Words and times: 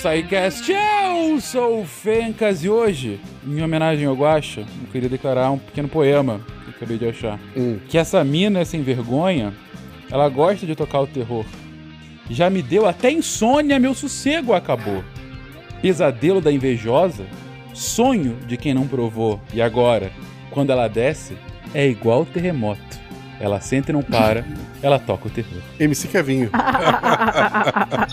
SciCast. 0.00 0.72
Eu 0.72 1.38
sou 1.42 1.82
o 1.82 1.84
Fencas 1.84 2.64
e 2.64 2.70
hoje, 2.70 3.20
em 3.46 3.60
homenagem 3.62 4.06
ao 4.06 4.14
Guaxa, 4.14 4.60
eu 4.60 4.88
queria 4.90 5.10
declarar 5.10 5.50
um 5.50 5.58
pequeno 5.58 5.88
poema 5.88 6.40
que 6.64 6.70
eu 6.70 6.74
acabei 6.74 6.96
de 6.96 7.06
achar. 7.06 7.38
Hum. 7.54 7.78
Que 7.86 7.98
essa 7.98 8.24
mina 8.24 8.64
sem 8.64 8.82
vergonha, 8.82 9.52
ela 10.10 10.26
gosta 10.30 10.64
de 10.64 10.74
tocar 10.74 11.00
o 11.00 11.06
terror. 11.06 11.44
Já 12.30 12.48
me 12.48 12.62
deu 12.62 12.86
até 12.86 13.10
insônia, 13.10 13.78
meu 13.78 13.92
sossego 13.92 14.54
acabou. 14.54 15.04
Pesadelo 15.82 16.40
da 16.40 16.50
invejosa, 16.50 17.26
sonho 17.74 18.38
de 18.46 18.56
quem 18.56 18.72
não 18.72 18.88
provou. 18.88 19.38
E 19.52 19.60
agora, 19.60 20.10
quando 20.50 20.70
ela 20.70 20.88
desce, 20.88 21.36
é 21.74 21.86
igual 21.86 22.24
terremoto. 22.24 22.89
Ela 23.40 23.60
senta 23.60 23.90
e 23.90 23.94
não 23.94 24.02
para, 24.02 24.44
ela 24.82 24.98
toca 24.98 25.28
o 25.28 25.30
terror. 25.30 25.62
MC 25.78 26.08
Kevinho. 26.08 26.50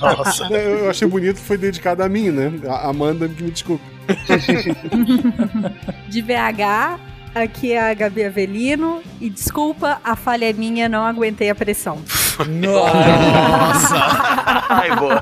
Nossa. 0.02 0.46
Eu 0.46 0.88
eu 0.88 0.92
achei 0.92 1.08
bonito 1.08 1.38
foi 1.38 1.58
dedicado 1.58 2.02
a 2.02 2.10
mim, 2.10 2.30
né? 2.30 2.52
A 2.68 2.90
Amanda 2.90 3.28
que 3.28 3.44
me 3.44 3.52
desculpe. 3.52 3.84
De 6.08 6.22
BH, 6.22 6.98
aqui 7.36 7.74
é 7.74 7.92
a 7.92 7.94
Gabi 7.94 8.24
Avelino. 8.24 9.02
E 9.20 9.30
desculpa, 9.30 10.00
a 10.02 10.16
falha 10.16 10.50
é 10.50 10.54
minha, 10.54 10.88
não 10.88 11.04
aguentei 11.04 11.50
a 11.50 11.56
pressão. 11.56 12.02
Nossa. 12.48 13.98
Ai, 14.70 14.96
boa. 14.96 15.22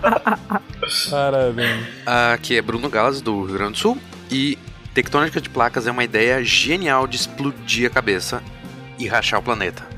Parabéns. 1.10 1.88
Aqui 2.06 2.58
é 2.58 2.62
Bruno 2.62 2.90
Galas, 2.90 3.22
do 3.22 3.44
Rio 3.44 3.56
Grande 3.56 3.74
do 3.74 3.80
Sul. 3.80 3.98
E 4.30 4.60
tectônica 4.94 5.42
de 5.42 5.50
placas 5.50 5.88
é 5.88 5.92
uma 5.92 6.04
ideia 6.04 6.44
genial 6.44 7.08
de 7.08 7.16
explodir 7.16 7.88
a 7.88 7.90
cabeça 7.90 8.44
e 8.98 9.08
rachar 9.08 9.40
o 9.40 9.44
planeta. 9.44 9.84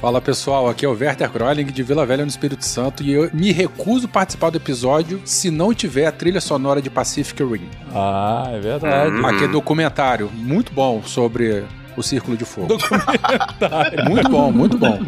Fala 0.00 0.20
pessoal, 0.20 0.68
aqui 0.68 0.84
é 0.84 0.88
o 0.88 0.92
Werther 0.92 1.30
Kroling 1.30 1.64
de 1.64 1.82
Vila 1.82 2.04
Velha 2.04 2.24
no 2.24 2.28
Espírito 2.28 2.64
Santo 2.64 3.02
e 3.02 3.10
eu 3.10 3.30
me 3.32 3.52
recuso 3.52 4.04
a 4.04 4.08
participar 4.08 4.50
do 4.50 4.58
episódio 4.58 5.22
se 5.24 5.50
não 5.50 5.72
tiver 5.72 6.06
a 6.06 6.12
trilha 6.12 6.42
sonora 6.42 6.82
de 6.82 6.90
Pacific 6.90 7.42
Rim. 7.42 7.68
Ah, 7.90 8.50
é 8.52 8.60
verdade. 8.60 9.16
Hum. 9.16 9.26
Aqui 9.26 9.44
é 9.44 9.48
documentário 9.48 10.30
muito 10.30 10.74
bom 10.74 11.02
sobre 11.02 11.64
o 11.96 12.02
Círculo 12.02 12.36
de 12.36 12.44
Fogo. 12.44 12.66
Documentário. 12.66 14.04
Muito 14.10 14.28
bom, 14.28 14.52
muito 14.52 14.76
bom. 14.76 15.00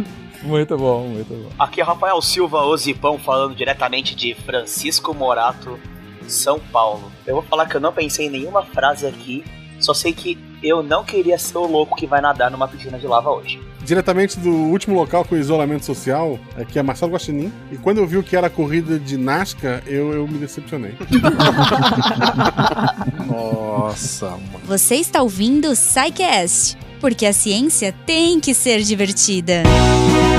Muito 0.42 0.78
bom, 0.78 1.08
muito 1.08 1.34
bom. 1.34 1.50
Aqui 1.58 1.80
é 1.80 1.84
Rafael 1.84 2.22
Silva 2.22 2.62
Ozipão 2.62 3.18
falando 3.18 3.54
diretamente 3.54 4.14
de 4.14 4.34
Francisco 4.34 5.12
Morato, 5.12 5.78
São 6.28 6.58
Paulo. 6.58 7.10
Eu 7.26 7.34
vou 7.34 7.42
falar 7.42 7.66
que 7.66 7.76
eu 7.76 7.80
não 7.80 7.92
pensei 7.92 8.28
em 8.28 8.30
nenhuma 8.30 8.62
frase 8.62 9.06
aqui, 9.06 9.44
só 9.78 9.94
sei 9.94 10.12
que 10.12 10.38
eu 10.62 10.82
não 10.82 11.04
queria 11.04 11.38
ser 11.38 11.58
o 11.58 11.66
louco 11.66 11.96
que 11.96 12.06
vai 12.06 12.20
nadar 12.20 12.50
numa 12.50 12.66
piscina 12.66 12.98
de 12.98 13.06
lava 13.06 13.30
hoje. 13.30 13.60
Diretamente 13.84 14.38
do 14.40 14.50
último 14.50 14.96
local 14.96 15.24
com 15.24 15.36
isolamento 15.36 15.84
social, 15.84 16.38
aqui 16.56 16.78
é 16.78 16.82
Marcelo 16.82 17.12
Guaxinim. 17.12 17.52
E 17.70 17.76
quando 17.76 17.98
eu 17.98 18.06
vi 18.06 18.16
o 18.16 18.22
que 18.22 18.36
era 18.36 18.48
a 18.48 18.50
corrida 18.50 18.98
de 18.98 19.16
Nasca, 19.16 19.82
eu, 19.86 20.12
eu 20.12 20.26
me 20.26 20.38
decepcionei. 20.38 20.94
Nossa, 23.26 24.30
mano. 24.30 24.60
Você 24.64 24.96
está 24.96 25.22
ouvindo 25.22 25.68
o 25.68 25.76
SciCast, 25.76 26.76
porque 27.00 27.26
a 27.26 27.32
ciência 27.32 27.94
tem 28.04 28.40
que 28.40 28.52
ser 28.54 28.82
divertida. 28.82 29.62
E 29.62 30.35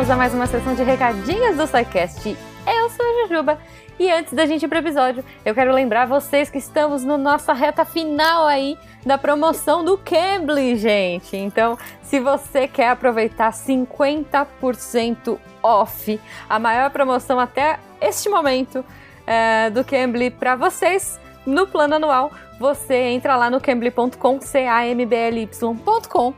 chegamos 0.00 0.10
a 0.10 0.16
mais 0.16 0.32
uma 0.32 0.46
sessão 0.46 0.74
de 0.74 0.82
recadinhos 0.82 1.58
do 1.58 1.66
SciCast. 1.66 2.34
Eu 2.66 2.88
sou 2.88 3.04
a 3.04 3.26
Jujuba. 3.26 3.58
E 3.98 4.10
antes 4.10 4.32
da 4.32 4.46
gente 4.46 4.64
ir 4.64 4.68
pro 4.68 4.78
episódio, 4.78 5.22
eu 5.44 5.54
quero 5.54 5.74
lembrar 5.74 6.06
vocês 6.06 6.48
que 6.48 6.56
estamos 6.56 7.04
na 7.04 7.18
nossa 7.18 7.52
reta 7.52 7.84
final 7.84 8.46
aí 8.46 8.78
da 9.04 9.18
promoção 9.18 9.84
do 9.84 9.98
Cambly, 9.98 10.76
gente. 10.76 11.36
Então, 11.36 11.76
se 12.02 12.18
você 12.18 12.66
quer 12.66 12.88
aproveitar 12.88 13.52
50% 13.52 15.38
off, 15.62 16.20
a 16.48 16.58
maior 16.58 16.88
promoção 16.88 17.38
até 17.38 17.78
este 18.00 18.30
momento 18.30 18.82
é, 19.26 19.68
do 19.68 19.84
Cambly 19.84 20.30
para 20.30 20.56
vocês, 20.56 21.20
no 21.44 21.66
plano 21.66 21.96
anual, 21.96 22.32
você 22.58 22.94
entra 22.94 23.36
lá 23.36 23.50
no 23.50 23.60
cambly.com, 23.60 24.40
C-A-M-B-L-Y.com, 24.40 26.34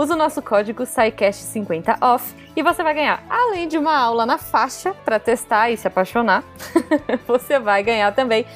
usa 0.00 0.14
o 0.14 0.16
nosso 0.16 0.40
código 0.40 0.84
SciCast50OFF 0.84 2.34
e 2.56 2.62
você 2.62 2.82
vai 2.82 2.94
ganhar, 2.94 3.22
além 3.28 3.68
de 3.68 3.76
uma 3.76 3.94
aula 3.94 4.24
na 4.24 4.38
faixa 4.38 4.94
para 5.04 5.20
testar 5.20 5.70
e 5.70 5.76
se 5.76 5.86
apaixonar, 5.86 6.42
você 7.28 7.58
vai 7.58 7.82
ganhar 7.82 8.10
também, 8.14 8.46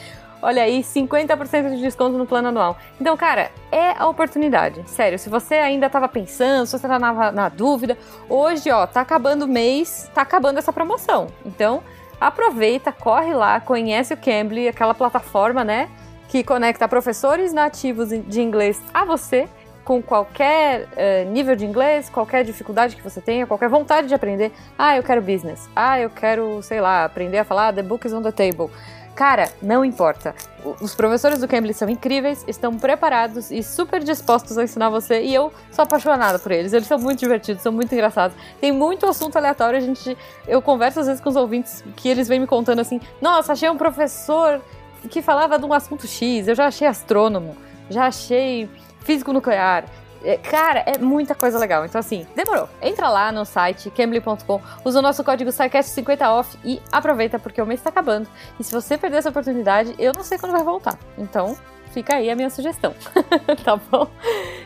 olha 0.40 0.62
aí, 0.62 0.80
50% 0.80 1.74
de 1.76 1.82
desconto 1.82 2.16
no 2.16 2.24
plano 2.24 2.48
anual. 2.48 2.78
Então, 2.98 3.14
cara, 3.14 3.50
é 3.70 3.90
a 3.90 4.06
oportunidade. 4.08 4.88
Sério, 4.88 5.18
se 5.18 5.28
você 5.28 5.56
ainda 5.56 5.86
estava 5.86 6.08
pensando, 6.08 6.66
se 6.66 6.78
você 6.78 6.88
na, 6.88 7.30
na 7.30 7.48
dúvida, 7.50 7.98
hoje, 8.26 8.70
ó, 8.70 8.86
tá 8.86 9.02
acabando 9.02 9.44
o 9.44 9.48
mês, 9.48 10.10
tá 10.14 10.22
acabando 10.22 10.58
essa 10.58 10.72
promoção. 10.72 11.26
Então, 11.44 11.82
aproveita, 12.18 12.90
corre 12.90 13.34
lá, 13.34 13.60
conhece 13.60 14.14
o 14.14 14.16
Cambly, 14.16 14.66
aquela 14.66 14.94
plataforma, 14.94 15.62
né, 15.62 15.90
que 16.26 16.42
conecta 16.42 16.88
professores 16.88 17.52
nativos 17.52 18.08
de 18.08 18.40
inglês 18.40 18.82
a 18.94 19.04
você 19.04 19.46
com 19.84 20.02
qualquer 20.02 20.88
eh, 20.96 21.24
nível 21.24 21.54
de 21.54 21.66
inglês, 21.66 22.08
qualquer 22.08 22.42
dificuldade 22.44 22.96
que 22.96 23.02
você 23.02 23.20
tenha, 23.20 23.46
qualquer 23.46 23.68
vontade 23.68 24.08
de 24.08 24.14
aprender. 24.14 24.50
Ah, 24.78 24.96
eu 24.96 25.02
quero 25.02 25.20
business. 25.20 25.68
Ah, 25.76 26.00
eu 26.00 26.08
quero, 26.08 26.62
sei 26.62 26.80
lá, 26.80 27.04
aprender 27.04 27.38
a 27.38 27.44
falar 27.44 27.72
the 27.72 27.82
book 27.82 28.06
is 28.06 28.12
on 28.12 28.22
the 28.22 28.32
table. 28.32 28.70
Cara, 29.14 29.48
não 29.62 29.84
importa. 29.84 30.34
Os 30.80 30.92
professores 30.92 31.38
do 31.38 31.46
Cambly 31.46 31.72
são 31.72 31.88
incríveis, 31.88 32.44
estão 32.48 32.76
preparados 32.76 33.50
e 33.52 33.62
super 33.62 34.02
dispostos 34.02 34.58
a 34.58 34.64
ensinar 34.64 34.90
você. 34.90 35.22
E 35.22 35.32
eu 35.32 35.52
sou 35.70 35.84
apaixonada 35.84 36.36
por 36.38 36.50
eles. 36.50 36.72
Eles 36.72 36.88
são 36.88 36.98
muito 36.98 37.20
divertidos, 37.20 37.62
são 37.62 37.70
muito 37.70 37.92
engraçados. 37.92 38.36
Tem 38.60 38.72
muito 38.72 39.06
assunto 39.06 39.36
aleatório. 39.36 39.78
A 39.78 39.80
gente, 39.80 40.18
eu 40.48 40.60
converso 40.60 40.98
às 40.98 41.06
vezes 41.06 41.20
com 41.20 41.28
os 41.28 41.36
ouvintes 41.36 41.84
que 41.94 42.08
eles 42.08 42.26
vêm 42.26 42.40
me 42.40 42.46
contando 42.46 42.80
assim: 42.80 43.00
Nossa, 43.20 43.52
achei 43.52 43.70
um 43.70 43.76
professor 43.76 44.60
que 45.08 45.22
falava 45.22 45.60
de 45.60 45.64
um 45.64 45.72
assunto 45.72 46.08
X. 46.08 46.48
Eu 46.48 46.56
já 46.56 46.66
achei 46.66 46.88
astrônomo, 46.88 47.56
já 47.88 48.06
achei 48.06 48.68
físico 49.04 49.32
nuclear. 49.32 49.84
É, 50.24 50.38
Cara, 50.38 50.80
é 50.86 50.98
muita 50.98 51.34
coisa 51.34 51.58
legal. 51.58 51.84
Então, 51.84 51.98
assim, 51.98 52.26
demorou. 52.34 52.68
Entra 52.80 53.08
lá 53.10 53.30
no 53.30 53.44
site 53.44 53.90
cambly.com, 53.90 54.60
usa 54.84 54.98
o 54.98 55.02
nosso 55.02 55.22
código 55.22 55.50
SciCast50OFF 55.50 56.56
e 56.64 56.80
aproveita, 56.90 57.38
porque 57.38 57.60
o 57.60 57.66
mês 57.66 57.82
tá 57.82 57.90
acabando. 57.90 58.26
E 58.58 58.64
se 58.64 58.72
você 58.72 58.96
perder 58.96 59.18
essa 59.18 59.28
oportunidade, 59.28 59.94
eu 59.98 60.12
não 60.14 60.24
sei 60.24 60.38
quando 60.38 60.52
vai 60.52 60.64
voltar. 60.64 60.98
Então, 61.18 61.56
fica 61.92 62.16
aí 62.16 62.30
a 62.30 62.34
minha 62.34 62.48
sugestão. 62.48 62.94
tá 63.62 63.76
bom? 63.76 64.08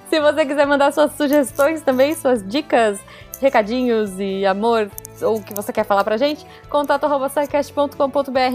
Se 0.08 0.20
você 0.20 0.46
quiser 0.46 0.66
mandar 0.66 0.92
suas 0.92 1.12
sugestões 1.12 1.82
também, 1.82 2.14
suas 2.14 2.46
dicas, 2.46 3.00
recadinhos 3.40 4.12
e 4.18 4.46
amor, 4.46 4.88
ou 5.22 5.36
o 5.36 5.42
que 5.42 5.54
você 5.54 5.72
quer 5.72 5.84
falar 5.84 6.04
pra 6.04 6.16
gente, 6.16 6.46
contato 6.68 7.04
arroba 7.04 7.28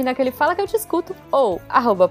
naquele 0.04 0.32
Fala 0.32 0.56
Que 0.56 0.62
Eu 0.62 0.68
Te 0.68 0.76
Escuto, 0.76 1.16
ou 1.32 1.62
arroba 1.70 2.08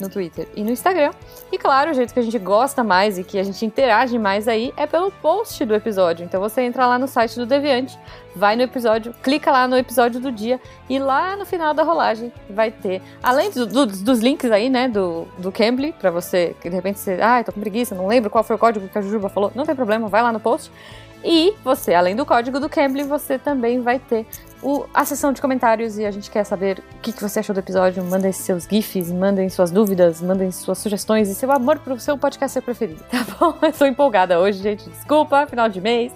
no 0.00 0.08
Twitter 0.08 0.48
e 0.54 0.62
no 0.62 0.70
Instagram. 0.70 1.10
E 1.52 1.58
claro, 1.58 1.90
o 1.90 1.94
jeito 1.94 2.12
que 2.12 2.20
a 2.20 2.22
gente 2.22 2.38
gosta 2.38 2.82
mais 2.82 3.18
e 3.18 3.24
que 3.24 3.38
a 3.38 3.42
gente 3.44 3.64
interage 3.64 4.18
mais 4.18 4.48
aí 4.48 4.72
é 4.76 4.86
pelo 4.86 5.10
post 5.10 5.64
do 5.64 5.74
episódio. 5.74 6.24
Então 6.24 6.40
você 6.40 6.62
entra 6.62 6.86
lá 6.86 6.98
no 6.98 7.06
site 7.06 7.36
do 7.36 7.46
Deviante, 7.46 7.98
vai 8.34 8.54
no 8.56 8.62
episódio, 8.62 9.14
clica 9.22 9.50
lá 9.50 9.66
no 9.66 9.76
episódio 9.78 10.20
do 10.20 10.30
dia 10.30 10.60
e 10.88 10.98
lá 10.98 11.36
no 11.36 11.46
final 11.46 11.72
da 11.72 11.82
rolagem 11.82 12.32
vai 12.50 12.70
ter, 12.70 13.00
além 13.22 13.50
do- 13.50 13.66
do- 13.66 13.86
dos 13.86 14.20
links 14.20 14.50
aí, 14.50 14.68
né, 14.68 14.88
do, 14.88 15.26
do 15.38 15.50
Cambly, 15.50 15.92
pra 15.92 16.10
você, 16.10 16.54
que 16.60 16.68
de 16.68 16.74
repente 16.76 16.98
você, 16.98 17.18
ah, 17.22 17.42
tô 17.42 17.52
com 17.52 17.60
preguiça, 17.60 17.94
não 17.94 18.06
lembro 18.06 18.28
qual 18.30 18.44
foi 18.44 18.56
o 18.56 18.58
código 18.58 18.88
que 18.88 18.98
a 18.98 19.00
Jujuba 19.00 19.28
falou, 19.28 19.50
não 19.54 19.64
tem 19.64 19.74
problema, 19.74 20.08
vai 20.08 20.22
lá 20.22 20.32
no 20.32 20.40
post. 20.40 20.70
E 21.28 21.54
você, 21.64 21.92
além 21.92 22.14
do 22.14 22.24
código 22.24 22.60
do 22.60 22.68
Cambly, 22.68 23.02
você 23.02 23.36
também 23.36 23.80
vai 23.80 23.98
ter 23.98 24.24
o- 24.62 24.84
a 24.94 25.04
sessão 25.04 25.32
de 25.32 25.40
comentários 25.42 25.98
e 25.98 26.04
a 26.04 26.10
gente 26.12 26.30
quer 26.30 26.44
saber 26.44 26.78
o 26.78 27.00
que, 27.00 27.12
que 27.12 27.20
você 27.20 27.40
achou 27.40 27.52
do 27.52 27.58
episódio. 27.58 28.04
Mandem 28.04 28.30
seus 28.30 28.62
GIFs, 28.64 29.10
mandem 29.10 29.48
suas 29.48 29.72
dúvidas, 29.72 30.22
mandem 30.22 30.52
suas 30.52 30.78
sugestões 30.78 31.28
e 31.28 31.34
seu 31.34 31.50
amor 31.50 31.80
pro 31.80 31.98
seu 31.98 32.16
podcast 32.16 32.60
preferido, 32.60 33.02
tá 33.10 33.26
bom? 33.40 33.54
Eu 33.60 33.72
tô 33.72 33.86
empolgada 33.86 34.38
hoje, 34.38 34.62
gente. 34.62 34.88
Desculpa, 34.88 35.46
final 35.48 35.68
de 35.68 35.80
mês. 35.80 36.12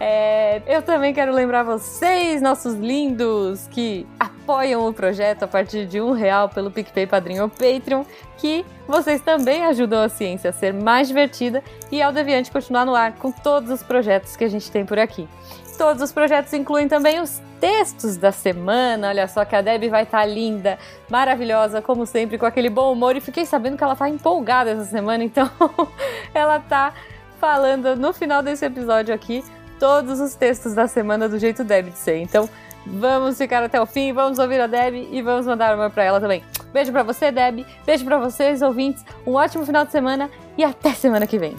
É, 0.00 0.62
eu 0.66 0.80
também 0.80 1.12
quero 1.12 1.32
lembrar 1.32 1.64
vocês, 1.64 2.40
nossos 2.40 2.74
lindos, 2.74 3.66
que 3.68 4.06
apoiam 4.18 4.86
o 4.86 4.92
projeto 4.92 5.42
a 5.42 5.48
partir 5.48 5.86
de 5.86 6.00
um 6.00 6.12
real 6.12 6.48
pelo 6.48 6.70
PicPay, 6.70 7.06
Padrinho 7.06 7.42
ou 7.42 7.48
Patreon, 7.48 8.04
que 8.36 8.64
vocês 8.86 9.20
também 9.20 9.64
ajudam 9.64 10.02
a 10.02 10.08
ciência 10.08 10.50
a 10.50 10.52
ser 10.52 10.72
mais 10.72 11.08
divertida 11.08 11.62
e 11.90 12.00
ao 12.00 12.12
Deviante 12.12 12.50
continuar 12.50 12.86
no 12.86 12.94
ar 12.94 13.12
com 13.14 13.32
todos 13.32 13.70
os 13.70 13.82
projetos 13.82 14.36
que 14.36 14.44
a 14.44 14.48
gente 14.48 14.70
tem 14.70 14.86
por 14.86 14.98
aqui. 14.98 15.28
Todos 15.76 16.02
os 16.02 16.12
projetos 16.12 16.52
incluem 16.52 16.88
também 16.88 17.20
os 17.20 17.40
textos 17.60 18.16
da 18.16 18.32
semana. 18.32 19.08
Olha 19.08 19.28
só 19.28 19.44
que 19.44 19.54
a 19.54 19.60
Deb 19.60 19.88
vai 19.88 20.02
estar 20.02 20.24
linda, 20.24 20.78
maravilhosa, 21.08 21.80
como 21.80 22.04
sempre, 22.04 22.36
com 22.36 22.46
aquele 22.46 22.68
bom 22.68 22.92
humor. 22.92 23.16
E 23.16 23.20
fiquei 23.20 23.46
sabendo 23.46 23.76
que 23.76 23.84
ela 23.84 23.94
tá 23.94 24.08
empolgada 24.08 24.70
essa 24.70 24.84
semana, 24.84 25.22
então 25.22 25.48
ela 26.34 26.58
tá 26.58 26.92
falando 27.40 27.94
no 27.94 28.12
final 28.12 28.42
desse 28.42 28.64
episódio 28.64 29.14
aqui 29.14 29.44
todos 29.78 30.20
os 30.20 30.34
textos 30.34 30.74
da 30.74 30.86
semana 30.86 31.28
do 31.28 31.38
jeito 31.38 31.64
Deb 31.64 31.90
de 31.90 31.98
ser. 31.98 32.18
Então 32.18 32.48
vamos 32.86 33.36
ficar 33.38 33.62
até 33.62 33.80
o 33.80 33.86
fim, 33.86 34.12
vamos 34.12 34.38
ouvir 34.38 34.60
a 34.60 34.66
Deb 34.66 35.08
e 35.10 35.22
vamos 35.22 35.46
mandar 35.46 35.74
uma 35.74 35.90
pra 35.90 36.04
ela 36.04 36.20
também. 36.20 36.42
Beijo 36.72 36.92
pra 36.92 37.02
você, 37.02 37.30
Deb. 37.30 37.64
Beijo 37.86 38.04
pra 38.04 38.18
vocês, 38.18 38.62
ouvintes. 38.62 39.04
Um 39.26 39.34
ótimo 39.34 39.64
final 39.64 39.84
de 39.84 39.92
semana 39.92 40.30
e 40.56 40.64
até 40.64 40.92
semana 40.92 41.26
que 41.26 41.38
vem. 41.38 41.56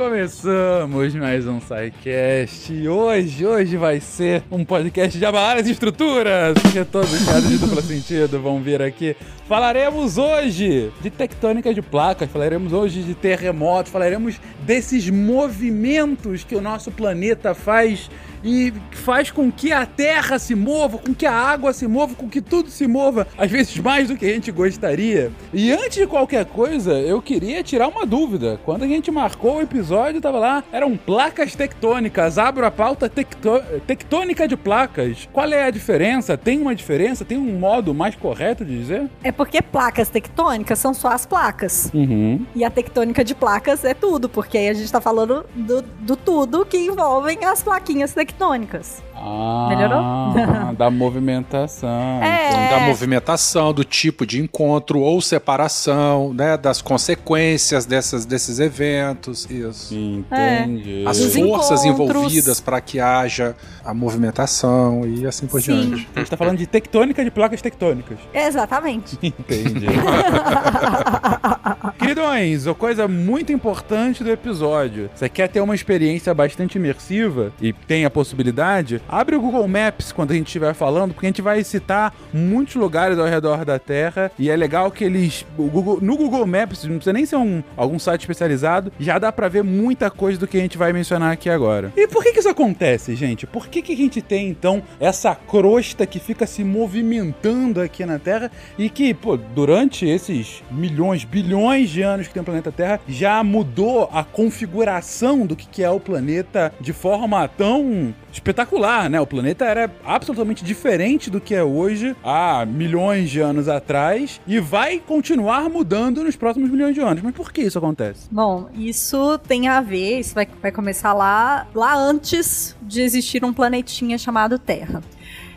Começamos 0.00 1.14
mais 1.14 1.46
um 1.46 1.60
SciCast 1.60 2.72
e 2.72 2.88
hoje, 2.88 3.44
hoje 3.44 3.76
vai 3.76 4.00
ser 4.00 4.42
um 4.50 4.64
podcast 4.64 5.18
de 5.18 5.26
abalar 5.26 5.58
as 5.58 5.66
estruturas, 5.66 6.54
porque 6.54 6.82
todos 6.86 7.12
os 7.12 7.26
caras 7.26 7.46
de 7.46 7.58
duplo 7.58 7.82
sentido 7.84 8.40
vão 8.40 8.62
vir 8.62 8.80
aqui. 8.80 9.14
Falaremos 9.46 10.16
hoje 10.16 10.90
de 11.02 11.10
tectônica 11.10 11.74
de 11.74 11.82
placas, 11.82 12.30
falaremos 12.30 12.72
hoje 12.72 13.02
de 13.02 13.14
terremotos, 13.14 13.92
falaremos 13.92 14.40
desses 14.62 15.10
movimentos 15.10 16.44
que 16.44 16.56
o 16.56 16.62
nosso 16.62 16.90
planeta 16.90 17.54
faz 17.54 18.10
e 18.44 18.72
faz 18.92 19.30
com 19.30 19.50
que 19.50 19.72
a 19.72 19.86
terra 19.86 20.38
se 20.38 20.54
mova, 20.54 20.98
com 20.98 21.14
que 21.14 21.26
a 21.26 21.32
água 21.32 21.72
se 21.72 21.86
mova, 21.86 22.14
com 22.14 22.28
que 22.28 22.40
tudo 22.40 22.70
se 22.70 22.86
mova, 22.86 23.26
às 23.36 23.50
vezes 23.50 23.76
mais 23.78 24.08
do 24.08 24.16
que 24.16 24.26
a 24.26 24.32
gente 24.34 24.50
gostaria. 24.50 25.30
E 25.52 25.72
antes 25.72 25.98
de 25.98 26.06
qualquer 26.06 26.44
coisa, 26.44 26.92
eu 26.92 27.20
queria 27.20 27.62
tirar 27.62 27.88
uma 27.88 28.06
dúvida. 28.06 28.58
Quando 28.64 28.84
a 28.84 28.86
gente 28.86 29.10
marcou 29.10 29.56
o 29.56 29.62
episódio, 29.62 30.20
tava 30.20 30.38
lá, 30.38 30.64
eram 30.72 30.96
placas 30.96 31.54
tectônicas. 31.54 32.38
Abro 32.38 32.64
a 32.64 32.70
pauta 32.70 33.08
tectô 33.08 33.60
tectônica 33.86 34.46
de 34.46 34.56
placas. 34.56 35.28
Qual 35.32 35.46
é 35.48 35.64
a 35.64 35.70
diferença? 35.70 36.36
Tem 36.36 36.60
uma 36.60 36.74
diferença? 36.74 37.24
Tem 37.24 37.38
um 37.38 37.58
modo 37.58 37.94
mais 37.94 38.14
correto 38.14 38.64
de 38.64 38.76
dizer? 38.76 39.08
É 39.22 39.32
porque 39.32 39.60
placas 39.62 40.08
tectônicas 40.08 40.78
são 40.78 40.94
só 40.94 41.08
as 41.08 41.26
placas. 41.26 41.90
Uhum. 41.92 42.44
E 42.54 42.64
a 42.64 42.70
tectônica 42.70 43.24
de 43.24 43.34
placas 43.34 43.84
é 43.84 43.94
tudo, 43.94 44.28
porque 44.28 44.58
aí 44.58 44.68
a 44.68 44.74
gente 44.74 44.90
tá 44.90 45.00
falando 45.00 45.44
do, 45.54 45.82
do 45.82 46.16
tudo 46.16 46.64
que 46.64 46.78
envolvem 46.78 47.44
as 47.44 47.62
plaquinhas 47.62 48.12
tectônicas 48.12 48.29
tectônicas. 48.30 49.02
Ah, 49.22 49.66
Melhorou? 49.68 50.72
da 50.76 50.90
movimentação. 50.90 52.22
É. 52.22 52.48
Então, 52.48 52.60
Da 52.70 52.80
movimentação, 52.86 53.72
do 53.72 53.84
tipo 53.84 54.24
de 54.24 54.40
encontro 54.40 55.00
ou 55.00 55.20
separação, 55.20 56.32
né? 56.32 56.56
Das 56.56 56.80
consequências 56.80 57.84
dessas, 57.84 58.24
desses 58.24 58.58
eventos. 58.58 59.46
Isso. 59.50 59.94
Entendi. 59.94 61.04
As 61.06 61.18
Dos 61.18 61.34
forças 61.36 61.84
encontros. 61.84 62.16
envolvidas 62.16 62.60
para 62.60 62.80
que 62.80 63.00
haja 63.00 63.54
a 63.84 63.92
movimentação 63.92 65.02
e 65.06 65.26
assim 65.26 65.46
por 65.46 65.60
Sim. 65.60 65.72
diante. 65.90 66.08
A 66.14 66.18
gente 66.20 66.30
tá 66.30 66.36
falando 66.36 66.58
de 66.58 66.66
tectônica 66.66 67.22
de 67.24 67.30
placas 67.30 67.60
tectônicas. 67.60 68.18
Exatamente. 68.32 69.18
Entendi. 69.22 69.86
Queridões, 71.98 72.66
uma 72.66 72.74
coisa 72.74 73.06
muito 73.06 73.52
importante 73.52 74.24
do 74.24 74.30
episódio. 74.30 75.10
Você 75.14 75.28
quer 75.28 75.48
ter 75.48 75.60
uma 75.60 75.74
experiência 75.74 76.32
bastante 76.32 76.76
imersiva 76.76 77.52
e 77.60 77.72
tem 77.72 78.04
a 78.04 78.10
possibilidade? 78.10 79.02
Abre 79.12 79.34
o 79.34 79.40
Google 79.40 79.66
Maps 79.66 80.12
quando 80.12 80.30
a 80.30 80.34
gente 80.34 80.46
estiver 80.46 80.72
falando, 80.72 81.12
porque 81.12 81.26
a 81.26 81.28
gente 81.28 81.42
vai 81.42 81.64
citar 81.64 82.14
muitos 82.32 82.76
lugares 82.76 83.18
ao 83.18 83.26
redor 83.26 83.64
da 83.64 83.76
Terra 83.76 84.30
e 84.38 84.48
é 84.48 84.54
legal 84.54 84.88
que 84.88 85.02
eles. 85.02 85.44
Google- 85.56 85.98
no 86.00 86.16
Google 86.16 86.46
Maps, 86.46 86.84
não 86.84 86.94
precisa 86.94 87.12
nem 87.12 87.26
ser 87.26 87.34
um, 87.36 87.60
algum 87.76 87.98
site 87.98 88.20
especializado, 88.20 88.92
já 89.00 89.18
dá 89.18 89.32
pra 89.32 89.48
ver 89.48 89.64
muita 89.64 90.10
coisa 90.12 90.38
do 90.38 90.46
que 90.46 90.56
a 90.56 90.60
gente 90.60 90.78
vai 90.78 90.92
mencionar 90.92 91.32
aqui 91.32 91.50
agora. 91.50 91.92
E 91.96 92.06
por 92.06 92.22
que, 92.22 92.32
que 92.32 92.38
isso 92.38 92.48
acontece, 92.48 93.16
gente? 93.16 93.48
Por 93.48 93.66
que, 93.66 93.82
que 93.82 93.92
a 93.92 93.96
gente 93.96 94.22
tem 94.22 94.48
então 94.48 94.80
essa 95.00 95.34
crosta 95.34 96.06
que 96.06 96.20
fica 96.20 96.46
se 96.46 96.62
movimentando 96.62 97.80
aqui 97.80 98.06
na 98.06 98.18
Terra 98.18 98.48
e 98.78 98.88
que, 98.88 99.12
pô, 99.12 99.36
durante 99.36 100.06
esses 100.08 100.62
milhões, 100.70 101.24
bilhões 101.24 101.90
de 101.90 102.02
anos 102.02 102.28
que 102.28 102.34
tem 102.34 102.42
o 102.42 102.44
planeta 102.44 102.70
Terra, 102.70 103.00
já 103.08 103.42
mudou 103.42 104.08
a 104.12 104.22
configuração 104.22 105.46
do 105.46 105.56
que 105.56 105.66
que 105.66 105.82
é 105.82 105.90
o 105.90 105.98
planeta 106.00 106.72
de 106.80 106.92
forma 106.92 107.46
tão 107.48 108.14
espetacular, 108.32 108.99
né? 109.08 109.20
O 109.20 109.26
planeta 109.26 109.64
era 109.64 109.90
absolutamente 110.04 110.64
diferente 110.64 111.30
do 111.30 111.40
que 111.40 111.54
é 111.54 111.62
hoje 111.62 112.16
há 112.22 112.64
milhões 112.66 113.30
de 113.30 113.40
anos 113.40 113.68
atrás 113.68 114.40
e 114.46 114.58
vai 114.58 114.98
continuar 114.98 115.68
mudando 115.68 116.22
nos 116.24 116.36
próximos 116.36 116.70
milhões 116.70 116.94
de 116.94 117.00
anos. 117.00 117.22
Mas 117.22 117.34
por 117.34 117.52
que 117.52 117.62
isso 117.62 117.78
acontece? 117.78 118.28
Bom, 118.30 118.68
isso 118.74 119.38
tem 119.38 119.68
a 119.68 119.80
ver, 119.80 120.20
isso 120.20 120.34
vai, 120.34 120.48
vai 120.60 120.72
começar 120.72 121.12
lá, 121.12 121.66
lá 121.74 121.94
antes 121.94 122.76
de 122.82 123.00
existir 123.02 123.44
um 123.44 123.52
planetinha 123.52 124.18
chamado 124.18 124.58
Terra. 124.58 125.02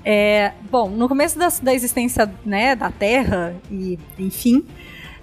É, 0.05 0.51
bom, 0.69 0.89
no 0.89 1.07
começo 1.07 1.39
da, 1.39 1.47
da 1.61 1.73
existência 1.73 2.29
né, 2.45 2.75
da 2.75 2.91
Terra, 2.91 3.55
e 3.71 3.97
enfim, 4.19 4.65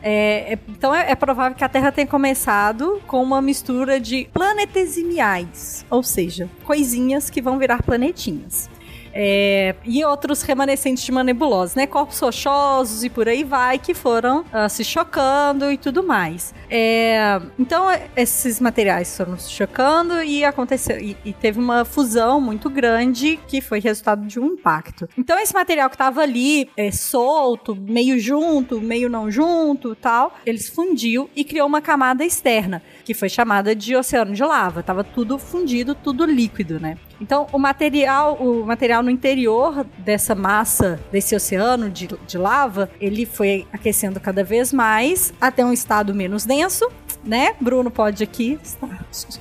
é, 0.03 0.55
é- 0.55 0.59
então 0.69 0.95
é, 0.95 1.11
é 1.11 1.15
provável 1.15 1.57
que 1.57 1.65
a 1.65 1.69
Terra 1.69 1.93
tenha 1.93 2.07
começado 2.07 3.01
com 3.07 3.23
uma 3.23 3.41
mistura 3.41 4.01
de 4.01 4.29
planetesimiais, 4.33 5.85
ou 5.91 6.03
seja, 6.03 6.49
coisinhas 6.65 7.31
que 7.31 7.43
vão 7.43 7.59
virar 7.59 7.83
planetinhas. 7.83 8.69
É, 9.13 9.75
e 9.85 10.05
outros 10.05 10.43
remanescentes 10.43 11.05
de 11.05 11.11
uma 11.11 11.25
nebulosa, 11.25 11.75
né? 11.77 11.87
Corpos 11.87 12.19
rochosos 12.19 13.05
e 13.05 13.11
por 13.11 13.29
aí 13.29 13.45
vai, 13.45 13.79
que 13.79 13.95
foram 13.95 14.45
ah, 14.53 14.69
se 14.69 14.85
chocando 14.85 15.71
e 15.71 15.77
tudo 15.77 16.03
mais. 16.03 16.55
É, 16.69 17.41
então, 17.59 17.87
esses 18.17 18.61
materiais 18.61 19.17
foram 19.17 19.39
se 19.39 19.51
chocando 19.51 20.23
e 20.23 20.45
aconteceu. 20.45 20.99
E, 20.99 21.17
e 21.25 21.33
teve 21.33 21.59
uma 21.59 21.85
fusão 21.85 22.41
muito 22.41 22.71
grande 22.71 23.39
que 23.49 23.61
foi 23.61 23.81
resultado 23.81 24.27
de 24.27 24.39
um 24.39 24.47
impacto. 24.47 25.09
Então, 25.19 25.39
esse 25.39 25.53
material 25.53 25.89
que 25.89 25.97
estava 25.97 26.23
ali, 26.23 26.71
é, 26.77 26.91
solto, 26.91 27.75
meio 27.75 28.19
junto, 28.19 28.81
meio 28.81 29.09
não 29.09 29.31
junto 29.31 29.95
tal, 29.95 30.35
eles 30.47 30.69
fundiu 30.69 31.29
e 31.35 31.45
criou 31.45 31.67
uma 31.67 31.81
camada 31.81 32.25
externa, 32.25 32.83
que 33.11 33.15
foi 33.15 33.29
chamada 33.29 33.75
de 33.75 33.97
oceano 33.97 34.33
de 34.33 34.45
lava. 34.45 34.85
Tava 34.85 35.03
tudo 35.03 35.37
fundido, 35.37 35.97
tudo 35.97 36.25
líquido, 36.25 36.79
né? 36.79 36.97
Então, 37.21 37.49
o 37.53 37.59
material, 37.59 38.37
o 38.37 38.65
material 38.65 39.03
no 39.03 39.11
interior 39.11 39.85
dessa 39.99 40.33
massa, 40.33 41.01
desse 41.11 41.35
oceano 41.35 41.91
de, 41.91 42.07
de 42.07 42.39
lava, 42.39 42.89
ele 43.01 43.27
foi 43.27 43.67
aquecendo 43.73 44.21
cada 44.21 44.45
vez 44.45 44.73
mais 44.73 45.35
até 45.41 45.65
um 45.65 45.73
estado 45.73 46.15
menos 46.15 46.45
denso, 46.45 46.89
né? 47.25 47.55
Bruno 47.61 47.91
pode 47.91 48.23
aqui, 48.23 48.59
está 48.63 48.89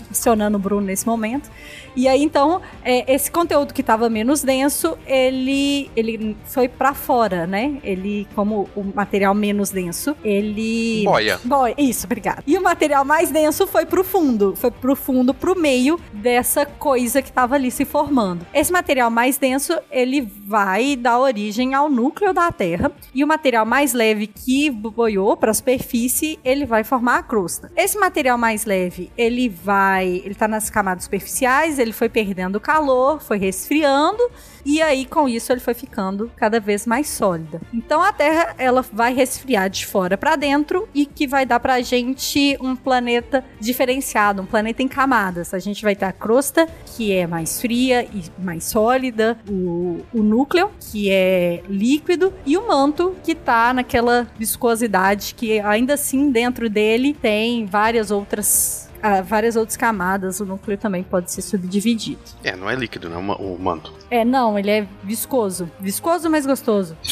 acionando 0.09 0.57
o 0.57 0.59
Bruno 0.59 0.81
nesse 0.81 1.05
momento. 1.05 1.49
E 1.95 2.07
aí, 2.07 2.23
então, 2.23 2.61
é, 2.83 3.13
esse 3.13 3.29
conteúdo 3.31 3.73
que 3.73 3.81
estava 3.81 4.09
menos 4.09 4.41
denso, 4.41 4.97
ele, 5.05 5.89
ele 5.95 6.37
foi 6.45 6.67
para 6.67 6.93
fora, 6.93 7.47
né? 7.47 7.79
Ele, 7.83 8.27
como 8.35 8.69
o 8.75 8.83
material 8.83 9.33
menos 9.33 9.69
denso, 9.69 10.15
ele... 10.23 11.03
Boia. 11.03 11.39
Boia, 11.43 11.75
isso, 11.77 12.05
obrigada. 12.05 12.43
E 12.45 12.57
o 12.57 12.61
material 12.61 13.03
mais 13.03 13.31
denso 13.31 13.67
foi 13.67 13.85
pro 13.85 14.03
fundo, 14.03 14.55
foi 14.55 14.71
pro 14.71 14.95
fundo, 14.95 15.33
pro 15.33 15.59
meio 15.59 15.99
dessa 16.13 16.65
coisa 16.65 17.21
que 17.21 17.31
tava 17.31 17.55
ali 17.55 17.71
se 17.71 17.85
formando. 17.85 18.45
Esse 18.53 18.71
material 18.71 19.09
mais 19.09 19.37
denso, 19.37 19.77
ele 19.91 20.21
vai 20.21 20.95
dar 20.95 21.19
origem 21.19 21.73
ao 21.73 21.89
núcleo 21.89 22.33
da 22.33 22.51
Terra, 22.51 22.91
e 23.13 23.23
o 23.23 23.27
material 23.27 23.65
mais 23.65 23.93
leve 23.93 24.27
que 24.27 24.69
boiou 24.69 25.35
para 25.35 25.51
a 25.51 25.53
superfície, 25.53 26.39
ele 26.43 26.65
vai 26.65 26.83
formar 26.83 27.17
a 27.17 27.23
crosta. 27.23 27.68
Esse 27.75 27.97
material 27.97 28.37
mais 28.37 28.65
leve, 28.65 29.11
ele 29.17 29.47
vai, 29.47 30.21
ele 30.25 30.35
tá 30.35 30.47
nas 30.47 30.69
camadas 30.69 31.05
superficiais, 31.05 31.79
ele 31.79 31.93
foi 31.93 32.09
perdendo 32.09 32.59
calor, 32.59 33.21
foi 33.21 33.37
resfriando, 33.37 34.21
e 34.65 34.81
aí 34.81 35.05
com 35.05 35.27
isso 35.27 35.51
ele 35.51 35.61
foi 35.61 35.73
ficando 35.73 36.31
cada 36.35 36.59
vez 36.59 36.85
mais 36.85 37.07
sólida. 37.09 37.61
Então 37.73 38.01
a 38.01 38.11
Terra 38.11 38.53
ela 38.57 38.81
vai 38.81 39.13
resfriar 39.13 39.69
de 39.69 39.85
fora 39.85 40.17
para 40.17 40.35
dentro 40.35 40.87
e 40.93 41.05
que 41.05 41.25
vai 41.25 41.45
dar 41.45 41.59
pra 41.59 41.81
gente 41.81 42.57
um 42.59 42.75
planeta 42.75 43.43
diferenciado, 43.59 44.41
um 44.41 44.45
planeta 44.45 44.83
em 44.83 44.87
camadas. 44.87 45.53
A 45.53 45.59
gente 45.59 45.81
vai 45.81 45.95
ter 45.95 46.05
a 46.05 46.11
crosta, 46.11 46.67
que 46.85 47.13
é 47.13 47.25
mais 47.25 47.61
fria 47.61 48.07
e 48.13 48.23
mais 48.37 48.65
sólida, 48.65 49.37
o, 49.49 50.01
o 50.13 50.21
núcleo, 50.21 50.69
que 50.79 51.09
é 51.09 51.63
líquido, 51.69 52.33
e 52.45 52.57
o 52.57 52.67
manto, 52.67 53.15
que 53.23 53.33
tá 53.33 53.73
naquela 53.73 54.27
viscosidade 54.37 55.33
que 55.35 55.59
ainda 55.59 55.93
assim 55.93 56.31
dentro 56.31 56.69
dele 56.69 57.13
tem 57.13 57.58
várias 57.65 58.11
outras 58.11 58.87
ah, 59.01 59.21
várias 59.21 59.55
outras 59.55 59.77
camadas, 59.77 60.41
o 60.41 60.45
núcleo 60.45 60.77
também 60.77 61.03
pode 61.03 61.31
ser 61.31 61.41
subdividido. 61.41 62.19
É, 62.43 62.53
não 62.53 62.69
é 62.69 62.75
líquido, 62.75 63.09
né? 63.09 63.15
O 63.15 63.23
ma- 63.23 63.35
O 63.37 63.57
manto. 63.57 63.93
É, 64.11 64.25
não, 64.25 64.59
ele 64.59 64.69
é 64.69 64.85
viscoso. 65.03 65.71
Viscoso, 65.79 66.29
mas 66.29 66.45
gostoso. 66.45 66.97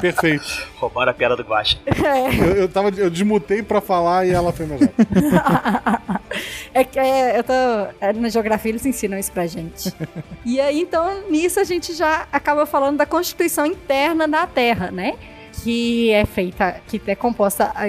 Perfeito. 0.00 0.44
Roubaram 0.78 1.10
a 1.10 1.14
piada 1.14 1.36
do 1.36 1.42
Guacha. 1.42 1.78
É, 1.86 2.28
Eu, 2.42 2.54
eu, 2.56 2.68
tava, 2.68 2.88
eu 2.96 3.10
desmutei 3.10 3.62
pra 3.62 3.80
falar 3.82 4.26
e 4.26 4.30
ela 4.30 4.50
foi 4.52 4.64
melhor. 4.66 4.88
é 6.72 6.84
que 6.84 6.98
é, 6.98 7.38
eu 7.38 7.44
tô. 7.44 7.52
é, 8.00 8.12
na 8.14 8.28
geografia 8.28 8.70
eles 8.70 8.84
ensinam 8.86 9.18
isso 9.18 9.32
pra 9.32 9.46
gente. 9.46 9.92
E 10.44 10.60
aí, 10.60 10.80
então, 10.80 11.28
nisso 11.30 11.60
a 11.60 11.64
gente 11.64 11.92
já 11.94 12.26
acaba 12.32 12.64
falando 12.66 12.96
da 12.98 13.06
constituição 13.06 13.66
interna 13.66 14.26
da 14.26 14.46
Terra, 14.46 14.90
né? 14.90 15.14
Que 15.62 16.10
é 16.10 16.24
feita, 16.24 16.80
que 16.86 17.00
é 17.06 17.14
composta 17.14 17.72
a, 17.74 17.84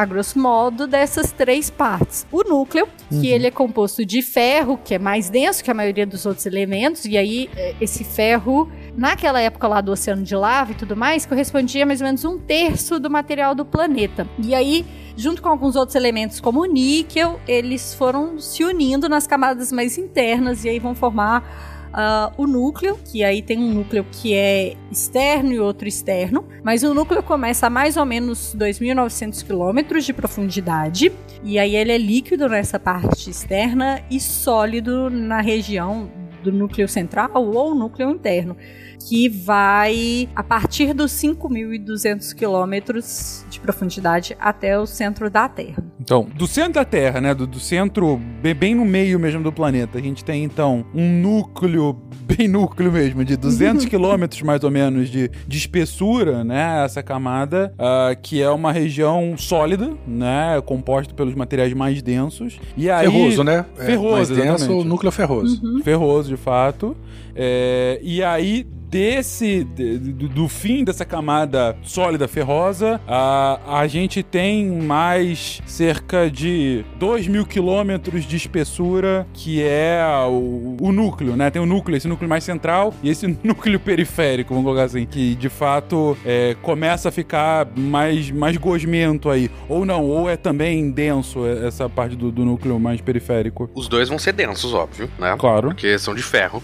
a 0.00 0.04
grosso 0.04 0.38
modo 0.38 0.86
dessas 0.86 1.32
três 1.32 1.70
partes. 1.70 2.26
O 2.30 2.42
núcleo, 2.42 2.86
que 3.08 3.28
ele 3.28 3.46
é 3.46 3.50
composto 3.50 4.04
de 4.04 4.22
ferro, 4.22 4.78
que 4.82 4.94
é 4.94 4.98
mais 4.98 5.28
denso 5.28 5.62
que 5.64 5.70
a 5.70 5.74
maioria 5.74 6.06
dos 6.06 6.26
outros 6.26 6.46
elementos, 6.46 7.04
e 7.04 7.16
aí 7.16 7.50
é, 7.56 7.74
esse 7.80 8.04
ferro 8.04 8.70
naquela 8.96 9.40
época 9.40 9.68
lá 9.68 9.80
do 9.80 9.92
oceano 9.92 10.22
de 10.22 10.34
lava 10.34 10.72
e 10.72 10.74
tudo 10.74 10.96
mais, 10.96 11.26
correspondia 11.26 11.84
a 11.84 11.86
mais 11.86 12.00
ou 12.00 12.06
menos 12.06 12.24
um 12.24 12.38
terço 12.38 12.98
do 12.98 13.10
material 13.10 13.54
do 13.54 13.64
planeta. 13.64 14.26
E 14.42 14.54
aí, 14.54 14.84
junto 15.16 15.42
com 15.42 15.48
alguns 15.48 15.76
outros 15.76 15.94
elementos 15.94 16.40
como 16.40 16.60
o 16.60 16.64
níquel, 16.64 17.40
eles 17.46 17.94
foram 17.94 18.38
se 18.38 18.64
unindo 18.64 19.08
nas 19.08 19.26
camadas 19.26 19.72
mais 19.72 19.98
internas 19.98 20.64
e 20.64 20.68
aí 20.68 20.78
vão 20.78 20.94
formar 20.94 21.75
ah, 21.98 22.30
o 22.36 22.46
núcleo, 22.46 22.98
que 23.10 23.24
aí 23.24 23.40
tem 23.40 23.58
um 23.58 23.72
núcleo 23.72 24.04
que 24.12 24.34
é 24.34 24.74
externo 24.92 25.50
e 25.54 25.58
outro 25.58 25.88
externo, 25.88 26.46
mas 26.62 26.82
o 26.82 26.92
núcleo 26.92 27.22
começa 27.22 27.68
a 27.68 27.70
mais 27.70 27.96
ou 27.96 28.04
menos 28.04 28.54
2.900 28.54 29.42
quilômetros 29.42 30.04
de 30.04 30.12
profundidade, 30.12 31.10
e 31.42 31.58
aí 31.58 31.74
ele 31.74 31.92
é 31.92 31.96
líquido 31.96 32.50
nessa 32.50 32.78
parte 32.78 33.30
externa 33.30 34.02
e 34.10 34.20
sólido 34.20 35.08
na 35.08 35.40
região 35.40 36.10
do 36.42 36.52
núcleo 36.52 36.86
central 36.86 37.30
ou 37.34 37.74
núcleo 37.74 38.10
interno 38.10 38.54
que 38.98 39.28
vai 39.28 40.28
a 40.34 40.42
partir 40.42 40.92
dos 40.92 41.12
5.200 41.12 42.34
quilômetros 42.34 43.44
de 43.50 43.60
profundidade 43.60 44.36
até 44.40 44.78
o 44.78 44.86
centro 44.86 45.30
da 45.30 45.48
Terra. 45.48 45.84
Então, 46.00 46.28
do 46.36 46.46
centro 46.46 46.74
da 46.74 46.84
Terra, 46.84 47.20
né? 47.20 47.34
Do, 47.34 47.46
do 47.46 47.58
centro, 47.58 48.20
bem, 48.56 48.74
no 48.74 48.84
meio 48.84 49.18
mesmo 49.18 49.42
do 49.42 49.52
planeta, 49.52 49.98
a 49.98 50.00
gente 50.00 50.24
tem 50.24 50.44
então 50.44 50.84
um 50.94 51.20
núcleo, 51.20 51.96
bem 52.22 52.48
núcleo 52.48 52.92
mesmo, 52.92 53.24
de 53.24 53.36
200 53.36 53.84
quilômetros 53.86 54.42
mais 54.42 54.62
ou 54.62 54.70
menos 54.70 55.08
de, 55.08 55.30
de 55.46 55.58
espessura, 55.58 56.44
né? 56.44 56.84
Essa 56.84 57.02
camada, 57.02 57.72
ah, 57.78 58.14
que 58.20 58.42
é 58.42 58.50
uma 58.50 58.72
região 58.72 59.34
sólida, 59.36 59.92
né? 60.06 60.60
Composta 60.64 61.12
pelos 61.14 61.34
materiais 61.34 61.72
mais 61.72 62.00
densos. 62.02 62.58
E 62.76 62.90
aí, 62.90 63.10
Ferroso, 63.10 63.44
né? 63.44 63.64
É, 63.78 63.84
Ferroso, 63.84 64.16
mais 64.16 64.28
denso, 64.28 64.84
núcleo 64.84 65.12
ferroso. 65.12 65.82
ferroso 65.82 66.28
de 66.28 66.36
fato. 66.36 66.96
É, 67.36 67.98
e 68.02 68.22
aí, 68.22 68.64
desse. 68.88 69.64
de- 69.64 69.98
do, 69.98 70.28
do 70.28 70.48
fim 70.48 70.84
dessa 70.84 71.04
camada 71.04 71.76
sólida 71.82 72.26
ferrosa, 72.26 73.00
a, 73.06 73.78
a 73.80 73.86
gente 73.86 74.22
tem 74.22 74.66
mais 74.70 75.60
cerca 75.66 76.30
de 76.30 76.84
2 76.98 77.26
mil 77.28 77.44
quilômetros 77.44 78.24
de 78.24 78.36
espessura, 78.36 79.26
que 79.34 79.62
é 79.62 80.00
o, 80.28 80.76
o 80.80 80.92
núcleo, 80.92 81.36
né? 81.36 81.50
Tem 81.50 81.60
o 81.60 81.66
núcleo, 81.66 81.96
esse 81.96 82.08
núcleo 82.08 82.28
mais 82.28 82.44
central 82.44 82.94
e 83.02 83.10
esse 83.10 83.26
núcleo 83.44 83.78
periférico, 83.78 84.54
vamos 84.54 84.66
colocar 84.66 84.84
assim, 84.84 85.04
que 85.04 85.34
de 85.34 85.48
fato 85.48 86.16
é, 86.24 86.56
começa 86.62 87.08
a 87.08 87.12
ficar 87.12 87.66
mais, 87.76 88.30
mais 88.30 88.56
gosmento 88.56 89.28
aí. 89.28 89.50
Ou 89.68 89.84
não, 89.84 90.04
ou 90.04 90.30
é 90.30 90.36
também 90.36 90.90
denso 90.90 91.46
essa 91.46 91.88
parte 91.88 92.16
do, 92.16 92.30
do 92.32 92.44
núcleo 92.44 92.78
mais 92.80 93.00
periférico. 93.00 93.68
Os 93.74 93.88
dois 93.88 94.08
vão 94.08 94.18
ser 94.18 94.32
densos, 94.32 94.72
óbvio, 94.72 95.10
né? 95.18 95.34
Claro. 95.38 95.68
Porque 95.68 95.98
são 95.98 96.14
de 96.14 96.22
ferro. 96.22 96.62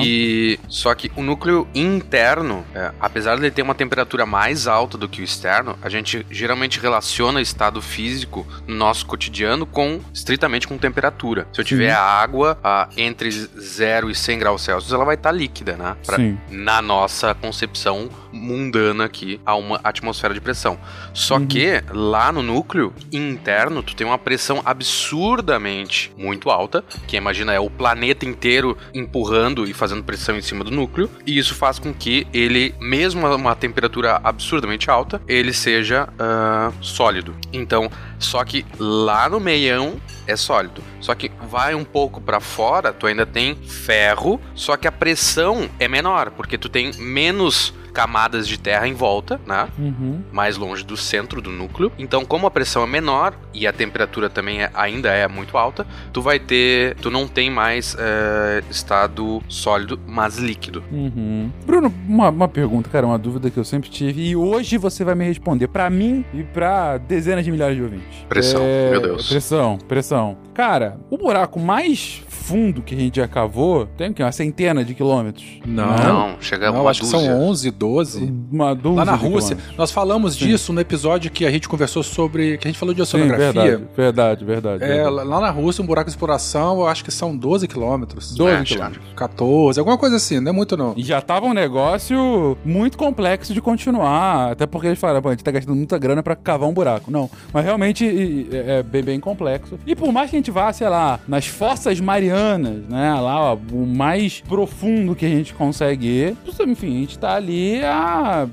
Aham. 0.00 0.06
E 0.06 0.58
só 0.68 0.94
que 0.94 1.10
o 1.16 1.22
núcleo 1.22 1.66
interno, 1.74 2.64
é, 2.74 2.92
apesar 3.00 3.36
de 3.36 3.42
ele 3.42 3.50
ter 3.50 3.62
uma 3.62 3.74
temperatura 3.74 4.24
mais 4.26 4.66
alta 4.66 4.96
do 4.98 5.08
que 5.08 5.20
o 5.20 5.24
externo, 5.24 5.78
a 5.82 5.88
gente 5.88 6.24
geralmente 6.30 6.80
relaciona 6.80 7.40
estado 7.40 7.80
físico 7.82 8.46
no 8.66 8.74
nosso 8.76 9.06
cotidiano 9.06 9.66
com 9.66 10.00
estritamente 10.12 10.66
com 10.66 10.76
temperatura. 10.78 11.46
Se 11.52 11.60
eu 11.60 11.64
tiver 11.64 11.92
água 11.92 12.58
ah, 12.62 12.88
entre 12.96 13.30
0 13.30 14.10
e 14.10 14.14
100 14.14 14.38
graus 14.38 14.62
Celsius, 14.62 14.92
ela 14.92 15.04
vai 15.04 15.14
estar 15.14 15.32
líquida, 15.32 15.76
né? 15.76 15.96
Pra- 16.04 16.16
Sim. 16.16 16.38
na 16.50 16.80
nossa 16.80 17.34
concepção 17.34 18.08
mundana 18.32 19.04
aqui 19.04 19.40
a 19.44 19.54
uma 19.56 19.80
atmosfera 19.82 20.32
de 20.32 20.40
pressão. 20.40 20.78
Só 21.12 21.40
que 21.40 21.82
lá 21.92 22.30
no 22.30 22.42
núcleo 22.42 22.92
interno 23.12 23.82
tu 23.82 23.94
tem 23.96 24.06
uma 24.06 24.18
pressão 24.18 24.62
absurdamente 24.64 26.12
muito 26.16 26.50
alta, 26.50 26.84
que 27.06 27.16
imagina 27.16 27.52
é 27.52 27.60
o 27.60 27.68
planeta 27.70 28.24
inteiro 28.24 28.76
empurrando 28.94 29.66
e 29.66 29.72
fazendo 29.72 29.89
pressão 30.02 30.36
em 30.36 30.42
cima 30.42 30.64
do 30.64 30.70
núcleo, 30.70 31.10
e 31.26 31.38
isso 31.38 31.54
faz 31.54 31.78
com 31.78 31.92
que 31.92 32.26
ele, 32.32 32.74
mesmo 32.80 33.26
a 33.26 33.34
uma 33.34 33.54
temperatura 33.54 34.20
absurdamente 34.22 34.90
alta, 34.90 35.20
ele 35.26 35.52
seja 35.52 36.08
ah, 36.18 36.72
sólido. 36.80 37.34
Então, 37.52 37.90
só 38.18 38.44
que 38.44 38.64
lá 38.78 39.28
no 39.28 39.40
meião 39.40 40.00
é 40.30 40.36
sólido. 40.36 40.82
Só 41.00 41.14
que 41.14 41.30
vai 41.48 41.74
um 41.74 41.84
pouco 41.84 42.20
pra 42.20 42.40
fora, 42.40 42.92
tu 42.92 43.06
ainda 43.06 43.26
tem 43.26 43.54
ferro, 43.56 44.40
só 44.54 44.76
que 44.76 44.86
a 44.88 44.92
pressão 44.92 45.68
é 45.78 45.88
menor, 45.88 46.30
porque 46.30 46.56
tu 46.58 46.68
tem 46.68 46.92
menos 46.94 47.74
camadas 47.92 48.46
de 48.46 48.56
terra 48.56 48.86
em 48.86 48.94
volta, 48.94 49.40
né? 49.44 49.66
Uhum. 49.76 50.22
Mais 50.30 50.56
longe 50.56 50.84
do 50.84 50.96
centro 50.96 51.42
do 51.42 51.50
núcleo. 51.50 51.90
Então, 51.98 52.24
como 52.24 52.46
a 52.46 52.50
pressão 52.50 52.84
é 52.84 52.86
menor 52.86 53.34
e 53.52 53.66
a 53.66 53.72
temperatura 53.72 54.30
também 54.30 54.62
é- 54.62 54.70
ainda 54.74 55.08
é 55.08 55.26
muito 55.26 55.58
alta, 55.58 55.84
tu 56.12 56.22
vai 56.22 56.38
ter, 56.38 56.94
tu 57.02 57.10
não 57.10 57.26
tem 57.26 57.50
mais 57.50 57.96
é, 57.98 58.62
estado 58.70 59.42
sólido, 59.48 59.98
mas 60.06 60.38
líquido. 60.38 60.84
Uhum. 60.92 61.50
Bruno, 61.66 61.92
uma, 62.06 62.28
uma 62.30 62.46
pergunta, 62.46 62.88
cara, 62.88 63.04
uma 63.06 63.18
dúvida 63.18 63.50
que 63.50 63.58
eu 63.58 63.64
sempre 63.64 63.90
tive 63.90 64.22
e 64.22 64.36
hoje 64.36 64.78
você 64.78 65.02
vai 65.02 65.16
me 65.16 65.24
responder 65.26 65.66
pra 65.66 65.90
mim 65.90 66.24
e 66.32 66.44
pra 66.44 66.96
dezenas 66.96 67.44
de 67.44 67.50
milhares 67.50 67.76
de 67.76 67.82
ouvintes. 67.82 68.18
Pressão, 68.28 68.60
É, 68.62 68.90
meu 68.92 69.00
Deus. 69.02 69.28
Pressão, 69.28 69.78
pressão. 69.88 70.19
Cara, 70.54 70.98
o 71.10 71.16
buraco 71.16 71.58
mais 71.58 72.22
fundo 72.28 72.82
que 72.82 72.94
a 72.94 72.98
gente 72.98 73.16
já 73.16 73.28
cavou 73.28 73.86
tem 73.96 74.10
o 74.10 74.14
quê? 74.14 74.22
Uma 74.22 74.32
centena 74.32 74.84
de 74.84 74.94
quilômetros? 74.94 75.44
Não. 75.64 75.96
Não, 75.96 76.36
chega 76.40 76.68
a 76.68 76.72
Não, 76.72 76.80
uma 76.82 76.90
acho 76.90 77.00
que 77.02 77.06
dúzia. 77.10 77.28
são 77.30 77.40
11, 77.48 77.70
12. 77.70 78.34
Uma 78.50 78.74
dúzia 78.74 78.98
Lá 78.98 79.04
na 79.04 79.16
de 79.16 79.22
Rússia. 79.24 79.54
quilômetros. 79.56 79.78
Nós 79.78 79.90
falamos 79.92 80.34
Sim. 80.34 80.46
disso 80.48 80.72
no 80.72 80.80
episódio 80.80 81.30
que 81.30 81.46
a 81.46 81.50
gente 81.50 81.68
conversou 81.68 82.02
sobre. 82.02 82.58
que 82.58 82.66
a 82.66 82.70
gente 82.70 82.78
falou 82.78 82.94
de 82.94 82.98
Sim, 82.98 83.02
oceanografia. 83.02 83.52
verdade, 83.62 83.86
verdade, 83.96 84.44
verdade. 84.44 84.84
É, 84.84 84.86
verdade. 85.04 85.28
lá 85.28 85.40
na 85.40 85.50
Rússia, 85.50 85.82
um 85.82 85.86
buraco 85.86 86.06
de 86.10 86.12
exploração, 86.12 86.80
eu 86.80 86.86
acho 86.88 87.04
que 87.04 87.10
são 87.10 87.36
12 87.36 87.66
quilômetros. 87.68 88.34
12 88.34 88.52
É, 88.54 88.62
quilômetros. 88.64 89.04
14, 89.14 89.78
alguma 89.78 89.96
coisa 89.96 90.16
assim, 90.16 90.40
não 90.40 90.50
é 90.50 90.54
muito 90.54 90.76
não. 90.76 90.94
E 90.96 91.02
já 91.04 91.20
tava 91.20 91.46
um 91.46 91.54
negócio 91.54 92.56
muito 92.64 92.98
complexo 92.98 93.54
de 93.54 93.60
continuar. 93.60 94.52
Até 94.52 94.66
porque 94.66 94.88
eles 94.88 94.98
falaram, 94.98 95.22
"Pô, 95.22 95.28
a 95.28 95.32
gente 95.32 95.44
tá 95.44 95.50
gastando 95.50 95.76
muita 95.76 95.96
grana 95.98 96.22
pra 96.22 96.34
cavar 96.34 96.68
um 96.68 96.72
buraco. 96.74 97.10
Não. 97.10 97.30
Mas 97.52 97.64
realmente 97.64 98.04
e- 98.04 98.48
é 98.52 98.82
bem, 98.82 99.02
bem 99.02 99.20
complexo. 99.20 99.78
E 99.86 99.94
por 99.94 100.09
mais 100.12 100.30
que 100.30 100.36
a 100.36 100.38
gente 100.38 100.50
vá, 100.50 100.72
sei 100.72 100.88
lá, 100.88 101.20
nas 101.26 101.46
fossas 101.46 102.00
marianas, 102.00 102.84
né? 102.88 103.14
Lá, 103.14 103.52
ó, 103.52 103.58
o 103.72 103.86
mais 103.86 104.40
profundo 104.40 105.14
que 105.14 105.26
a 105.26 105.28
gente 105.28 105.54
consegue 105.54 106.06
ir. 106.06 106.36
Enfim, 106.66 106.96
a 106.96 107.00
gente 107.00 107.18
tá 107.18 107.34
ali 107.34 107.82
a. 107.84 108.48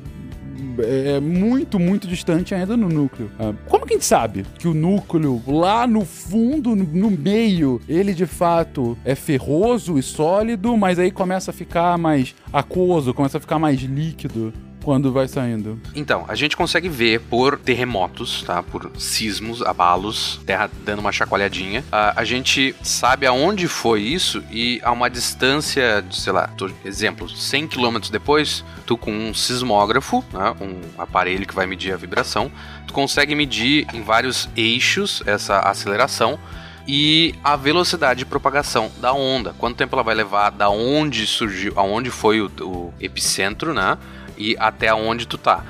É 0.80 1.20
muito, 1.20 1.80
muito 1.80 2.08
distante 2.08 2.54
ainda 2.54 2.78
no 2.78 2.88
núcleo. 2.88 3.32
Ah, 3.40 3.52
Como 3.68 3.86
que 3.86 3.94
a 3.94 3.98
gente 3.98 4.06
sabe 4.06 4.46
que 4.60 4.68
o 4.68 4.74
núcleo, 4.74 5.42
lá 5.48 5.88
no 5.88 6.06
fundo, 6.06 6.76
no 6.76 7.10
meio, 7.12 7.82
ele 7.88 8.14
de 8.14 8.26
fato 8.28 8.98
é 9.04 9.16
ferroso 9.16 9.98
e 9.98 10.04
sólido, 10.04 10.76
mas 10.78 11.00
aí 11.00 11.10
começa 11.10 11.50
a 11.52 11.54
ficar 11.54 11.98
mais 11.98 12.36
aquoso, 12.54 13.14
começa 13.14 13.38
a 13.38 13.42
ficar 13.42 13.58
mais 13.58 13.80
líquido 13.82 14.54
quando 14.88 15.12
vai 15.12 15.28
saindo? 15.28 15.78
Então, 15.94 16.24
a 16.30 16.34
gente 16.34 16.56
consegue 16.56 16.88
ver 16.88 17.20
por 17.20 17.60
terremotos, 17.60 18.42
tá? 18.44 18.64
Por 18.64 18.90
sismos, 18.98 19.62
abalos, 19.62 20.40
terra 20.46 20.72
dando 20.86 21.00
uma 21.00 21.12
chacoalhadinha. 21.12 21.84
Ah, 21.92 22.14
a 22.16 22.24
gente 22.24 22.74
sabe 22.82 23.26
aonde 23.26 23.68
foi 23.68 24.00
isso 24.00 24.42
e 24.50 24.80
a 24.82 24.94
uma 24.94 25.10
distância, 25.10 26.06
sei 26.10 26.32
lá, 26.32 26.48
tô- 26.48 26.70
exemplo, 26.86 27.28
100 27.28 27.68
km 27.68 27.98
depois, 28.10 28.64
tu 28.86 28.98
com 28.98 29.12
um 29.12 29.34
sismógrafo, 29.34 30.24
né? 30.32 30.56
um 30.62 30.80
aparelho 30.98 31.46
que 31.46 31.54
vai 31.54 31.66
medir 31.68 31.92
a 31.92 31.98
vibração, 31.98 32.50
tu 32.88 32.94
consegue 32.94 33.36
medir 33.36 33.86
em 33.94 34.02
vários 34.02 34.48
eixos 34.56 35.22
essa 35.26 35.60
aceleração 35.60 36.40
e 36.88 37.36
a 37.44 37.58
velocidade 37.58 38.20
de 38.20 38.26
propagação 38.26 38.90
da 39.02 39.12
onda. 39.12 39.54
Quanto 39.58 39.76
tempo 39.76 39.94
ela 39.98 40.04
vai 40.04 40.16
levar 40.16 40.50
da 40.52 40.70
onde 40.70 41.28
surgiu, 41.28 41.74
aonde 41.76 42.10
foi 42.10 42.40
o, 42.40 42.50
o 42.62 42.94
epicentro, 43.02 43.74
né? 43.74 43.98
E 44.38 44.56
até 44.60 44.94
onde 44.94 45.28
tu 45.28 45.38
tá. 45.38 45.64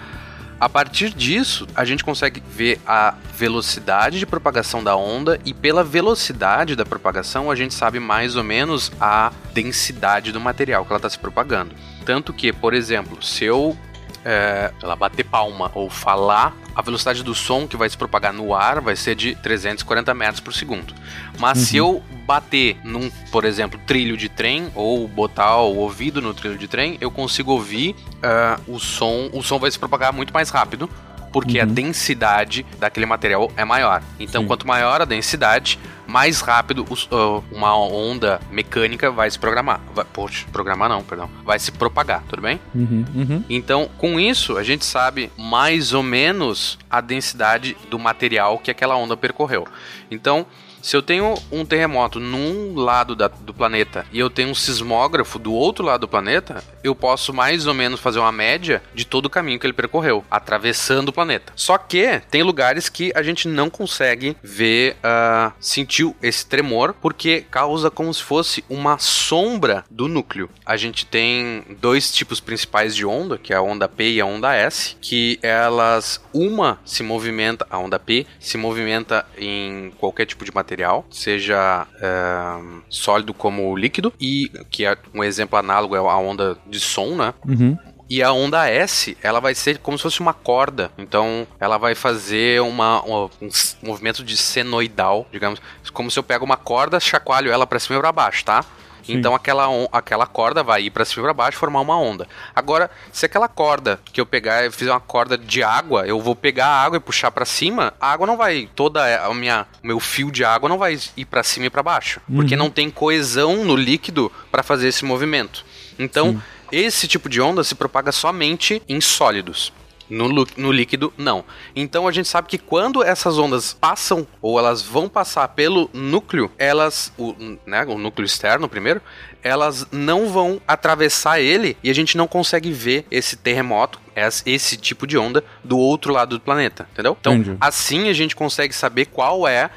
A 0.60 0.68
partir 0.68 1.12
disso, 1.12 1.68
a 1.76 1.86
gente 1.86 2.04
consegue 2.04 2.42
ver 2.50 2.82
a 2.86 3.14
velocidade 3.36 4.18
de 4.18 4.26
propagação 4.26 4.84
da 4.84 4.96
onda 4.96 5.40
e 5.46 5.54
pela 5.54 5.84
velocidade 5.84 6.76
da 6.76 6.84
propagação 6.84 7.52
a 7.52 7.56
gente 7.56 7.76
sabe 7.76 8.00
mais 8.00 8.36
ou 8.36 8.44
menos 8.44 8.92
a 9.00 9.32
densidade 9.54 10.32
do 10.32 10.40
material 10.40 10.84
que 10.84 10.92
ela 10.92 10.98
está 10.98 11.10
se 11.10 11.20
propagando. 11.20 11.76
Tanto 12.04 12.34
que, 12.34 12.52
por 12.52 12.74
exemplo, 12.74 13.22
se 13.22 13.46
eu 13.46 13.78
é, 14.26 14.72
lá, 14.82 14.96
bater 14.96 15.24
palma 15.26 15.72
ou 15.76 15.92
falar, 15.92 16.58
a 16.78 16.82
velocidade 16.84 17.24
do 17.24 17.34
som 17.34 17.68
que 17.68 17.76
vai 17.76 17.90
se 17.90 17.98
propagar 17.98 18.32
no 18.32 18.54
ar 18.54 18.80
vai 18.82 18.96
ser 18.96 19.16
de 19.16 19.34
340 19.34 20.14
metros 20.14 20.40
por 20.40 20.54
segundo. 20.54 20.94
Mas 21.40 21.58
se 21.58 21.76
eu 21.76 22.04
bater 22.24 22.78
num, 22.84 23.10
por 23.32 23.46
exemplo, 23.46 23.80
trilho 23.88 24.16
de 24.16 24.30
trem 24.30 24.72
ou 24.76 25.08
botar 25.08 25.58
o 25.58 25.76
ouvido 25.76 26.22
no 26.22 26.36
trilho 26.36 26.56
de 26.56 26.68
trem, 26.68 26.96
eu 27.02 27.10
consigo 27.10 27.52
ouvir 27.52 27.96
ah, 28.22 28.60
o 28.68 28.78
som. 28.78 29.28
O 29.34 29.42
som 29.42 29.58
vai 29.58 29.72
se 29.72 29.80
propagar 29.80 30.14
muito 30.14 30.32
mais 30.32 30.52
rápido. 30.52 30.88
Porque 31.34 31.60
a 31.60 31.66
densidade 31.66 32.66
daquele 32.80 33.06
material 33.06 33.52
é 33.58 33.66
maior. 33.66 34.02
Então, 34.20 34.44
Sim. 34.44 34.48
quanto 34.48 34.66
maior 34.66 35.02
a 35.02 35.06
densidade, 35.06 35.78
mais 36.08 36.42
rápido 36.42 36.86
os- 36.90 37.08
ah, 37.12 37.42
uma 37.52 37.76
onda 37.78 38.40
mecânica 38.50 39.12
vai 39.12 39.30
se 39.30 39.38
programar. 39.38 39.80
Vai, 39.94 40.06
poxa, 40.06 40.46
programar 40.52 40.90
não, 40.90 41.04
perdão. 41.04 41.30
Vai 41.44 41.60
se 41.60 41.72
propagar, 41.72 42.24
tudo 42.28 42.42
bem? 42.42 42.60
Uhum, 42.74 43.06
uhum. 43.14 43.44
Então, 43.50 43.90
com 43.98 44.20
isso, 44.20 44.58
a 44.58 44.64
gente 44.64 44.86
sabe 44.86 45.32
mais 45.38 45.94
ou 45.94 46.02
menos 46.04 46.78
a 46.90 47.02
densidade 47.02 47.76
do 47.90 48.00
material 48.00 48.58
que 48.60 48.72
aquela 48.72 48.96
onda 48.96 49.18
percorreu. 49.18 49.68
Então, 50.10 50.46
Se 50.82 50.96
eu 50.96 51.02
tenho 51.02 51.34
um 51.52 51.66
terremoto 51.66 52.20
num 52.20 52.76
lado 52.76 53.16
da- 53.16 53.28
do 53.28 53.54
planeta 53.54 54.06
e 54.12 54.20
eu 54.20 54.30
tenho 54.30 54.50
um 54.50 54.56
sismógrafo 54.56 55.38
do 55.38 55.52
outro 55.54 55.84
lado 55.84 56.02
do 56.02 56.08
planeta, 56.08 56.64
eu 56.84 56.96
posso 56.96 57.34
mais 57.34 57.68
ou 57.68 57.74
menos 57.74 58.00
fazer 58.00 58.20
uma 58.20 58.32
média 58.32 58.82
de 58.94 59.06
todo 59.06 59.26
o 59.26 59.30
caminho 59.30 59.60
que 59.60 59.66
ele 59.66 59.74
percorreu, 59.74 60.24
atravessando 60.32 61.10
o 61.10 61.14
planeta. 61.14 61.52
Só 61.56 61.78
que 61.78 62.22
tem 62.32 62.42
lugares 62.44 62.88
que 62.88 63.12
a 63.16 63.22
gente 63.22 63.48
não 63.48 63.70
consegue 63.70 64.38
ver, 64.42 64.96
ah, 65.04 65.52
sentir 65.60 66.14
esse 66.22 66.46
tremor, 66.46 66.94
porque 67.02 67.42
causa 67.52 67.92
como 67.92 68.14
se 68.14 68.24
fosse 68.24 68.64
uma 68.70 68.98
sombra 68.98 69.84
do 69.92 70.08
núcleo. 70.08 70.50
A 70.66 70.78
gente 70.78 71.06
tem 71.06 71.66
dois 71.82 72.12
tipos 72.14 72.40
principais 72.40 72.96
de 72.96 73.06
onda, 73.06 73.38
que 73.38 73.52
é 73.52 73.58
a 73.58 73.62
onda 73.62 73.90
P 73.90 74.12
e 74.12 74.22
a 74.22 74.26
onda 74.26 74.56
S, 74.56 74.96
que 75.02 75.38
elas, 75.42 76.22
uma 76.34 76.80
se 76.86 77.04
movimenta, 77.04 77.68
a 77.70 77.78
onda 77.78 78.00
P 78.00 78.26
se 78.40 78.58
movimenta 78.58 79.26
em 79.38 79.92
qualquer 79.98 80.26
tipo 80.26 80.46
de 80.46 80.54
material, 80.54 80.67
seja 81.10 81.88
eh, 82.02 82.60
sólido 82.90 83.34
como 83.34 83.76
líquido, 83.76 84.14
e 84.20 84.50
que 84.70 84.86
é 84.86 84.98
um 85.14 85.24
exemplo 85.24 85.58
análogo 85.58 85.96
é 85.96 86.00
a 86.00 86.18
onda 86.18 86.58
de 86.68 86.80
som, 86.80 87.16
né? 87.16 87.34
Uhum. 87.48 87.78
E 88.10 88.24
a 88.24 88.32
onda 88.32 88.70
S, 88.70 89.18
ela 89.22 89.42
vai 89.42 89.54
ser 89.54 89.80
como 89.80 89.98
se 89.98 90.04
fosse 90.04 90.22
uma 90.22 90.34
corda. 90.34 90.90
Então, 90.98 91.46
ela 91.60 91.78
vai 91.78 91.94
fazer 91.94 92.62
uma, 92.62 93.02
uma- 93.04 93.26
um 93.42 93.50
movimento 93.84 94.24
de 94.24 94.38
senoidal, 94.38 95.28
digamos. 95.30 95.60
Como 95.92 96.10
se 96.10 96.18
eu 96.18 96.24
pego 96.24 96.46
uma 96.46 96.56
corda, 96.56 97.00
chacoalho 97.02 97.52
ela 97.52 97.68
pra 97.68 97.80
cima 97.80 97.98
e 97.98 98.00
pra 98.02 98.12
baixo, 98.14 98.46
tá? 98.46 98.64
Sim. 99.08 99.18
Então 99.18 99.34
aquela, 99.34 99.68
on- 99.70 99.88
aquela 99.92 100.26
corda 100.28 100.62
vai 100.64 100.84
ir 100.84 100.90
pra 100.92 101.04
cima 101.06 101.22
e 101.22 101.26
pra 101.26 101.34
baixo 101.34 101.58
e 101.58 101.60
formar 101.60 101.82
uma 101.82 101.98
onda. 102.00 102.28
Agora, 102.56 102.90
se 103.12 103.26
aquela 103.26 103.48
corda 103.48 104.00
que 104.14 104.22
eu 104.22 104.26
pegar 104.26 104.66
e 104.66 104.72
fizer 104.72 104.92
uma 104.92 105.00
corda 105.00 105.38
de 105.38 105.64
água, 105.64 106.06
eu 106.06 106.20
vou 106.22 106.36
pegar 106.36 106.68
a 106.68 106.84
água 106.84 106.98
e 106.98 107.00
puxar 107.02 107.32
pra 107.32 107.46
cima, 107.46 107.94
a 108.00 108.12
água 108.12 108.28
não 108.28 108.38
vai, 108.38 108.70
toda 108.76 109.02
a 109.26 109.34
minha, 109.34 109.66
o 109.84 109.88
meu 109.88 110.00
fio 110.00 110.30
de 110.32 110.44
água 110.46 110.70
não 110.70 110.78
vai 110.78 110.98
ir 111.18 111.26
pra 111.26 111.42
cima 111.44 111.66
e 111.66 111.70
pra 111.70 111.82
baixo, 111.82 112.20
porque 112.36 112.56
não 112.56 112.70
tem 112.70 112.90
coesão 112.90 113.66
no 113.66 113.76
líquido 113.76 114.32
pra 114.52 114.62
fazer 114.62 114.88
esse 114.90 115.04
movimento. 115.04 115.66
Então, 115.98 116.42
esse 116.72 117.08
tipo 117.08 117.28
de 117.30 117.40
onda 117.42 117.64
se 117.64 117.74
propaga 117.74 118.12
somente 118.12 118.82
em 118.90 119.00
sólidos. 119.02 119.72
No, 120.10 120.30
no 120.56 120.72
líquido, 120.72 121.14
não. 121.18 121.44
Então 121.76 122.08
a 122.08 122.12
gente 122.12 122.28
sabe 122.28 122.48
que 122.48 122.58
quando 122.58 123.04
essas 123.04 123.38
ondas 123.38 123.74
passam, 123.74 124.26
ou 124.42 124.58
elas 124.58 124.82
vão 124.82 125.10
passar 125.10 125.48
pelo 125.50 125.90
núcleo, 125.94 126.50
elas, 126.58 127.12
o, 127.18 127.36
né, 127.66 127.86
o 127.86 127.98
núcleo 127.98 128.26
externo 128.26 128.70
primeiro, 128.70 129.02
elas 129.44 129.86
não 129.92 130.30
vão 130.30 130.62
atravessar 130.68 131.40
ele 131.42 131.78
e 131.84 131.90
a 131.90 131.94
gente 131.94 132.18
não 132.18 132.28
consegue 132.28 132.72
ver 132.72 133.06
esse 133.12 133.36
terremoto, 133.36 134.00
es- 134.16 134.44
esse 134.46 134.78
tipo 134.78 135.06
de 135.06 135.18
onda, 135.18 135.44
do 135.64 135.78
outro 135.78 136.12
lado 136.14 136.38
do 136.38 136.42
planeta, 136.42 136.88
entendeu? 136.92 137.16
Então, 137.20 137.34
Entendi. 137.36 137.58
assim 137.60 138.10
a 138.10 138.14
gente 138.14 138.36
consegue 138.36 138.74
saber 138.74 139.06
qual 139.08 139.48
é 139.48 139.70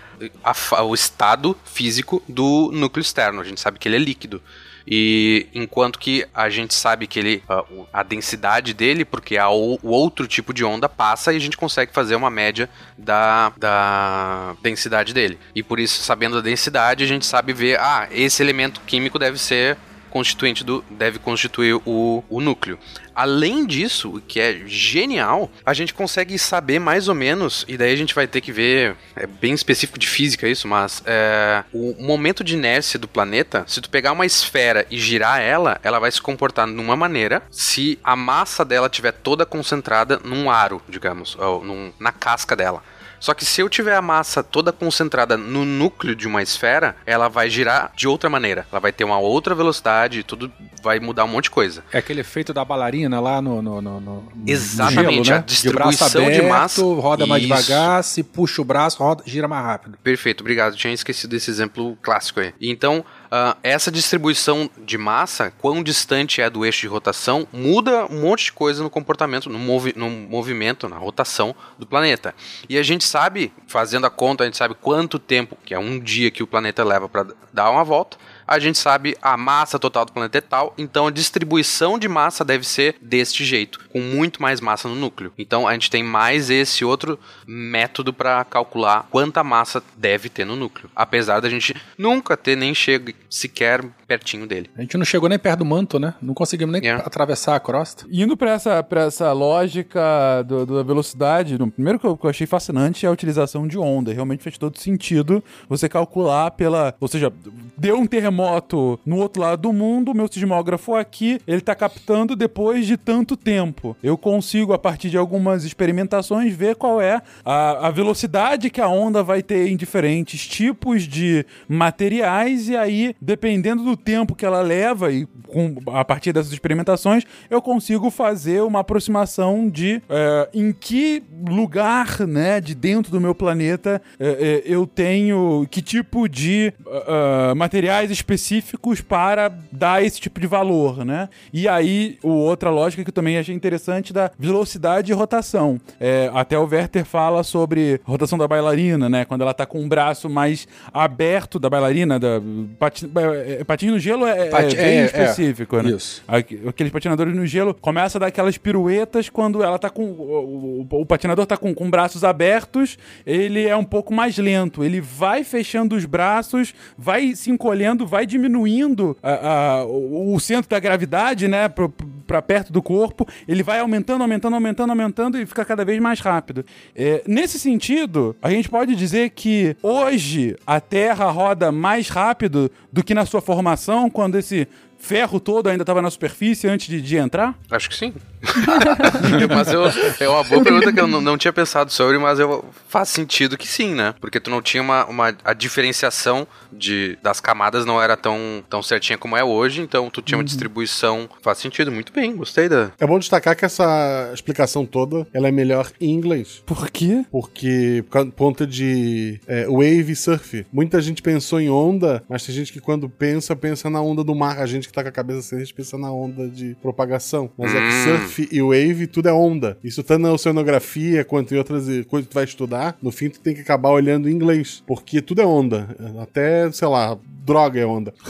a 0.45 0.83
o 0.85 0.95
estado 0.95 1.57
físico 1.65 2.23
do 2.29 2.71
núcleo 2.73 3.01
externo. 3.03 3.41
A 3.41 3.45
gente 3.45 3.61
sabe 3.61 3.79
que 3.79 3.89
ele 3.89 3.97
é 3.97 3.99
líquido. 3.99 4.43
E 4.91 5.47
enquanto 5.55 5.99
que 6.01 6.27
a 6.35 6.51
gente 6.51 6.75
sabe 6.75 7.07
que 7.07 7.19
ele 7.21 7.43
a, 7.49 7.61
o- 7.63 7.87
a 7.93 8.03
densidade 8.03 8.75
dele, 8.75 9.05
porque 9.05 9.39
o 9.39 9.79
outro 9.89 10.27
tipo 10.27 10.53
de 10.53 10.65
onda 10.65 10.89
passa 10.89 11.33
e 11.33 11.37
a 11.37 11.41
gente 11.41 11.57
consegue 11.57 11.93
fazer 11.93 12.17
uma 12.17 12.29
média 12.31 12.69
da, 12.99 13.53
da 13.57 14.57
densidade 14.63 15.15
dele. 15.15 15.39
E 15.55 15.63
por 15.63 15.79
isso, 15.79 16.03
sabendo 16.03 16.39
a 16.39 16.41
densidade, 16.41 17.05
a 17.05 17.07
gente 17.07 17.25
sabe 17.25 17.53
ver, 17.53 17.79
ah, 17.79 18.09
esse 18.11 18.43
elemento 18.43 18.81
químico 18.87 19.19
deve 19.19 19.39
ser 19.39 19.77
constituinte 20.11 20.63
do 20.65 20.85
deve 20.91 21.19
constituir 21.19 21.81
o, 21.87 22.23
o 22.29 22.41
núcleo. 22.41 22.79
Além 23.15 23.67
disso, 23.67 24.17
o 24.17 24.21
que 24.21 24.41
é 24.41 24.63
genial, 24.67 25.51
a 25.65 25.75
gente 25.75 25.93
consegue 25.93 26.39
saber 26.39 26.79
mais 26.79 27.07
ou 27.09 27.15
menos, 27.15 27.65
e 27.69 27.77
daí 27.77 27.93
a 27.93 27.97
gente 27.97 28.15
vai 28.15 28.27
ter 28.27 28.41
que 28.41 28.51
ver, 28.53 28.97
é 29.15 29.27
bem 29.27 29.53
específico 29.53 29.99
de 29.99 30.07
física 30.07 30.49
isso, 30.49 30.67
mas 30.67 31.03
é, 31.05 31.63
o 31.73 31.97
momento 32.03 32.43
de 32.43 32.55
inércia 32.55 32.99
do 32.99 33.07
planeta, 33.09 33.65
se 33.67 33.81
tu 33.81 33.91
pegar 33.91 34.13
uma 34.13 34.25
esfera 34.27 34.87
e 34.91 34.99
girar 34.99 35.41
ela, 35.41 35.79
ela 35.83 35.99
vai 35.99 36.11
se 36.11 36.21
comportar 36.23 36.67
numa 36.67 36.97
maneira 36.97 37.43
se 37.51 37.99
a 38.03 38.17
massa 38.17 38.65
dela 38.65 38.87
estiver 38.87 39.13
toda 39.13 39.45
concentrada 39.45 40.19
num 40.25 40.51
aro, 40.51 40.81
digamos, 40.89 41.37
ou 41.39 41.63
num- 41.65 41.93
na 41.99 42.13
casca 42.13 42.57
dela. 42.57 42.83
Só 43.21 43.35
que 43.35 43.45
se 43.45 43.61
eu 43.61 43.69
tiver 43.69 43.95
a 43.95 44.03
massa 44.03 44.43
toda 44.43 44.73
concentrada 44.73 45.37
no 45.37 45.65
núcleo 45.65 46.17
de 46.17 46.27
uma 46.27 46.43
esfera, 46.43 46.97
ela 47.07 47.29
vai 47.29 47.49
girar 47.51 47.93
de 47.95 48.09
outra 48.09 48.29
maneira. 48.31 48.67
Ela 48.73 48.81
vai 48.81 48.91
ter 48.93 49.05
uma 49.05 49.19
outra 49.19 49.55
velocidade, 49.55 50.23
tudo 50.25 50.51
vai 50.83 50.99
mudar 50.99 51.25
um 51.25 51.29
monte 51.29 51.45
de 51.45 51.51
coisa. 51.51 51.85
É 51.93 51.99
aquele 51.99 52.21
efeito 52.23 52.55
da 52.55 52.65
bailarina 52.65 53.21
lá 53.21 53.41
no. 53.43 53.61
no, 53.61 53.83
no, 53.83 54.01
no- 54.01 54.33
Exatamente, 54.47 55.25
gelo, 55.25 55.37
a 55.37 55.41
né? 55.41 55.45
de 55.47 55.71
braço 55.71 55.91
distribuição 55.91 56.23
de 56.31 56.39
aberto, 56.39 56.49
massa. 56.49 56.83
roda 56.83 57.27
mais 57.27 57.43
Isso. 57.45 57.55
devagar, 57.55 58.03
se 58.05 58.23
puxa 58.23 58.63
o 58.63 58.65
braço, 58.65 58.99
roda, 59.03 59.23
gira 59.27 59.47
mais 59.47 59.65
rápido. 59.65 59.99
Perfeito, 60.03 60.41
obrigado. 60.41 60.75
Tinha 60.77 60.93
esquecido 60.95 61.31
desse 61.31 61.51
exemplo 61.51 61.97
clássico 62.03 62.41
aí. 62.41 62.55
Então, 62.61 63.05
ah, 63.31 63.57
essa 63.63 63.91
distribuição 63.91 64.69
de 64.77 64.99
massa, 64.99 65.53
quão 65.59 65.83
distante 65.83 66.43
é 66.43 66.51
do 66.51 66.65
eixo 66.65 66.81
de 66.81 66.89
rotação, 66.89 67.47
muda 67.53 68.07
um 68.07 68.23
monte 68.23 68.47
de 68.47 68.53
coisa 68.53 68.83
no 68.83 68.91
comportamento, 68.91 69.49
no, 69.49 69.59
movi 69.59 69.93
no 69.97 70.11
movimento, 70.11 70.89
na 70.89 70.97
rotação 70.97 71.55
do 71.79 71.87
planeta. 71.87 72.35
E 72.69 72.77
a 72.77 72.83
gente 72.83 73.05
sabe, 73.05 73.53
fazendo 73.69 74.07
a 74.07 74.11
conta, 74.11 74.43
a 74.43 74.47
gente 74.47 74.57
sabe 74.57 74.75
quanto 74.75 75.19
tempo, 75.19 75.57
que 75.65 75.73
é 75.73 75.79
um 75.79 76.01
dia 76.01 76.31
que 76.31 76.43
o 76.43 76.47
planeta 76.47 76.83
leva 76.83 77.09
para 77.09 77.27
dar 77.53 77.71
uma 77.71 77.85
volta. 77.85 78.17
A 78.47 78.59
gente 78.59 78.79
sabe 78.79 79.17
a 79.23 79.37
massa 79.37 79.79
total 79.79 80.05
do 80.05 80.13
planeta 80.13 80.39
é 80.39 80.41
tal, 80.41 80.75
então 80.77 81.07
a 81.07 81.11
distribuição 81.11 81.99
de 81.99 82.09
massa 82.09 82.45
deve 82.45 82.67
ser 82.67 82.97
deste 83.01 83.45
jeito, 83.45 83.79
com 83.93 84.01
muito 84.01 84.41
mais 84.41 84.61
massa 84.61 84.89
no 84.89 84.95
núcleo. 84.95 85.33
Então 85.39 85.67
a 85.67 85.73
gente 85.73 85.91
tem 85.91 86.03
mais 86.03 86.51
esse 86.51 86.85
outro 86.85 87.19
método 87.47 88.13
para 88.13 88.45
calcular 88.45 89.07
quanta 89.11 89.43
massa 89.45 89.83
deve 89.97 90.29
ter 90.29 90.45
no 90.45 90.57
núcleo, 90.57 90.91
apesar 90.95 91.41
da 91.41 91.49
gente 91.49 91.75
nunca 91.99 92.37
ter 92.37 92.57
nem 92.57 92.75
chego 92.75 93.13
sequer 93.29 93.85
pertinho 94.07 94.47
dele. 94.47 94.69
A 94.77 94.81
gente 94.81 94.97
não 94.97 95.05
chegou 95.05 95.29
nem 95.29 95.39
perto 95.39 95.61
do 95.61 95.65
manto, 95.65 95.99
né? 95.99 96.15
Não 96.21 96.35
conseguimos 96.35 96.73
nem 96.73 96.83
Yeah. 96.83 97.05
atravessar 97.07 97.55
a 97.57 97.61
crosta. 97.61 98.07
Indo 98.11 98.37
pra 98.37 98.51
essa, 98.53 98.83
pra 98.83 99.03
essa 99.05 99.33
lógica 99.33 100.43
do- 100.47 100.67
da 100.67 100.83
velocidade, 100.83 101.59
no 101.59 101.71
primeiro 101.71 101.99
que 101.99 102.07
eu, 102.07 102.17
que 102.17 102.27
eu 102.27 102.31
achei 102.31 102.47
fascinante 102.47 103.07
é 103.07 103.09
a 103.09 103.13
utilização 103.13 103.67
de 103.69 103.79
onda. 103.79 104.13
Realmente 104.13 104.43
fez 104.43 104.59
todo 104.59 104.79
sentido 104.79 105.43
você 105.69 105.89
calcular 105.89 106.51
pela. 106.53 106.95
Ou 107.01 107.07
seja, 107.09 107.33
deu 107.77 107.97
um 107.97 108.07
terremoto 108.07 108.99
no 109.07 109.17
outro 109.17 109.43
lado 109.43 109.63
do 109.63 109.73
mundo, 109.73 110.15
meu 110.15 110.27
sismógrafo 110.31 110.95
aqui, 110.95 111.41
ele 111.47 111.61
tá 111.61 111.75
captando 111.75 112.35
depois 112.35 112.87
de 112.87 112.97
tanto 112.97 113.37
tempo. 113.37 113.80
Eu 114.03 114.17
consigo, 114.17 114.73
a 114.73 114.79
partir 114.79 115.11
de 115.11 115.17
algumas 115.17 115.65
experimentações, 115.65 116.55
ver 116.55 116.77
qual 116.77 117.01
é 117.01 117.21
a, 117.45 117.89
a 117.89 117.91
velocidade 117.91 118.71
que 118.71 118.81
a 118.81 118.89
onda 118.89 119.23
vai 119.23 119.43
ter 119.43 119.69
em 119.69 119.77
diferentes 119.77 120.47
tipos 120.47 121.03
de 121.05 121.45
materiais, 121.69 122.69
e 122.69 122.77
aí, 122.77 123.15
dependendo 123.21 123.83
do 123.83 123.97
tempo 123.97 124.35
que 124.35 124.47
ela 124.47 124.61
leva, 124.61 125.13
e 125.13 125.27
com, 125.47 125.77
a 125.93 126.05
partir 126.05 126.33
dessas 126.33 126.53
experimentações, 126.53 127.25
eu 127.49 127.61
consigo 127.61 128.11
fazer 128.11 128.63
uma 128.63 128.81
aproximação 128.81 129.69
de 129.69 130.03
é, 130.09 130.49
em 130.55 130.73
que 130.73 131.23
lugar, 131.49 132.27
né, 132.27 132.61
de 132.61 132.75
dentro 132.75 133.11
do 133.11 133.21
meu 133.21 133.35
planeta 133.35 134.01
é, 134.19 134.29
é, 134.29 134.63
eu 134.65 134.87
tenho 134.87 135.67
que 135.71 135.83
tipo 135.83 136.29
de 136.29 136.73
ah, 136.87 137.55
materiais 137.57 138.11
específicos 138.11 139.01
para 139.01 139.49
dar 139.73 140.05
esse 140.05 140.21
tipo 140.21 140.41
de 140.41 140.47
valor, 140.47 141.05
né? 141.05 141.29
E 141.53 141.67
aí, 141.67 142.19
o 142.23 142.29
outra 142.29 142.71
lógica 142.71 143.03
que 143.03 143.11
eu 143.11 143.15
também 143.15 143.39
achei 143.39 143.55
interessante 143.55 143.70
da 144.13 144.31
velocidade 144.39 145.13
e 145.13 145.15
rotação. 145.15 145.81
É, 145.99 146.31
até 146.35 146.59
o 146.59 146.65
Werther 146.67 147.05
fala 147.05 147.43
sobre 147.43 148.01
rotação 148.05 148.39
da 148.39 148.47
bailarina, 148.49 149.09
né? 149.09 149.25
Quando 149.25 149.43
ela 149.43 149.55
tá 149.55 149.67
com 149.67 149.85
o 149.85 149.89
braço 149.89 150.29
mais 150.29 150.67
aberto 150.93 151.59
da 151.59 151.69
bailarina, 151.71 152.19
da 152.19 152.41
pati, 152.79 153.11
é, 153.59 153.65
patinho 153.65 153.93
no 153.93 153.99
gelo 153.99 154.27
é, 154.27 154.49
é 154.49 154.51
bem 154.51 154.77
é, 154.77 154.97
é. 155.01 155.05
específico, 155.05 155.77
né? 155.83 155.91
Isso. 155.91 156.23
Aqu- 156.27 156.69
Aqueles 156.69 156.93
patinadores 156.93 157.35
no 157.35 157.47
gelo 157.47 157.75
começa 157.75 158.19
a 158.19 158.21
dar 158.21 158.27
aquelas 158.27 158.57
piruetas 158.59 159.29
quando 159.29 159.63
ela 159.63 159.79
tá 159.79 159.91
com. 159.91 160.05
O, 160.05 160.87
o- 160.91 161.01
o 161.01 161.07
patinador 161.07 161.47
tá 161.47 161.57
com, 161.57 161.75
com 161.75 161.91
braços 161.91 162.25
abertos, 162.25 162.99
ele 163.27 163.67
é 163.67 163.77
um 163.77 163.85
pouco 163.85 164.13
mais 164.13 164.37
lento. 164.39 164.83
Ele 164.85 165.01
vai 165.01 165.45
fechando 165.45 165.95
os 165.97 166.05
braços, 166.05 166.75
vai 166.97 167.35
se 167.35 167.51
encolhendo, 167.51 168.07
vai 168.07 168.27
diminuindo 168.27 169.17
a- 169.23 169.79
a- 169.81 169.85
o, 169.85 170.35
o 170.35 170.41
centro 170.41 170.69
da 170.71 170.79
gravidade, 170.79 171.49
né? 171.49 171.69
Pra, 171.69 171.89
pra 172.31 172.41
perto 172.41 172.73
do 172.73 172.81
corpo. 172.81 173.27
Ele 173.49 173.61
vai 173.61 173.81
aumentando, 173.81 174.23
aumentando, 174.23 174.55
aumentando, 174.55 174.91
aumentando 174.91 175.41
e 175.41 175.45
fica 175.45 175.65
cada 175.65 175.85
vez 175.85 176.01
mais 176.01 176.21
rápido. 176.21 176.65
É, 176.95 177.25
nesse 177.27 177.59
sentido, 177.59 178.37
a 178.41 178.51
gente 178.51 178.69
pode 178.69 178.95
dizer 178.95 179.31
que 179.31 179.77
hoje 179.83 180.57
a 180.65 180.81
Terra 180.81 181.29
roda 181.29 181.73
mais 181.73 182.09
rápido 182.09 182.71
do 182.93 183.03
que 183.03 183.15
na 183.15 183.27
sua 183.27 183.41
formação, 183.41 184.09
quando 184.09 184.39
esse 184.39 184.69
ferro 185.01 185.41
todo 185.41 185.69
ainda 185.69 185.85
tava 185.85 186.01
na 186.01 186.11
superfície 186.11 186.69
antes 186.69 186.87
de, 186.87 187.01
de 187.01 187.17
entrar? 187.17 187.59
Acho 187.71 187.89
que 187.89 187.97
sim. 187.97 188.13
mas 189.55 189.73
eu, 189.73 189.85
é 190.19 190.29
uma 190.29 190.45
boa 190.45 190.63
pergunta 190.63 190.93
que 190.93 191.01
eu 191.01 191.07
não, 191.07 191.21
não 191.21 191.37
tinha 191.37 191.53
pensado 191.53 191.93
sobre, 191.93 192.19
mas 192.19 192.39
eu, 192.39 192.65
faz 192.89 193.09
sentido 193.09 193.59
que 193.59 193.67
sim, 193.67 193.95
né? 193.95 194.15
Porque 194.21 194.41
tu 194.41 194.51
não 194.51 194.63
tinha 194.63 194.83
uma, 194.83 195.05
uma 195.07 195.35
a 195.45 195.53
diferenciação 195.53 196.47
de, 196.73 197.19
das 197.23 197.41
camadas 197.41 197.85
não 197.85 198.01
era 198.01 198.17
tão, 198.17 198.63
tão 198.69 198.83
certinha 198.83 199.19
como 199.19 199.37
é 199.37 199.45
hoje, 199.45 199.81
então 199.81 200.09
tu 200.11 200.23
tinha 200.23 200.39
uma 200.39 200.45
distribuição. 200.45 201.29
Faz 201.43 201.59
sentido, 201.59 201.91
muito 201.91 202.13
bem, 202.13 202.37
gostei 202.37 202.69
da. 202.69 202.93
É 202.99 203.07
bom 203.07 203.19
destacar 203.19 203.57
que 203.57 203.65
essa 203.65 204.31
explicação 204.33 204.87
toda 204.87 205.27
ela 205.33 205.49
é 205.49 205.53
melhor 205.53 205.91
em 206.01 206.11
inglês. 206.11 206.63
Por 206.65 206.91
quê? 206.91 207.25
Porque, 207.31 208.05
por 208.11 208.27
ponto 208.33 208.67
de 208.67 209.41
é, 209.47 209.67
wave 209.67 210.13
e 210.13 210.17
surf. 210.17 210.67
Muita 210.73 211.01
gente 211.01 211.23
pensou 211.23 211.61
em 211.61 211.71
onda, 211.71 212.23
mas 212.29 212.45
tem 212.45 212.55
gente 212.55 212.73
que 212.73 212.81
quando 212.81 213.09
pensa, 213.09 213.55
pensa 213.55 213.91
na 213.91 214.01
onda 214.01 214.25
do 214.25 214.35
mar. 214.35 214.59
A 214.59 214.67
gente 214.67 214.90
que 214.91 214.95
tá 214.95 215.03
com 215.03 215.09
a 215.09 215.13
cabeça 215.13 215.39
assim, 215.41 215.57
a 215.57 215.59
gente 215.61 215.75
pensa 215.75 215.97
na 215.97 216.13
onda 216.13 216.49
de 216.49 216.75
propagação. 216.83 217.51
Mas 217.57 217.75
é 217.75 217.79
que 217.79 217.87
Hum. 217.87 218.05
surf 218.19 218.49
e 218.53 218.63
wave, 218.63 219.07
tudo 219.07 219.29
é 219.29 219.33
onda. 219.33 219.79
Isso 219.83 220.03
tanto 220.03 220.23
na 220.23 220.33
oceanografia 220.33 221.25
quanto 221.25 221.55
em 221.55 221.59
outras 221.59 221.85
coisas 222.07 222.27
que 222.27 222.33
tu 222.33 222.35
vai 222.35 222.45
estudar, 222.45 222.97
no 223.03 223.11
fim 223.11 223.29
tu 223.31 223.41
tem 223.41 223.55
que 223.55 223.61
acabar 223.61 223.91
olhando 223.91 224.29
em 224.29 224.33
inglês. 224.33 224.83
Porque 224.87 225.21
tudo 225.23 225.41
é 225.41 225.47
onda. 225.47 225.89
Até, 226.23 226.71
sei 226.73 226.89
lá, 226.89 227.17
droga 227.45 227.81
é 227.81 227.87
onda. 227.87 228.13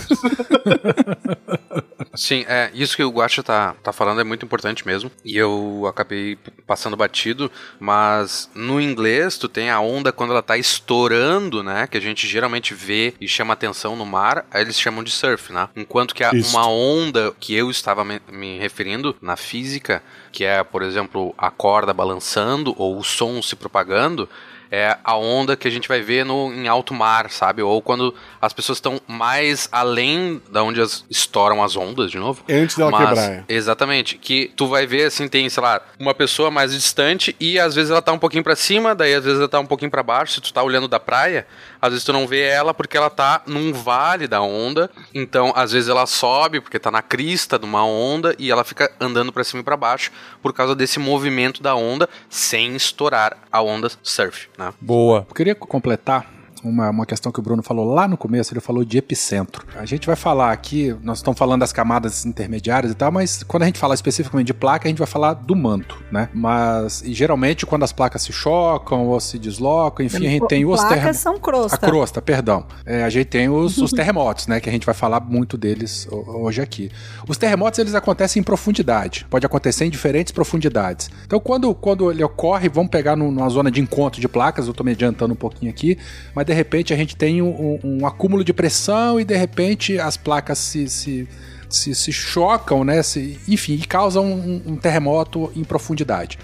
Sim, 2.13 2.45
é, 2.49 2.73
isso 2.75 2.97
que 2.97 3.05
o 3.05 3.11
Guacha 3.11 3.41
tá, 3.41 3.75
tá 3.85 3.93
falando 3.93 4.21
é 4.21 4.25
muito 4.25 4.45
importante 4.45 4.85
mesmo. 4.85 5.13
E 5.25 5.37
eu 5.37 5.85
acabei 5.89 6.37
passando 6.67 6.97
batido, 6.97 7.49
mas 7.79 8.51
no 8.53 8.81
inglês 8.81 9.39
tu 9.39 9.49
tem 9.49 9.71
a 9.71 9.79
onda 9.79 10.11
quando 10.13 10.31
ela 10.33 10.43
tá 10.43 10.57
estourando, 10.59 11.63
né? 11.63 11.87
Que 11.87 11.97
a 11.97 12.01
gente 12.01 12.27
geralmente 12.27 12.75
vê 12.75 13.15
e 13.21 13.29
chama 13.29 13.55
atenção 13.55 13.95
no 13.95 14.05
mar, 14.05 14.45
aí 14.51 14.63
eles 14.63 14.79
chamam 14.79 15.05
de 15.05 15.11
surf, 15.13 15.53
né? 15.53 15.69
Enquanto 15.77 16.13
que 16.13 16.25
a- 16.25 16.33
uma 16.51 16.67
onda 16.69 17.33
que 17.39 17.55
eu 17.55 17.71
estava 17.71 18.05
me, 18.05 18.21
me 18.33 18.59
referindo 18.59 19.15
na 19.23 19.37
física, 19.37 20.03
que 20.33 20.45
é, 20.45 20.65
por 20.65 20.83
exemplo, 20.83 21.33
a 21.39 21.49
corda 21.51 21.95
balançando 21.95 22.75
ou 22.77 22.99
o 22.99 23.05
som 23.05 23.41
se 23.41 23.55
propagando, 23.55 24.29
é 24.71 24.97
a 25.03 25.17
onda 25.17 25.57
que 25.57 25.67
a 25.67 25.71
gente 25.71 25.89
vai 25.89 26.01
ver 26.01 26.25
no, 26.25 26.53
em 26.53 26.69
alto 26.69 26.95
mar, 26.95 27.31
sabe? 27.31 27.61
Ou 27.63 27.83
quando 27.83 28.15
as 28.41 28.53
pessoas 28.53 28.79
estão 28.79 29.01
mais 29.07 29.69
além 29.73 30.41
da 30.51 30.63
onde 30.63 30.81
as, 30.81 31.05
estouram 31.11 31.63
as 31.63 31.77
ondas, 31.77 32.11
de 32.11 32.19
novo. 32.19 32.45
Antes 32.49 32.77
dela 32.77 32.91
Mas- 32.91 33.09
quebrar. 33.09 33.31
é. 33.31 33.45
Exatamente. 33.49 34.17
Que 34.17 34.53
tu 34.57 34.67
vai 34.69 34.87
ver, 34.87 35.05
assim, 35.07 35.27
tem, 35.29 35.49
sei 35.49 35.63
lá, 35.63 35.81
uma 35.99 36.15
pessoa 36.15 36.51
mais 36.51 36.73
distante 36.73 37.35
e 37.41 37.59
às 37.59 37.75
vezes 37.75 37.91
ela 37.91 38.01
tá 38.03 38.13
um 38.13 38.19
pouquinho 38.19 38.45
pra 38.45 38.55
cima, 38.57 38.95
daí 38.95 39.15
às 39.15 39.25
vezes 39.25 39.39
ela 39.41 39.49
tá 39.49 39.59
um 39.61 39.67
pouquinho 39.67 39.91
pra 39.91 40.03
baixo. 40.03 40.35
Se 40.35 40.41
tu 40.41 40.53
tá 40.53 40.63
olhando 40.63 40.87
da 40.87 41.01
praia, 41.01 41.47
às 41.81 41.91
vezes 41.91 42.05
tu 42.05 42.13
não 42.13 42.27
vê 42.27 42.43
ela 42.43 42.75
porque 42.75 42.97
ela 42.97 43.11
tá 43.11 43.43
num 43.47 43.73
vale 43.73 44.27
da 44.27 44.41
onda. 44.41 44.91
Então, 45.15 45.53
às 45.55 45.73
vezes 45.73 45.89
ela 45.89 46.07
sobe 46.07 46.61
porque 46.61 46.79
tá 46.79 46.91
na 46.91 47.03
crista 47.03 47.59
de 47.59 47.65
uma 47.65 47.85
onda 47.85 48.35
e 48.39 48.51
ela 48.51 48.65
fica 48.65 48.91
andando 49.01 49.33
pra 49.33 49.45
cima 49.45 49.61
e 49.61 49.65
pra 49.65 49.77
baixo 49.77 50.11
por 50.43 50.53
causa 50.53 50.75
desse 50.75 50.99
movimento 50.99 51.63
da 51.63 51.75
onda 51.75 52.09
sem 52.29 52.77
estourar 52.77 53.37
a 53.51 53.63
onda 53.63 53.91
surf, 54.03 54.49
né? 54.59 54.73
Boa. 54.81 55.27
Eu 55.29 55.35
queria 55.35 55.55
completar 55.55 56.40
uma, 56.63 56.91
uma 56.91 57.07
questão 57.07 57.31
que 57.33 57.39
o 57.39 57.43
Bruno 57.43 57.63
falou 57.63 57.85
lá 57.93 58.07
no 58.07 58.17
começo, 58.17 58.53
ele 58.53 58.61
falou 58.61 58.85
de 58.85 58.99
epicentro. 58.99 59.65
A 59.77 59.85
gente 59.87 60.07
vai 60.07 60.17
falar 60.17 60.53
aqui, 60.53 60.95
nós 61.03 61.19
estamos 61.19 61.39
falando 61.39 61.61
das 61.61 61.73
camadas 61.73 62.25
intermediárias 62.27 62.93
e 62.93 62.95
tal, 62.95 63.11
mas 63.11 63.43
quando 63.43 63.63
a 63.65 63.67
gente 63.67 63.79
falar 63.79 63.95
especificamente 63.95 64.47
de 64.49 64.55
placa, 64.55 64.87
a 64.87 64.91
gente 64.91 64.99
vai 64.99 65.07
falar 65.07 65.35
do 65.35 65.55
manto, 65.57 65.97
né? 66.13 66.29
Mas, 66.35 67.03
e 67.03 67.13
geralmente, 67.13 67.65
quando 67.67 67.83
as 67.83 67.93
placas 67.93 68.23
se 68.23 68.33
chocam 68.33 69.07
ou 69.07 69.19
se 69.21 69.39
deslocam, 69.39 70.05
enfim, 70.05 70.27
a 70.27 70.31
gente 70.31 70.47
tem 70.49 70.65
os 70.65 70.83
terremotos. 70.85 71.19
são 71.19 71.39
crosta. 71.39 71.77
A 71.77 71.79
crosta, 71.79 72.23
perdão. 72.23 72.65
É, 72.85 73.03
a 73.05 73.11
gente 73.11 73.27
tem 73.27 73.49
os, 73.49 73.79
os 73.79 73.91
terremotos, 73.93 74.47
né? 74.47 74.61
Que 74.61 74.69
a 74.69 74.73
gente 74.73 74.85
vai 74.87 74.95
falar 74.95 75.21
muito 75.21 75.57
deles 75.57 76.07
ho- 76.11 76.43
hoje 76.45 76.61
aqui. 76.61 76.91
Os 77.29 77.37
terremotos, 77.39 77.79
eles 77.79 77.95
acontecem 77.95 78.41
em 78.41 78.43
profundidade. 78.45 79.27
Pode 79.31 79.47
acontecer 79.47 79.85
em 79.85 79.91
diferentes 79.91 80.33
profundidades. 80.33 81.11
Então, 81.27 81.41
quando, 81.41 81.75
quando 81.75 82.11
ele 82.11 82.23
ocorre, 82.23 82.69
vamos 82.69 82.91
pegar 82.91 83.17
num- 83.17 83.31
numa 83.31 83.49
zona 83.49 83.71
de 83.71 83.81
encontro 83.81 84.21
de 84.21 84.29
placas, 84.29 84.67
eu 84.67 84.75
tô 84.75 84.85
me 84.85 84.93
adiantando 84.93 85.33
um 85.33 85.37
pouquinho 85.37 85.71
aqui, 85.71 85.97
mas 86.35 86.45
de 86.51 86.55
repente 86.55 86.93
a 86.93 86.97
gente 86.97 87.15
tem 87.15 87.41
um, 87.41 87.79
um- 87.85 88.07
acúmulo 88.07 88.43
de 88.43 88.53
pressão 88.53 89.21
e 89.21 89.25
de 89.25 89.37
repente 89.37 89.99
as 89.99 90.17
placas 90.17 90.59
se... 90.59 90.89
se 90.89 91.29
se, 91.73 91.95
se 91.95 92.13
chocam, 92.13 92.83
né? 92.83 93.01
Se, 93.01 93.39
enfim, 93.47 93.75
e 93.75 93.87
causam 93.87 94.25
um, 94.27 94.61
um 94.67 94.77
terremoto 94.77 95.53
em 95.55 95.63
profundidade. 95.63 96.37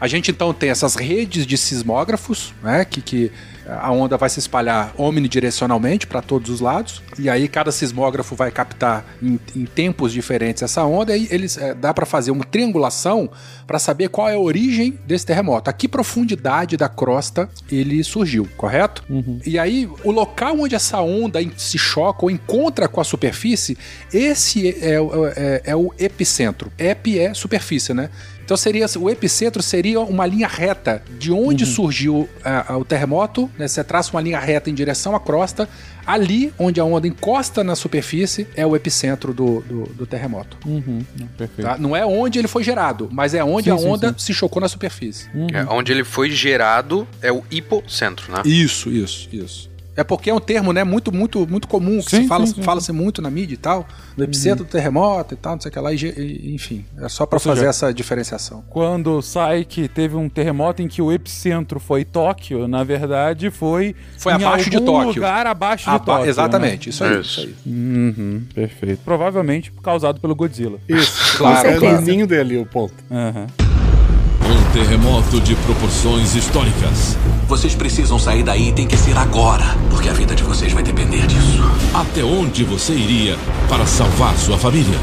A 0.00 0.06
gente 0.08 0.30
então 0.30 0.54
tem 0.54 0.70
essas 0.70 0.94
redes 0.94 1.46
de 1.46 1.58
sismógrafos, 1.58 2.54
né, 2.62 2.82
que, 2.84 3.02
que 3.02 3.32
a 3.66 3.90
onda 3.92 4.16
vai 4.16 4.30
se 4.30 4.38
espalhar 4.38 4.92
omnidirecionalmente 4.96 6.06
para 6.06 6.22
todos 6.22 6.50
os 6.50 6.60
lados, 6.60 7.02
e 7.18 7.28
aí 7.28 7.46
cada 7.46 7.70
sismógrafo 7.70 8.34
vai 8.34 8.50
captar 8.50 9.04
em, 9.22 9.38
em 9.54 9.66
tempos 9.66 10.12
diferentes 10.12 10.62
essa 10.62 10.82
onda, 10.84 11.14
e 11.16 11.28
eles 11.30 11.58
eh, 11.58 11.74
dá 11.74 11.92
para 11.94 12.06
fazer 12.06 12.30
uma 12.30 12.44
triangulação 12.44 13.30
para 13.66 13.78
saber 13.78 14.08
qual 14.08 14.28
é 14.28 14.34
a 14.34 14.38
origem 14.38 14.98
desse 15.06 15.24
terremoto, 15.26 15.70
a 15.70 15.72
que 15.72 15.88
profundidade 15.88 16.76
da 16.76 16.88
crosta 16.88 17.48
ele 17.70 18.02
surgiu, 18.04 18.48
correto? 18.56 19.02
E 19.46 19.58
aí 19.58 19.88
o 20.04 20.10
local 20.10 20.58
onde 20.60 20.74
essa 20.74 21.00
onda 21.00 21.40
se 21.56 21.78
choca 21.78 22.24
ou 22.24 22.30
encontra 22.30 22.88
com 22.88 23.00
a 23.00 23.04
superfície, 23.04 23.76
esse 24.12 24.76
é, 24.84 25.00
o- 25.00 25.26
é- 25.28 25.62
é 25.64 25.76
o 25.76 25.92
epicentro. 25.98 26.70
Ep 26.78 27.18
é 27.18 27.32
superfície, 27.34 27.92
né? 27.94 28.10
Então 28.44 28.56
seria 28.58 28.84
o 28.98 29.08
epicentro 29.08 29.62
seria 29.62 29.98
uma 30.00 30.26
linha 30.26 30.46
reta 30.46 31.02
de 31.18 31.32
onde 31.32 31.64
surgiu 31.64 32.28
ah, 32.44 32.66
ah, 32.74 32.76
o 32.78 32.84
terremoto, 32.84 33.50
né? 33.58 33.66
Você 33.66 33.82
traça 33.82 34.10
uma 34.10 34.20
linha 34.20 34.38
reta 34.38 34.68
em 34.68 34.74
direção 34.74 35.16
à 35.16 35.20
crosta, 35.20 35.66
ali 36.06 36.52
onde 36.58 36.80
a 36.80 36.84
onda 36.84 37.06
encosta 37.06 37.64
na 37.64 37.74
superfície 37.74 38.46
é 38.56 38.66
o 38.66 38.74
epicentro 38.76 39.32
do, 39.32 39.60
do, 39.62 39.84
do 39.94 40.06
terremoto. 40.06 40.56
Uhum. 40.66 41.04
Perfeito. 41.36 41.66
tá? 41.68 41.78
Não 41.78 41.96
é 41.96 42.04
onde 42.04 42.38
ele 42.38 42.48
foi 42.48 42.62
gerado, 42.62 43.08
mas 43.12 43.34
é 43.34 43.44
onde 43.44 43.64
Sim, 43.64 43.76
a 43.76 43.78
sim, 43.78 43.86
onda 43.88 44.14
se 44.18 44.32
chocou 44.32 44.60
na 44.60 44.68
superfície. 44.68 45.28
É, 45.52 45.64
onde 45.72 45.92
ele 45.92 46.04
foi 46.04 46.30
gerado 46.30 47.06
é 47.20 47.32
o 47.32 47.42
hipocentro, 47.50 48.32
né? 48.32 48.42
Isso, 48.44 48.90
isso, 48.90 49.28
isso. 49.32 49.73
É 49.96 50.02
porque 50.04 50.30
é 50.30 50.34
um 50.34 50.40
termo, 50.40 50.72
né, 50.72 50.82
muito, 50.84 51.12
muito, 51.14 51.46
muito 51.48 51.68
comum, 51.68 51.98
que 52.00 52.10
Sim, 52.10 52.22
se 52.22 52.28
fala, 52.28 52.46
sim, 52.46 52.54
sim. 52.54 52.62
fala-se 52.62 52.90
muito 52.92 53.22
na 53.22 53.30
mídia 53.30 53.54
e 53.54 53.58
tal, 53.58 53.86
no 54.16 54.24
epicentro 54.24 54.64
do 54.64 54.68
terremoto 54.70 55.34
e 55.34 55.36
tal, 55.36 55.54
não 55.54 55.60
sei 55.60 55.68
o 55.70 55.72
que 55.72 55.78
lá, 55.80 55.92
e, 55.92 56.52
enfim, 56.54 56.84
é 57.00 57.08
só 57.08 57.24
para 57.26 57.36
Ou 57.36 57.40
seja, 57.40 57.54
fazer 57.54 57.66
essa 57.66 57.94
diferenciação. 57.94 58.64
Quando 58.68 59.22
sai 59.22 59.64
que 59.64 59.86
teve 59.88 60.16
um 60.16 60.28
terremoto 60.28 60.82
em 60.82 60.88
que 60.88 61.00
o 61.00 61.12
epicentro 61.12 61.78
foi 61.78 62.04
Tóquio, 62.04 62.66
na 62.66 62.82
verdade 62.84 63.50
foi. 63.50 63.94
Foi 64.18 64.32
em 64.32 64.36
abaixo 64.36 64.68
de 64.70 64.76
algum 64.76 64.86
Tóquio. 64.86 65.14
lugar 65.14 65.46
abaixo 65.46 65.88
Ah, 65.88 65.98
de 65.98 66.06
Tóquio. 66.06 66.28
exatamente, 66.28 66.88
né? 66.88 66.90
isso 66.90 67.04
aí, 67.04 67.20
Isso. 67.20 67.40
isso 67.40 67.40
aí. 67.66 67.72
Uhum, 67.72 68.42
perfeito. 68.54 69.00
Provavelmente 69.04 69.72
causado 69.82 70.20
pelo 70.20 70.34
Godzilla. 70.34 70.78
Isso, 70.88 71.36
Claro, 71.38 71.68
é 71.68 71.78
no 71.78 72.00
ninho 72.00 72.26
dele 72.26 72.56
o 72.58 72.66
ponto. 72.66 72.94
Aham. 73.10 73.46
Um 73.60 73.63
terremoto 74.74 75.40
de 75.40 75.54
proporções 75.54 76.34
históricas. 76.34 77.16
Vocês 77.46 77.76
precisam 77.76 78.18
sair 78.18 78.42
daí 78.42 78.70
e 78.70 78.72
tem 78.72 78.88
que 78.88 78.96
ser 78.96 79.16
agora, 79.16 79.64
porque 79.88 80.08
a 80.08 80.12
vida 80.12 80.34
de 80.34 80.42
vocês 80.42 80.72
vai 80.72 80.82
depender 80.82 81.24
disso. 81.28 81.62
Até 81.94 82.24
onde 82.24 82.64
você 82.64 82.92
iria 82.92 83.36
para 83.68 83.86
salvar 83.86 84.36
sua 84.36 84.58
família? 84.58 84.98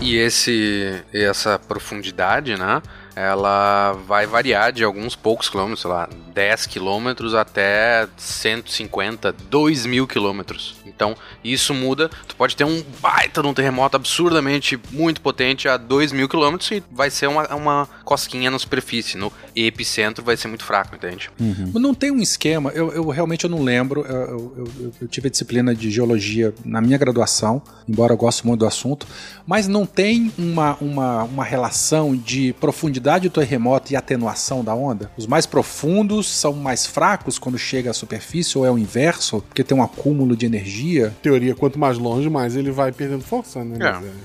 E 0.00 0.16
esse, 0.16 1.02
essa 1.12 1.58
profundidade, 1.58 2.56
né? 2.56 2.80
Ela 3.16 3.94
vai 4.06 4.24
variar 4.28 4.72
de 4.72 4.84
alguns 4.84 5.16
poucos 5.16 5.48
quilômetros, 5.48 5.80
sei 5.80 5.90
lá, 5.90 6.08
10 6.32 6.66
quilômetros 6.66 7.34
até 7.34 8.06
150, 8.16 9.32
2 9.32 9.86
mil 9.86 10.06
quilômetros. 10.06 10.76
Então, 10.86 11.16
isso 11.42 11.74
muda. 11.74 12.08
Tu 12.28 12.36
pode 12.36 12.54
ter 12.54 12.62
um 12.62 12.84
baita 13.00 13.42
de 13.42 13.48
um 13.48 13.54
terremoto 13.54 13.96
absurdamente 13.96 14.78
muito 14.92 15.20
potente 15.20 15.68
a 15.68 15.76
2 15.76 16.12
mil 16.12 16.28
quilômetros 16.28 16.70
e 16.70 16.80
vai 16.92 17.10
ser 17.10 17.26
uma, 17.26 17.52
uma 17.52 17.88
cosquinha 18.08 18.50
na 18.50 18.58
superfície. 18.58 19.18
No 19.18 19.30
epicentro 19.54 20.24
vai 20.24 20.34
ser 20.36 20.48
muito 20.48 20.64
fraco, 20.64 20.96
entende? 20.96 21.30
Mas 21.38 21.82
Não 21.82 21.92
tem 21.94 22.10
um 22.10 22.20
esquema, 22.22 22.70
eu, 22.70 22.90
eu 22.92 23.06
realmente 23.08 23.44
eu 23.44 23.50
não 23.50 23.62
lembro. 23.62 24.00
Eu, 24.06 24.16
eu- 24.16 24.54
eu- 24.80 24.92
eu 25.02 25.08
tive 25.08 25.28
a 25.28 25.30
disciplina 25.30 25.74
de 25.74 25.90
geologia 25.90 26.54
na 26.64 26.80
minha 26.80 26.96
graduação, 26.96 27.60
embora 27.88 28.12
eu 28.14 28.16
goste 28.16 28.46
muito 28.46 28.60
do 28.60 28.66
assunto, 28.66 29.06
mas 29.46 29.68
não 29.68 29.84
tem 29.84 30.32
uma, 30.38 30.76
uma, 30.80 31.24
uma 31.24 31.44
relação 31.44 32.16
de 32.16 32.52
profundidade 32.54 33.28
do 33.28 33.32
terremoto 33.34 33.92
e 33.92 33.96
atenuação 33.96 34.64
da 34.64 34.74
onda? 34.74 35.10
Os 35.16 35.26
mais 35.26 35.44
profundos 35.46 36.26
são 36.28 36.52
mais 36.54 36.86
fracos 36.86 37.38
quando 37.38 37.58
chega 37.58 37.90
à 37.90 37.94
superfície, 37.94 38.56
ou 38.56 38.64
é 38.64 38.70
o 38.70 38.78
inverso, 38.78 39.42
porque 39.42 39.62
tem 39.64 39.76
um 39.76 39.82
acúmulo 39.82 40.34
de 40.36 40.46
energia? 40.46 41.14
Teoria, 41.22 41.54
quanto 41.54 41.78
mais 41.78 41.98
longe, 41.98 42.30
mais 42.30 42.56
ele 42.56 42.70
vai 42.70 42.90
perdendo 42.92 43.22
força, 43.22 43.62
né? 43.64 43.76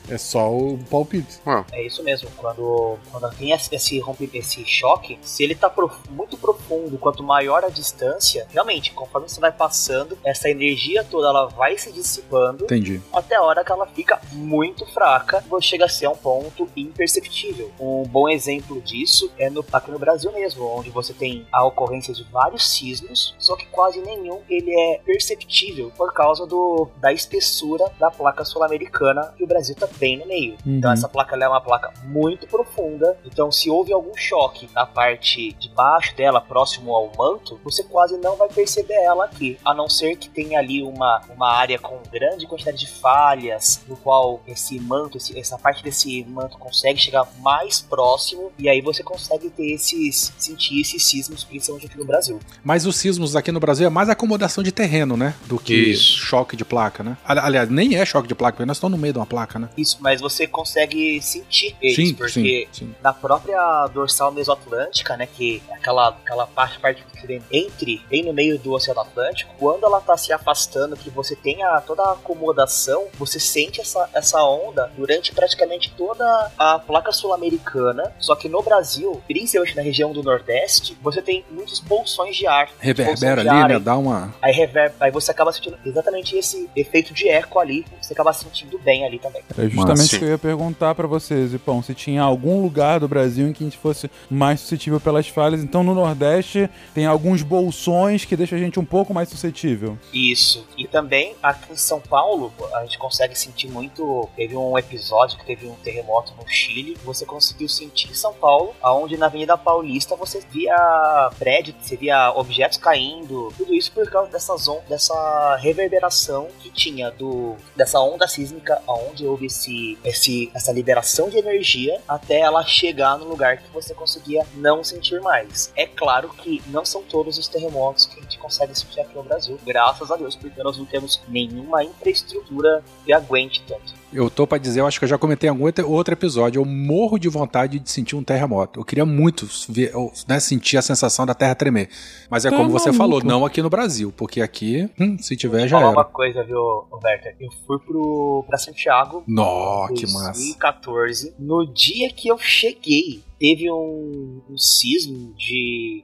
É. 0.10 0.12
É, 0.12 0.16
é 0.16 0.18
só 0.18 0.52
o 0.56 0.78
palpite. 0.90 1.40
É 1.72 1.86
isso 1.86 2.04
mesmo. 2.04 2.30
Quando, 2.38 2.98
quando 3.12 3.30
tem 3.36 3.52
esse 3.52 3.70
esse, 3.76 4.00
rompe, 4.00 4.30
esse 4.34 4.66
choque, 4.66 5.18
se 5.22 5.44
ele 5.44 5.56
tá 5.56 5.70
prof, 5.70 5.96
muito 6.10 6.38
profundo, 6.38 6.98
quanto 6.98 7.24
maior 7.24 7.64
a 7.64 7.70
distância, 7.70 8.48
realmente, 8.52 8.92
conforme 8.92 9.28
você 9.30 9.40
vai 9.40 9.52
passando, 9.52 10.18
essa 10.24 10.50
energia 10.50 11.04
toda 11.04 11.28
ela 11.28 11.48
vai 11.48 11.78
se 11.78 11.92
dissipando 11.92 12.66
Entendi. 12.66 13.02
até 13.14 13.36
a 13.36 13.42
hora 13.42 13.64
que 13.64 13.72
ela 13.72 13.86
fica 13.88 14.20
muito 14.32 14.86
fraca, 14.88 15.44
você 15.50 15.68
chega 15.68 15.86
a 15.86 15.90
ser 15.90 16.08
um 16.08 16.16
ponto 16.16 16.70
imperceptível. 16.76 17.72
Um 17.80 18.04
bom 18.04 18.30
exemplo 18.30 18.82
disso 18.82 19.32
é 19.38 19.50
no, 19.50 19.66
aqui 19.72 19.92
no 19.92 20.00
Brasil 20.00 20.32
mesmo, 20.32 20.66
onde 20.66 20.90
você 20.90 21.14
tem 21.14 21.46
a 21.52 21.66
ocorrência 21.66 22.14
de 22.14 22.24
vários 22.24 22.70
sismos, 22.70 23.36
só 23.38 23.56
que 23.56 23.66
quase 23.68 24.00
nenhum 24.02 24.42
ele 24.50 24.72
é 24.72 25.02
perceptível 25.06 25.92
por 25.96 26.14
causa 26.14 26.46
do, 26.46 26.90
da 26.98 27.12
espessura 27.12 27.86
da 28.00 28.12
placa 28.12 28.46
sul-americana 28.46 29.34
que 29.38 29.44
o 29.44 29.48
Brasil 29.48 29.76
tá 29.76 29.88
bem 29.98 30.18
no 30.18 30.26
meio. 30.26 30.56
Uhum. 30.66 30.78
Então 30.78 30.92
essa 30.92 31.08
placa 31.08 31.36
é 31.36 31.48
uma 31.48 31.62
placa 31.62 31.92
muito 32.06 32.48
profunda, 32.48 33.18
então 33.26 33.52
se 33.52 33.63
houve 33.70 33.92
algum 33.94 34.16
choque 34.16 34.70
na 34.74 34.86
parte 34.86 35.54
de 35.54 35.70
baixo 35.70 36.16
dela, 36.16 36.40
próximo 36.42 36.94
ao 36.94 37.12
manto, 37.18 37.60
você 37.64 37.84
quase 37.84 38.18
não 38.18 38.36
vai 38.36 38.48
perceber 38.50 38.94
ela 38.96 39.26
aqui, 39.26 39.58
a 39.66 39.74
não 39.74 39.90
ser 39.90 40.16
que 40.18 40.30
tenha 40.30 40.60
ali 40.60 40.82
uma, 40.84 41.22
uma 41.36 41.52
área 41.52 41.78
com 41.80 42.00
grande 42.12 42.46
quantidade 42.48 42.78
de 42.78 42.88
falhas, 42.88 43.82
no 43.88 43.96
qual 43.98 44.42
esse 44.48 44.80
manto, 44.80 45.18
esse- 45.18 45.38
essa 45.38 45.58
parte 45.58 45.84
desse 45.84 46.24
manto 46.26 46.58
consegue 46.58 47.00
chegar 47.00 47.28
mais 47.40 47.82
próximo, 47.82 48.52
e 48.58 48.68
aí 48.70 48.82
você 48.82 49.04
consegue 49.04 49.50
ter 49.50 49.72
esses, 49.74 50.34
sentir 50.38 50.82
esses 50.82 51.04
sismos, 51.06 51.44
principalmente 51.44 51.88
aqui 51.88 51.98
no 51.98 52.06
Brasil. 52.06 52.40
Mas 52.64 52.86
os 52.86 52.96
sismos 52.96 53.36
aqui 53.36 53.52
no 53.52 53.60
Brasil 53.60 53.88
é 53.88 53.90
mais 53.90 54.10
acomodação 54.10 54.64
de 54.64 54.72
terreno, 54.72 55.16
né? 55.18 55.36
Do 55.46 55.60
que 55.60 55.74
Isso. 55.74 56.18
choque 56.18 56.56
de 56.56 56.66
placa, 56.66 57.04
né? 57.04 57.18
Ali- 57.26 57.40
Aliás, 57.40 57.70
nem 57.70 57.96
é 57.96 58.06
choque 58.06 58.28
de 58.28 58.36
placa, 58.36 58.54
porque 58.58 58.66
nós 58.66 58.78
estamos 58.78 58.98
no 58.98 59.02
meio 59.02 59.14
de 59.14 59.20
uma 59.20 59.26
placa, 59.26 59.60
né? 59.60 59.70
Isso, 59.78 59.98
mas 60.02 60.22
você 60.22 60.48
consegue 60.48 61.22
sentir 61.22 61.76
eles, 61.82 61.96
Sim, 61.96 62.14
porque 62.14 62.68
sim, 62.72 62.86
sim. 62.88 62.96
na 63.04 63.14
própria 63.14 63.53
dorsal 63.94 64.32
mesoatlântica, 64.32 65.18
né, 65.18 65.28
que 65.28 65.62
é 65.70 65.76
aquela, 65.76 66.10
aquela 66.10 66.48
parte, 66.48 66.80
parte 66.80 67.04
que 67.20 67.28
vem 67.28 67.42
entre, 67.52 68.02
bem 68.10 68.24
no 68.24 68.34
meio 68.34 68.58
do 68.60 68.74
Oceano 68.74 69.02
Atlântico, 69.02 69.54
quando 69.58 69.86
ela 69.86 70.02
tá 70.02 70.18
se 70.18 70.34
afastando, 70.34 70.96
que 70.96 71.10
você 71.10 71.36
tem 71.36 71.64
a, 71.64 71.82
toda 71.82 72.04
a 72.04 72.14
acomodação, 72.14 73.06
você 73.18 73.40
sente 73.40 73.82
essa, 73.82 74.10
essa 74.14 74.44
onda 74.44 74.92
durante 74.98 75.34
praticamente 75.34 75.94
toda 75.98 76.52
a 76.58 76.80
placa 76.80 77.12
sul-americana, 77.12 78.14
só 78.20 78.36
que 78.36 78.50
no 78.50 78.62
Brasil, 78.62 79.22
principalmente 79.28 79.76
na 79.76 79.82
região 79.82 80.12
do 80.12 80.24
Nordeste, 80.24 80.98
você 81.02 81.22
tem 81.22 81.46
muitos 81.50 81.80
bolsões 81.80 82.36
de 82.36 82.48
ar. 82.48 82.70
Reverbera 82.80 83.42
de 83.42 83.50
ali, 83.50 83.62
ar 83.62 83.70
né? 83.70 83.76
aí. 83.76 83.82
Dá 83.82 83.98
uma. 83.98 84.34
Aí, 84.42 84.54
rever... 84.54 84.94
aí 85.00 85.12
você 85.12 85.32
acaba 85.32 85.52
sentindo 85.52 85.78
exatamente 85.86 86.36
esse 86.38 86.70
efeito 86.76 87.14
de 87.14 87.28
eco 87.28 87.60
ali, 87.60 87.86
você 88.02 88.14
acaba 88.14 88.34
sentindo 88.34 88.78
bem 88.80 89.06
ali 89.06 89.20
também. 89.20 89.42
Era 89.58 89.70
justamente 89.70 89.98
Mas- 89.98 90.08
isso 90.08 90.20
que 90.20 90.26
eu 90.26 90.30
ia 90.30 90.38
perguntar 90.38 90.96
pra 90.96 91.08
vocês, 91.08 91.52
Zipão, 91.52 91.82
se 91.82 91.94
tinha 91.94 92.22
algum 92.22 92.62
lugar 92.62 93.00
do 93.00 93.08
Brasil 93.08 93.43
em 93.48 93.54
que 93.54 93.64
a 93.64 93.68
gente 93.68 93.78
fosse 93.78 94.10
mais 94.30 94.60
suscetível 94.60 95.00
pelas 95.00 95.28
falhas. 95.28 95.64
Então, 95.64 95.84
no 95.84 95.94
Nordeste, 95.94 96.70
tem 96.94 97.06
alguns 97.06 97.42
bolsões 97.42 98.26
que 98.26 98.36
deixam 98.36 98.58
a 98.58 98.62
gente 98.62 98.80
um 98.80 98.86
pouco 98.86 99.14
mais 99.14 99.30
suscetível. 99.30 99.98
Isso. 100.14 100.66
E 100.78 100.88
também 100.88 101.36
aqui 101.42 101.74
em 101.74 101.78
São 101.78 102.00
Paulo, 102.00 102.54
a 102.74 102.82
gente 102.84 102.98
consegue 102.98 103.38
sentir 103.38 103.70
muito. 103.70 104.30
Teve 104.36 104.56
um 104.56 104.78
episódio 104.78 105.38
que 105.38 105.46
teve 105.46 105.68
um 105.68 105.76
terremoto 105.76 106.34
no 106.36 106.48
Chile. 106.48 106.98
Você 107.04 107.26
conseguiu 107.26 107.68
sentir 107.68 108.10
em 108.10 108.16
São 108.16 108.34
Paulo, 108.34 108.74
aonde 108.82 109.18
na 109.18 109.28
Avenida 109.28 109.58
Paulista 109.58 110.16
você 110.16 110.42
via 110.52 111.30
prédios, 111.38 111.76
você 111.80 111.96
via 111.96 112.32
objetos 112.32 112.78
caindo. 112.78 113.54
Tudo 113.58 113.74
isso 113.74 113.92
por 113.92 114.10
causa 114.10 114.32
dessa, 114.32 114.56
zon, 114.58 114.82
dessa 114.88 115.58
reverberação 115.58 116.48
que 116.60 116.70
tinha 116.70 117.12
do 117.12 117.56
dessa 117.76 118.00
onda 118.00 118.28
sísmica, 118.28 118.82
aonde 118.88 119.26
houve 119.26 119.48
esse, 119.48 119.98
esse, 120.04 120.52
essa 120.54 120.72
liberação 120.72 121.30
de 121.30 121.38
energia 121.38 122.00
até 122.08 122.40
ela 122.40 122.64
chegar 122.64 123.18
no 123.24 123.30
lugar 123.30 123.58
que 123.58 123.72
você 123.72 123.94
conseguia 123.94 124.46
não 124.56 124.84
sentir 124.84 125.22
mais. 125.22 125.72
É 125.76 125.86
claro 125.86 126.30
que 126.30 126.62
não 126.68 126.86
são 126.86 127.04
todos 127.04 127.38
os 127.38 127.48
terremotos 127.48 128.06
que 128.06 128.20
a 128.20 128.24
gente 128.24 128.38
consegue 128.38 128.78
sentir 128.78 129.02
aqui 129.02 129.16
no 129.16 129.24
Brasil, 129.24 129.60
graças 129.66 130.12
a 130.12 130.16
Deus, 130.16 130.36
porque 130.36 130.62
nós 130.62 130.78
não 130.78 130.86
temos 130.86 131.22
nenhuma 131.28 131.84
infraestrutura 131.84 132.84
que 133.06 133.14
aguente 133.14 133.64
tanto. 133.68 134.03
Eu 134.14 134.30
tô 134.30 134.46
pra 134.46 134.58
dizer, 134.58 134.80
eu 134.82 134.88
acho 134.88 135.00
que 135.00 135.06
eu 135.06 135.10
já 135.10 135.18
comentei 135.18 135.48
em 135.48 135.52
algum 135.52 135.64
outro- 135.66 136.14
episódio. 136.14 136.60
Eu 136.62 136.66
morro 136.66 137.18
de 137.18 137.28
vontade 137.28 137.80
de 137.80 137.90
sentir 137.90 138.16
um 138.16 138.24
terremoto. 138.24 138.80
Eu 138.80 138.86
queria 138.86 139.06
muito 139.06 139.48
ver, 139.70 139.92
né, 140.28 140.40
sentir 140.40 140.78
a 140.78 140.82
sensação 140.82 141.26
da 141.26 141.34
terra 141.34 141.56
tremer. 141.56 141.90
Mas 142.30 142.46
é 142.46 142.50
como 142.52 142.70
você 142.70 142.94
falou, 142.94 143.24
não 143.24 143.46
aqui 143.46 143.62
no 143.62 143.70
Brasil. 143.70 144.14
Porque 144.16 144.42
aqui, 144.42 144.90
hum, 145.00 145.18
se 145.20 145.36
tiver, 145.36 145.68
já 145.68 145.80
falar 145.80 145.92
uma 145.92 146.06
coisa, 146.06 146.44
viu, 146.44 146.60
Werther? 147.04 147.36
Eu 147.40 147.50
fui 147.66 147.80
pro, 147.80 148.44
pra 148.48 148.58
Santiago 148.58 149.24
Nó, 149.28 149.88
que 149.88 150.04
massa. 150.04 150.34
2014. 150.34 151.34
No 151.40 151.66
dia 151.74 152.10
que 152.14 152.28
eu 152.28 152.38
cheguei, 152.38 153.24
teve 153.40 153.72
um, 153.72 154.42
um 154.50 154.58
sismo 154.58 155.34
de 155.36 156.04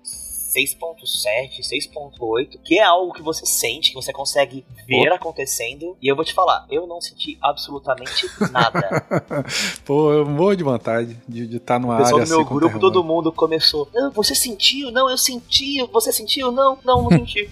6.7, 0.50 1.62
6.8, 1.62 2.60
que 2.64 2.80
é 2.80 2.84
algo 2.84 3.14
que 3.14 3.22
você 3.22 3.46
sente, 3.46 3.90
que 3.90 3.96
você 3.96 4.12
consegue 4.12 4.66
ver 4.88 5.12
acontecendo. 5.12 5.96
E 6.02 6.08
eu 6.08 6.16
vou 6.16 6.26
te 6.26 6.34
falar, 6.34 6.66
eu 6.72 6.88
não 6.88 7.00
senti 7.00 7.38
absolutamente 7.42 8.28
nada. 8.52 9.06
Pô, 9.86 10.12
eu 10.12 10.26
morro 10.26 10.56
de 10.56 10.64
vontade 10.64 11.18
de 11.28 11.58
estar 11.58 11.80
numa 11.80 11.96
O 11.96 11.98
pessoal 11.98 12.22
área 12.22 12.26
do 12.26 12.30
meu 12.30 12.40
assim 12.40 12.50
com 12.50 12.56
grupo, 12.56 12.74
terremoto. 12.74 12.94
todo 12.94 13.04
mundo 13.04 13.32
começou. 13.32 13.88
Não, 13.94 14.12
você 14.12 14.34
sentiu? 14.34 14.92
Não, 14.92 15.10
eu 15.10 15.18
senti. 15.18 15.86
Você 15.92 16.12
sentiu? 16.12 16.52
Não, 16.52 16.78
não, 16.84 17.04
não 17.04 17.10
senti. 17.10 17.50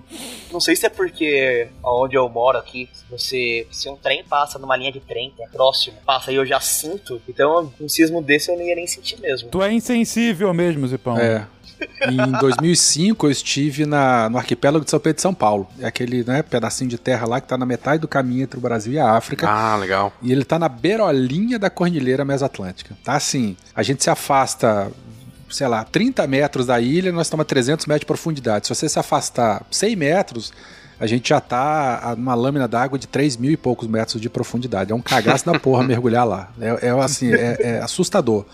não 0.52 0.60
sei 0.60 0.74
se 0.74 0.86
é 0.86 0.88
porque 0.88 1.68
onde 1.84 2.16
eu 2.16 2.28
moro 2.28 2.58
aqui, 2.58 2.88
se 2.92 3.04
você. 3.08 3.66
Se 3.70 3.88
um 3.88 3.96
trem 3.96 4.24
passa 4.24 4.58
numa 4.58 4.76
linha 4.76 4.90
de 4.90 5.00
trem, 5.00 5.32
é 5.40 5.46
próximo, 5.46 5.96
passa 6.04 6.32
e 6.32 6.34
eu 6.34 6.44
já 6.44 6.60
sinto. 6.60 7.22
Então, 7.28 7.72
um 7.80 7.88
sismo 7.88 8.20
desse 8.20 8.50
eu 8.50 8.56
não 8.56 8.64
ia 8.64 8.74
nem 8.74 8.86
sentir 8.86 9.20
mesmo. 9.20 9.50
Tu 9.50 9.62
é 9.62 9.72
insensível 9.72 10.52
mesmo, 10.52 10.86
Zipão. 10.88 11.16
É. 11.16 11.46
Em 12.08 12.32
2005 12.38 13.26
eu 13.26 13.30
estive 13.30 13.86
na, 13.86 14.28
no 14.28 14.38
arquipélago 14.38 14.84
de 14.84 14.90
São 14.90 14.98
Pedro 14.98 15.16
de 15.16 15.22
São 15.22 15.34
Paulo. 15.34 15.68
É 15.78 15.86
aquele 15.86 16.24
né, 16.24 16.42
pedacinho 16.42 16.88
de 16.88 16.98
terra 16.98 17.26
lá 17.26 17.40
que 17.40 17.48
tá 17.48 17.56
na 17.58 17.66
metade 17.66 18.00
do 18.00 18.08
caminho 18.08 18.42
entre 18.42 18.58
o 18.58 18.60
Brasil 18.60 18.92
e 18.92 18.98
a 18.98 19.12
África. 19.12 19.48
Ah, 19.48 19.76
legal. 19.76 20.12
E 20.22 20.32
ele 20.32 20.44
tá 20.44 20.58
na 20.58 20.68
beirolinha 20.68 21.58
da 21.58 21.70
Cordilheira 21.70 22.24
Mesoatlântica. 22.24 22.96
Tá 23.04 23.14
assim, 23.14 23.56
a 23.74 23.82
gente 23.82 24.02
se 24.02 24.10
afasta, 24.10 24.90
sei 25.48 25.68
lá, 25.68 25.84
30 25.84 26.26
metros 26.26 26.66
da 26.66 26.80
ilha, 26.80 27.12
nós 27.12 27.26
estamos 27.26 27.42
a 27.42 27.46
300 27.46 27.86
metros 27.86 28.00
de 28.00 28.06
profundidade. 28.06 28.66
Se 28.66 28.74
você 28.74 28.88
se 28.88 28.98
afastar 28.98 29.62
100 29.70 29.96
metros, 29.96 30.52
a 31.00 31.06
gente 31.06 31.30
já 31.30 31.40
tá 31.40 32.14
numa 32.16 32.34
lâmina 32.34 32.68
d'água 32.68 32.98
de 32.98 33.06
3 33.06 33.38
mil 33.38 33.50
e 33.50 33.56
poucos 33.56 33.88
metros 33.88 34.20
de 34.20 34.28
profundidade. 34.28 34.92
É 34.92 34.94
um 34.94 35.00
cagaço 35.00 35.46
da 35.46 35.58
porra 35.58 35.82
mergulhar 35.86 36.26
lá. 36.26 36.50
É, 36.60 36.88
é, 36.88 36.90
assim, 36.90 37.32
é, 37.32 37.56
é 37.58 37.78
assustador. 37.80 38.44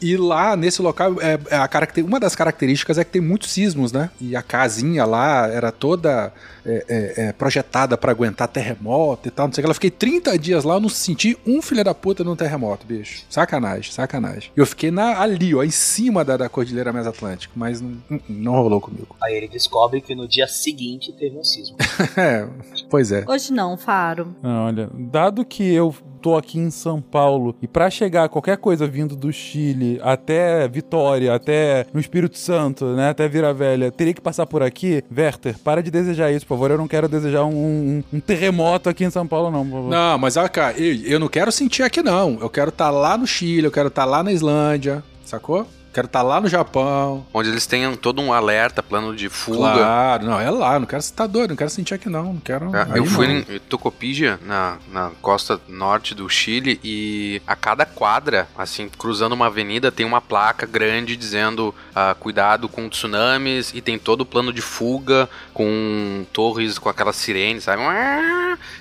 E 0.00 0.16
lá, 0.16 0.56
nesse 0.56 0.80
local, 0.80 1.20
é, 1.20 1.38
é 1.50 1.56
a 1.56 1.68
caracter... 1.68 2.04
uma 2.04 2.18
das 2.18 2.34
características 2.34 2.98
é 2.98 3.04
que 3.04 3.10
tem 3.10 3.20
muitos 3.20 3.50
sismos, 3.50 3.92
né? 3.92 4.10
E 4.20 4.34
a 4.34 4.42
casinha 4.42 5.04
lá 5.04 5.46
era 5.48 5.70
toda 5.70 6.32
é, 6.64 6.84
é, 6.88 7.14
é, 7.28 7.32
projetada 7.32 7.96
para 7.96 8.10
aguentar 8.10 8.48
terremoto 8.48 9.28
e 9.28 9.30
tal, 9.30 9.46
não 9.46 9.52
sei 9.52 9.60
o 9.60 9.62
que. 9.62 9.66
Ela 9.66 9.74
fiquei 9.74 9.90
30 9.90 10.38
dias 10.38 10.64
lá, 10.64 10.74
eu 10.74 10.80
não 10.80 10.88
senti 10.88 11.36
um 11.46 11.60
filho 11.62 11.84
da 11.84 11.94
puta 11.94 12.24
num 12.24 12.36
terremoto, 12.36 12.86
bicho. 12.86 13.24
Sacanagem, 13.28 13.92
sacanagem. 13.92 14.50
E 14.56 14.60
eu 14.60 14.66
fiquei 14.66 14.90
na, 14.90 15.20
ali, 15.20 15.54
ó, 15.54 15.62
em 15.62 15.70
cima 15.70 16.24
da, 16.24 16.36
da 16.36 16.48
Cordilheira 16.48 16.92
Mesoatlântica, 16.92 17.52
mas 17.56 17.80
não, 17.80 17.96
não- 18.08 18.20
não 18.28 18.52
rolou 18.52 18.80
comigo. 18.80 19.16
Aí 19.22 19.34
ele 19.34 19.48
descobre 19.48 20.00
que 20.00 20.14
no 20.14 20.26
dia 20.28 20.46
seguinte 20.46 21.12
teve 21.12 21.36
um 21.36 21.44
sismo. 21.44 21.76
é, 22.16 22.46
pois 22.88 23.12
é. 23.12 23.24
Hoje 23.26 23.52
não, 23.52 23.76
Faro. 23.76 24.34
Ah, 24.42 24.64
olha, 24.66 24.88
dado 24.94 25.44
que 25.44 25.62
eu 25.62 25.94
tô 26.20 26.36
aqui 26.36 26.58
em 26.58 26.70
São 26.70 27.00
Paulo 27.00 27.54
e 27.62 27.66
pra 27.66 27.88
chegar 27.90 28.28
qualquer 28.28 28.56
coisa 28.58 28.86
vindo 28.86 29.16
do 29.16 29.32
Chile 29.32 29.98
até 30.02 30.68
Vitória, 30.68 31.34
até 31.34 31.86
no 31.92 32.00
Espírito 32.00 32.36
Santo, 32.38 32.84
né, 32.94 33.08
até 33.10 33.28
Vira 33.28 33.52
Velha, 33.54 33.90
teria 33.90 34.12
que 34.14 34.20
passar 34.20 34.46
por 34.46 34.62
aqui. 34.62 35.02
Werther, 35.16 35.56
para 35.58 35.82
de 35.82 35.90
desejar 35.90 36.30
isso, 36.30 36.46
por 36.46 36.54
favor. 36.54 36.70
Eu 36.70 36.78
não 36.78 36.88
quero 36.88 37.08
desejar 37.08 37.44
um, 37.44 37.50
um- 37.54 38.04
um 38.12 38.20
terremoto 38.20 38.88
aqui 38.88 39.04
em 39.04 39.10
São 39.10 39.26
Paulo, 39.26 39.50
não, 39.50 39.64
por 39.64 39.72
favor. 39.76 39.90
Não, 39.90 40.18
mas 40.18 40.36
olha 40.36 40.48
cá, 40.48 40.72
eu, 40.72 40.94
eu 41.04 41.18
não 41.20 41.28
quero 41.28 41.50
sentir 41.50 41.82
aqui, 41.82 42.02
não. 42.02 42.38
Eu 42.40 42.50
quero 42.50 42.68
estar 42.70 42.90
lá 42.90 43.16
no 43.16 43.26
Chile, 43.26 43.66
eu 43.66 43.70
quero 43.72 43.88
estar 43.88 44.04
lá 44.04 44.22
na 44.22 44.32
Islândia, 44.32 45.02
sacou? 45.24 45.66
Quero 45.92 46.06
estar 46.06 46.22
lá 46.22 46.40
no 46.40 46.48
Japão. 46.48 47.26
Onde 47.34 47.48
eles 47.48 47.66
tenham 47.66 47.96
todo 47.96 48.22
um 48.22 48.32
alerta, 48.32 48.80
plano 48.82 49.14
de 49.16 49.28
fuga. 49.28 49.58
Claro, 49.72 50.24
não, 50.24 50.38
é 50.40 50.48
lá, 50.48 50.78
não 50.78 50.86
quero 50.86 51.00
estar 51.00 51.26
doido, 51.26 51.50
não 51.50 51.56
quero 51.56 51.68
sentir 51.70 51.94
aqui, 51.94 52.08
não. 52.08 52.34
Não 52.34 52.40
quero. 52.40 52.70
É, 52.76 52.98
eu 52.98 53.04
fui 53.04 53.26
não. 53.26 53.34
em 53.56 53.58
Tocopilla, 53.58 54.38
na, 54.46 54.78
na 54.92 55.10
costa 55.20 55.60
norte 55.66 56.14
do 56.14 56.28
Chile, 56.28 56.78
e 56.84 57.42
a 57.44 57.56
cada 57.56 57.84
quadra, 57.84 58.46
assim, 58.56 58.88
cruzando 58.88 59.32
uma 59.32 59.46
avenida, 59.46 59.90
tem 59.90 60.06
uma 60.06 60.20
placa 60.20 60.64
grande 60.64 61.16
dizendo 61.16 61.74
ah, 61.94 62.14
cuidado 62.18 62.68
com 62.68 62.88
tsunamis, 62.88 63.72
e 63.74 63.80
tem 63.80 63.98
todo 63.98 64.20
o 64.20 64.26
plano 64.26 64.52
de 64.52 64.62
fuga 64.62 65.28
com 65.52 66.24
torres 66.32 66.78
com 66.78 66.88
aquela 66.88 67.12
sirene, 67.12 67.60
sabe? 67.60 67.82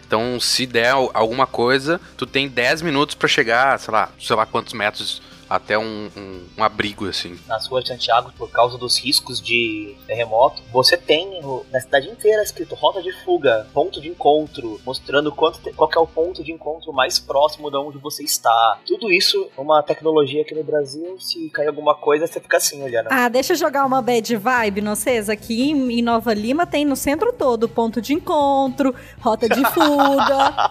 Então, 0.05 0.39
se 0.39 0.65
der 0.65 0.89
al- 0.91 1.11
alguma 1.13 1.47
coisa, 1.47 1.99
tu 2.17 2.25
tem 2.25 2.47
10 2.47 2.81
minutos 2.83 3.15
pra 3.15 3.27
chegar, 3.27 3.79
sei 3.79 3.91
lá, 3.91 4.09
sei 4.19 4.35
lá 4.35 4.45
quantos 4.45 4.73
metros 4.73 5.21
até 5.49 5.77
um, 5.77 6.09
um, 6.15 6.43
um 6.57 6.63
abrigo, 6.63 7.07
assim. 7.07 7.37
Nas 7.47 7.67
ruas 7.67 7.83
de 7.83 7.89
Santiago, 7.89 8.31
por 8.37 8.49
causa 8.51 8.77
dos 8.77 8.97
riscos 8.99 9.41
de 9.41 9.95
terremoto, 10.05 10.61
você 10.71 10.95
tem 10.97 11.39
na 11.71 11.79
cidade 11.79 12.07
inteira 12.09 12.43
escrito 12.43 12.75
rota 12.75 13.01
de 13.01 13.11
fuga, 13.23 13.67
ponto 13.73 13.99
de 14.01 14.07
encontro, 14.09 14.79
mostrando 14.85 15.31
quanto 15.31 15.59
te- 15.59 15.73
qual 15.73 15.89
que 15.89 15.97
é 15.97 16.01
o 16.01 16.07
ponto 16.07 16.43
de 16.43 16.51
encontro 16.51 16.93
mais 16.93 17.17
próximo 17.19 17.69
de 17.71 17.77
onde 17.77 17.97
você 17.97 18.23
está. 18.23 18.77
Tudo 18.85 19.11
isso, 19.11 19.49
uma 19.57 19.81
tecnologia 19.81 20.41
aqui 20.41 20.53
no 20.53 20.63
Brasil, 20.63 21.17
se 21.19 21.49
cair 21.49 21.67
alguma 21.67 21.95
coisa, 21.95 22.27
você 22.27 22.39
fica 22.39 22.57
assim 22.57 22.81
olhando. 22.83 23.07
Ah, 23.11 23.27
deixa 23.29 23.53
eu 23.53 23.57
jogar 23.57 23.85
uma 23.85 24.01
bad 24.01 24.35
vibe, 24.35 24.81
não 24.81 24.95
sei. 24.95 25.19
Aqui 25.19 25.71
em 25.71 25.89
em 25.99 26.01
Nova 26.01 26.33
Lima 26.33 26.65
tem 26.67 26.85
no 26.85 26.95
centro 26.95 27.33
todo 27.33 27.67
ponto 27.67 27.99
de 28.01 28.13
encontro, 28.13 28.93
rota 29.19 29.49
de 29.49 29.63
fuga. 29.71 30.69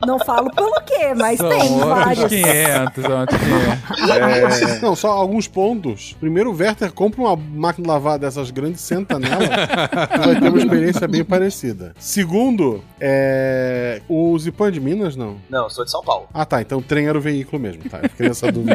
não 0.06 0.18
falo 0.20 0.50
pelo 0.54 0.72
quê, 0.86 1.12
mas 1.14 1.38
São 1.38 1.48
tem 1.48 1.78
vários. 1.78 2.26
500, 2.28 3.04
são 3.04 3.20
outros 3.20 3.40
500. 3.40 4.10
É, 4.20 4.80
Não, 4.80 4.94
só 4.94 5.10
alguns 5.10 5.46
pontos. 5.48 6.16
Primeiro, 6.20 6.50
o 6.50 6.56
Werther 6.56 6.92
compra 6.92 7.20
uma 7.20 7.36
máquina 7.36 7.84
de 7.84 7.88
lavar 7.90 8.18
dessas 8.18 8.50
grandes, 8.50 8.80
senta 8.80 9.18
nela, 9.18 9.38
vai 10.24 10.40
ter 10.40 10.48
uma 10.48 10.58
experiência 10.58 11.08
bem 11.08 11.24
parecida. 11.24 11.94
Segundo, 11.98 12.82
é... 13.00 14.00
o 14.08 14.38
Zipão 14.38 14.66
é 14.66 14.70
de 14.70 14.80
Minas, 14.80 15.16
não? 15.16 15.36
Não, 15.48 15.64
eu 15.64 15.70
sou 15.70 15.84
de 15.84 15.90
São 15.90 16.02
Paulo. 16.02 16.26
Ah, 16.32 16.44
tá. 16.44 16.60
Então 16.60 16.78
o 16.78 16.82
trem 16.82 17.06
era 17.06 17.16
o 17.16 17.20
veículo 17.20 17.60
mesmo, 17.60 17.82
tá? 17.88 18.00
Eu 18.02 18.08
fiquei 18.10 18.28
nessa 18.28 18.50
dúvida. 18.52 18.74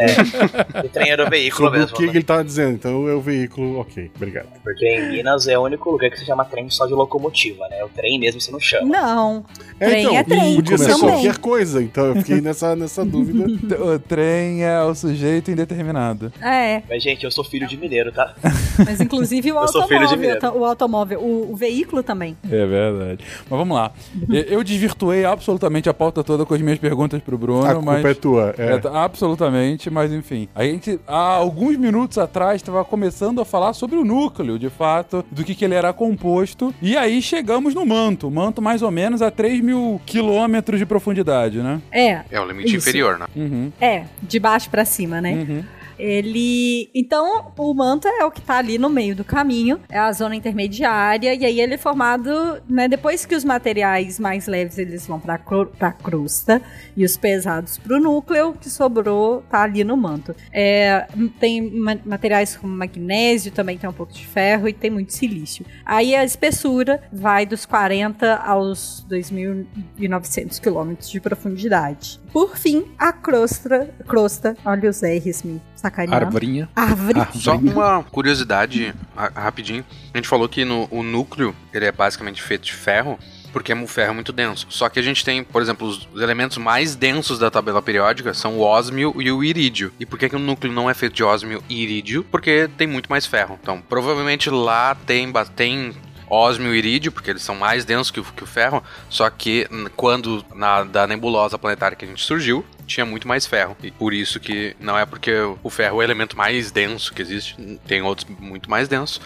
O 0.83 0.89
trem 0.89 1.09
era 1.11 1.25
o 1.25 1.29
veículo 1.29 1.65
Sobre 1.65 1.79
mesmo. 1.79 1.93
o 1.93 1.97
que, 1.97 2.05
né? 2.05 2.11
que 2.11 2.17
ele 2.17 2.25
tava 2.25 2.43
dizendo. 2.43 2.73
Então 2.73 3.07
é 3.07 3.13
o 3.13 3.21
veículo, 3.21 3.79
ok, 3.79 4.11
obrigado. 4.15 4.47
Porque 4.63 4.85
em 4.87 5.11
Minas 5.11 5.47
é 5.47 5.57
o 5.57 5.63
único 5.63 5.91
lugar 5.91 6.09
que 6.09 6.17
se 6.19 6.25
chama 6.25 6.45
trem 6.45 6.69
só 6.69 6.85
de 6.85 6.93
locomotiva, 6.93 7.67
né? 7.69 7.83
O 7.83 7.89
trem 7.89 8.19
mesmo 8.19 8.39
você 8.41 8.51
não 8.51 8.59
chama. 8.59 8.85
Não. 8.87 9.45
É, 9.79 9.89
Trem 9.89 10.03
então, 10.03 10.15
é 10.17 10.23
trem 10.23 10.55
podia 10.55 10.77
ser 10.77 10.93
também. 10.93 11.09
qualquer 11.09 11.37
coisa, 11.37 11.83
então 11.83 12.05
eu 12.05 12.15
fiquei 12.15 12.39
nessa, 12.39 12.75
nessa 12.75 13.03
dúvida. 13.05 13.45
O 13.83 13.99
trem 13.99 14.63
é 14.63 14.81
o 14.81 14.95
sujeito 14.95 15.34
indeterminado. 15.51 16.31
É, 16.41 16.81
Mas, 16.89 17.01
gente, 17.03 17.23
eu 17.23 17.31
sou 17.31 17.43
filho 17.43 17.67
de 17.67 17.77
mineiro, 17.77 18.11
tá? 18.11 18.33
mas 18.85 18.99
inclusive 19.01 19.51
o 19.51 19.57
Eu 19.61 19.67
sou 19.67 19.87
filho 19.87 19.99
de 19.99 20.05
automóvel, 20.05 20.17
mineiro. 20.35 20.57
o 20.59 20.65
automóvel, 20.65 21.19
o, 21.21 21.51
o 21.51 21.55
veículo 21.55 22.03
também. 22.03 22.35
É 22.45 22.65
verdade. 22.65 23.23
Mas 23.49 23.59
vamos 23.59 23.75
lá. 23.75 23.91
Eu- 24.29 24.55
Eu 24.55 24.63
desvirtuei 24.63 25.25
absolutamente 25.25 25.89
a 25.89 25.93
pauta 25.93 26.23
toda 26.23 26.45
com 26.45 26.53
as 26.53 26.61
minhas 26.61 26.79
perguntas 26.79 27.21
pro 27.21 27.37
Bruno, 27.37 27.65
A 27.65 27.73
culpa 27.75 27.91
mas. 27.93 28.05
é 28.05 28.13
tua. 28.13 28.55
É. 28.57 28.73
É, 28.73 28.77
tá- 28.79 29.03
absolutamente, 29.03 29.89
mas 29.89 30.11
enfim. 30.11 30.47
A 30.55 30.63
gente, 30.63 30.99
há 31.07 31.17
alguns 31.35 31.77
minutos 31.77 32.17
atrás, 32.17 32.57
estava 32.61 32.83
começando 32.85 33.41
a 33.41 33.45
falar 33.45 33.73
sobre 33.73 33.97
o 33.97 34.05
núcleo, 34.05 34.57
de 34.59 34.69
fato, 34.69 35.25
do 35.31 35.43
que, 35.43 35.53
que 35.55 35.65
ele 35.65 35.73
era 35.73 35.91
composto. 35.93 36.73
E 36.81 36.95
aí 36.97 37.21
chegamos 37.21 37.73
no 37.73 37.85
manto. 37.85 38.29
Manto 38.31 38.61
mais 38.61 38.81
ou 38.81 38.91
menos 38.91 39.21
a 39.21 39.29
3 39.31 39.59
mil 39.61 39.99
quilômetros 40.05 40.79
de 40.79 40.85
profundidade, 40.85 41.59
né? 41.61 41.81
É, 41.91 42.21
É 42.31 42.39
o 42.39 42.45
limite 42.45 42.67
Isso. 42.75 42.77
inferior, 42.89 43.17
né? 43.19 43.25
Uhum. 43.35 43.71
é, 43.81 44.03
de 44.21 44.39
baixo 44.39 44.69
pra 44.69 44.85
cima, 44.85 45.19
né? 45.21 45.24
Uhum. 45.33 45.67
Ele. 45.97 46.89
Então, 46.93 47.51
o 47.57 47.73
manto 47.73 48.07
é 48.07 48.23
o 48.25 48.31
que 48.31 48.41
tá 48.41 48.57
ali 48.57 48.77
no 48.77 48.89
meio 48.89 49.15
do 49.15 49.23
caminho, 49.23 49.79
é 49.89 49.97
a 49.97 50.11
zona 50.11 50.35
intermediária, 50.35 51.33
e 51.33 51.45
aí 51.45 51.59
ele 51.61 51.75
é 51.75 51.77
formado, 51.77 52.61
né? 52.69 52.87
Depois 52.87 53.25
que 53.25 53.35
os 53.35 53.43
materiais 53.43 54.19
mais 54.19 54.47
leves 54.47 54.77
eles 54.77 55.05
vão 55.07 55.19
pra, 55.19 55.37
cro- 55.37 55.67
pra 55.67 55.91
crosta 55.91 56.61
e 56.95 57.03
os 57.05 57.17
pesados 57.17 57.77
pro 57.77 57.99
núcleo, 57.99 58.49
o 58.49 58.53
que 58.53 58.69
sobrou 58.69 59.41
tá 59.49 59.63
ali 59.63 59.83
no 59.83 59.95
manto. 59.97 60.35
É, 60.51 61.07
tem 61.39 61.61
ma- 61.71 61.97
materiais 62.05 62.55
como 62.55 62.73
magnésio, 62.75 63.51
também 63.51 63.77
tem 63.77 63.89
um 63.89 63.93
pouco 63.93 64.13
de 64.13 64.25
ferro 64.25 64.67
e 64.67 64.73
tem 64.73 64.89
muito 64.91 65.13
silício. 65.13 65.65
Aí 65.85 66.15
a 66.15 66.23
espessura 66.23 67.01
vai 67.11 67.45
dos 67.45 67.65
40 67.65 68.35
aos 68.37 69.05
2.900 69.09 70.59
quilômetros 70.59 71.09
de 71.09 71.19
profundidade. 71.19 72.19
Por 72.31 72.57
fim, 72.57 72.85
a 72.97 73.13
crosta, 73.13 73.93
crosta, 74.07 74.57
olha 74.65 74.89
os 74.89 75.01
R's 75.01 75.43
me 75.43 75.61
sacaneando. 75.85 76.25
Arvorinha. 76.25 76.69
Ah. 76.75 76.87
Só 77.33 77.55
uma 77.55 78.03
curiosidade 78.11 78.93
ra- 79.15 79.31
rapidinho. 79.35 79.85
A 80.13 80.17
gente 80.17 80.27
falou 80.27 80.47
que 80.49 80.65
no, 80.65 80.87
o 80.91 81.03
núcleo 81.03 81.55
ele 81.73 81.85
é 81.85 81.91
basicamente 81.91 82.41
feito 82.41 82.63
de 82.63 82.73
ferro, 82.73 83.19
porque 83.53 83.73
o 83.73 83.87
ferro 83.87 84.11
é 84.11 84.13
muito 84.13 84.33
denso. 84.33 84.65
Só 84.69 84.89
que 84.89 84.99
a 84.99 85.01
gente 85.01 85.23
tem, 85.23 85.43
por 85.43 85.61
exemplo, 85.61 85.87
os, 85.87 86.07
os 86.13 86.21
elementos 86.21 86.57
mais 86.57 86.95
densos 86.95 87.39
da 87.39 87.49
tabela 87.51 87.81
periódica 87.81 88.33
são 88.33 88.57
o 88.57 88.61
ósmio 88.61 89.13
e 89.21 89.31
o 89.31 89.43
irídio. 89.43 89.93
E 89.99 90.05
por 90.05 90.17
que, 90.19 90.27
que 90.27 90.35
o 90.35 90.39
núcleo 90.39 90.73
não 90.73 90.89
é 90.89 90.93
feito 90.93 91.13
de 91.13 91.23
ósmio 91.23 91.63
e 91.69 91.81
irídio? 91.81 92.25
Porque 92.31 92.69
tem 92.77 92.87
muito 92.87 93.09
mais 93.09 93.25
ferro. 93.25 93.57
Então, 93.61 93.81
provavelmente 93.87 94.49
lá 94.49 94.95
tem, 95.05 95.31
tem 95.55 95.93
ósmio 96.29 96.73
e 96.73 96.77
irídio, 96.77 97.11
porque 97.11 97.29
eles 97.29 97.43
são 97.43 97.55
mais 97.55 97.85
densos 97.85 98.11
que 98.11 98.19
o, 98.19 98.23
que 98.23 98.43
o 98.43 98.47
ferro, 98.47 98.83
só 99.09 99.29
que 99.29 99.67
quando 99.95 100.43
na 100.53 100.83
da 100.83 101.05
nebulosa 101.07 101.57
planetária 101.57 101.95
que 101.95 102.03
a 102.03 102.07
gente 102.07 102.23
surgiu, 102.23 102.65
tinha 102.85 103.05
muito 103.05 103.27
mais 103.27 103.45
ferro. 103.45 103.75
E 103.83 103.91
por 103.91 104.13
isso 104.13 104.39
que 104.39 104.75
não 104.79 104.97
é 104.97 105.05
porque 105.05 105.31
o 105.63 105.69
ferro 105.69 105.95
é 105.95 105.99
o 105.99 106.03
elemento 106.03 106.37
mais 106.37 106.71
denso 106.71 107.13
que 107.13 107.21
existe, 107.21 107.55
tem 107.87 108.01
outros 108.01 108.27
muito 108.39 108.69
mais 108.69 108.87
densos, 108.87 109.19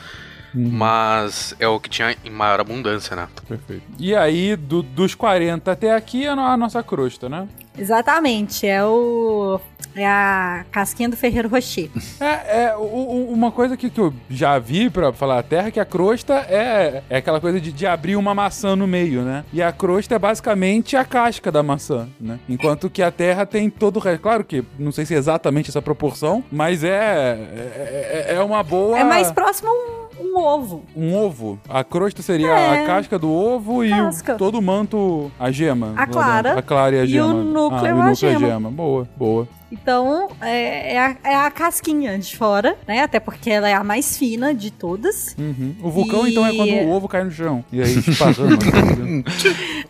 mas 0.54 1.56
é 1.60 1.68
o 1.68 1.80
que 1.80 1.90
tinha 1.90 2.16
em 2.24 2.30
maior 2.30 2.60
abundância, 2.60 3.16
né? 3.16 3.28
Perfeito. 3.48 3.84
E 4.00 4.16
aí, 4.16 4.56
do- 4.56 4.82
dos 4.82 5.14
40 5.16 5.72
até 5.72 5.96
aqui, 5.96 6.26
é 6.26 6.30
a 6.30 6.58
nossa 6.58 6.82
crosta, 6.82 7.28
né? 7.30 7.48
Exatamente, 7.80 8.68
é 8.68 8.84
o. 8.84 9.60
É 9.96 10.06
a 10.06 10.66
casquinha 10.72 11.10
do 11.10 11.18
Ferreiro 11.18 11.50
Rocher. 11.50 11.90
É, 12.22 12.64
é, 12.66 12.76
o- 12.76 12.82
o- 12.82 13.32
uma 13.34 13.50
coisa 13.52 13.76
que, 13.78 13.90
que 13.90 14.00
eu 14.00 14.14
já 14.30 14.60
vi 14.60 14.90
pra 14.90 15.12
falar 15.14 15.40
a 15.40 15.44
terra 15.44 15.70
é 15.70 15.72
que 15.72 15.80
a 15.80 15.86
crosta 15.86 16.34
é, 16.50 17.02
é 17.10 17.18
aquela 17.18 17.40
coisa 17.40 17.60
de, 17.62 17.72
de 17.72 17.88
abrir 17.88 18.16
uma 18.18 18.36
maçã 18.36 18.76
no 18.76 18.86
meio, 18.86 19.22
né? 19.22 19.44
E 19.54 19.62
a 19.62 19.72
crosta 19.72 20.16
é 20.16 20.20
basicamente 20.20 20.96
a 20.98 21.04
casca 21.06 21.52
da 21.52 21.64
maçã, 21.64 22.08
né? 22.20 22.40
Enquanto 22.48 22.90
que 22.90 23.02
a 23.02 23.10
terra 23.12 23.46
tem 23.46 23.70
todo 23.70 23.98
o 23.98 24.00
resto. 24.00 24.22
Claro 24.22 24.44
que 24.44 24.64
não 24.78 24.92
sei 24.92 25.06
se 25.06 25.16
é 25.16 25.18
exatamente 25.18 25.70
essa 25.70 25.82
proporção, 25.82 26.44
mas 26.52 26.84
é, 26.84 26.90
é, 26.90 28.26
é- 28.30 28.36
é 28.36 28.42
uma 28.42 28.62
boa. 28.64 29.00
É 29.00 29.04
mais 29.04 29.32
próximo 29.32 29.70
a 29.70 29.74
um, 29.74 30.09
um 30.20 30.38
ovo. 30.38 30.84
Um 30.96 31.16
ovo. 31.16 31.60
A 31.70 31.84
crosta 31.84 32.22
seria 32.22 32.48
É. 32.50 32.84
a 32.84 32.86
casca 32.86 33.18
do 33.18 33.32
ovo 33.32 33.84
e 33.84 33.92
o, 33.92 34.10
todo 34.38 34.56
o 34.58 34.62
manto, 34.62 35.32
a 35.40 35.52
gema. 35.52 35.94
A 35.96 36.06
clara. 36.08 36.42
dentro. 36.50 36.60
A 36.60 36.62
clara 36.62 36.96
e 36.96 37.00
a 37.00 37.04
E 37.04 37.08
gema. 37.08 37.28
o 37.34 37.44
núcleo 37.44 37.80
ah, 37.82 37.86
e 37.86 37.90
é 37.90 37.94
o 37.94 38.02
a 38.02 38.10
núcleo 38.10 38.30
é 38.30 38.36
a 38.36 38.38
gema. 38.40 38.48
gema. 38.54 38.70
Boa, 38.72 39.08
boa. 39.16 39.48
Então, 39.72 40.30
é, 40.42 40.96
é 40.96 41.00
a, 41.00 41.16
é 41.24 41.36
a 41.36 41.52
casquinha 41.52 42.18
de 42.18 42.36
fora, 42.36 42.76
né? 42.88 43.04
Até 43.04 43.20
porque 43.20 43.52
ela 43.52 43.70
é 43.70 43.74
a 43.76 43.84
mais 43.84 44.18
fina 44.18 44.52
de 44.52 44.72
todas. 44.72 45.36
Uhum. 45.38 45.76
O 45.84 45.92
vulcão, 45.92 46.26
E- 46.28 46.32
então, 46.32 46.44
é 46.44 46.56
quando 46.56 46.72
o 46.74 46.90
ovo 46.90 47.08
cai 47.08 47.24
no 47.24 47.30
chão. 47.30 47.64
E 47.72 47.80
aí 47.82 48.00
esparrama. 48.00 48.58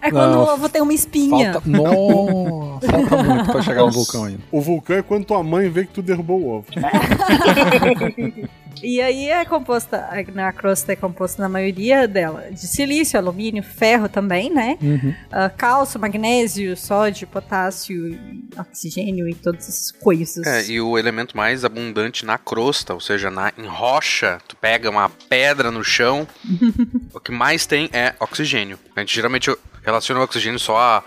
É 0.02 0.12
quando 0.12 0.32
Não, 0.32 0.44
o 0.46 0.54
ovo 0.54 0.70
tem 0.70 0.82
uma 0.82 0.94
espinha. 0.94 1.54
Falta... 1.54 1.68
Nossa, 1.70 2.88
falta 2.90 3.24
muito 3.24 3.52
pra 3.52 3.62
chegar 3.62 3.82
no 3.86 3.92
vulcão 3.92 4.24
ainda. 4.26 4.40
O 4.52 4.62
vulcão 4.62 4.96
é 4.98 5.02
quando 5.02 5.26
tua 5.26 5.44
mãe 5.44 5.70
vê 5.70 5.86
que 5.86 5.92
tu 5.94 6.02
derrubou 6.02 6.40
o 6.42 6.50
ovo. 6.58 6.66
E 8.84 9.02
aí 9.02 9.30
é 9.30 9.44
composta, 9.46 10.08
a 10.08 10.54
crosta 10.54 10.94
é 10.94 10.96
composta 10.96 11.42
na 11.42 11.50
maioria 11.50 12.08
dela 12.08 12.50
de 12.52 12.68
silício, 12.68 13.20
alumínio, 13.20 13.64
ferro 13.64 14.08
também, 14.10 14.50
né? 14.52 14.78
Uhum. 14.82 15.14
Ah, 15.32 15.50
cálcio, 15.50 16.00
magnésio, 16.00 16.76
sódio, 16.78 17.28
potássio, 17.28 18.18
oxigênio 18.58 19.28
e 19.28 19.34
todas 19.36 19.68
essas 19.68 19.92
coisas. 19.92 20.46
É, 20.46 20.66
e 20.66 20.82
o 20.82 20.98
elemento 20.98 21.36
mais 21.36 21.64
abundante 21.66 22.26
na 22.26 22.38
crosta, 22.38 22.94
ou 22.94 23.00
seja, 23.00 23.30
na, 23.30 23.52
em 23.58 23.66
rocha, 23.68 24.40
tu 24.48 24.56
pega 24.56 24.90
uma 24.90 25.10
pedra 25.10 25.72
no 25.72 25.84
chão, 25.84 26.28
o 27.14 27.20
que 27.20 27.32
mais 27.32 27.66
tem 27.66 27.90
é 27.94 28.14
oxigênio. 28.20 28.78
A 28.96 29.00
gente 29.02 29.16
geralmente 29.16 29.54
relaciona 29.84 30.20
o 30.22 30.24
oxigênio 30.24 30.60
só 30.60 30.78
a. 30.78 31.04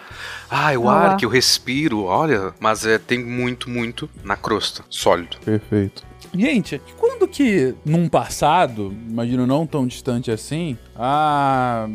Ah, 0.51 0.73
o 0.79 0.89
Ah. 0.89 1.11
ar 1.13 1.17
que 1.17 1.25
eu 1.25 1.29
respiro, 1.31 2.05
olha. 2.05 2.53
Mas 2.59 2.87
é, 2.87 2.99
tem 2.99 3.19
muito, 3.23 3.69
muito 3.71 4.09
na 4.25 4.37
crosta, 4.37 4.83
sólido. 4.89 5.37
Perfeito. 5.45 6.03
Gente, 6.35 6.81
quando 6.99 7.29
que 7.29 7.75
num 7.85 8.09
passado, 8.09 8.95
imagino 9.09 9.47
não 9.47 9.67
tão 9.67 9.87
distante 9.87 10.31
assim, 10.31 10.77
ah, 10.97 11.89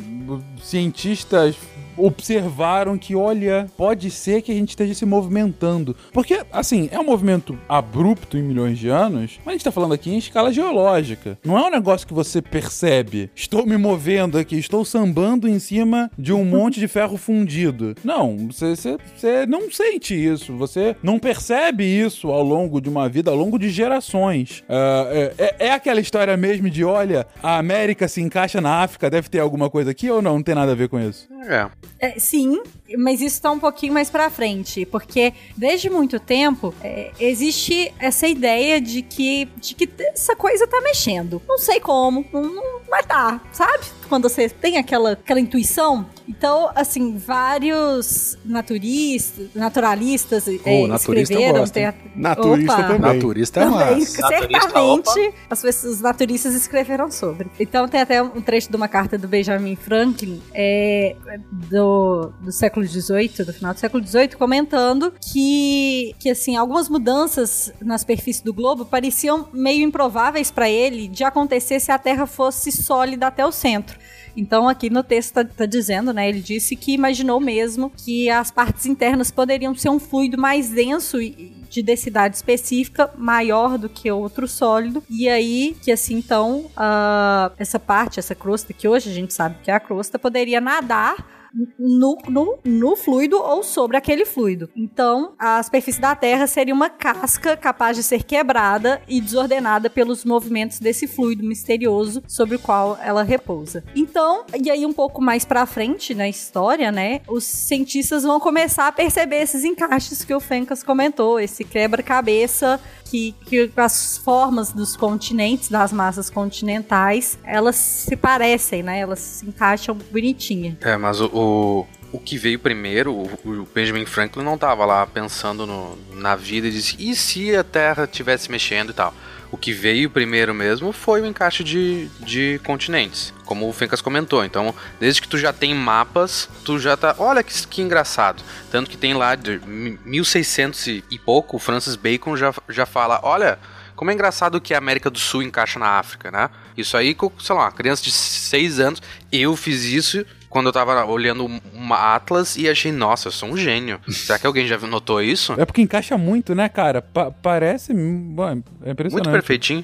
cientistas 0.62 1.56
observaram 1.98 2.98
que, 2.98 3.16
olha, 3.16 3.68
pode 3.78 4.10
ser 4.12 4.42
que 4.42 4.52
a 4.52 4.56
gente 4.56 4.70
esteja 4.70 4.94
se 4.94 5.06
movimentando. 5.06 5.96
Porque, 6.12 6.42
assim, 6.52 6.90
é 6.92 7.00
um 7.00 7.04
movimento 7.06 7.58
abrupto 7.68 8.38
em 8.38 8.42
milhões 8.44 8.78
de 8.78 8.90
anos, 8.90 9.40
mas 9.46 9.48
a 9.48 9.52
gente 9.54 9.64
tá 9.64 9.72
falando 9.72 9.94
aqui 9.94 10.10
em 10.12 10.18
escala 10.18 10.52
geológica. 10.52 11.38
Não 11.44 11.58
é 11.58 11.64
um 11.68 11.72
negócio 11.72 12.08
que 12.08 12.14
você 12.14 12.42
percebe. 12.42 13.30
Estou 13.36 13.66
me 13.66 13.78
movendo 13.78 14.38
aqui, 14.38 14.58
estou 14.58 14.84
sambando 14.86 15.48
em 15.48 15.60
cima 15.60 16.12
de 16.18 16.34
um 16.34 16.44
monte 16.46 16.80
de 16.80 16.88
ferro 16.88 17.18
fundido. 17.18 17.96
Não, 18.04 18.48
você, 18.52 18.76
você, 18.76 18.98
você 19.16 19.46
não 19.46 19.72
sente 19.72 20.14
isso. 20.14 20.56
Você 20.58 20.96
não 21.02 21.20
percebe 21.20 21.84
isso 21.84 22.30
ao 22.30 22.44
longo 22.44 22.80
de 22.82 22.90
uma 22.90 23.08
vida, 23.10 23.32
ao 23.32 23.38
longo 23.38 23.58
de 23.58 23.70
gerações. 23.70 24.64
É, 24.70 25.34
é- 25.38 25.56
é 25.68 25.72
aquela 25.72 26.00
história 26.00 26.36
mesmo 26.38 26.70
de, 26.70 26.84
olha, 26.84 27.26
a 27.42 27.58
América 27.58 28.08
se 28.08 28.22
encaixa 28.22 28.62
na 28.62 28.82
África, 28.84 29.10
deve 29.10 29.30
ter 29.30 29.40
alguma 29.40 29.70
coisa 29.70 29.92
aqui 29.92 30.10
ou 30.10 30.22
não? 30.22 30.36
Não 30.36 30.44
tem 30.44 30.56
nada 30.56 30.72
a 30.72 30.76
ver 30.76 30.90
com 30.90 31.00
isso. 31.00 31.28
É. 31.50 31.68
É, 32.00 32.20
sim, 32.20 32.62
mas 32.98 33.22
isso 33.22 33.42
tá 33.42 33.52
um 33.52 33.60
pouquinho 33.60 33.94
mais 33.94 34.10
pra 34.10 34.30
frente, 34.30 34.86
porque 34.86 35.34
desde 35.56 35.90
muito 35.90 36.20
tempo 36.20 36.74
é, 36.84 37.12
existe 37.20 37.94
essa 38.00 38.28
ideia 38.28 38.80
de 38.80 39.02
que, 39.02 39.46
de 39.58 39.74
que 39.76 39.90
essa 40.00 40.36
coisa 40.36 40.68
tá 40.68 40.80
mexendo. 40.82 41.42
Não 41.48 41.58
sei 41.58 41.80
como, 41.80 42.26
não- 42.32 42.42
não- 42.44 42.78
vai 42.90 43.04
dar, 43.06 43.44
sabe? 43.52 43.84
Quando 44.08 44.30
você 44.30 44.50
tem 44.50 44.78
aquela, 44.78 45.12
aquela 45.14 45.40
intuição. 45.40 46.06
Então, 46.28 46.70
assim, 46.76 47.18
vários 47.18 48.38
naturistas, 48.44 49.48
naturalistas 49.56 50.48
Oh, 50.48 50.52
é, 50.70 50.96
escreveram. 50.96 51.68
tem 51.68 51.86
Naturista 52.16 52.74
Opa! 52.74 52.84
também. 52.84 53.00
Naturista 53.14 53.60
é 53.60 53.64
Também, 53.64 54.02
certamente, 54.06 55.34
as 55.50 55.62
pessoas, 55.62 55.96
os 55.96 56.02
naturistas 56.02 56.54
escreveram 56.54 57.10
sobre. 57.12 57.50
Então 57.60 57.88
tem 57.88 58.02
até 58.02 58.22
um 58.22 58.42
trecho 58.42 58.70
de 58.70 58.76
uma 58.76 58.88
carta 58.88 59.18
do 59.18 59.28
Benjamin 59.28 59.76
Franklin 59.76 60.42
é, 60.54 61.16
do, 61.52 62.32
do 62.42 62.52
século 62.52 62.86
XVIII, 62.86 63.46
do 63.46 63.54
final 63.54 63.74
do 63.74 63.80
século 63.80 64.06
XVIII, 64.06 64.30
comentando 64.30 65.14
que, 65.32 66.14
que 66.20 66.30
assim, 66.30 66.56
algumas 66.56 66.90
mudanças 66.90 67.72
na 67.82 67.98
superfície 67.98 68.44
do 68.44 68.54
globo 68.54 68.86
pareciam 68.86 69.48
meio 69.54 69.84
improváveis 69.84 70.52
para 70.52 70.70
ele 70.70 71.08
de 71.08 71.24
acontecer 71.24 71.80
se 71.80 71.92
a 71.92 71.98
Terra 71.98 72.26
fosse 72.26 72.72
sólida 72.72 73.28
até 73.28 73.46
o 73.46 73.52
centro. 73.52 73.97
Então, 74.38 74.70
aqui 74.70 74.88
no 74.88 75.02
texto 75.02 75.34
tá, 75.34 75.44
tá 75.44 75.66
dizendo, 75.66 76.14
né? 76.14 76.30
Ele 76.30 76.40
disse 76.40 76.76
que 76.76 76.94
imaginou 76.94 77.40
mesmo 77.40 77.92
que 77.98 78.30
as 78.30 78.52
partes 78.52 78.86
internas 78.86 79.32
poderiam 79.32 79.74
ser 79.74 79.90
um 79.90 79.98
fluido 80.00 80.38
mais 80.38 80.70
denso 80.70 81.20
e 81.20 81.58
de 81.70 81.82
densidade 81.82 82.36
específica 82.36 83.12
maior 83.18 83.78
do 83.78 83.90
que 83.90 84.12
outro 84.12 84.48
sólido. 84.48 85.04
E 85.10 85.28
aí, 85.28 85.76
que 85.82 85.92
assim, 85.92 86.16
então, 86.16 86.70
ah, 86.78 87.52
essa 87.58 87.80
parte, 87.80 88.20
essa 88.20 88.36
crosta, 88.36 88.74
que 88.74 88.88
hoje 88.88 89.10
a 89.10 89.14
gente 89.14 89.34
sabe 89.34 89.58
que 89.64 89.72
é 89.72 89.74
a 89.74 89.80
crosta, 89.80 90.20
poderia 90.20 90.62
nadar 90.62 91.37
no, 91.78 92.18
no, 92.28 92.60
no 92.64 92.96
fluido 92.96 93.38
ou 93.38 93.64
sobre 93.64 93.98
aquele 93.98 94.26
fluido. 94.26 94.70
Então, 94.76 95.34
a 95.38 95.62
superfície 95.62 96.00
da 96.00 96.16
Terra 96.16 96.48
seria 96.48 96.74
uma 96.74 96.90
casca 96.90 97.56
capaz 97.56 97.98
de 97.98 98.04
ser 98.04 98.24
quebrada 98.24 99.02
e 99.08 99.20
desordenada 99.22 99.90
pelos 99.90 100.24
movimentos 100.24 100.80
desse 100.80 101.08
fluido 101.08 101.44
misterioso 101.44 102.22
sobre 102.28 102.56
o 102.56 102.60
qual 102.60 102.98
ela 103.02 103.24
repousa. 103.24 103.84
Então, 103.96 104.46
e 104.62 104.70
aí 104.70 104.86
um 104.86 104.94
pouco 104.94 105.22
mais 105.22 105.46
pra 105.46 105.66
frente 105.66 106.14
na 106.14 106.28
história, 106.28 106.92
né, 106.92 107.22
os 107.28 107.44
cientistas 107.44 108.24
vão 108.24 108.40
começar 108.40 108.88
a 108.88 108.92
perceber 108.92 109.38
esses 109.38 109.64
encaixes 109.64 110.24
que 110.24 110.34
o 110.34 110.40
Fencas 110.40 110.84
comentou, 110.84 111.40
esse 111.40 111.64
quebra-cabeça 111.64 112.80
que, 113.10 113.34
que 113.46 113.72
as 113.78 114.18
formas 114.18 114.72
dos 114.72 114.96
continentes, 114.96 115.70
das 115.70 115.92
massas 115.92 116.30
continentais, 116.30 117.38
elas 117.44 117.76
se 117.76 118.16
parecem, 118.16 118.84
né? 118.84 119.00
Elas 119.00 119.20
se 119.20 119.46
encaixam 119.46 119.98
bonitinha. 120.12 120.78
É, 120.82 120.98
mas 120.98 121.20
o, 121.22 121.26
o, 121.34 121.88
o 122.14 122.20
que 122.20 122.38
veio 122.38 122.60
primeiro, 122.60 123.14
o, 123.14 123.68
Benjamin 123.74 124.06
Franklin 124.06 124.44
não 124.44 124.58
tava 124.58 124.86
lá 124.86 125.06
pensando 125.06 125.66
no- 125.66 125.98
na 126.14 126.36
vida 126.36 126.68
e 126.68 126.72
disse, 126.72 126.96
e 127.00 127.16
se 127.16 127.56
a 127.56 127.64
Terra 127.64 128.04
estivesse 128.06 128.50
mexendo 128.52 128.92
e 128.92 128.94
tal? 128.94 129.14
O 129.52 129.58
que 129.58 129.72
veio 129.72 130.10
primeiro 130.10 130.54
mesmo 130.54 130.92
foi 130.92 131.22
o 131.22 131.26
encaixe 131.26 131.64
de, 131.64 132.10
de 132.20 132.60
continentes, 132.66 133.34
como 133.48 133.68
o 133.68 133.74
Fencas 133.74 134.02
comentou. 134.02 134.46
Então, 134.46 134.76
desde 135.00 135.22
que 135.22 135.28
tu 135.28 135.38
já 135.38 135.52
tem 135.52 135.74
mapas, 135.74 136.48
tu 136.64 136.78
já 136.78 136.96
tá. 136.96 137.16
Olha 137.18 137.42
que, 137.42 137.66
que 137.68 137.82
engraçado. 137.82 138.44
Tanto 138.70 138.90
que 138.90 138.98
tem 138.98 139.16
lá 139.16 139.34
de 139.34 139.60
1600 140.06 140.88
e 140.88 141.04
e 141.10 141.18
pouco, 141.18 141.56
o 141.58 141.60
Francis 141.60 141.96
Bacon 141.96 142.38
já, 142.38 142.54
já 142.70 142.86
fala: 142.86 143.20
olha. 143.24 143.58
Como 143.96 144.12
é 144.12 144.14
engraçado 144.14 144.62
que 144.62 144.76
a 144.76 144.78
América 144.78 145.10
do 145.10 145.18
Sul 145.18 145.42
encaixa 145.42 145.80
na 145.80 145.98
África, 145.98 146.30
né? 146.30 146.52
Isso 146.78 146.96
aí, 146.96 147.16
com, 147.16 147.32
sei 147.40 147.56
lá, 147.56 147.64
uma 147.64 147.72
criança 147.72 148.04
de 148.04 148.12
6 148.12 148.80
anos, 148.80 149.02
eu 149.32 149.56
fiz 149.56 149.86
isso 149.86 150.24
quando 150.52 150.68
eu 150.68 150.72
tava 150.72 151.04
olhando 151.06 151.50
uma 151.74 152.16
Atlas 152.16 152.58
e 152.58 152.70
achei, 152.70 152.92
nossa, 152.92 153.30
eu 153.30 153.32
sou 153.32 153.50
um 153.50 153.58
gênio. 153.58 154.00
Será 154.08 154.38
que 154.38 154.46
alguém 154.46 154.68
já 154.68 154.78
notou 154.78 155.20
isso? 155.20 155.54
É 155.58 155.66
porque 155.66 155.82
encaixa 155.82 156.16
muito, 156.16 156.54
né, 156.54 156.70
cara? 156.70 157.02
Pa- 157.02 157.32
parece. 157.32 157.92
bom, 157.92 158.62
É 158.86 158.92
impressionante. 158.92 159.14
Muito 159.14 159.32
perfeitinho. 159.32 159.84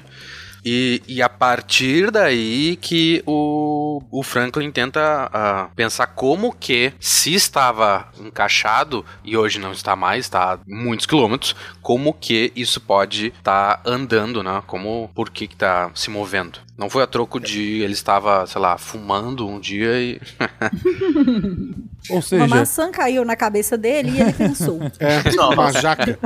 E, 0.64 1.02
e 1.06 1.22
a 1.22 1.28
partir 1.28 2.10
daí 2.10 2.76
que 2.80 3.22
o, 3.26 4.02
o 4.10 4.22
Franklin 4.22 4.70
tenta 4.70 5.30
ah, 5.32 5.68
pensar 5.76 6.06
como 6.08 6.54
que, 6.54 6.92
se 6.98 7.34
estava 7.34 8.08
encaixado 8.18 9.04
e 9.22 9.36
hoje 9.36 9.58
não 9.58 9.72
está 9.72 9.94
mais, 9.94 10.24
está 10.24 10.58
muitos 10.66 11.06
quilômetros, 11.06 11.54
como 11.82 12.14
que 12.14 12.52
isso 12.56 12.80
pode 12.80 13.26
estar 13.26 13.82
andando, 13.84 14.42
né? 14.42 14.62
Como, 14.66 15.10
por 15.14 15.30
que 15.30 15.46
que 15.46 15.56
tá 15.56 15.90
se 15.94 16.10
movendo. 16.10 16.58
Não 16.76 16.90
foi 16.90 17.02
a 17.04 17.06
troco 17.06 17.38
de 17.38 17.80
ele 17.82 17.92
estava, 17.92 18.44
sei 18.46 18.60
lá, 18.60 18.76
fumando 18.76 19.46
um 19.46 19.60
dia 19.60 19.92
e. 20.00 20.20
Ou 22.10 22.16
Uma 22.16 22.22
seja, 22.22 22.46
maçã 22.48 22.90
caiu 22.90 23.24
na 23.24 23.36
cabeça 23.36 23.78
dele 23.78 24.10
e 24.10 24.20
ele 24.20 24.32
pensou. 24.32 24.80
É, 24.98 25.22
uma 25.54 25.72
jaca. 25.72 26.18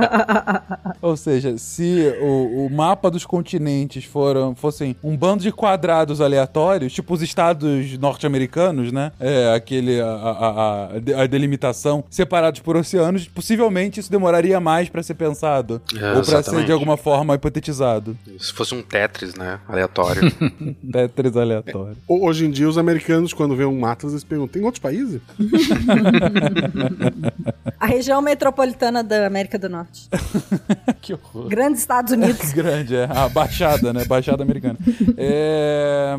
ou 1.01 1.15
seja, 1.17 1.57
se 1.57 2.13
o, 2.21 2.65
o 2.65 2.69
mapa 2.71 3.09
dos 3.11 3.25
continentes 3.25 4.03
foram, 4.05 4.55
fossem 4.55 4.95
um 5.03 5.15
bando 5.15 5.43
de 5.43 5.51
quadrados 5.51 6.19
aleatórios, 6.21 6.93
tipo 6.93 7.13
os 7.13 7.21
estados 7.21 7.97
norte-americanos, 7.97 8.91
né? 8.91 9.11
É, 9.19 9.53
aquele, 9.53 9.99
a, 10.01 10.05
a, 10.05 10.49
a- 11.17 11.23
a 11.23 11.27
delimitação 11.27 12.03
separados 12.09 12.59
por 12.61 12.75
oceanos, 12.75 13.27
possivelmente 13.27 13.99
isso 13.99 14.11
demoraria 14.11 14.59
mais 14.59 14.89
pra 14.89 15.03
ser 15.03 15.13
pensado. 15.15 15.81
É, 15.99 16.13
ou 16.13 16.23
pra 16.23 16.41
ser 16.43 16.63
de 16.65 16.71
alguma 16.71 16.97
forma 16.97 17.35
hipotetizado. 17.35 18.17
Se 18.39 18.53
fosse 18.53 18.73
um 18.75 18.81
Tetris, 18.81 19.35
né? 19.35 19.59
Aleatório. 19.67 20.31
Tetris 20.91 21.35
aleatório. 21.37 21.97
Ho- 22.07 22.25
Hoje 22.27 22.45
em 22.45 22.51
dia, 22.51 22.67
os 22.69 22.77
americanos, 22.77 23.33
quando 23.33 23.55
vê 23.55 23.65
um 23.65 23.85
Atlas, 23.85 24.13
eles 24.13 24.23
perguntam: 24.23 24.53
tem 24.53 24.63
outros 24.63 24.81
países? 24.81 25.21
A 27.79 27.85
região 27.85 28.21
metropolitana 28.21 29.03
da 29.03 29.25
América 29.25 29.57
do 29.57 29.69
Norte. 29.69 30.09
que 31.01 31.13
horror. 31.13 31.47
Grandes 31.47 31.79
Estados 31.81 32.11
Unidos. 32.11 32.51
Grande, 32.51 32.95
é. 32.95 33.05
A 33.09 33.29
Baixada, 33.29 33.93
né? 33.93 34.03
Baixada 34.05 34.43
Americana. 34.43 34.77
É, 35.17 36.17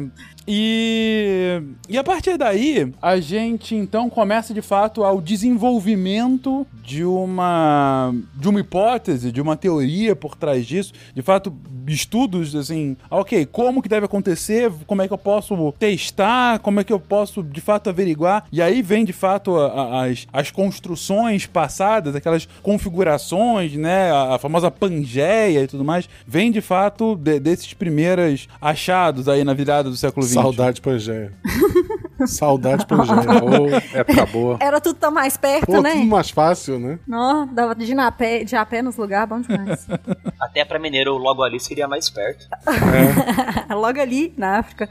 E, 0.52 1.62
e 1.88 1.96
a 1.96 2.02
partir 2.02 2.36
daí, 2.36 2.92
a 3.00 3.20
gente 3.20 3.74
então 3.76 4.10
começa 4.10 4.52
de 4.52 4.60
fato 4.60 5.04
ao 5.04 5.20
desenvolvimento 5.20 6.66
de 6.84 7.04
uma 7.04 8.12
de 8.34 8.48
uma 8.48 8.58
hipótese, 8.58 9.30
de 9.30 9.40
uma 9.40 9.56
teoria 9.56 10.16
por 10.16 10.34
trás 10.36 10.66
disso. 10.66 10.92
De 11.14 11.22
fato, 11.22 11.52
estudos 11.86 12.54
assim, 12.56 12.96
ok, 13.10 13.46
como 13.46 13.80
que 13.80 13.88
deve 13.88 14.06
acontecer, 14.06 14.72
como 14.86 15.02
é 15.02 15.06
que 15.08 15.14
eu 15.14 15.18
posso 15.18 15.72
testar, 15.78 16.58
como 16.58 16.80
é 16.80 16.84
que 16.84 16.92
eu 16.92 16.98
posso 17.00 17.42
de 17.42 17.60
fato 17.60 17.88
averiguar. 17.88 18.44
E 18.50 18.60
aí 18.60 18.82
vem 18.82 19.04
de 19.04 19.12
fato 19.12 19.56
a- 19.56 19.66
a- 19.68 20.04
as, 20.06 20.26
as 20.32 20.50
construções 20.50 21.46
passadas, 21.46 22.14
aquelas 22.16 22.46
configurações, 22.62 23.74
né? 23.74 24.10
A, 24.10 24.34
a 24.34 24.38
famosa 24.38 24.70
Pangeia 24.70 25.62
e 25.62 25.66
tudo 25.68 25.84
mais, 25.84 26.08
vem 26.26 26.50
de 26.50 26.60
fato 26.60 27.14
de- 27.14 27.38
desses 27.38 27.72
primeiros 27.72 28.48
achados 28.60 29.28
aí 29.28 29.44
na 29.44 29.54
virada 29.54 29.88
do 29.88 29.96
século 29.96 30.26
XX. 30.26 30.39
Saudade 30.42 30.80
Pangeia. 30.80 31.32
Saudade 32.26 32.86
Pangeia. 32.86 33.20
Ô, 33.44 33.96
época 33.96 34.26
boa. 34.26 34.58
Era 34.60 34.80
tudo 34.80 34.96
tão 34.98 35.10
mais 35.10 35.36
perto, 35.36 35.66
Pô, 35.66 35.80
né? 35.80 35.92
tudo 35.92 36.06
mais 36.06 36.30
fácil, 36.30 36.78
né? 36.78 36.98
Nó, 37.06 37.46
dava 37.46 37.74
de 37.74 37.90
ir 37.90 37.94
na 37.94 38.10
pé, 38.10 38.44
de 38.44 38.54
ir 38.54 38.58
a 38.58 38.64
pé 38.64 38.82
nos 38.82 38.96
lugares, 38.96 39.28
bom 39.28 39.40
demais. 39.40 39.86
Até 40.40 40.64
pra 40.64 40.78
Mineiro 40.78 41.16
logo 41.16 41.42
ali 41.42 41.58
seria 41.60 41.86
mais 41.86 42.08
perto. 42.10 42.46
Logo 43.70 44.00
ali 44.00 44.32
na 44.36 44.58
África. 44.58 44.88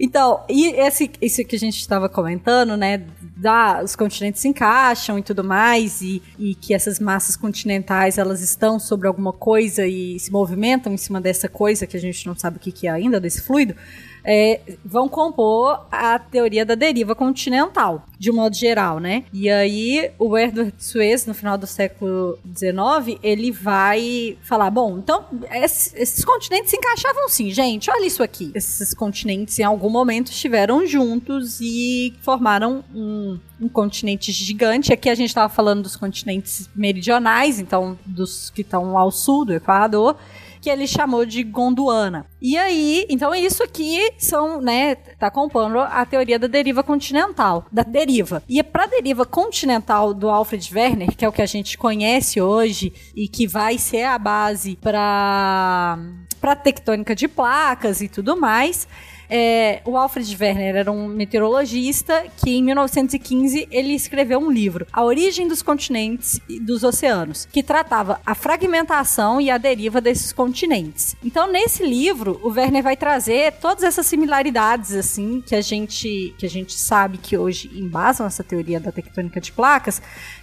Então, 0.00 0.44
e 0.48 0.66
esse, 0.80 1.10
isso 1.20 1.44
que 1.44 1.54
a 1.54 1.58
gente 1.58 1.78
estava 1.78 2.08
comentando, 2.08 2.76
né? 2.76 3.04
Da, 3.36 3.82
os 3.84 3.94
continentes 3.94 4.40
se 4.40 4.48
encaixam 4.48 5.18
e 5.18 5.22
tudo 5.22 5.44
mais, 5.44 6.00
e, 6.02 6.20
e 6.38 6.54
que 6.54 6.74
essas 6.74 6.98
massas 6.98 7.36
continentais 7.36 8.18
elas 8.18 8.40
estão 8.40 8.80
sobre 8.80 9.06
alguma 9.06 9.32
coisa 9.32 9.86
e 9.86 10.18
se 10.18 10.32
movimentam 10.32 10.92
em 10.92 10.96
cima 10.96 11.20
dessa 11.20 11.48
coisa 11.48 11.86
que 11.86 11.96
a 11.96 12.00
gente 12.00 12.26
não 12.26 12.34
sabe 12.34 12.56
o 12.56 12.60
que, 12.60 12.72
que 12.72 12.88
é 12.88 12.90
ainda, 12.90 13.20
desse 13.20 13.42
fluido, 13.42 13.76
é, 14.24 14.60
vão 14.84 15.08
compor 15.08 15.86
a 15.90 16.18
teoria 16.18 16.64
da 16.64 16.74
deriva 16.74 17.14
continental, 17.14 18.04
de 18.18 18.30
um 18.30 18.34
modo 18.34 18.54
geral, 18.54 19.00
né? 19.00 19.24
E 19.32 19.50
aí, 19.50 20.10
o 20.18 20.36
Edward 20.38 20.72
Suez, 20.78 21.26
no 21.26 21.34
final 21.34 21.58
do 21.58 21.66
século 21.66 22.38
XIX, 22.56 23.18
ele 23.22 23.50
vai 23.50 24.38
falar: 24.42 24.70
bom, 24.70 24.98
então, 24.98 25.24
esses, 25.52 25.94
esses 25.94 26.24
continentes 26.24 26.70
se 26.70 26.76
encaixavam 26.76 27.28
sim, 27.28 27.50
gente, 27.50 27.90
olha 27.90 28.06
isso 28.06 28.22
aqui. 28.22 28.52
Esses 28.54 28.94
continentes, 28.94 29.58
em 29.58 29.64
algum 29.64 29.90
momento, 29.90 30.30
estiveram 30.30 30.86
juntos 30.86 31.60
e 31.60 32.14
formaram 32.22 32.84
um, 32.94 33.38
um 33.60 33.68
continente 33.68 34.30
gigante. 34.30 34.92
Aqui 34.92 35.08
a 35.08 35.14
gente 35.14 35.28
estava 35.28 35.52
falando 35.52 35.82
dos 35.82 35.96
continentes 35.96 36.68
meridionais, 36.74 37.58
então, 37.58 37.98
dos 38.06 38.50
que 38.50 38.62
estão 38.62 38.96
ao 38.96 39.10
sul 39.10 39.44
do 39.44 39.52
Equador 39.52 40.16
que 40.62 40.70
ele 40.70 40.86
chamou 40.86 41.26
de 41.26 41.42
Gondwana. 41.42 42.24
E 42.40 42.56
aí, 42.56 43.04
então 43.10 43.34
isso 43.34 43.64
aqui 43.64 44.12
são, 44.16 44.60
né, 44.60 44.94
tá 44.94 45.28
compondo 45.28 45.80
a 45.80 46.06
teoria 46.06 46.38
da 46.38 46.46
deriva 46.46 46.84
continental, 46.84 47.66
da 47.70 47.82
deriva. 47.82 48.44
E 48.48 48.62
para 48.62 48.84
a 48.84 48.86
deriva 48.86 49.26
continental 49.26 50.14
do 50.14 50.30
Alfred 50.30 50.72
Werner, 50.72 51.16
que 51.16 51.24
é 51.24 51.28
o 51.28 51.32
que 51.32 51.42
a 51.42 51.46
gente 51.46 51.76
conhece 51.76 52.40
hoje 52.40 52.92
e 53.16 53.26
que 53.26 53.46
vai 53.46 53.76
ser 53.76 54.04
a 54.04 54.16
base 54.16 54.76
para 54.76 55.98
para 56.40 56.56
tectônica 56.56 57.14
de 57.14 57.28
placas 57.28 58.00
e 58.00 58.08
tudo 58.08 58.36
mais, 58.36 58.88
é, 59.34 59.80
o 59.86 59.96
Alfred 59.96 60.36
Werner 60.38 60.76
era 60.76 60.92
um 60.92 61.08
meteorologista 61.08 62.26
que 62.36 62.50
em 62.50 62.62
1915 62.62 63.66
ele 63.70 63.94
escreveu 63.94 64.38
um 64.38 64.50
livro, 64.50 64.86
A 64.92 65.02
Origem 65.02 65.48
dos 65.48 65.62
Continentes 65.62 66.38
e 66.46 66.60
dos 66.60 66.84
Oceanos, 66.84 67.48
que 67.50 67.62
tratava 67.62 68.20
a 68.26 68.34
fragmentação 68.34 69.40
e 69.40 69.50
a 69.50 69.56
deriva 69.56 70.02
desses 70.02 70.34
continentes. 70.34 71.16
Então, 71.24 71.50
nesse 71.50 71.82
livro, 71.82 72.38
o 72.42 72.50
Werner 72.50 72.82
vai 72.82 72.94
trazer 72.94 73.54
todas 73.54 73.82
essas 73.84 74.04
similaridades 74.04 74.92
assim 74.94 75.40
que 75.40 75.54
a 75.54 75.62
gente 75.62 76.34
que 76.36 76.44
a 76.44 76.50
gente 76.50 76.74
sabe 76.74 77.16
que 77.16 77.38
hoje 77.38 77.70
embasam 77.74 78.26
essa 78.26 78.44
teoria 78.44 78.78
da 78.78 78.92
tectônica 78.92 79.40
de 79.40 79.50
placas, 79.50 80.02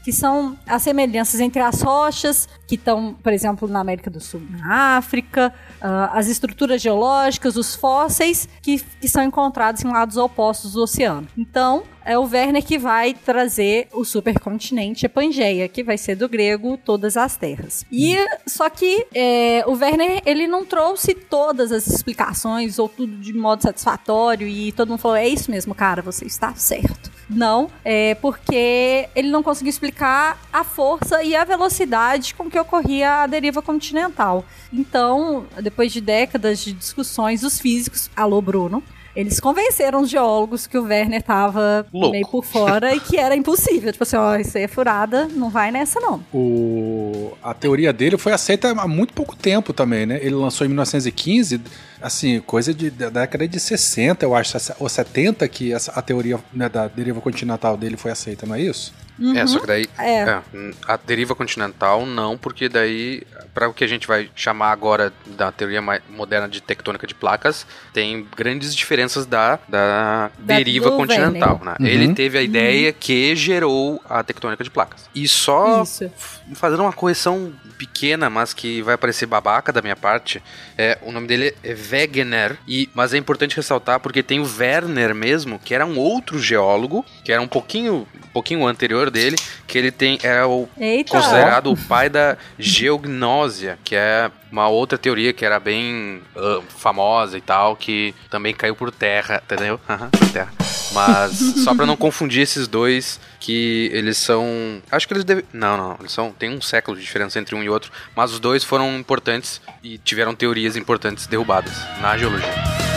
que 0.10 0.14
são 0.14 0.58
as 0.66 0.82
semelhanças 0.82 1.40
entre 1.40 1.62
as 1.62 1.84
rochas 1.84 2.50
que 2.66 2.74
estão, 2.74 3.14
por 3.14 3.32
exemplo, 3.32 3.68
na 3.68 3.80
América 3.80 4.10
do 4.10 4.20
Sul, 4.20 4.42
na 4.50 4.98
África, 4.98 5.54
uh, 5.80 6.18
as 6.18 6.28
estruturas 6.28 6.82
geológicas, 6.82 7.56
os 7.56 7.76
fósseis 7.76 8.50
que, 8.60 8.80
que 9.00 9.08
são 9.08 9.22
encontrados 9.22 9.84
em 9.84 9.88
lados 9.88 10.18
opostos 10.18 10.74
do 10.74 10.82
oceano. 10.82 11.28
Então, 11.38 11.84
é 12.04 12.18
o 12.18 12.24
Werner 12.24 12.66
que 12.66 12.80
vai 12.80 13.14
trazer 13.14 13.88
o 13.94 14.04
supercontinente 14.04 15.06
a 15.06 15.10
Pangeia, 15.10 15.70
que 15.70 15.84
vai 15.84 15.96
ser 15.96 16.16
do 16.16 16.28
grego 16.28 16.76
todas 16.76 17.16
as 17.16 17.38
terras. 17.38 17.86
E 17.92 18.16
só 18.48 18.68
que 18.68 19.06
é, 19.14 19.64
o 19.68 19.74
Werner 19.74 20.24
ele 20.26 20.48
não 20.48 20.66
trouxe 20.66 21.14
todas 21.14 21.72
as 21.72 21.86
explicações 21.86 22.80
ou 22.80 22.90
tudo 22.90 23.16
de 23.18 23.32
modo 23.32 23.62
satisfatório 23.62 24.48
e 24.48 24.72
todo 24.72 24.90
mundo 24.90 25.00
falou 25.00 25.18
é 25.18 25.28
isso 25.28 25.52
mesmo, 25.52 25.76
cara, 25.76 26.02
você 26.02 26.26
está 26.26 26.56
certo. 26.56 27.19
Não, 27.30 27.70
é 27.86 28.16
porque 28.16 29.08
ele 29.16 29.30
não 29.30 29.44
conseguiu 29.44 29.70
explicar 29.70 30.40
a 30.52 30.64
força 30.64 31.24
e 31.24 31.36
a 31.36 31.44
velocidade 31.44 32.34
com 32.34 32.50
que 32.50 32.60
ocorria 32.60 33.24
a 33.24 33.28
deriva 33.28 33.62
continental. 33.62 34.44
Então, 34.74 35.46
depois 35.62 35.92
de 35.92 36.02
décadas 36.02 36.60
de 36.60 36.74
discussões, 36.74 37.44
os 37.44 37.60
físicos, 37.60 38.10
alô 38.16 38.42
Bruno, 38.42 38.84
eles 39.16 39.40
convenceram 39.40 40.02
os 40.02 40.10
geólogos 40.10 40.68
que 40.68 40.78
o 40.78 40.84
Werner 40.84 41.22
tava 41.22 41.86
Louco. 41.92 42.12
meio 42.12 42.28
por 42.28 42.44
fora 42.44 42.96
e 42.96 43.00
que 43.00 43.18
era 43.18 43.36
impossível. 43.36 43.92
Tipo 43.92 44.04
assim, 44.04 44.16
ó, 44.16 44.36
isso 44.38 44.58
aí 44.58 44.64
é 44.64 44.68
furada, 44.68 45.28
não 45.28 45.50
vai 45.50 45.72
nessa 45.72 46.00
não. 46.00 46.24
O... 46.34 47.34
A 47.44 47.54
teoria 47.54 47.92
dele 47.92 48.18
foi 48.18 48.32
aceita 48.32 48.70
há 48.70 48.88
muito 48.88 49.14
pouco 49.14 49.36
tempo 49.36 49.74
também, 49.74 50.06
né? 50.06 50.20
Ele 50.22 50.36
lançou 50.36 50.64
em 50.66 50.70
1915, 50.70 51.60
assim, 52.02 52.40
coisa 52.42 52.74
de, 52.74 52.90
da 52.90 53.10
década 53.10 53.48
de 53.48 53.60
60, 53.60 54.26
eu 54.26 54.36
acho, 54.36 54.58
ou 54.80 54.88
70, 54.90 55.48
que 55.48 55.74
essa, 55.74 55.92
a 55.92 56.02
teoria 56.02 56.40
né, 56.54 56.70
da 56.70 56.88
deriva 56.88 57.22
continental 57.22 57.76
dele 57.78 57.98
foi 57.98 58.12
aceita, 58.12 58.46
não 58.46 58.56
é 58.56 58.62
isso? 58.62 58.94
É, 59.36 59.46
só 59.46 59.60
que 59.60 59.68
daí. 59.68 59.86
É. 59.98 60.22
é, 60.22 60.42
a 60.88 60.96
deriva 60.98 61.36
continental 61.36 62.06
não, 62.06 62.38
porque 62.38 62.70
daí, 62.70 63.24
para 63.54 63.68
o 63.68 63.74
que 63.74 63.84
a 63.84 63.88
gente 63.88 64.08
vai 64.08 64.30
chamar 64.34 64.72
agora 64.72 65.12
da 65.26 65.52
teoria 65.52 65.82
moderna 66.10 66.48
de 66.48 66.62
tectônica 66.62 67.06
de 67.06 67.14
placas, 67.14 67.68
tem 67.94 68.26
grandes 68.36 68.74
diferenças 68.74 69.26
da, 69.26 69.60
da, 69.68 70.32
Da- 70.40 70.56
deriva 70.56 70.90
do 70.90 70.96
continental. 70.96 71.60
Né? 71.64 71.76
Uhum. 71.80 71.86
Ele 71.86 72.14
teve 72.14 72.38
a 72.38 72.42
ideia 72.42 72.94
que 72.94 73.36
gerou 73.36 74.02
a 74.10 74.24
tectônica 74.24 74.64
de 74.64 74.70
placas. 74.70 75.10
E 75.14 75.28
só 75.28 75.84
Isso. 75.84 76.10
fazendo 76.54 76.84
uma 76.84 76.94
correção 76.94 77.52
pequena, 77.78 78.30
mas 78.30 78.54
que 78.54 78.82
vai 78.82 78.98
parecer 78.98 79.26
babaca 79.26 79.74
da 79.74 79.82
minha 79.82 79.96
parte, 79.96 80.42
é, 80.78 80.98
o 81.02 81.12
nome 81.12 81.28
dele 81.28 81.54
é 81.64 81.74
Wegener, 81.90 82.58
e, 82.68 82.90
mas 82.94 83.14
é 83.14 83.18
importante 83.18 83.56
ressaltar 83.56 84.00
porque 84.00 84.24
tem 84.24 84.40
o 84.40 84.50
Werner 84.58 85.14
mesmo, 85.14 85.60
que 85.60 85.74
era 85.74 85.86
um 85.86 85.98
outro 85.98 86.40
geólogo, 86.40 87.06
que 87.24 87.32
era 87.32 87.42
um 87.42 87.48
pouquinho, 87.48 88.08
um 88.24 88.28
pouquinho 88.34 88.66
anterior 88.66 89.10
dele, 89.10 89.36
que 89.68 89.78
ele 89.78 89.92
tem 89.92 90.20
era 90.24 90.48
o 90.48 90.68
Eita. 90.78 91.12
considerado 91.12 91.72
o 91.72 91.78
pai 91.78 92.10
da 92.10 92.38
geognósia, 92.58 93.78
que 93.84 93.96
é 93.96 94.32
uma 94.52 94.68
outra 94.68 94.98
teoria 94.98 95.34
que 95.34 95.46
era 95.46 95.60
bem 95.60 96.22
ah, 96.36 96.62
famosa 96.68 97.38
e 97.38 97.42
tal, 97.42 97.76
que 97.76 98.14
também 98.30 98.54
caiu 98.54 98.76
por 98.76 98.92
terra, 98.92 99.42
entendeu? 99.44 99.80
Por 100.12 100.30
terra. 100.32 100.52
Mas 100.92 101.38
só 101.64 101.76
pra 101.76 101.86
não 101.86 101.96
confundir 101.96 102.42
esses 102.42 102.68
dois, 102.68 103.20
que 103.40 103.90
eles 103.94 104.18
são, 104.18 104.82
acho 104.92 105.08
que 105.08 105.14
eles 105.14 105.24
devem, 105.24 105.44
não, 105.54 105.78
não, 105.78 105.98
eles 106.00 106.12
são, 106.12 106.32
tem 106.32 106.50
um 106.50 106.62
século 106.62 106.98
de 106.98 107.04
diferença 107.04 107.40
entre 107.40 107.56
um 107.56 107.64
e 107.64 107.70
outro, 107.70 107.92
mas 108.16 108.32
os 108.32 108.40
dois 108.40 108.64
foram 108.64 108.98
importantes 108.98 109.62
e 109.84 109.98
tiveram 109.98 110.34
teorias 110.34 110.76
importantes 110.76 111.28
derrubadas 111.28 111.74
na 112.02 112.18
geologia. 112.18 112.89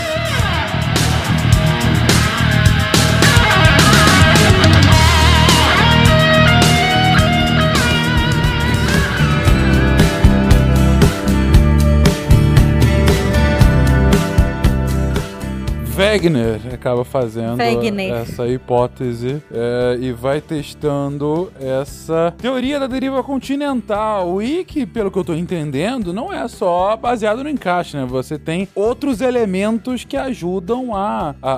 Wegener 16.02 16.60
acaba 16.74 17.04
fazendo 17.04 17.58
Wegener. 17.58 18.12
essa 18.12 18.46
hipótese 18.48 19.42
é, 19.52 19.98
e 20.00 20.12
vai 20.12 20.40
testando 20.40 21.52
essa 21.60 22.34
teoria 22.38 22.80
da 22.80 22.86
deriva 22.86 23.22
continental 23.22 24.42
e 24.42 24.64
que, 24.64 24.84
pelo 24.84 25.10
que 25.10 25.18
eu 25.18 25.24
tô 25.24 25.34
entendendo, 25.34 26.12
não 26.12 26.32
é 26.32 26.46
só 26.48 26.96
baseado 26.96 27.44
no 27.44 27.48
encaixe, 27.48 27.96
né? 27.96 28.04
Você 28.04 28.38
tem 28.38 28.68
outros 28.74 29.20
elementos 29.20 30.04
que 30.04 30.16
ajudam 30.16 30.94
a, 30.94 31.34
a, 31.40 31.52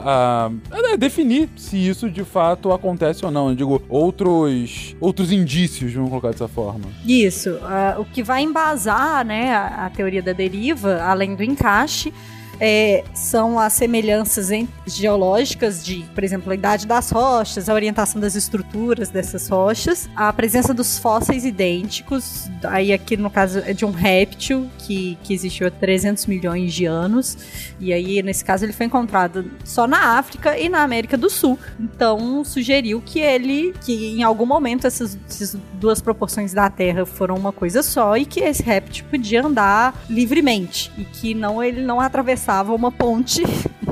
a- 0.46 0.50
a 0.92 0.96
definir 0.96 1.48
se 1.56 1.76
isso 1.76 2.10
de 2.10 2.22
fato 2.24 2.70
acontece 2.72 3.24
ou 3.24 3.30
não. 3.30 3.48
Eu 3.48 3.54
digo, 3.54 3.82
outros, 3.88 4.94
outros 5.00 5.32
indícios, 5.32 5.92
vamos 5.94 6.10
colocar 6.10 6.30
dessa 6.30 6.48
forma. 6.48 6.84
Isso. 7.06 7.58
ah, 7.62 7.96
o 7.98 8.04
que 8.04 8.22
vai 8.22 8.42
embasar 8.42 9.24
né, 9.24 9.54
a, 9.54 9.86
a 9.86 9.90
teoria 9.90 10.22
da 10.22 10.32
deriva, 10.32 11.00
além 11.02 11.34
do 11.34 11.42
encaixe, 11.42 12.12
é, 12.60 13.04
são 13.14 13.58
as 13.58 13.72
semelhanças 13.72 14.50
em- 14.50 14.68
geológicas 14.86 15.84
de, 15.84 16.04
por 16.14 16.22
exemplo, 16.24 16.50
a 16.52 16.54
idade 16.54 16.86
das 16.86 17.10
rochas, 17.10 17.68
a 17.68 17.74
orientação 17.74 18.20
das 18.20 18.34
estruturas 18.34 19.08
dessas 19.08 19.48
rochas, 19.48 20.08
a 20.14 20.32
presença 20.32 20.72
dos 20.72 20.98
fósseis 20.98 21.44
idênticos, 21.44 22.48
aí 22.64 22.92
aqui 22.92 23.16
no 23.16 23.30
caso 23.30 23.58
é 23.60 23.72
de 23.72 23.84
um 23.84 23.90
réptil 23.90 24.68
que, 24.78 25.18
que 25.22 25.32
existiu 25.34 25.66
há 25.66 25.70
300 25.70 26.26
milhões 26.26 26.72
de 26.72 26.84
anos, 26.86 27.36
e 27.80 27.92
aí 27.92 28.22
nesse 28.22 28.44
caso 28.44 28.64
ele 28.64 28.72
foi 28.72 28.86
encontrado 28.86 29.50
só 29.64 29.86
na 29.86 30.18
África 30.18 30.58
e 30.58 30.68
na 30.68 30.82
América 30.82 31.16
do 31.16 31.28
Sul. 31.28 31.58
Então 31.78 32.44
sugeriu 32.44 33.02
que 33.04 33.18
ele, 33.20 33.74
que 33.84 34.12
em 34.18 34.22
algum 34.22 34.46
momento 34.46 34.86
essas, 34.86 35.18
essas 35.28 35.56
duas 35.74 36.00
proporções 36.00 36.52
da 36.52 36.68
Terra 36.70 37.04
foram 37.04 37.34
uma 37.36 37.52
coisa 37.52 37.82
só 37.82 38.16
e 38.16 38.24
que 38.24 38.40
esse 38.40 38.62
réptil 38.62 39.04
podia 39.10 39.42
andar 39.44 39.94
livremente 40.08 40.92
e 40.96 41.04
que 41.04 41.34
não 41.34 41.62
ele 41.62 41.82
não 41.82 42.00
atravessava 42.00 42.43
uma 42.74 42.92
ponte 42.92 43.42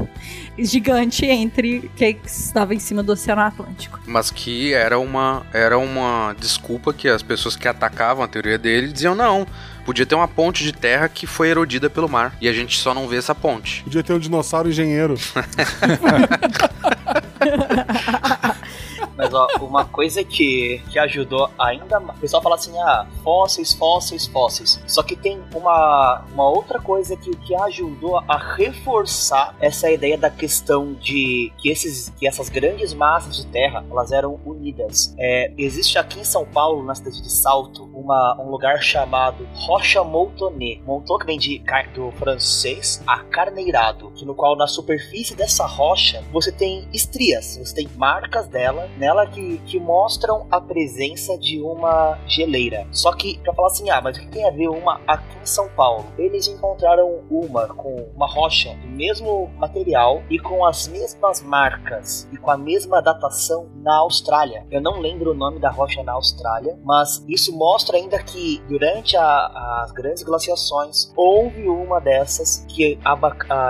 gigante 0.58 1.26
entre 1.26 1.90
que 1.96 2.16
estava 2.24 2.74
em 2.74 2.78
cima 2.78 3.02
do 3.02 3.12
Oceano 3.12 3.40
Atlântico. 3.40 3.98
Mas 4.06 4.30
que 4.30 4.72
era 4.72 4.98
uma, 4.98 5.46
era 5.52 5.78
uma 5.78 6.34
desculpa 6.38 6.92
que 6.92 7.08
as 7.08 7.22
pessoas 7.22 7.56
que 7.56 7.66
atacavam 7.66 8.24
a 8.24 8.28
teoria 8.28 8.58
dele 8.58 8.92
diziam 8.92 9.14
não. 9.14 9.46
Podia 9.84 10.06
ter 10.06 10.14
uma 10.14 10.28
ponte 10.28 10.62
de 10.62 10.72
terra 10.72 11.08
que 11.08 11.26
foi 11.26 11.48
erodida 11.48 11.90
pelo 11.90 12.08
mar. 12.08 12.36
E 12.40 12.48
a 12.48 12.52
gente 12.52 12.78
só 12.78 12.94
não 12.94 13.08
vê 13.08 13.16
essa 13.16 13.34
ponte. 13.34 13.82
Podia 13.82 14.02
ter 14.02 14.12
um 14.12 14.18
dinossauro 14.18 14.68
engenheiro. 14.68 15.16
Mas 19.16 19.32
ó, 19.32 19.46
uma 19.60 19.84
coisa 19.84 20.24
que, 20.24 20.82
que 20.90 20.98
ajudou 20.98 21.50
ainda 21.58 22.00
mais. 22.00 22.18
O 22.18 22.20
pessoal 22.20 22.42
fala 22.42 22.54
assim: 22.54 22.76
ah, 22.78 23.06
fósseis, 23.22 23.72
fósseis, 23.72 24.26
fósseis. 24.26 24.82
Só 24.86 25.02
que 25.02 25.16
tem 25.16 25.40
uma, 25.54 26.24
uma 26.32 26.48
outra 26.48 26.80
coisa 26.80 27.16
que, 27.16 27.34
que 27.36 27.54
ajudou 27.54 28.18
a 28.18 28.36
reforçar 28.36 29.54
essa 29.60 29.90
ideia 29.90 30.16
da 30.16 30.30
questão 30.30 30.94
de 30.94 31.52
que, 31.58 31.70
esses, 31.70 32.10
que 32.18 32.26
essas 32.26 32.48
grandes 32.48 32.94
massas 32.94 33.36
de 33.36 33.46
terra 33.46 33.84
elas 33.90 34.12
eram 34.12 34.40
unidas. 34.44 35.14
É, 35.18 35.52
existe 35.56 35.98
aqui 35.98 36.20
em 36.20 36.24
São 36.24 36.44
Paulo, 36.44 36.82
na 36.82 36.94
cidade 36.94 37.22
de 37.22 37.30
Salto, 37.30 37.90
uma, 38.02 38.36
um 38.40 38.50
lugar 38.50 38.82
chamado 38.82 39.46
Rocha 39.54 40.02
Montonê. 40.02 40.80
Monton 40.84 41.18
que 41.18 41.26
vem 41.26 41.38
de, 41.38 41.62
do 41.94 42.10
francês 42.12 43.02
acarneirado, 43.06 44.10
que 44.12 44.24
no 44.24 44.34
qual 44.34 44.56
na 44.56 44.66
superfície 44.66 45.34
dessa 45.34 45.66
rocha 45.66 46.22
você 46.32 46.50
tem 46.50 46.88
estrias, 46.92 47.56
você 47.56 47.74
tem 47.74 47.88
marcas 47.96 48.48
dela, 48.48 48.88
nela 48.98 49.26
que, 49.26 49.58
que 49.58 49.78
mostram 49.78 50.46
a 50.50 50.60
presença 50.60 51.38
de 51.38 51.60
uma 51.60 52.18
geleira. 52.26 52.86
Só 52.90 53.12
que, 53.12 53.38
pra 53.38 53.54
falar 53.54 53.68
assim, 53.68 53.90
ah, 53.90 54.00
mas 54.00 54.16
o 54.16 54.20
que 54.20 54.28
tem 54.28 54.46
a 54.46 54.50
ver 54.50 54.68
uma 54.68 55.00
aqui 55.06 55.38
em 55.40 55.46
São 55.46 55.68
Paulo? 55.70 56.04
Eles 56.18 56.48
encontraram 56.48 57.22
uma 57.30 57.68
com 57.68 58.10
uma 58.14 58.26
rocha 58.26 58.74
do 58.74 58.88
mesmo 58.88 59.48
material 59.56 60.22
e 60.28 60.38
com 60.38 60.64
as 60.64 60.88
mesmas 60.88 61.42
marcas 61.42 62.28
e 62.32 62.36
com 62.36 62.50
a 62.50 62.56
mesma 62.56 63.00
datação 63.00 63.68
na 63.76 63.98
Austrália. 63.98 64.66
Eu 64.70 64.80
não 64.80 65.00
lembro 65.00 65.30
o 65.30 65.34
nome 65.34 65.58
da 65.58 65.70
rocha 65.70 66.02
na 66.02 66.12
Austrália, 66.12 66.78
mas 66.84 67.24
isso 67.28 67.56
mostra 67.56 67.91
ainda 67.96 68.22
que 68.22 68.62
durante 68.68 69.16
a- 69.16 69.82
as 69.84 69.92
grandes 69.92 70.22
glaciações 70.22 71.12
houve 71.16 71.68
uma 71.68 72.00
dessas 72.00 72.64
que 72.68 72.98
ah, 73.04 73.18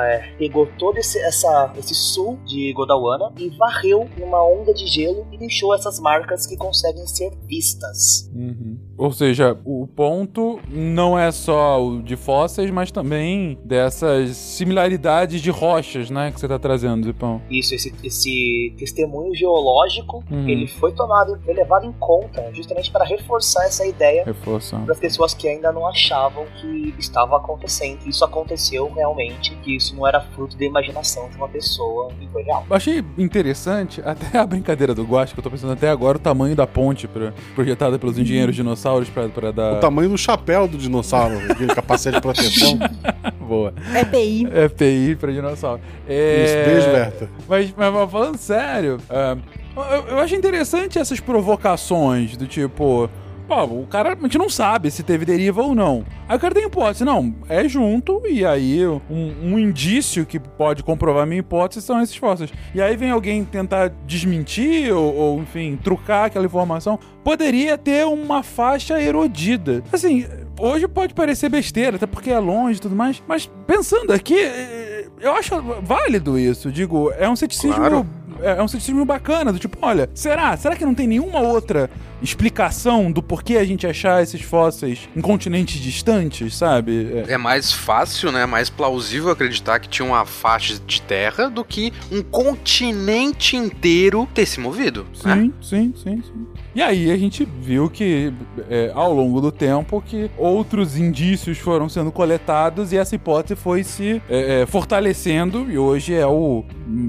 é, 0.06 0.34
pegou 0.38 0.66
todo 0.78 0.98
esse, 0.98 1.18
essa, 1.18 1.72
esse 1.78 1.94
sul 1.94 2.38
de 2.44 2.72
Godalwana 2.72 3.32
e 3.38 3.48
varreu 3.50 4.08
uma 4.20 4.42
onda 4.44 4.72
de 4.74 4.86
gelo 4.86 5.26
e 5.32 5.38
deixou 5.38 5.74
essas 5.74 5.98
marcas 6.00 6.46
que 6.46 6.56
conseguem 6.56 7.06
ser 7.06 7.30
vistas. 7.46 8.30
Uhum. 8.34 8.78
Ou 8.98 9.12
seja, 9.12 9.58
o 9.64 9.86
ponto 9.86 10.60
não 10.68 11.18
é 11.18 11.30
só 11.32 11.82
o 11.84 12.02
de 12.02 12.16
fósseis, 12.16 12.70
mas 12.70 12.90
também 12.90 13.58
dessas 13.64 14.36
similaridades 14.36 15.40
de 15.40 15.50
rochas, 15.50 16.08
né, 16.10 16.30
que 16.30 16.38
você 16.38 16.46
está 16.46 16.58
trazendo, 16.58 17.04
Zipão. 17.04 17.40
Isso, 17.50 17.74
esse, 17.74 17.92
esse 18.04 18.74
testemunho 18.78 19.34
geológico, 19.34 20.22
Uhum. 20.30 20.48
ele 20.48 20.66
foi 20.66 20.92
tomado, 20.92 21.38
foi 21.44 21.52
levado 21.54 21.84
em 21.86 21.92
conta 21.92 22.50
justamente 22.54 22.90
para 22.90 23.04
reforçar 23.04 23.64
essa 23.66 23.84
ideia 23.86 24.01
Reforçando. 24.24 24.84
para 24.84 24.94
as 24.94 25.00
pessoas 25.00 25.34
que 25.34 25.48
ainda 25.48 25.72
não 25.72 25.86
achavam 25.86 26.46
que 26.60 26.94
estava 26.98 27.36
acontecendo. 27.36 27.98
Isso 28.06 28.24
aconteceu 28.24 28.90
realmente, 28.92 29.54
que 29.62 29.76
isso 29.76 29.94
não 29.94 30.06
era 30.06 30.20
fruto 30.20 30.56
da 30.56 30.64
imaginação 30.64 31.28
de 31.28 31.36
uma 31.36 31.48
pessoa 31.48 32.10
e 32.20 32.26
foi 32.28 32.42
real. 32.42 32.64
Eu 32.68 32.76
Achei 32.76 33.04
interessante 33.16 34.02
até 34.04 34.38
a 34.38 34.46
brincadeira 34.46 34.94
do 34.94 35.04
Guache, 35.04 35.34
que 35.34 35.40
eu 35.40 35.44
tô 35.44 35.50
pensando 35.50 35.72
até 35.72 35.88
agora, 35.88 36.18
o 36.18 36.20
tamanho 36.20 36.56
da 36.56 36.66
ponte 36.66 37.06
pra, 37.06 37.32
projetada 37.54 37.98
pelos 37.98 38.18
engenheiros 38.18 38.54
dinossauros 38.54 39.08
pra, 39.08 39.28
pra 39.28 39.50
dar. 39.50 39.74
O 39.74 39.80
tamanho 39.80 40.08
do 40.08 40.18
chapéu 40.18 40.66
do 40.66 40.76
dinossauro, 40.76 41.38
aquele 41.50 41.74
capacete 41.74 42.16
de 42.16 42.22
proteção. 42.22 42.78
Boa. 43.40 43.74
EPI. 44.00 44.46
EPI 44.46 45.16
pra 45.16 45.30
dinossauro. 45.30 45.80
É... 46.08 46.44
Isso, 46.44 46.70
beijo, 46.70 46.90
Berta. 46.90 47.30
Mas, 47.48 47.74
mas, 47.76 47.92
mas 47.92 48.10
falando 48.10 48.36
sério, 48.38 48.98
ah, 49.10 49.36
eu, 49.76 50.08
eu 50.08 50.18
acho 50.18 50.34
interessante 50.34 50.98
essas 50.98 51.20
provocações 51.20 52.36
do 52.36 52.46
tipo. 52.46 53.08
Pô, 53.46 53.64
o 53.64 53.86
cara, 53.86 54.16
a 54.18 54.22
gente 54.22 54.38
não 54.38 54.48
sabe 54.48 54.90
se 54.90 55.02
teve 55.02 55.24
deriva 55.24 55.62
ou 55.62 55.74
não. 55.74 56.04
Aí 56.28 56.36
o 56.36 56.40
cara 56.40 56.54
tem 56.54 56.64
hipótese, 56.64 57.04
não, 57.04 57.34
é 57.48 57.68
junto, 57.68 58.22
e 58.26 58.44
aí 58.44 58.86
um, 58.86 59.00
um 59.10 59.58
indício 59.58 60.24
que 60.24 60.38
pode 60.38 60.82
comprovar 60.82 61.26
minha 61.26 61.40
hipótese 61.40 61.82
são 61.82 62.00
esses 62.00 62.16
fósseis. 62.16 62.52
E 62.74 62.80
aí 62.80 62.96
vem 62.96 63.10
alguém 63.10 63.44
tentar 63.44 63.92
desmentir 64.06 64.92
ou, 64.92 65.14
ou, 65.14 65.38
enfim, 65.40 65.78
trucar 65.82 66.26
aquela 66.26 66.46
informação. 66.46 66.98
Poderia 67.22 67.76
ter 67.76 68.06
uma 68.06 68.42
faixa 68.42 69.00
erodida. 69.00 69.82
Assim, 69.92 70.26
hoje 70.58 70.88
pode 70.88 71.12
parecer 71.12 71.48
besteira, 71.48 71.96
até 71.96 72.06
porque 72.06 72.30
é 72.30 72.38
longe 72.38 72.78
e 72.78 72.80
tudo 72.80 72.96
mais, 72.96 73.22
mas 73.26 73.50
pensando 73.66 74.12
aqui, 74.12 74.38
eh, 74.38 75.06
eu 75.20 75.32
acho 75.32 75.54
válido 75.82 76.38
isso. 76.38 76.70
Digo, 76.70 77.12
é 77.18 77.28
um 77.28 77.36
ceticismo 77.36 77.76
Claro. 77.76 78.06
É 78.42 78.52
é 78.58 78.62
um 78.62 78.68
ceticismo 78.68 79.04
bacana, 79.04 79.52
do 79.52 79.58
tipo, 79.58 79.78
olha, 79.82 80.08
será? 80.14 80.56
Será 80.56 80.76
que 80.76 80.84
não 80.84 80.94
tem 80.94 81.06
nenhuma 81.06 81.40
outra 81.40 81.90
explicação 82.20 83.10
do 83.10 83.22
porquê 83.22 83.56
a 83.56 83.64
gente 83.64 83.86
achar 83.86 84.22
esses 84.22 84.40
fósseis 84.42 85.08
em 85.14 85.20
continentes 85.20 85.80
distantes, 85.80 86.54
sabe? 86.56 87.24
É. 87.28 87.32
É 87.32 87.38
mais 87.38 87.72
fácil, 87.72 88.30
né? 88.30 88.46
Mais 88.46 88.70
plausível 88.70 89.30
acreditar 89.30 89.80
que 89.80 89.88
tinha 89.88 90.06
uma 90.06 90.24
faixa 90.24 90.78
de 90.86 91.02
terra 91.02 91.48
do 91.48 91.64
que 91.64 91.92
um 92.10 92.22
continente 92.22 93.56
inteiro 93.56 94.28
ter 94.32 94.46
se 94.46 94.60
movido. 94.60 95.06
né? 95.24 95.34
Sim, 95.34 95.52
sim, 95.60 95.94
sim, 96.02 96.22
sim. 96.22 96.46
E 96.74 96.80
aí 96.80 97.10
a 97.10 97.16
gente 97.18 97.44
viu 97.60 97.90
que, 97.90 98.32
é, 98.70 98.90
ao 98.94 99.12
longo 99.12 99.42
do 99.42 99.52
tempo, 99.52 100.02
que 100.04 100.30
outros 100.38 100.96
indícios 100.96 101.58
foram 101.58 101.86
sendo 101.88 102.10
coletados 102.10 102.92
e 102.92 102.96
essa 102.96 103.14
hipótese 103.14 103.54
foi 103.60 103.84
se 103.84 104.22
é, 104.28 104.62
é, 104.62 104.66
fortalecendo 104.66 105.70
e 105.70 105.76
hoje 105.76 106.14
é 106.14 106.26
o, 106.26 106.64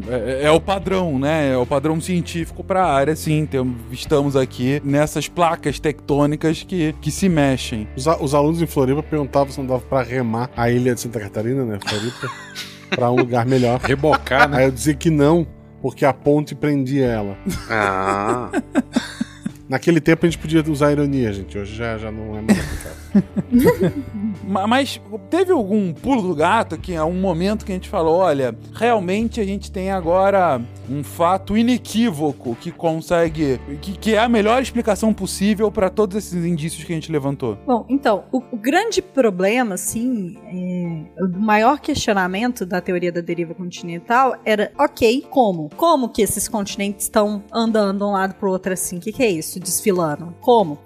é, 0.10 0.42
é 0.48 0.52
o 0.52 0.60
padrão, 0.60 1.18
né? 1.18 1.52
É 1.54 1.58
o 1.58 1.66
padrão 1.66 2.02
científico 2.02 2.62
para 2.62 2.84
a 2.84 2.94
área, 2.94 3.16
sim. 3.16 3.46
Tem, 3.46 3.76
estamos 3.90 4.36
aqui 4.36 4.82
nessas 4.84 5.30
placas 5.30 5.80
tectônicas 5.80 6.62
que, 6.64 6.94
que 7.02 7.10
se 7.10 7.30
mexem. 7.30 7.88
Os, 7.96 8.06
a- 8.06 8.18
os 8.22 8.36
alunos 8.36 8.62
em 8.62 8.68
Floripa 8.68 9.02
perguntavam 9.02 9.50
se 9.54 9.60
não 9.60 9.68
dava 9.68 9.82
pra 9.82 10.04
remar 10.04 10.50
a 10.58 10.70
ilha 10.70 10.94
de 10.94 11.00
Santa 11.00 11.22
Catarina, 11.22 11.64
né? 11.64 11.80
Floripa, 11.88 12.30
pra 12.92 13.10
um 13.10 13.16
lugar 13.16 13.46
melhor. 13.46 13.80
Rebocar, 13.80 14.50
né? 14.50 14.58
Aí 14.58 14.66
eu 14.66 14.72
dizia 14.72 14.94
que 14.94 15.10
não, 15.10 15.48
porque 15.82 16.04
a 16.04 16.12
ponte 16.12 16.54
prendia 16.54 17.06
ela. 17.06 17.38
Ah, 17.70 18.50
Naquele 19.74 20.00
tempo 20.00 20.24
a 20.24 20.30
gente 20.30 20.38
podia 20.38 20.62
usar 20.72 20.92
ironia, 20.92 21.34
gente. 21.34 21.58
Hoje 21.58 21.74
já, 21.74 21.98
já 21.98 22.12
não 22.12 22.38
é 22.38 22.42
mais 22.44 22.60
aplicável. 22.60 23.03
Ma- 24.44 24.68
Mas 24.68 25.00
teve 25.30 25.52
algum 25.52 25.94
pulo 25.94 26.22
do 26.22 26.36
gato 26.36 26.78
que 26.78 26.94
é 26.94 27.04
um 27.04 27.14
momento 27.20 27.66
que 27.66 27.72
a 27.72 27.76
gente 27.76 27.90
falou, 27.90 28.18
olha, 28.18 28.56
realmente 28.74 29.40
a 29.40 29.46
gente 29.46 29.72
tem 29.72 29.92
agora 29.92 30.62
um 30.90 31.04
fato 31.04 31.56
inequívoco 31.58 32.56
que 32.56 32.72
consegue, 32.72 33.60
que, 33.82 33.94
que 33.98 34.16
é 34.16 34.20
a 34.20 34.28
melhor 34.28 34.62
explicação 34.62 35.14
possível 35.14 35.72
para 35.72 35.90
todos 35.90 36.18
esses 36.18 36.44
indícios 36.46 36.84
que 36.84 36.92
a 36.92 36.96
gente 36.96 37.12
levantou. 37.12 37.58
Bom, 37.66 37.86
então, 37.90 38.26
o, 38.32 38.40
o 38.52 38.58
grande 38.58 39.02
problema, 39.02 39.76
assim, 39.76 40.38
é, 40.46 41.24
o 41.24 41.40
maior 41.40 41.80
questionamento 41.80 42.66
da 42.66 42.82
teoria 42.82 43.12
da 43.12 43.22
deriva 43.22 43.54
continental 43.54 44.36
era, 44.44 44.72
ok, 44.78 45.26
como? 45.30 45.70
Como 45.76 46.10
que 46.10 46.22
esses 46.22 46.48
continentes 46.48 47.06
estão 47.06 47.44
andando 47.54 48.00
de 48.00 48.04
um 48.04 48.12
lado 48.12 48.36
pro 48.36 48.52
outro 48.52 48.74
assim? 48.74 48.98
O 48.98 49.00
que, 49.00 49.12
que 49.12 49.24
é 49.24 49.30
isso? 49.30 49.60
Desfilando? 49.60 50.34
Como? 50.42 50.78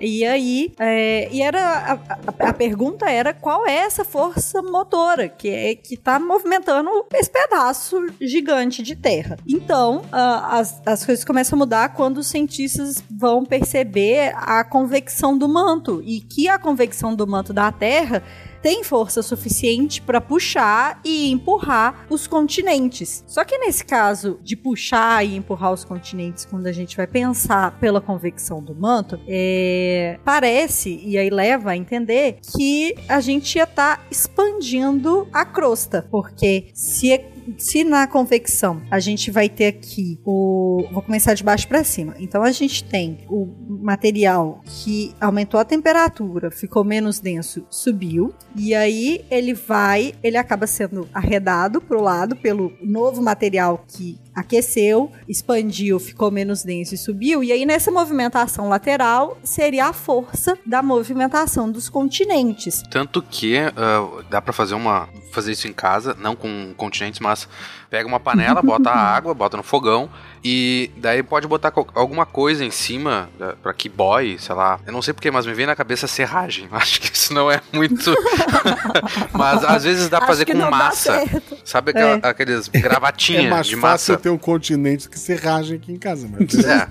E 0.00 0.24
aí, 0.24 0.72
é, 0.78 1.28
e 1.32 1.40
era 1.42 1.60
a, 1.60 1.92
a- 1.94 2.48
a 2.48 2.52
pergunta 2.52 3.08
era 3.10 3.32
qual 3.32 3.66
é 3.66 3.74
essa 3.76 4.04
força 4.04 4.60
motora 4.62 5.28
que 5.28 5.48
é 5.48 5.74
que 5.74 5.96
tá 5.96 6.18
movimentando 6.18 6.90
esse 7.12 7.30
pedaço 7.30 7.96
gigante 8.20 8.82
de 8.82 8.94
terra. 8.96 9.36
Então, 9.46 10.02
ah, 10.12 10.58
as, 10.58 10.82
as 10.86 11.04
coisas 11.06 11.24
começam 11.24 11.56
a 11.56 11.60
mudar 11.60 11.88
quando 11.94 12.18
os 12.18 12.26
cientistas 12.26 13.02
vão 13.10 13.44
perceber 13.44 14.32
a 14.36 14.64
convecção 14.64 15.36
do 15.36 15.48
manto 15.48 16.02
e 16.04 16.20
que 16.20 16.48
a 16.48 16.58
convecção 16.58 17.14
do 17.14 17.26
manto 17.26 17.52
da 17.52 17.70
Terra 17.72 18.22
tem 18.64 18.82
força 18.82 19.20
suficiente 19.20 20.00
para 20.00 20.22
puxar 20.22 20.98
e 21.04 21.30
empurrar 21.30 22.06
os 22.08 22.26
continentes. 22.26 23.22
Só 23.26 23.44
que 23.44 23.58
nesse 23.58 23.84
caso 23.84 24.40
de 24.42 24.56
puxar 24.56 25.22
e 25.22 25.36
empurrar 25.36 25.70
os 25.70 25.84
continentes, 25.84 26.46
quando 26.46 26.66
a 26.66 26.72
gente 26.72 26.96
vai 26.96 27.06
pensar 27.06 27.78
pela 27.78 28.00
convecção 28.00 28.62
do 28.62 28.74
manto, 28.74 29.20
é, 29.28 30.18
parece, 30.24 30.98
e 31.04 31.18
aí 31.18 31.28
leva 31.28 31.72
a 31.72 31.76
entender, 31.76 32.38
que 32.56 32.94
a 33.06 33.20
gente 33.20 33.54
ia 33.56 33.64
estar 33.64 34.02
expandindo 34.10 35.28
a 35.30 35.44
crosta. 35.44 36.06
Porque 36.10 36.68
se 36.72 37.12
se 37.58 37.84
na 37.84 38.06
convecção 38.06 38.82
a 38.90 38.98
gente 38.98 39.30
vai 39.30 39.48
ter 39.48 39.66
aqui 39.66 40.18
o. 40.24 40.86
Vou 40.92 41.02
começar 41.02 41.34
de 41.34 41.42
baixo 41.42 41.68
para 41.68 41.84
cima. 41.84 42.14
Então 42.18 42.42
a 42.42 42.50
gente 42.50 42.84
tem 42.84 43.18
o 43.28 43.46
material 43.82 44.60
que 44.64 45.14
aumentou 45.20 45.58
a 45.60 45.64
temperatura, 45.64 46.50
ficou 46.50 46.84
menos 46.84 47.20
denso, 47.20 47.66
subiu. 47.70 48.34
E 48.56 48.74
aí 48.74 49.24
ele 49.30 49.54
vai, 49.54 50.14
ele 50.22 50.36
acaba 50.36 50.66
sendo 50.66 51.08
arredado 51.12 51.80
pro 51.80 52.02
lado 52.02 52.36
pelo 52.36 52.72
novo 52.82 53.22
material 53.22 53.84
que 53.86 54.18
aqueceu, 54.34 55.12
expandiu, 55.28 56.00
ficou 56.00 56.30
menos 56.30 56.62
denso 56.62 56.94
e 56.94 56.98
subiu. 56.98 57.42
E 57.44 57.52
aí 57.52 57.64
nessa 57.64 57.90
movimentação 57.90 58.68
lateral 58.68 59.38
seria 59.42 59.86
a 59.86 59.92
força 59.92 60.58
da 60.66 60.82
movimentação 60.82 61.70
dos 61.70 61.88
continentes. 61.88 62.82
Tanto 62.90 63.22
que 63.22 63.56
ah, 63.58 64.24
dá 64.28 64.42
pra 64.42 64.52
fazer 64.52 64.74
uma 64.74 65.08
fazer 65.30 65.52
isso 65.52 65.66
em 65.66 65.72
casa, 65.72 66.16
não 66.18 66.36
com 66.36 66.72
continentes, 66.76 67.18
mas 67.18 67.48
pega 67.90 68.06
uma 68.06 68.20
panela, 68.20 68.62
bota 68.62 68.90
a 68.90 68.94
água, 69.16 69.34
bota 69.34 69.56
no 69.56 69.62
fogão 69.62 70.08
e 70.44 70.90
daí 70.96 71.22
pode 71.22 71.46
botar 71.46 71.72
alguma 71.94 72.26
coisa 72.26 72.64
em 72.64 72.70
cima 72.70 73.30
pra 73.62 73.72
que 73.72 73.88
boie, 73.88 74.38
sei 74.38 74.54
lá. 74.54 74.78
Eu 74.86 74.92
não 74.92 75.00
sei 75.00 75.14
porquê, 75.14 75.30
mas 75.30 75.46
me 75.46 75.54
vem 75.54 75.64
na 75.66 75.74
cabeça 75.74 76.06
serragem. 76.06 76.68
Acho 76.72 77.00
que 77.00 77.16
isso 77.16 77.32
não 77.32 77.50
é 77.50 77.60
muito. 77.72 78.14
mas 79.32 79.64
às 79.64 79.84
vezes 79.84 80.08
dá 80.08 80.18
pra 80.18 80.26
fazer 80.28 80.44
com 80.44 80.58
massa. 80.70 81.22
Sabe 81.64 81.90
aquela- 81.92 82.20
É. 82.22 82.28
aqueles 82.28 82.68
É 82.74 82.78
gravatinhas 82.80 83.48
mais 83.50 83.66
de 83.66 83.76
fácil 83.76 84.12
massa? 84.12 84.22
ter 84.22 84.28
um 84.30 84.36
continente 84.38 85.08
que 85.08 85.18
serragem 85.18 85.76
aqui 85.76 85.92
em 85.92 85.98
casa, 85.98 86.28
mas 86.30 86.54
É. 86.64 86.86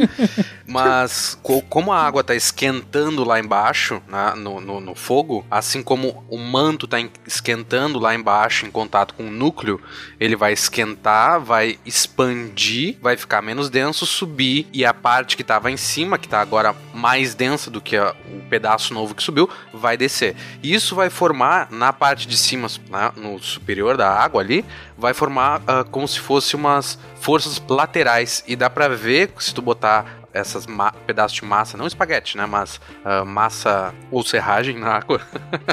Mas 0.66 1.38
co- 1.44 1.62
como 1.64 1.92
a 1.92 2.02
água 2.02 2.24
tá 2.24 2.34
esquentando 2.34 3.24
lá 3.24 3.40
embaixo, 3.40 4.02
né, 4.08 4.34
no, 4.36 4.60
no, 4.60 4.80
no 4.80 4.96
fogo, 4.96 5.46
assim 5.52 5.84
como 5.84 6.24
o 6.30 6.38
manto 6.38 6.88
tá 6.88 7.00
en- 7.00 7.12
esquentando 7.28 8.00
lá 8.00 8.16
embaixo 8.16 8.66
em 8.66 8.72
contato 8.72 9.14
com 9.14 9.28
o 9.28 9.32
núcleo, 9.32 9.80
ele 10.20 10.36
vai 10.36 10.54
esquentar, 10.54 11.40
vai 11.40 11.78
expandir, 11.86 12.98
vai 13.02 13.16
ficar 13.18 13.43
menos 13.44 13.70
denso, 13.70 14.06
subir 14.06 14.68
e 14.74 14.86
a 14.86 14.94
parte 14.94 15.36
que 15.38 15.44
tava 15.44 15.70
em 15.70 15.78
cima, 15.78 16.18
que 16.18 16.28
tá 16.28 16.40
agora 16.42 16.76
mais 16.94 17.36
densa 17.36 17.70
do 17.70 17.82
que 17.82 17.96
a- 17.98 18.16
o 18.34 18.42
pedaço 18.50 18.94
novo 18.94 19.14
que 19.14 19.22
subiu, 19.22 19.50
vai 19.74 19.98
descer. 19.98 20.36
Isso 20.64 20.96
vai 20.96 21.10
formar 21.10 21.68
na 21.72 21.92
parte 21.94 22.28
de 22.28 22.38
cima, 22.38 22.68
né, 22.90 23.12
no 23.16 23.38
superior 23.40 23.98
da 23.98 24.10
água 24.10 24.42
ali, 24.42 24.64
vai 24.98 25.14
formar 25.14 25.62
ah, 25.68 25.84
como 25.84 26.08
se 26.08 26.20
fosse 26.20 26.56
umas 26.56 26.98
forças 27.20 27.62
laterais 27.68 28.44
e 28.48 28.56
dá 28.56 28.70
pra 28.70 28.88
ver 28.88 29.32
se 29.40 29.54
tu 29.54 29.62
botar 29.62 30.23
essas 30.34 30.66
pedaços 31.06 31.36
de 31.38 31.46
massa, 31.46 31.78
não 31.78 31.86
espaguete, 31.88 32.38
né? 32.38 32.46
Mas 32.46 32.80
ah, 33.06 33.24
massa 33.26 33.94
ou 34.12 34.24
serragem 34.24 34.78
na 34.80 34.88
água, 34.96 35.22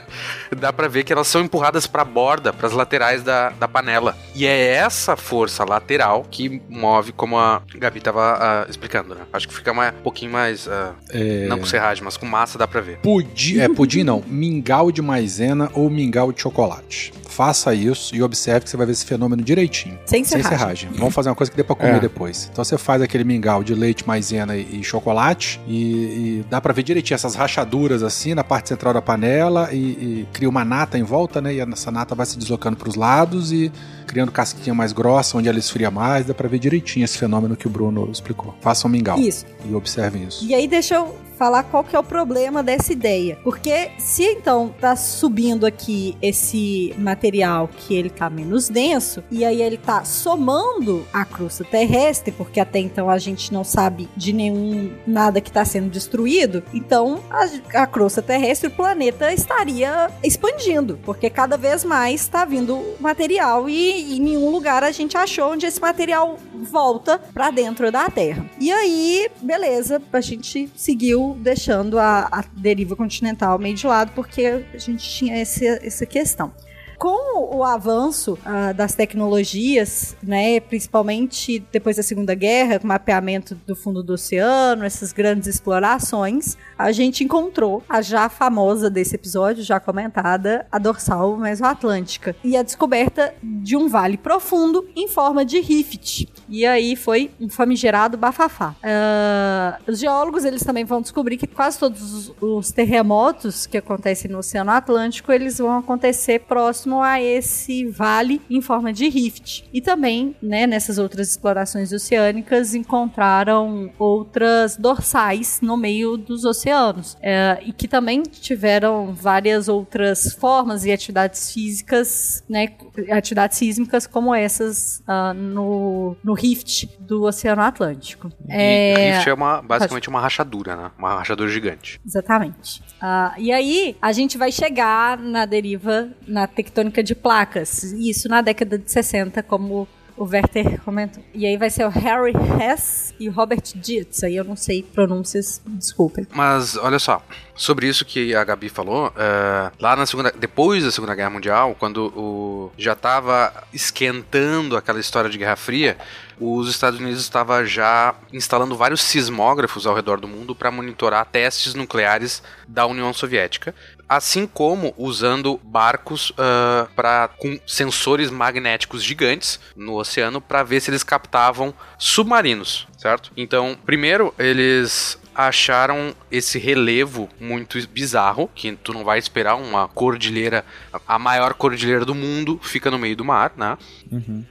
dá 0.56 0.72
pra 0.72 0.88
ver 0.88 1.04
que 1.04 1.12
elas 1.12 1.26
são 1.28 1.40
empurradas 1.40 1.86
pra 1.86 2.04
borda, 2.04 2.52
pras 2.52 2.72
laterais 2.72 3.22
da, 3.22 3.50
da 3.50 3.66
panela. 3.68 4.16
E 4.34 4.46
é 4.46 4.74
essa 4.74 5.16
força 5.16 5.64
lateral 5.64 6.24
que 6.30 6.60
move, 6.68 7.12
como 7.12 7.38
a 7.38 7.62
Gabi 7.74 8.00
tava 8.00 8.36
ah, 8.40 8.66
explicando, 8.68 9.14
né? 9.14 9.22
Acho 9.32 9.48
que 9.48 9.54
fica 9.54 9.72
mais, 9.72 9.94
um 9.94 10.02
pouquinho 10.02 10.32
mais. 10.32 10.68
ah, 10.68 10.92
É, 11.10 11.46
Não 11.48 11.58
com 11.58 11.66
serragem, 11.66 12.04
mas 12.04 12.16
com 12.16 12.26
massa 12.26 12.58
dá 12.58 12.66
pra 12.66 12.80
ver. 12.80 12.98
Pudim, 12.98 13.60
é, 13.60 13.68
pudim 13.68 14.02
não, 14.04 14.22
mingau 14.26 14.90
de 14.92 15.02
maisena 15.02 15.70
ou 15.74 15.88
mingau 15.90 16.32
de 16.32 16.40
chocolate. 16.42 17.12
Faça 17.28 17.72
isso 17.74 18.14
e 18.14 18.22
observe 18.22 18.64
que 18.64 18.70
você 18.70 18.76
vai 18.76 18.84
ver 18.86 18.92
esse 18.92 19.06
fenômeno 19.06 19.42
direitinho. 19.42 19.98
Sem 20.04 20.24
Sem 20.24 20.42
serragem. 20.42 20.58
serragem. 20.58 20.90
Vamos 20.94 21.14
fazer 21.14 21.28
uma 21.30 21.34
coisa 21.36 21.50
que 21.50 21.56
dê 21.56 21.62
pra 21.64 21.76
comer 21.76 21.96
É. 21.96 22.00
depois. 22.00 22.48
Então 22.52 22.62
você 22.64 22.76
faz 22.76 23.00
aquele 23.00 23.24
mingau 23.24 23.62
de 23.62 23.74
leite, 23.74 24.06
maisena 24.06 24.49
e, 24.56 24.80
e 24.80 24.84
chocolate 24.84 25.60
e, 25.66 26.40
e 26.40 26.44
dá 26.48 26.60
pra 26.60 26.72
ver 26.72 26.82
direitinho 26.82 27.14
essas 27.14 27.34
rachaduras 27.34 28.02
assim 28.02 28.34
na 28.34 28.44
parte 28.44 28.68
central 28.68 28.94
da 28.94 29.02
panela 29.02 29.68
e, 29.72 29.76
e 29.76 30.28
cria 30.32 30.48
uma 30.48 30.64
nata 30.64 30.98
em 30.98 31.02
volta, 31.02 31.40
né? 31.40 31.54
E 31.54 31.60
essa 31.60 31.90
nata 31.90 32.14
vai 32.14 32.26
se 32.26 32.38
deslocando 32.38 32.76
pros 32.76 32.94
lados 32.94 33.52
e 33.52 33.72
criando 34.10 34.32
casquinha 34.32 34.74
mais 34.74 34.92
grossa, 34.92 35.38
onde 35.38 35.48
ela 35.48 35.58
esfria 35.58 35.90
mais. 35.90 36.26
Dá 36.26 36.34
pra 36.34 36.48
ver 36.48 36.58
direitinho 36.58 37.04
esse 37.04 37.16
fenômeno 37.16 37.56
que 37.56 37.68
o 37.68 37.70
Bruno 37.70 38.10
explicou. 38.10 38.54
Façam 38.60 38.88
um 38.88 38.92
mingau 38.92 39.18
Isso. 39.18 39.46
e 39.64 39.72
observem 39.72 40.24
isso. 40.24 40.44
E 40.44 40.52
aí 40.52 40.66
deixa 40.66 40.96
eu 40.96 41.14
falar 41.40 41.62
qual 41.62 41.82
que 41.82 41.96
é 41.96 41.98
o 41.98 42.04
problema 42.04 42.62
dessa 42.62 42.92
ideia. 42.92 43.38
Porque 43.42 43.92
se 43.96 44.22
então 44.22 44.74
tá 44.78 44.94
subindo 44.94 45.64
aqui 45.64 46.14
esse 46.20 46.94
material 46.98 47.66
que 47.66 47.94
ele 47.94 48.10
tá 48.10 48.28
menos 48.28 48.68
denso, 48.68 49.24
e 49.30 49.42
aí 49.42 49.62
ele 49.62 49.78
tá 49.78 50.04
somando 50.04 51.06
a 51.10 51.24
crosta 51.24 51.64
terrestre, 51.64 52.30
porque 52.30 52.60
até 52.60 52.78
então 52.78 53.08
a 53.08 53.16
gente 53.16 53.54
não 53.54 53.64
sabe 53.64 54.06
de 54.14 54.34
nenhum 54.34 54.92
nada 55.06 55.40
que 55.40 55.50
tá 55.50 55.64
sendo 55.64 55.88
destruído, 55.88 56.62
então 56.74 57.20
a, 57.30 57.82
a 57.82 57.86
crosta 57.86 58.20
terrestre, 58.20 58.68
o 58.68 58.72
planeta 58.72 59.32
estaria 59.32 60.10
expandindo, 60.22 60.98
porque 61.02 61.30
cada 61.30 61.56
vez 61.56 61.84
mais 61.84 62.28
tá 62.28 62.44
vindo 62.44 62.82
material 63.00 63.66
e 63.66 63.99
em 64.00 64.20
nenhum 64.20 64.50
lugar 64.50 64.82
a 64.82 64.90
gente 64.90 65.16
achou 65.16 65.52
onde 65.52 65.66
esse 65.66 65.80
material 65.80 66.38
volta 66.54 67.18
pra 67.32 67.50
dentro 67.50 67.90
da 67.90 68.08
Terra. 68.10 68.44
E 68.58 68.70
aí, 68.72 69.28
beleza, 69.40 70.00
a 70.12 70.20
gente 70.20 70.70
seguiu 70.74 71.36
deixando 71.40 71.98
a, 71.98 72.28
a 72.30 72.44
deriva 72.54 72.96
continental 72.96 73.58
meio 73.58 73.74
de 73.74 73.86
lado 73.86 74.12
porque 74.14 74.64
a 74.72 74.78
gente 74.78 75.08
tinha 75.08 75.40
esse, 75.40 75.66
essa 75.66 76.06
questão. 76.06 76.52
Com 77.00 77.56
o 77.56 77.64
avanço 77.64 78.38
ah, 78.44 78.72
das 78.72 78.94
tecnologias, 78.94 80.14
né, 80.22 80.60
principalmente 80.60 81.64
depois 81.72 81.96
da 81.96 82.02
Segunda 82.02 82.34
Guerra, 82.34 82.78
com 82.78 82.84
o 82.84 82.88
mapeamento 82.88 83.54
do 83.66 83.74
fundo 83.74 84.02
do 84.02 84.12
oceano, 84.12 84.84
essas 84.84 85.10
grandes 85.10 85.48
explorações, 85.48 86.58
a 86.76 86.92
gente 86.92 87.24
encontrou 87.24 87.82
a 87.88 88.02
já 88.02 88.28
famosa 88.28 88.90
desse 88.90 89.14
episódio, 89.14 89.64
já 89.64 89.80
comentada, 89.80 90.66
a 90.70 90.78
dorsal 90.78 91.38
mesoatlântica. 91.38 92.36
E 92.44 92.54
a 92.54 92.62
descoberta 92.62 93.32
de 93.42 93.78
um 93.78 93.88
vale 93.88 94.18
profundo 94.18 94.86
em 94.94 95.08
forma 95.08 95.42
de 95.42 95.58
rift. 95.58 96.28
E 96.50 96.66
aí 96.66 96.96
foi 96.96 97.30
um 97.40 97.48
famigerado 97.48 98.16
bafafá. 98.18 98.74
Ah, 98.82 99.78
os 99.86 99.98
geólogos 100.00 100.44
eles 100.44 100.62
também 100.62 100.84
vão 100.84 101.00
descobrir 101.00 101.36
que 101.36 101.46
quase 101.46 101.78
todos 101.78 102.12
os- 102.12 102.32
os 102.40 102.72
terremotos 102.72 103.66
que 103.66 103.78
acontecem 103.78 104.30
no 104.30 104.38
Oceano 104.38 104.70
Atlântico 104.72 105.30
eles 105.32 105.58
vão 105.58 105.78
acontecer 105.78 106.40
próximo 106.40 107.00
a 107.02 107.20
esse 107.20 107.86
vale 107.86 108.40
em 108.50 108.60
forma 108.60 108.92
de 108.92 109.08
rift. 109.08 109.64
E 109.72 109.80
também, 109.80 110.34
né, 110.42 110.66
nessas 110.66 110.98
outras 110.98 111.30
explorações 111.30 111.92
oceânicas 111.92 112.74
encontraram 112.74 113.90
outras 113.98 114.76
dorsais 114.76 115.60
no 115.62 115.76
meio 115.76 116.16
dos 116.16 116.44
oceanos 116.44 117.16
É, 117.22 117.58
e 117.64 117.72
que 117.72 117.86
também 117.86 118.22
tiveram 118.22 119.14
várias 119.14 119.68
outras 119.68 120.32
formas 120.34 120.84
e 120.84 120.90
atividades 120.92 121.52
físicas, 121.52 122.42
né, 122.48 122.68
atividades 123.10 123.58
sísmicas 123.58 124.06
como 124.06 124.34
essas 124.34 125.02
ah, 125.06 125.32
no, 125.34 126.16
no 126.24 126.34
rift 126.40 126.88
do 126.98 127.24
Oceano 127.24 127.62
Atlântico. 127.62 128.32
E 128.48 129.12
rift 129.12 129.28
é 129.28 129.34
uma, 129.34 129.60
basicamente 129.60 130.08
uma 130.08 130.20
rachadura, 130.20 130.76
né? 130.76 130.90
Uma 130.98 131.14
rachadura 131.14 131.50
gigante. 131.50 132.00
Exatamente. 132.04 132.82
Ah, 133.00 133.34
e 133.38 133.52
aí, 133.52 133.96
a 134.00 134.12
gente 134.12 134.38
vai 134.38 134.50
chegar 134.50 135.18
na 135.18 135.44
deriva, 135.44 136.08
na 136.26 136.46
tectônica 136.46 137.02
de 137.02 137.14
placas. 137.14 137.82
Isso 137.82 138.28
na 138.28 138.40
década 138.40 138.78
de 138.78 138.90
60, 138.90 139.42
como 139.42 139.86
o 140.20 140.24
Werther 140.24 140.78
comentou. 140.82 141.24
E 141.32 141.46
aí 141.46 141.56
vai 141.56 141.70
ser 141.70 141.86
o 141.86 141.88
Harry 141.88 142.34
Hess 142.60 143.14
e 143.18 143.26
o 143.26 143.32
Robert 143.32 143.62
Dietz. 143.74 144.22
Aí 144.22 144.36
eu 144.36 144.44
não 144.44 144.54
sei 144.54 144.82
pronúncias, 144.82 145.62
desculpem. 145.66 146.26
Mas 146.34 146.76
olha 146.76 146.98
só, 146.98 147.22
sobre 147.54 147.88
isso 147.88 148.04
que 148.04 148.34
a 148.34 148.44
Gabi 148.44 148.68
falou, 148.68 149.10
é, 149.16 149.72
lá 149.80 149.96
na 149.96 150.04
segunda, 150.04 150.30
depois 150.30 150.84
da 150.84 150.90
Segunda 150.90 151.14
Guerra 151.14 151.30
Mundial, 151.30 151.74
quando 151.78 152.12
o, 152.14 152.70
já 152.76 152.92
estava 152.92 153.64
esquentando 153.72 154.76
aquela 154.76 155.00
história 155.00 155.30
de 155.30 155.38
Guerra 155.38 155.56
Fria, 155.56 155.96
os 156.38 156.68
Estados 156.68 157.00
Unidos 157.00 157.20
estava 157.20 157.64
já 157.64 158.14
instalando 158.30 158.76
vários 158.76 159.00
sismógrafos 159.00 159.86
ao 159.86 159.94
redor 159.94 160.20
do 160.20 160.28
mundo 160.28 160.54
para 160.54 160.70
monitorar 160.70 161.24
testes 161.24 161.74
nucleares 161.74 162.42
da 162.68 162.86
União 162.86 163.12
Soviética, 163.12 163.74
assim 164.10 164.44
como 164.44 164.92
usando 164.98 165.60
barcos 165.62 166.32
ah, 166.36 166.88
pra, 166.96 167.28
com 167.28 167.60
sensores 167.64 168.28
magnéticos 168.28 169.04
gigantes 169.04 169.60
no 169.76 169.94
oceano 169.94 170.40
para 170.40 170.64
ver 170.64 170.80
se 170.80 170.90
eles 170.90 171.04
captavam 171.04 171.72
submarinos, 171.96 172.88
certo? 172.98 173.30
Então, 173.36 173.78
primeiro 173.86 174.34
eles 174.36 175.16
acharam 175.32 176.12
esse 176.30 176.58
relevo 176.58 177.28
muito 177.38 177.78
bizarro, 177.88 178.50
que 178.52 178.72
tu 178.72 178.92
não 178.92 179.04
vai 179.04 179.18
esperar 179.18 179.54
uma 179.54 179.86
cordilheira, 179.86 180.64
a 181.06 181.18
maior 181.18 181.54
cordilheira 181.54 182.04
do 182.04 182.14
mundo 182.14 182.58
fica 182.62 182.90
no 182.90 182.98
meio 182.98 183.16
do 183.16 183.24
mar, 183.24 183.52
né? 183.56 183.78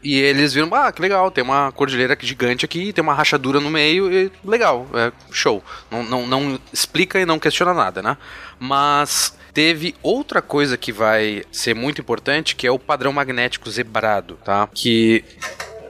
E 0.02 0.18
eles 0.18 0.54
viram, 0.54 0.74
ah, 0.74 0.90
que 0.92 1.02
legal, 1.02 1.30
tem 1.30 1.44
uma 1.44 1.72
cordilheira 1.74 2.18
gigante 2.20 2.64
aqui, 2.64 2.94
tem 2.94 3.04
uma 3.04 3.14
rachadura 3.14 3.60
no 3.60 3.70
meio, 3.70 4.12
e 4.12 4.32
legal, 4.44 4.88
é 4.94 5.12
show. 5.32 5.62
Não, 5.92 6.04
não, 6.04 6.26
não 6.26 6.60
explica 6.72 7.20
e 7.20 7.26
não 7.26 7.38
questiona 7.38 7.74
nada, 7.74 8.02
né? 8.02 8.18
Mas 8.58 9.38
teve 9.54 9.96
outra 10.02 10.42
coisa 10.42 10.78
que 10.78 10.92
vai 10.92 11.44
ser 11.52 11.74
muito 11.74 12.02
importante, 12.02 12.56
que 12.56 12.68
é 12.68 12.72
o 12.72 12.80
padrão 12.80 13.12
magnético 13.12 13.70
zebrado, 13.70 14.38
tá? 14.44 14.68
Que 14.74 15.24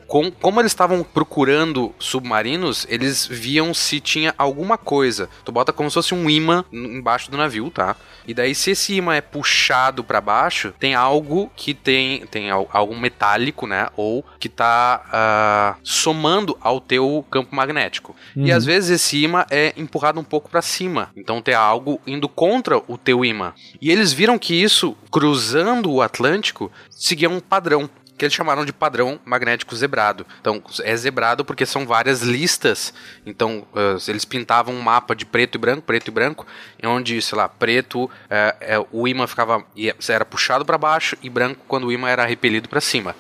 com- 0.10 0.32
como 0.32 0.60
eles 0.60 0.72
estavam 0.72 1.04
procurando 1.04 1.94
submarinos, 2.00 2.86
eles 2.90 3.26
viam 3.26 3.74
se 3.74 4.00
tinha 4.00 4.34
alguma 4.38 4.78
coisa. 4.78 5.30
Tu 5.46 5.52
bota 5.52 5.72
como 5.72 5.90
se 5.90 5.94
fosse 5.94 6.14
um 6.16 6.30
imã 6.30 6.66
embaixo 6.74 7.30
do 7.32 7.38
navio, 7.38 7.70
tá? 7.70 7.96
E 8.28 8.34
daí, 8.34 8.54
se 8.54 8.72
esse 8.72 8.94
imã 8.96 9.16
é 9.16 9.22
puxado 9.22 10.04
pra 10.04 10.20
baixo, 10.22 10.74
tem 10.80 10.94
algo 10.96 11.50
que 11.56 11.74
tem, 11.74 12.26
tem 12.28 12.50
al- 12.52 12.68
algo 12.72 12.96
metálico, 12.96 13.66
né? 13.66 13.88
Ou 13.96 14.24
que 14.40 14.50
tá 14.50 15.04
ah, 15.12 15.76
somando 15.84 16.58
ao 16.62 16.80
teu 16.82 17.26
campo 17.32 17.56
magnético. 17.56 18.16
E 18.36 18.52
às 18.52 18.66
vezes 18.66 18.90
esse 19.02 19.24
imã 19.24 19.46
é 19.50 19.74
empurrado 19.78 20.20
um 20.20 20.24
pouco 20.24 20.50
pra 20.50 20.62
cima. 20.62 21.10
Então 21.16 21.42
tem 21.42 21.54
algo 21.56 22.00
indo 22.06 22.28
contra 22.28 22.78
o 22.88 22.98
teu 22.98 23.24
imã. 23.24 23.54
E 23.82 23.92
eles 23.92 24.12
viram 24.14 24.38
que 24.38 24.54
isso, 24.54 24.96
cruzando 25.12 25.92
o 25.92 26.02
Atlântico, 26.02 26.72
seguia 26.90 27.30
um 27.30 27.40
padrão 27.40 27.90
que 28.20 28.26
eles 28.26 28.36
chamaram 28.36 28.66
de 28.66 28.74
padrão 28.74 29.18
magnético 29.24 29.74
zebrado. 29.74 30.28
Então, 30.42 30.62
é 30.84 30.96
zebrado 30.96 31.46
porque 31.46 31.66
são 31.66 31.88
várias 31.88 32.22
listas. 32.22 32.94
Então, 33.26 33.66
eh, 33.74 33.98
eles 34.10 34.26
pintavam 34.26 34.76
um 34.76 34.82
mapa 34.82 35.16
de 35.16 35.26
preto 35.26 35.56
e 35.56 35.58
branco, 35.58 35.84
preto 35.84 36.10
e 36.10 36.12
branco, 36.12 36.46
onde, 36.84 37.22
sei 37.22 37.38
lá, 37.38 37.48
preto, 37.48 38.12
eh, 38.30 38.56
eh, 38.60 38.86
o 38.92 39.08
imã 39.08 39.26
ficava 39.26 39.66
era 40.10 40.26
puxado 40.26 40.66
para 40.66 40.78
baixo 40.78 41.18
e 41.24 41.30
branco 41.30 41.62
quando 41.66 41.88
o 41.88 41.92
imã 41.94 42.10
era 42.10 42.26
repelido 42.26 42.68
para 42.68 42.82
cima. 42.82 43.16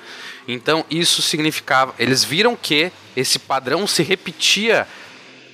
Então, 0.45 0.85
isso 0.89 1.21
significava, 1.21 1.95
eles 1.97 2.23
viram 2.23 2.55
que 2.55 2.91
esse 3.15 3.39
padrão 3.39 3.87
se 3.87 4.03
repetia 4.03 4.85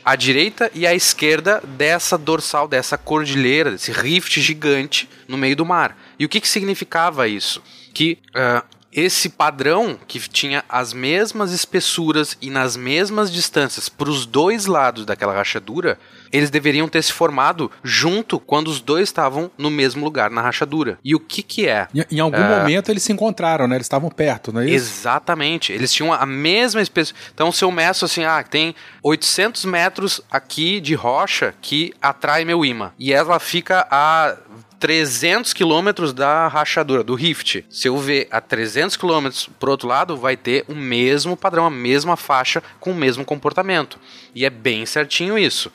à 0.03 0.15
direita 0.15 0.71
e 0.73 0.87
à 0.87 0.95
esquerda 0.95 1.61
dessa 1.63 2.17
dorsal, 2.17 2.67
dessa 2.67 2.97
cordilheira, 2.97 3.71
desse 3.71 3.91
rift 3.91 4.41
gigante 4.41 5.07
no 5.27 5.37
meio 5.37 5.55
do 5.55 5.65
mar. 5.65 5.95
E 6.17 6.25
o 6.25 6.29
que, 6.29 6.41
que 6.41 6.47
significava 6.47 7.27
isso? 7.27 7.61
Que 7.93 8.19
ah, 8.33 8.63
esse 8.95 9.27
padrão 9.27 9.99
que 10.07 10.17
tinha 10.19 10.63
as 10.69 10.93
mesmas 10.93 11.51
espessuras 11.51 12.37
e 12.41 12.49
nas 12.49 12.77
mesmas 12.77 13.29
distâncias 13.29 13.89
para 13.89 14.09
os 14.09 14.25
dois 14.25 14.67
lados 14.67 15.05
daquela 15.05 15.33
rachadura, 15.33 15.99
eles 16.31 16.49
deveriam 16.49 16.87
ter 16.87 17.03
se 17.03 17.11
formado 17.11 17.69
junto 17.83 18.39
quando 18.39 18.69
os 18.69 18.79
dois 18.79 19.09
estavam 19.09 19.51
no 19.57 19.69
mesmo 19.69 20.03
lugar 20.03 20.31
na 20.31 20.41
rachadura. 20.41 20.97
E 21.03 21.13
o 21.13 21.19
que 21.19 21.43
que 21.43 21.67
é? 21.67 21.87
Em, 21.93 22.17
em 22.17 22.19
algum 22.19 22.41
momento 22.41 22.89
eles 22.89 23.03
se 23.03 23.11
encontraram, 23.11 23.67
né? 23.67 23.75
Eles 23.75 23.85
estavam 23.85 24.09
perto, 24.09 24.53
não 24.53 24.61
é 24.61 24.65
isso? 24.65 24.75
Exatamente. 24.75 25.73
Eles 25.73 25.91
tinham 25.91 26.13
a 26.13 26.25
mesma 26.25 26.81
espessura. 26.81 27.19
Então, 27.33 27.51
se 27.51 27.63
eu 27.65 27.71
meço 27.71 28.05
assim, 28.05 28.23
ah, 28.23 28.43
tem 28.43 28.73
800 29.03 29.65
metros 29.65 30.21
aqui 30.31 30.79
de 30.79 30.93
rocha 30.93 31.53
que 31.61 31.93
atrai 32.01 32.45
meu 32.45 32.63
imã. 32.63 32.93
E 32.97 33.11
ela 33.11 33.39
fica 33.39 33.85
a 33.91 34.37
300 34.86 35.51
quilômetros 35.51 36.13
da 36.13 36.47
rachadura, 36.47 37.03
do 37.03 37.15
rift. 37.15 37.65
Se 37.71 37.88
eu 37.88 37.97
ver 37.97 38.27
a 38.29 38.39
300 38.39 38.95
quilômetros 38.95 39.49
pro 39.59 39.71
outro 39.71 39.88
lado, 39.88 40.15
vai 40.15 40.38
ter 40.38 40.63
o 40.67 40.75
mesmo 40.75 41.36
padrão, 41.36 41.65
a 41.65 41.71
mesma 41.71 42.15
faixa 42.15 42.61
com 42.79 42.91
o 42.91 42.95
mesmo 42.95 43.25
comportamento. 43.25 43.99
E 44.36 44.45
é 44.45 44.49
bem 44.51 44.86
certinho 44.86 45.39
isso. 45.39 45.71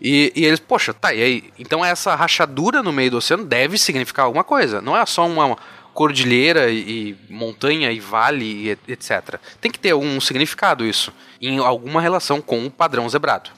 E, 0.00 0.32
e, 0.34 0.46
eles, 0.46 0.60
poxa, 0.60 0.94
tá, 0.94 1.12
e 1.12 1.22
aí? 1.22 1.44
Então 1.58 1.84
essa 1.84 2.14
rachadura 2.14 2.82
no 2.82 2.90
meio 2.90 3.10
do 3.10 3.18
oceano 3.18 3.44
deve 3.44 3.76
significar 3.76 4.24
alguma 4.24 4.42
coisa. 4.42 4.80
Não 4.80 4.96
é 4.96 5.04
só 5.04 5.26
uma 5.26 5.58
cordilheira 5.92 6.70
e, 6.70 6.78
e 7.10 7.16
montanha 7.28 7.92
e 7.92 8.00
vale 8.00 8.46
e 8.46 8.70
etc. 8.90 9.38
Tem 9.60 9.70
que 9.70 9.78
ter 9.78 9.90
algum 9.90 10.18
significado 10.22 10.86
isso, 10.86 11.12
em 11.38 11.58
alguma 11.58 12.00
relação 12.00 12.40
com 12.40 12.64
o 12.64 12.70
padrão 12.70 13.06
zebrado. 13.10 13.50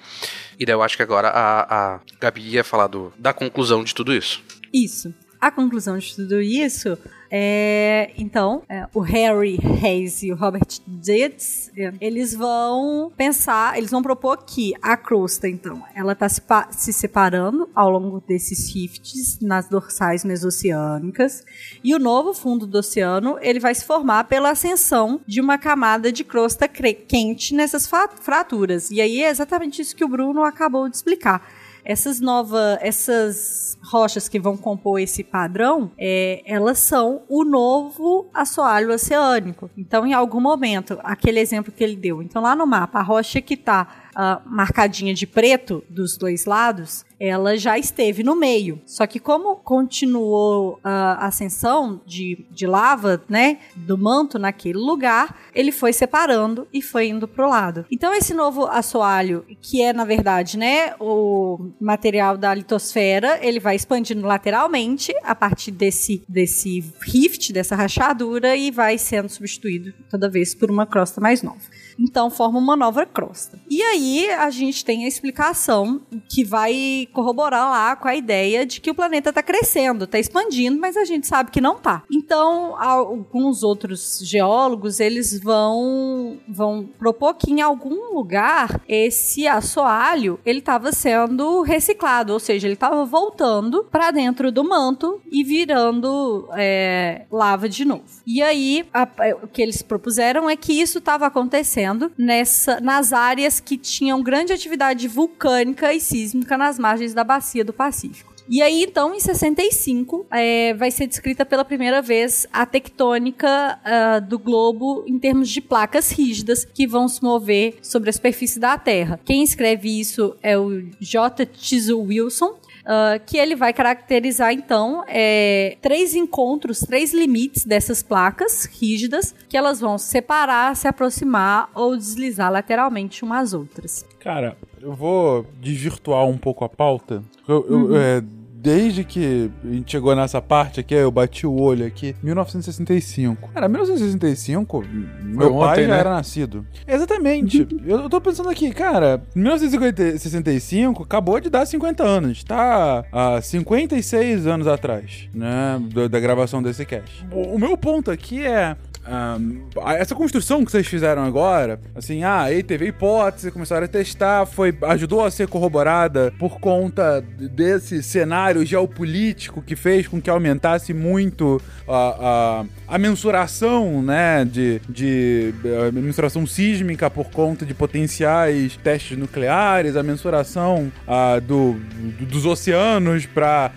E 0.58 0.66
daí 0.66 0.74
eu 0.74 0.82
acho 0.82 0.96
que 0.96 1.02
agora 1.04 1.28
a, 1.28 1.94
a 1.94 2.00
Gabi 2.18 2.40
ia 2.40 2.64
falar 2.64 2.88
do, 2.88 3.12
da 3.16 3.32
conclusão 3.32 3.84
de 3.84 3.94
tudo 3.94 4.12
isso. 4.12 4.42
Isso. 4.76 5.14
A 5.40 5.50
conclusão 5.50 5.96
de 5.96 6.14
tudo 6.14 6.40
isso 6.40 6.98
é, 7.30 8.12
então, 8.16 8.62
é, 8.68 8.86
o 8.94 9.00
Harry 9.00 9.58
Hayes 9.82 10.22
e 10.22 10.32
o 10.32 10.36
Robert 10.36 10.66
Dietz, 10.86 11.70
é, 11.76 11.92
eles 12.00 12.34
vão 12.34 13.12
pensar, 13.16 13.76
eles 13.76 13.90
vão 13.90 14.02
propor 14.02 14.38
que 14.44 14.74
a 14.80 14.96
crosta, 14.96 15.48
então, 15.48 15.82
ela 15.94 16.12
está 16.12 16.28
se, 16.28 16.40
se, 16.70 16.92
separando 16.92 17.68
ao 17.74 17.90
longo 17.90 18.22
desses 18.26 18.72
rifts 18.72 19.38
nas 19.40 19.68
dorsais 19.68 20.24
mesoceânicas 20.24 21.44
e 21.82 21.94
o 21.94 21.98
novo 21.98 22.32
fundo 22.32 22.66
do 22.66 22.78
oceano, 22.78 23.38
ele 23.40 23.60
vai 23.60 23.74
se 23.74 23.84
formar 23.84 24.24
pela 24.24 24.50
ascensão 24.50 25.20
de 25.26 25.40
uma 25.40 25.58
camada 25.58 26.12
de 26.12 26.22
crosta 26.24 26.68
quente 26.68 27.54
nessas 27.54 27.90
fraturas. 28.20 28.90
E 28.90 29.00
aí 29.00 29.22
é 29.22 29.30
exatamente 29.30 29.82
isso 29.82 29.96
que 29.96 30.04
o 30.04 30.08
Bruno 30.08 30.42
acabou 30.42 30.88
de 30.88 30.96
explicar 30.96 31.46
essas 31.86 32.20
novas, 32.20 32.78
essas 32.80 33.78
rochas 33.84 34.28
que 34.28 34.40
vão 34.40 34.56
compor 34.56 35.00
esse 35.00 35.22
padrão, 35.22 35.92
é, 35.96 36.42
elas 36.44 36.78
são 36.78 37.22
o 37.28 37.44
novo 37.44 38.28
assoalho 38.34 38.92
oceânico. 38.92 39.70
Então, 39.76 40.04
em 40.04 40.12
algum 40.12 40.40
momento, 40.40 40.98
aquele 41.04 41.38
exemplo 41.38 41.72
que 41.72 41.84
ele 41.84 41.96
deu, 41.96 42.20
então 42.20 42.42
lá 42.42 42.56
no 42.56 42.66
mapa, 42.66 42.98
a 42.98 43.02
rocha 43.02 43.40
que 43.40 43.54
está 43.54 43.86
uh, 44.16 44.42
marcadinha 44.48 45.14
de 45.14 45.26
preto 45.26 45.84
dos 45.88 46.16
dois 46.16 46.44
lados, 46.44 47.04
ela 47.18 47.56
já 47.56 47.78
esteve 47.78 48.22
no 48.22 48.36
meio. 48.36 48.80
Só 48.84 49.06
que 49.06 49.18
como 49.18 49.56
continuou 49.56 50.78
a 50.84 51.26
ascensão 51.26 52.00
de, 52.06 52.46
de 52.50 52.66
lava, 52.66 53.22
né, 53.28 53.58
do 53.74 53.96
manto 53.96 54.38
naquele 54.38 54.78
lugar, 54.78 55.36
ele 55.54 55.72
foi 55.72 55.92
separando 55.92 56.66
e 56.72 56.82
foi 56.82 57.08
indo 57.08 57.26
pro 57.26 57.48
lado. 57.48 57.86
Então 57.90 58.14
esse 58.14 58.34
novo 58.34 58.66
assoalho, 58.66 59.44
que 59.60 59.82
é 59.82 59.92
na 59.92 60.04
verdade, 60.04 60.58
né, 60.58 60.94
o 61.00 61.70
material 61.80 62.36
da 62.36 62.54
litosfera, 62.54 63.38
ele 63.42 63.60
vai 63.60 63.76
expandindo 63.76 64.26
lateralmente 64.26 65.12
a 65.22 65.34
partir 65.34 65.70
desse 65.70 66.22
desse 66.28 66.84
rift, 67.02 67.52
dessa 67.52 67.74
rachadura 67.74 68.56
e 68.56 68.70
vai 68.70 68.98
sendo 68.98 69.28
substituído 69.28 69.92
toda 70.10 70.28
vez 70.28 70.54
por 70.54 70.70
uma 70.70 70.86
crosta 70.86 71.20
mais 71.20 71.42
nova. 71.42 71.60
Então 71.98 72.30
forma 72.30 72.58
uma 72.58 72.76
nova 72.76 73.06
crosta. 73.06 73.58
E 73.70 73.82
aí 73.82 74.28
a 74.30 74.50
gente 74.50 74.84
tem 74.84 75.04
a 75.04 75.08
explicação 75.08 76.00
que 76.28 76.44
vai 76.44 77.05
corroborar 77.06 77.70
lá 77.70 77.96
com 77.96 78.08
a 78.08 78.14
ideia 78.14 78.66
de 78.66 78.80
que 78.80 78.90
o 78.90 78.94
planeta 78.94 79.30
está 79.30 79.42
crescendo, 79.42 80.04
está 80.04 80.18
expandindo, 80.18 80.78
mas 80.78 80.96
a 80.96 81.04
gente 81.04 81.26
sabe 81.26 81.50
que 81.50 81.60
não 81.60 81.76
está. 81.76 82.02
Então 82.10 82.76
alguns 82.76 83.62
outros 83.62 84.20
geólogos 84.22 85.00
eles 85.00 85.38
vão 85.40 86.38
vão 86.48 86.88
propor 86.98 87.34
que 87.34 87.50
em 87.50 87.60
algum 87.60 88.14
lugar 88.14 88.80
esse 88.88 89.46
assoalho 89.46 90.38
ele 90.44 90.58
estava 90.58 90.92
sendo 90.92 91.62
reciclado, 91.62 92.32
ou 92.32 92.40
seja, 92.40 92.66
ele 92.66 92.74
estava 92.74 93.04
voltando 93.04 93.84
para 93.84 94.10
dentro 94.10 94.52
do 94.52 94.64
manto 94.64 95.20
e 95.30 95.42
virando 95.42 96.48
é, 96.54 97.26
lava 97.30 97.68
de 97.68 97.84
novo. 97.84 98.04
E 98.26 98.42
aí 98.42 98.86
a, 98.92 99.08
o 99.42 99.48
que 99.48 99.62
eles 99.62 99.82
propuseram 99.82 100.48
é 100.48 100.56
que 100.56 100.72
isso 100.72 100.98
estava 100.98 101.26
acontecendo 101.26 101.46
acontecendo 101.46 102.12
nessa, 102.18 102.80
nas 102.80 103.12
áreas 103.12 103.60
que 103.60 103.76
tinham 103.76 104.22
grande 104.22 104.52
atividade 104.52 105.06
vulcânica 105.08 105.92
e 105.92 106.00
sísmica 106.00 106.56
nas 106.56 106.78
margens 106.78 106.95
da 107.14 107.24
bacia 107.24 107.64
do 107.64 107.72
Pacífico. 107.72 108.36
E 108.48 108.62
aí, 108.62 108.84
então, 108.84 109.12
em 109.12 109.18
65, 109.18 110.24
é, 110.30 110.72
vai 110.74 110.90
ser 110.92 111.08
descrita 111.08 111.44
pela 111.44 111.64
primeira 111.64 112.00
vez 112.00 112.46
a 112.52 112.64
tectônica 112.64 113.48
uh, 113.48 114.20
do 114.24 114.38
globo 114.38 115.04
em 115.06 115.18
termos 115.18 115.48
de 115.48 115.60
placas 115.60 116.12
rígidas 116.12 116.64
que 116.64 116.86
vão 116.86 117.08
se 117.08 117.20
mover 117.22 117.78
sobre 117.82 118.08
a 118.08 118.12
superfície 118.12 118.60
da 118.60 118.78
Terra. 118.78 119.18
Quem 119.24 119.42
escreve 119.42 119.88
isso 119.98 120.36
é 120.42 120.56
o 120.56 120.80
J. 121.00 121.48
Chisel 121.54 122.00
Wilson, 122.00 122.54
Uh, 122.86 123.18
que 123.26 123.36
ele 123.36 123.56
vai 123.56 123.72
caracterizar 123.72 124.52
então 124.52 125.02
é, 125.08 125.76
três 125.82 126.14
encontros, 126.14 126.78
três 126.78 127.12
limites 127.12 127.64
dessas 127.64 128.00
placas 128.00 128.64
rígidas 128.64 129.34
que 129.48 129.56
elas 129.56 129.80
vão 129.80 129.98
separar, 129.98 130.76
se 130.76 130.86
aproximar 130.86 131.68
ou 131.74 131.96
deslizar 131.96 132.48
lateralmente 132.52 133.24
umas 133.24 133.46
às 133.46 133.54
outras. 133.54 134.06
Cara, 134.18 134.56
eu 134.80 134.92
vou 134.92 135.46
desvirtuar 135.60 136.26
um 136.26 136.36
pouco 136.36 136.64
a 136.64 136.68
pauta. 136.68 137.22
Eu, 137.46 137.66
eu, 137.68 137.78
uhum. 137.78 137.96
é, 137.96 138.22
desde 138.58 139.04
que 139.04 139.50
a 139.64 139.68
gente 139.68 139.92
chegou 139.92 140.14
nessa 140.16 140.40
parte 140.40 140.80
aqui, 140.80 140.94
eu 140.94 141.10
bati 141.10 141.46
o 141.46 141.54
olho 141.60 141.86
aqui, 141.86 142.16
1965. 142.22 143.50
Cara, 143.52 143.68
1965, 143.68 144.82
Foi 144.82 144.88
meu 145.22 145.54
ontem, 145.54 145.66
pai 145.66 145.82
já 145.82 145.88
né? 145.94 146.00
era 146.00 146.10
nascido. 146.10 146.66
Exatamente. 146.86 147.66
eu 147.86 148.08
tô 148.08 148.20
pensando 148.20 148.48
aqui, 148.48 148.72
cara, 148.72 149.22
1965 149.34 151.02
acabou 151.02 151.38
de 151.38 151.50
dar 151.50 151.66
50 151.66 152.02
anos. 152.02 152.42
Tá 152.42 153.04
há 153.12 153.40
56 153.40 154.46
anos 154.46 154.66
atrás, 154.66 155.28
né, 155.34 155.80
da 156.10 156.18
gravação 156.18 156.62
desse 156.62 156.84
cast. 156.84 157.26
O 157.30 157.58
meu 157.58 157.76
ponto 157.76 158.10
aqui 158.10 158.44
é, 158.44 158.76
um, 159.08 159.68
essa 159.92 160.14
construção 160.14 160.64
que 160.64 160.70
vocês 160.70 160.86
fizeram 160.86 161.22
agora, 161.24 161.80
assim, 161.94 162.24
ah, 162.24 162.42
aí 162.42 162.62
teve 162.62 162.86
hipótese, 162.86 163.50
começaram 163.50 163.84
a 163.84 163.88
testar, 163.88 164.46
foi, 164.46 164.76
ajudou 164.82 165.24
a 165.24 165.30
ser 165.30 165.46
corroborada 165.48 166.32
por 166.38 166.58
conta 166.58 167.20
desse 167.20 168.02
cenário 168.02 168.64
geopolítico 168.64 169.62
que 169.62 169.76
fez 169.76 170.08
com 170.08 170.20
que 170.20 170.28
aumentasse 170.28 170.92
muito 170.92 171.60
a, 171.86 172.64
a, 172.88 172.94
a 172.94 172.98
mensuração, 172.98 174.02
né, 174.02 174.44
de, 174.44 174.80
de 174.88 175.54
a 175.88 175.92
mensuração 175.92 176.46
sísmica 176.46 177.08
por 177.08 177.30
conta 177.30 177.64
de 177.64 177.74
potenciais 177.74 178.76
testes 178.76 179.16
nucleares, 179.16 179.96
a 179.96 180.02
mensuração 180.02 180.90
a, 181.06 181.38
do, 181.38 181.74
do, 182.18 182.26
dos 182.26 182.46
oceanos 182.46 183.26
para 183.26 183.70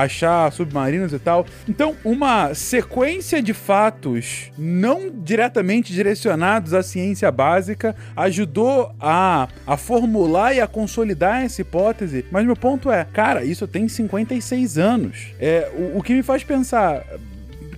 achar 0.00 0.50
submarinos 0.52 1.12
e 1.12 1.18
tal. 1.18 1.44
Então, 1.68 1.94
uma 2.04 2.54
sequência 2.54 3.42
de 3.42 3.52
fatos 3.52 4.50
não 4.70 5.10
diretamente 5.10 5.92
direcionados 5.92 6.72
à 6.72 6.82
ciência 6.82 7.30
básica, 7.30 7.94
ajudou 8.16 8.94
a, 9.00 9.48
a 9.66 9.76
formular 9.76 10.54
e 10.54 10.60
a 10.60 10.66
consolidar 10.66 11.42
essa 11.42 11.60
hipótese. 11.60 12.24
Mas 12.30 12.46
meu 12.46 12.56
ponto 12.56 12.90
é, 12.90 13.04
cara, 13.04 13.44
isso 13.44 13.66
tem 13.66 13.88
56 13.88 14.78
anos. 14.78 15.28
É, 15.38 15.70
o, 15.76 15.98
o 15.98 16.02
que 16.02 16.14
me 16.14 16.22
faz 16.22 16.44
pensar, 16.44 17.04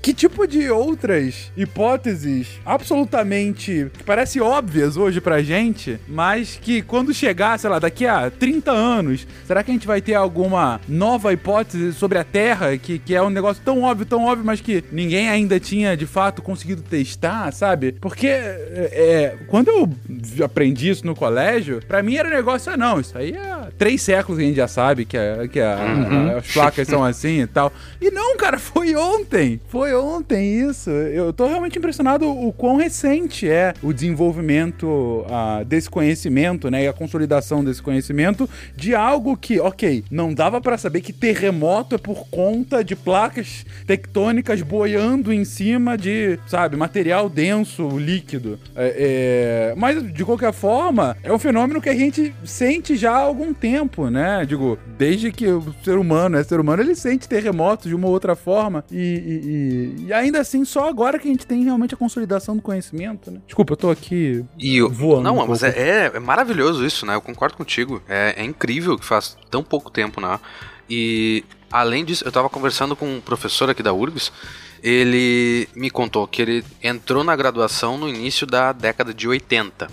que 0.02 0.12
tipo 0.12 0.46
de 0.48 0.68
outras 0.68 1.52
hipóteses 1.56 2.48
absolutamente 2.66 3.88
que 3.96 4.02
parecem 4.02 4.42
óbvias 4.42 4.96
hoje 4.96 5.20
pra 5.20 5.42
gente, 5.42 5.98
mas 6.08 6.58
que 6.60 6.82
quando 6.82 7.14
chegar, 7.14 7.56
sei 7.58 7.70
lá, 7.70 7.78
daqui 7.78 8.04
a 8.04 8.28
30 8.28 8.72
anos, 8.72 9.26
será 9.46 9.62
que 9.62 9.70
a 9.70 9.74
gente 9.74 9.86
vai 9.86 10.00
ter 10.00 10.14
alguma 10.14 10.80
nova 10.88 11.32
hipótese 11.32 11.92
sobre 11.92 12.18
a 12.18 12.24
Terra 12.24 12.76
que, 12.76 12.98
que 12.98 13.14
é 13.14 13.22
um 13.22 13.30
negócio 13.30 13.62
tão 13.64 13.82
óbvio, 13.82 14.04
tão 14.04 14.24
óbvio, 14.24 14.44
mas 14.44 14.60
que 14.60 14.82
ninguém 14.90 15.28
ainda 15.28 15.60
tinha 15.60 15.96
de 15.96 16.06
fato 16.06 16.42
conseguido 16.42 16.82
testar, 16.82 17.52
sabe? 17.52 17.92
Porque 17.92 18.26
é, 18.26 18.90
é 18.92 19.38
quando 19.46 19.68
eu 19.68 19.88
aprendi 20.44 20.90
isso 20.90 21.06
no 21.06 21.14
colégio, 21.14 21.80
pra 21.86 22.02
mim 22.02 22.16
era 22.16 22.28
um 22.28 22.32
negócio, 22.32 22.72
ah, 22.72 22.76
não, 22.76 22.98
isso 22.98 23.16
aí 23.16 23.32
é 23.32 23.52
três 23.78 24.02
séculos 24.02 24.38
que 24.38 24.44
a 24.44 24.48
gente 24.48 24.56
já 24.56 24.68
sabe 24.68 25.04
que, 25.04 25.16
é, 25.16 25.46
que 25.48 25.60
é, 25.60 25.74
uhum. 25.76 26.36
as 26.36 26.52
placas 26.52 26.88
são 26.88 27.04
assim 27.04 27.42
e 27.42 27.46
tal. 27.46 27.72
E 28.00 28.10
não, 28.10 28.36
cara, 28.36 28.58
foi 28.58 28.96
ontem. 28.96 29.60
Foi 29.68 29.91
foi 29.92 29.94
ontem 29.94 30.70
isso. 30.70 30.90
Eu 30.90 31.32
tô 31.32 31.46
realmente 31.46 31.78
impressionado 31.78 32.26
o 32.26 32.52
quão 32.52 32.76
recente 32.76 33.48
é 33.48 33.74
o 33.82 33.92
desenvolvimento 33.92 34.86
uh, 34.86 35.64
desse 35.66 35.90
conhecimento, 35.90 36.70
né? 36.70 36.84
E 36.84 36.88
a 36.88 36.92
consolidação 36.92 37.62
desse 37.62 37.82
conhecimento 37.82 38.48
de 38.74 38.94
algo 38.94 39.36
que, 39.36 39.60
ok, 39.60 40.04
não 40.10 40.32
dava 40.32 40.60
para 40.60 40.78
saber 40.78 41.02
que 41.02 41.12
terremoto 41.12 41.94
é 41.94 41.98
por 41.98 42.26
conta 42.28 42.82
de 42.82 42.96
placas 42.96 43.66
tectônicas 43.86 44.62
boiando 44.62 45.32
em 45.32 45.44
cima 45.44 45.98
de, 45.98 46.38
sabe, 46.46 46.76
material 46.76 47.28
denso, 47.28 47.98
líquido. 47.98 48.58
É, 48.74 49.72
é... 49.72 49.74
Mas, 49.76 50.02
de 50.12 50.24
qualquer 50.24 50.52
forma, 50.52 51.16
é 51.22 51.32
um 51.32 51.38
fenômeno 51.38 51.82
que 51.82 51.88
a 51.88 51.94
gente 51.94 52.34
sente 52.44 52.96
já 52.96 53.12
há 53.12 53.18
algum 53.18 53.52
tempo, 53.52 54.08
né? 54.08 54.44
Digo, 54.46 54.78
desde 54.96 55.30
que 55.30 55.46
o 55.48 55.74
ser 55.84 55.98
humano 55.98 56.38
é 56.38 56.44
ser 56.44 56.58
humano, 56.58 56.82
ele 56.82 56.94
sente 56.94 57.28
terremotos 57.28 57.88
de 57.88 57.94
uma 57.94 58.06
ou 58.06 58.12
outra 58.12 58.34
forma 58.34 58.84
e, 58.90 58.96
e, 58.96 59.00
e, 59.00 59.81
ainda 60.12 60.40
assim, 60.40 60.64
só 60.64 60.88
agora 60.88 61.18
que 61.18 61.28
a 61.28 61.30
gente 61.30 61.46
tem 61.46 61.64
realmente 61.64 61.94
a 61.94 61.96
consolidação 61.96 62.56
do 62.56 62.62
conhecimento, 62.62 63.30
né? 63.30 63.40
Desculpa, 63.46 63.72
eu 63.72 63.76
tô 63.76 63.90
aqui 63.90 64.44
e 64.58 64.76
eu, 64.76 64.90
voando. 64.90 65.22
Não, 65.22 65.38
um 65.38 65.46
mas 65.46 65.62
é, 65.62 66.10
é, 66.14 66.18
maravilhoso 66.18 66.84
isso, 66.84 67.06
né? 67.06 67.14
Eu 67.14 67.20
concordo 67.20 67.56
contigo. 67.56 68.02
É, 68.08 68.34
é 68.36 68.44
incrível 68.44 68.98
que 68.98 69.04
faz 69.04 69.36
tão 69.50 69.62
pouco 69.62 69.90
tempo, 69.90 70.20
né? 70.20 70.38
E 70.88 71.44
além 71.70 72.04
disso, 72.04 72.24
eu 72.24 72.32
tava 72.32 72.48
conversando 72.48 72.94
com 72.94 73.16
um 73.16 73.20
professor 73.20 73.70
aqui 73.70 73.82
da 73.82 73.92
URGS, 73.92 74.32
ele 74.82 75.68
me 75.74 75.90
contou 75.90 76.26
que 76.26 76.42
ele 76.42 76.64
entrou 76.82 77.22
na 77.22 77.36
graduação 77.36 77.96
no 77.96 78.08
início 78.08 78.46
da 78.46 78.72
década 78.72 79.14
de 79.14 79.28
80. 79.28 79.88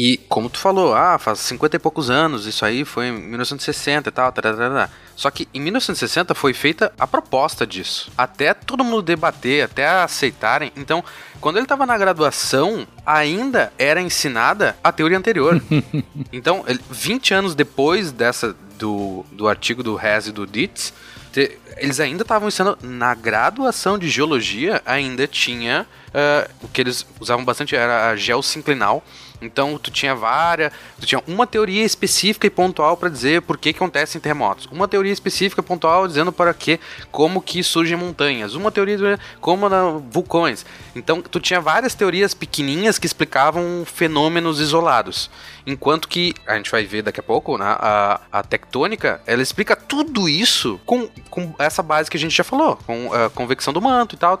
E 0.00 0.16
como 0.28 0.48
tu 0.48 0.60
falou, 0.60 0.94
ah, 0.94 1.18
faz 1.18 1.40
50 1.40 1.74
e 1.74 1.78
poucos 1.80 2.08
anos, 2.08 2.46
isso 2.46 2.64
aí 2.64 2.84
foi 2.84 3.06
em 3.08 3.12
1960 3.12 4.08
e 4.08 4.12
tal, 4.12 4.30
tararara. 4.30 4.88
Só 5.16 5.28
que 5.28 5.48
em 5.52 5.60
1960 5.60 6.36
foi 6.36 6.54
feita 6.54 6.92
a 6.96 7.04
proposta 7.04 7.66
disso. 7.66 8.08
Até 8.16 8.54
todo 8.54 8.84
mundo 8.84 9.02
debater, 9.02 9.64
até 9.64 9.88
aceitarem. 9.88 10.70
Então, 10.76 11.02
quando 11.40 11.56
ele 11.56 11.64
estava 11.64 11.84
na 11.84 11.98
graduação, 11.98 12.86
ainda 13.04 13.72
era 13.76 14.00
ensinada 14.00 14.76
a 14.84 14.92
teoria 14.92 15.18
anterior. 15.18 15.60
então, 16.32 16.62
ele- 16.68 16.80
20 16.88 17.34
anos 17.34 17.56
depois 17.56 18.12
dessa 18.12 18.54
do, 18.78 19.26
do 19.32 19.48
artigo 19.48 19.82
do 19.82 19.98
Hess 20.00 20.28
e 20.28 20.32
do 20.32 20.46
Dietz, 20.46 20.94
te- 21.32 21.58
eles 21.76 21.98
ainda 21.98 22.22
estavam 22.22 22.46
ensinando 22.46 22.78
na 22.82 23.16
graduação 23.16 23.98
de 23.98 24.08
geologia, 24.08 24.80
ainda 24.86 25.26
tinha 25.26 25.88
eh, 26.14 26.48
o 26.62 26.68
que 26.68 26.80
eles 26.80 27.04
usavam 27.18 27.44
bastante 27.44 27.74
era 27.74 28.10
a 28.10 28.16
geossinclinal. 28.16 29.02
Então 29.40 29.78
tu 29.78 29.90
tinha 29.90 30.14
várias, 30.14 30.72
tu 31.00 31.06
tinha 31.06 31.22
uma 31.26 31.46
teoria 31.46 31.84
específica 31.84 32.46
e 32.46 32.50
pontual 32.50 32.96
para 32.96 33.08
dizer 33.08 33.42
por 33.42 33.56
que, 33.56 33.72
que 33.72 33.78
acontecem 33.78 34.20
terremotos, 34.20 34.66
uma 34.66 34.88
teoria 34.88 35.12
específica 35.12 35.62
pontual 35.62 36.06
dizendo 36.08 36.32
para 36.32 36.52
que 36.52 36.80
como 37.10 37.40
que 37.40 37.62
surgem 37.62 37.96
montanhas, 37.96 38.54
uma 38.54 38.70
teoria 38.70 39.18
como 39.40 39.68
na, 39.68 39.90
vulcões. 40.10 40.66
Então 40.94 41.22
tu 41.22 41.40
tinha 41.40 41.60
várias 41.60 41.94
teorias 41.94 42.34
pequenininhas 42.34 42.98
que 42.98 43.06
explicavam 43.06 43.84
fenômenos 43.86 44.60
isolados. 44.60 45.30
Enquanto 45.66 46.08
que, 46.08 46.34
a 46.46 46.56
gente 46.56 46.70
vai 46.70 46.84
ver 46.84 47.02
daqui 47.02 47.20
a 47.20 47.22
pouco, 47.22 47.58
né, 47.58 47.76
a, 47.78 48.20
a 48.32 48.42
tectônica, 48.42 49.20
ela 49.26 49.42
explica 49.42 49.76
tudo 49.76 50.28
isso 50.28 50.80
com, 50.86 51.08
com 51.28 51.54
essa 51.58 51.82
base 51.82 52.10
que 52.10 52.16
a 52.16 52.20
gente 52.20 52.34
já 52.34 52.42
falou, 52.42 52.78
com 52.86 53.12
a 53.12 53.28
convecção 53.28 53.72
do 53.72 53.80
manto 53.80 54.14
e 54.14 54.18
tal. 54.18 54.38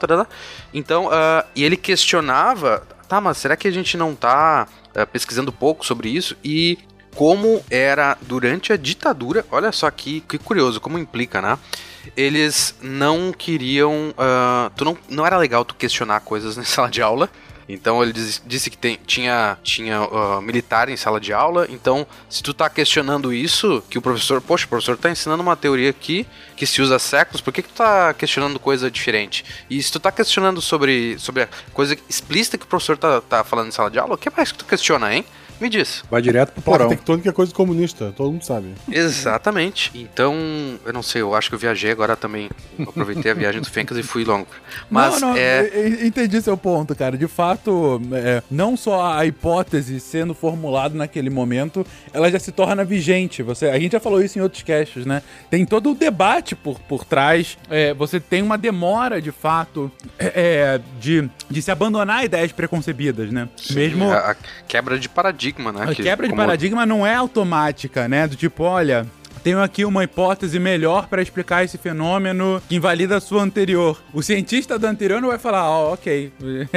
Então, 0.72 1.08
ah, 1.12 1.44
e 1.54 1.62
ele 1.62 1.76
questionava, 1.76 2.82
tá, 3.08 3.20
mas 3.20 3.38
será 3.38 3.56
que 3.56 3.66
a 3.66 3.70
gente 3.70 3.96
não 3.96 4.14
tá 4.14 4.68
ah, 4.94 5.06
pesquisando 5.06 5.52
pouco 5.52 5.84
sobre 5.84 6.08
isso? 6.08 6.36
E 6.44 6.78
como 7.14 7.64
era 7.70 8.16
durante 8.22 8.72
a 8.72 8.76
ditadura, 8.76 9.44
olha 9.50 9.72
só 9.72 9.90
que, 9.90 10.20
que 10.20 10.38
curioso, 10.38 10.80
como 10.80 10.98
implica, 10.98 11.42
né? 11.42 11.58
Eles 12.16 12.76
não 12.80 13.32
queriam. 13.32 14.14
ah, 14.16 14.70
tu 14.76 14.84
não, 14.84 14.96
não 15.08 15.26
era 15.26 15.36
legal 15.36 15.64
tu 15.64 15.74
questionar 15.74 16.20
coisas 16.20 16.54
na 16.58 16.64
sala 16.64 16.90
de 16.90 17.02
aula. 17.02 17.28
Então 17.68 18.02
ele 18.02 18.12
diz- 18.12 18.42
disse 18.46 18.70
que 18.70 18.78
tem- 18.78 18.98
tinha, 19.06 19.58
tinha 19.62 19.98
ah, 19.98 20.40
militar 20.40 20.88
em 20.88 20.96
sala 20.96 21.20
de 21.20 21.32
aula. 21.32 21.66
Então, 21.68 22.06
se 22.28 22.42
tu 22.42 22.54
tá 22.54 22.68
questionando 22.70 23.32
isso, 23.32 23.82
que 23.90 23.98
o 23.98 24.02
professor, 24.02 24.40
poxa, 24.40 24.64
o 24.64 24.68
professor 24.68 24.96
tá 24.96 25.10
ensinando 25.10 25.42
uma 25.42 25.54
teoria 25.56 25.90
aqui 25.90 26.26
que 26.56 26.66
se 26.66 26.80
usa 26.80 26.96
há 26.96 26.98
séculos, 26.98 27.40
por 27.40 27.52
que, 27.52 27.62
que 27.62 27.68
tu 27.68 27.74
tá 27.76 28.14
questionando 28.14 28.58
coisa 28.58 28.90
diferente? 28.90 29.44
E 29.68 29.82
se 29.82 29.92
tu 29.92 30.00
tá 30.00 30.10
questionando 30.10 30.60
sobre, 30.62 31.18
sobre 31.18 31.42
a 31.42 31.48
coisa 31.74 31.96
explícita 32.08 32.56
que 32.56 32.64
o 32.64 32.68
professor 32.68 32.96
tá, 32.96 33.20
tá 33.20 33.44
falando 33.44 33.68
em 33.68 33.72
sala 33.72 33.90
de 33.90 33.98
aula, 33.98 34.14
o 34.14 34.18
que 34.18 34.30
mais 34.34 34.50
que 34.50 34.58
tu 34.58 34.64
questiona, 34.64 35.14
hein? 35.14 35.24
Me 35.60 35.68
diz. 35.68 36.04
Vai 36.10 36.22
direto 36.22 36.52
pro 36.52 36.62
Placa 36.62 36.78
porão. 36.78 36.90
tectônica 36.90 37.28
é 37.28 37.32
coisa 37.32 37.52
comunista, 37.52 38.12
todo 38.16 38.30
mundo 38.30 38.44
sabe. 38.44 38.74
Exatamente. 38.90 39.90
Então, 39.94 40.36
eu 40.84 40.92
não 40.92 41.02
sei, 41.02 41.22
eu 41.22 41.34
acho 41.34 41.48
que 41.48 41.54
eu 41.54 41.58
viajei 41.58 41.90
agora 41.90 42.16
também. 42.16 42.48
Eu 42.78 42.88
aproveitei 42.88 43.30
a 43.30 43.34
viagem 43.34 43.60
do 43.60 43.68
Fencas 43.68 43.98
e 43.98 44.02
fui 44.02 44.24
longo. 44.24 44.46
Mas 44.88 45.20
não, 45.20 45.30
não, 45.30 45.36
é. 45.36 45.88
entendi 46.04 46.40
seu 46.40 46.56
ponto, 46.56 46.94
cara. 46.94 47.16
De 47.16 47.26
fato, 47.26 48.00
é, 48.12 48.42
não 48.50 48.76
só 48.76 49.12
a 49.12 49.26
hipótese 49.26 49.98
sendo 50.00 50.34
formulada 50.34 50.94
naquele 50.94 51.30
momento, 51.30 51.86
ela 52.12 52.30
já 52.30 52.38
se 52.38 52.52
torna 52.52 52.84
vigente. 52.84 53.42
Você, 53.42 53.66
a 53.66 53.78
gente 53.78 53.92
já 53.92 54.00
falou 54.00 54.22
isso 54.22 54.38
em 54.38 54.42
outros 54.42 54.62
casts, 54.62 55.04
né? 55.04 55.22
Tem 55.50 55.64
todo 55.64 55.90
o 55.90 55.94
debate 55.94 56.54
por, 56.54 56.78
por 56.80 57.04
trás. 57.04 57.58
É, 57.68 57.92
você 57.94 58.20
tem 58.20 58.42
uma 58.42 58.56
demora, 58.56 59.20
de 59.20 59.32
fato, 59.32 59.90
é, 60.18 60.26
é, 60.34 60.80
de, 61.00 61.28
de 61.50 61.62
se 61.62 61.70
abandonar 61.70 62.24
ideias 62.24 62.52
preconcebidas, 62.52 63.30
né? 63.30 63.48
Mesmo 63.70 64.10
A, 64.10 64.30
a 64.30 64.36
quebra 64.66 64.98
de 64.98 65.08
paradigma, 65.08 65.47
né? 65.72 65.84
a 65.90 65.94
que- 65.94 66.02
quebra 66.02 66.26
de 66.26 66.32
como- 66.32 66.42
paradigma 66.42 66.84
não 66.86 67.06
é 67.06 67.14
automática, 67.14 68.06
né? 68.08 68.26
Do 68.26 68.36
tipo, 68.36 68.62
olha, 68.64 69.06
tenho 69.48 69.62
aqui 69.62 69.82
uma 69.86 70.04
hipótese 70.04 70.58
melhor 70.58 71.06
para 71.08 71.22
explicar 71.22 71.64
esse 71.64 71.78
fenômeno 71.78 72.60
que 72.68 72.76
invalida 72.76 73.16
a 73.16 73.20
sua 73.20 73.42
anterior. 73.42 73.98
O 74.12 74.22
cientista 74.22 74.78
da 74.78 74.90
anterior 74.90 75.22
não 75.22 75.30
vai 75.30 75.38
falar, 75.38 75.64
ó, 75.70 75.94
ok, 75.94 76.30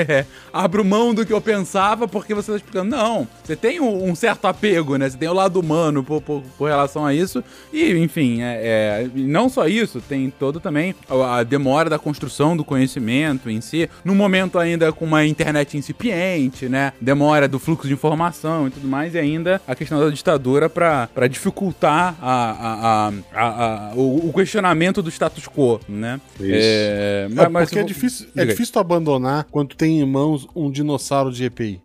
abro 0.53 0.85
mão 0.85 1.13
do 1.13 1.25
que 1.25 1.33
eu 1.33 1.41
pensava 1.41 2.07
porque 2.07 2.33
você 2.33 2.51
está 2.51 2.55
explicando. 2.55 2.95
Não, 2.95 3.27
você 3.43 3.57
tem 3.57 3.81
um, 3.81 4.15
certo 4.15 4.45
apego, 4.45 4.95
né? 4.95 5.09
Você 5.09 5.17
tem 5.17 5.27
o 5.27 5.33
lado 5.33 5.59
humano 5.59 6.01
por, 6.01 6.21
por- 6.21 6.41
por 6.57 6.69
relação 6.69 7.05
a 7.05 7.13
isso. 7.13 7.43
E, 7.73 7.91
enfim, 7.97 8.41
é, 8.41 9.05
é, 9.05 9.09
não 9.15 9.49
só 9.49 9.67
isso, 9.67 9.99
tem 9.99 10.29
todo 10.39 10.61
também 10.61 10.95
a 11.09 11.43
demora 11.43 11.89
da 11.89 11.99
construção 11.99 12.55
do 12.55 12.63
conhecimento 12.63 13.49
em 13.49 13.59
si. 13.59 13.89
No 14.05 14.15
momento 14.15 14.57
ainda 14.57 14.93
com 14.93 15.03
uma 15.03 15.25
internet 15.25 15.77
incipiente, 15.77 16.69
né? 16.69 16.93
Demora 17.01 17.49
do 17.49 17.59
fluxo 17.59 17.85
de 17.85 17.93
informação 17.93 18.69
e 18.69 18.71
tudo 18.71 18.87
mais. 18.87 19.13
E 19.13 19.19
ainda 19.19 19.61
a 19.67 19.75
questão 19.75 19.99
da 19.99 20.09
ditadura 20.09 20.69
para 20.69 21.27
dificultar 21.29 22.15
a, 22.21 22.60
a- 22.61 23.09
a- 23.09 23.13
a- 23.33 23.89
a- 23.91 23.93
o, 23.95 24.29
o 24.29 24.33
questionamento 24.33 25.01
do 25.01 25.09
status 25.09 25.47
quo, 25.47 25.79
né? 25.89 26.19
É, 26.39 27.27
É, 27.29 27.49
mas- 27.49 27.67
porque 27.69 27.79
é 27.79 27.81
mas- 27.81 27.87
difícil, 27.87 28.25
é 28.27 28.29
Diga 28.29 28.41
aí. 28.43 28.47
difícil 28.49 28.73
tu 28.73 28.79
abandonar 28.79 29.45
quando 29.49 29.75
tem 29.75 29.99
em 29.99 30.05
mãos 30.05 30.47
um 30.55 30.69
dinossauro 30.71 31.31
de 31.31 31.45
EPI. 31.45 31.81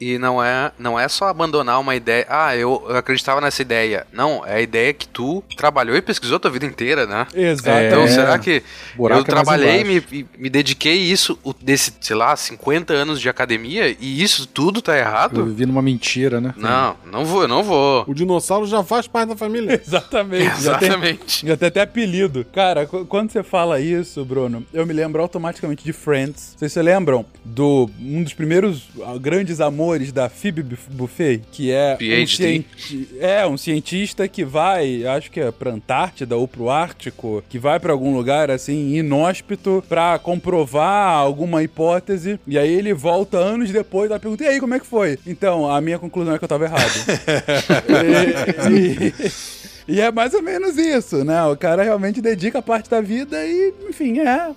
E 0.00 0.16
não 0.18 0.42
é, 0.42 0.70
não 0.78 0.98
é 0.98 1.08
só 1.08 1.26
abandonar 1.28 1.80
uma 1.80 1.94
ideia. 1.96 2.24
Ah, 2.28 2.54
eu, 2.56 2.84
eu 2.88 2.96
acreditava 2.96 3.40
nessa 3.40 3.62
ideia. 3.62 4.06
Não, 4.12 4.44
é 4.46 4.54
a 4.56 4.60
ideia 4.60 4.92
que 4.92 5.08
tu 5.08 5.42
trabalhou 5.56 5.96
e 5.96 6.00
pesquisou 6.02 6.36
a 6.36 6.40
tua 6.40 6.50
vida 6.50 6.66
inteira, 6.66 7.04
né? 7.06 7.26
Exato. 7.34 7.80
Então, 7.84 8.02
É. 8.02 8.08
será 8.08 8.38
que 8.38 8.62
Buraco 8.96 9.20
eu 9.20 9.24
é 9.24 9.26
trabalhei 9.26 9.80
e 9.80 9.84
me, 9.84 10.26
me 10.38 10.48
dediquei 10.48 10.94
isso 10.96 11.36
o- 11.42 11.52
desse, 11.52 11.92
sei 12.00 12.14
lá, 12.14 12.36
50 12.36 12.92
anos 12.94 13.20
de 13.20 13.28
academia 13.28 13.88
e 13.98 14.22
isso 14.22 14.46
tudo 14.46 14.80
tá 14.80 14.92
Eu 14.92 14.98
errado? 14.98 15.44
vivi 15.46 15.66
numa 15.66 15.82
mentira, 15.82 16.40
né? 16.40 16.54
Não, 16.56 16.96
não 17.10 17.24
vou, 17.24 17.42
eu 17.42 17.48
não 17.48 17.64
vou. 17.64 18.04
O 18.06 18.14
dinossauro 18.14 18.66
já 18.66 18.84
faz 18.84 19.08
parte 19.08 19.30
da 19.30 19.36
família. 19.36 19.80
Exatamente. 19.84 20.44
Já 20.62 20.78
tem, 20.78 20.88
Exatamente. 20.88 21.46
já 21.46 21.56
tem 21.56 21.68
até 21.68 21.80
apelido. 21.80 22.46
Cara, 22.52 22.86
qu- 22.86 23.04
quando 23.06 23.30
você 23.32 23.42
fala 23.42 23.80
isso, 23.80 24.24
Bruno, 24.24 24.64
eu 24.72 24.86
me 24.86 24.92
lembro 24.92 25.20
automaticamente 25.20 25.82
de 25.82 25.92
Friends. 25.92 26.54
Vocês 26.56 26.72
se 26.72 26.80
lembram 26.82 27.24
do 27.44 27.90
um 28.00 28.22
dos 28.22 28.32
primeiros 28.32 28.88
ah, 29.04 29.18
grandes 29.18 29.60
amores 29.60 29.87
da 30.12 30.28
Phoebe 30.28 30.62
Buff- 30.62 30.90
Buffet, 30.90 31.40
que 31.50 31.70
é 31.72 31.94
um, 31.94 31.96
PhD. 31.98 32.26
cienti- 32.26 33.08
é 33.20 33.46
um 33.46 33.56
cientista 33.56 34.28
que 34.28 34.44
vai, 34.44 35.04
acho 35.06 35.30
que 35.30 35.40
é 35.40 35.50
pra 35.50 35.70
Antártida 35.72 36.36
ou 36.36 36.46
pro 36.46 36.68
Ártico, 36.70 37.42
que 37.48 37.58
vai 37.58 37.80
pra 37.80 37.92
algum 37.92 38.14
lugar 38.14 38.50
assim 38.50 38.96
inóspito 38.96 39.82
pra 39.88 40.18
comprovar 40.18 41.14
alguma 41.16 41.62
hipótese 41.62 42.38
e 42.46 42.58
aí 42.58 42.72
ele 42.72 42.92
volta 42.94 43.38
anos 43.38 43.70
depois 43.70 44.10
e 44.10 44.18
pergunta: 44.18 44.44
"E 44.44 44.48
aí, 44.48 44.60
como 44.60 44.74
é 44.74 44.80
que 44.80 44.86
foi?". 44.86 45.18
Então, 45.26 45.70
a 45.70 45.80
minha 45.80 45.98
conclusão 45.98 46.34
é 46.34 46.38
que 46.38 46.44
eu 46.44 46.48
tava 46.48 46.64
errado. 46.64 46.82
E- 48.70 49.08
e- 49.26 49.94
e 49.96 50.00
é 50.00 50.10
mais 50.12 50.34
ou 50.34 50.42
menos 50.42 50.76
isso, 50.76 51.24
né? 51.24 51.42
O 51.44 51.56
cara 51.56 51.82
realmente 51.82 52.20
dedica 52.20 52.60
parte 52.60 52.90
da 52.90 53.00
vida 53.00 53.42
e, 53.44 53.72
enfim, 53.88 54.18
é. 54.20 54.50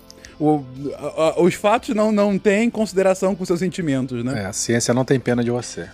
O- 0.43 0.65
a- 0.97 1.21
a- 1.37 1.41
os 1.43 1.53
fatos 1.53 1.93
não, 1.93 2.11
não 2.11 2.35
têm 2.39 2.67
consideração 2.67 3.35
com 3.35 3.45
seus 3.45 3.59
sentimentos, 3.59 4.23
né? 4.23 4.41
É, 4.41 4.45
a 4.47 4.53
ciência 4.53 4.91
não 4.91 5.05
tem 5.05 5.19
pena 5.19 5.43
de 5.43 5.51
você. 5.51 5.87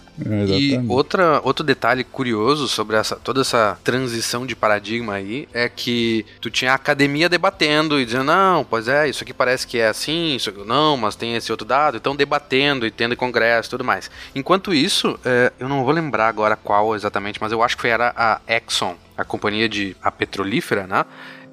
E 0.57 0.79
outra, 0.87 1.41
outro 1.43 1.65
detalhe 1.65 2.01
curioso 2.05 2.65
sobre 2.69 2.95
essa, 2.95 3.17
toda 3.17 3.41
essa 3.41 3.77
transição 3.83 4.45
de 4.45 4.55
paradigma 4.55 5.15
aí 5.15 5.49
é 5.53 5.67
que 5.67 6.25
tu 6.39 6.49
tinha 6.49 6.71
a 6.71 6.75
academia 6.75 7.27
debatendo 7.27 7.99
e 7.99 8.05
dizendo, 8.05 8.23
não, 8.23 8.63
pois 8.63 8.87
é, 8.87 9.09
isso 9.09 9.21
aqui 9.21 9.33
parece 9.33 9.67
que 9.67 9.79
é 9.79 9.89
assim, 9.89 10.37
isso 10.37 10.49
aqui 10.49 10.63
não, 10.65 10.95
mas 10.95 11.15
tem 11.17 11.35
esse 11.35 11.51
outro 11.51 11.67
dado, 11.67 11.97
então 11.97 12.15
debatendo 12.15 12.87
e 12.87 12.89
tendo 12.89 13.17
congresso 13.17 13.67
e 13.67 13.71
tudo 13.71 13.83
mais. 13.83 14.09
Enquanto 14.33 14.73
isso, 14.73 15.19
é, 15.25 15.51
eu 15.59 15.67
não 15.67 15.83
vou 15.83 15.93
lembrar 15.93 16.29
agora 16.29 16.55
qual 16.55 16.95
exatamente, 16.95 17.37
mas 17.41 17.51
eu 17.51 17.61
acho 17.61 17.75
que 17.75 17.81
foi 17.81 17.89
era 17.89 18.13
a 18.15 18.39
Exxon, 18.47 18.95
a 19.17 19.25
companhia 19.25 19.67
de 19.67 19.93
a 20.01 20.09
petrolífera, 20.09 20.87
né? 20.87 21.05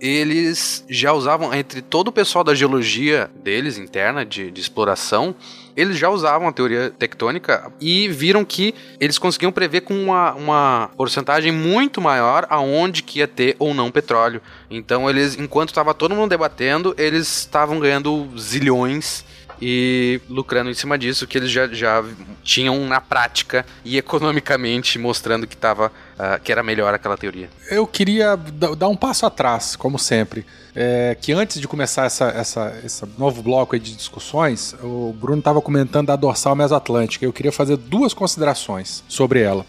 Eles 0.06 0.84
já 0.86 1.14
usavam, 1.14 1.54
entre 1.54 1.80
todo 1.80 2.08
o 2.08 2.12
pessoal 2.12 2.44
da 2.44 2.54
geologia 2.54 3.30
deles, 3.42 3.78
interna, 3.78 4.22
de, 4.22 4.50
de 4.50 4.60
exploração, 4.60 5.34
eles 5.74 5.96
já 5.96 6.10
usavam 6.10 6.46
a 6.46 6.52
teoria 6.52 6.90
tectônica 6.90 7.72
e 7.80 8.06
viram 8.08 8.44
que 8.44 8.74
eles 9.00 9.16
conseguiam 9.16 9.50
prever 9.50 9.80
com 9.80 9.94
uma, 9.94 10.34
uma 10.34 10.90
porcentagem 10.94 11.50
muito 11.50 12.02
maior 12.02 12.46
aonde 12.50 13.02
que 13.02 13.20
ia 13.20 13.26
ter 13.26 13.56
ou 13.58 13.72
não 13.72 13.90
petróleo. 13.90 14.42
Então 14.70 15.08
eles, 15.08 15.38
enquanto 15.38 15.70
estava 15.70 15.94
todo 15.94 16.14
mundo 16.14 16.28
debatendo, 16.28 16.94
eles 16.98 17.38
estavam 17.38 17.80
ganhando 17.80 18.28
zilhões 18.38 19.24
e 19.60 20.20
lucrando 20.28 20.70
em 20.70 20.74
cima 20.74 20.98
disso, 20.98 21.26
que 21.26 21.38
eles 21.38 21.50
já, 21.50 21.66
já 21.68 22.04
tinham 22.42 22.86
na 22.86 23.00
prática 23.00 23.64
e 23.84 23.96
economicamente 23.96 24.98
mostrando 24.98 25.46
que, 25.46 25.56
tava, 25.56 25.88
uh, 25.88 26.40
que 26.42 26.52
era 26.52 26.62
melhor 26.62 26.94
aquela 26.94 27.16
teoria. 27.16 27.48
Eu 27.70 27.86
queria 27.86 28.36
dar 28.36 28.88
um 28.88 28.96
passo 28.96 29.26
atrás, 29.26 29.76
como 29.76 29.98
sempre. 29.98 30.44
É, 30.76 31.16
que 31.20 31.32
antes 31.32 31.60
de 31.60 31.68
começar 31.68 32.04
essa, 32.04 32.24
essa, 32.30 32.80
esse 32.84 33.06
novo 33.16 33.42
bloco 33.42 33.78
de 33.78 33.94
discussões, 33.94 34.74
o 34.82 35.14
Bruno 35.16 35.38
estava 35.38 35.60
comentando 35.62 36.08
da 36.08 36.16
dorsal 36.16 36.56
mesoatlântica. 36.56 37.24
Eu 37.24 37.32
queria 37.32 37.52
fazer 37.52 37.76
duas 37.76 38.12
considerações 38.12 39.04
sobre 39.08 39.40
ela. 39.40 39.64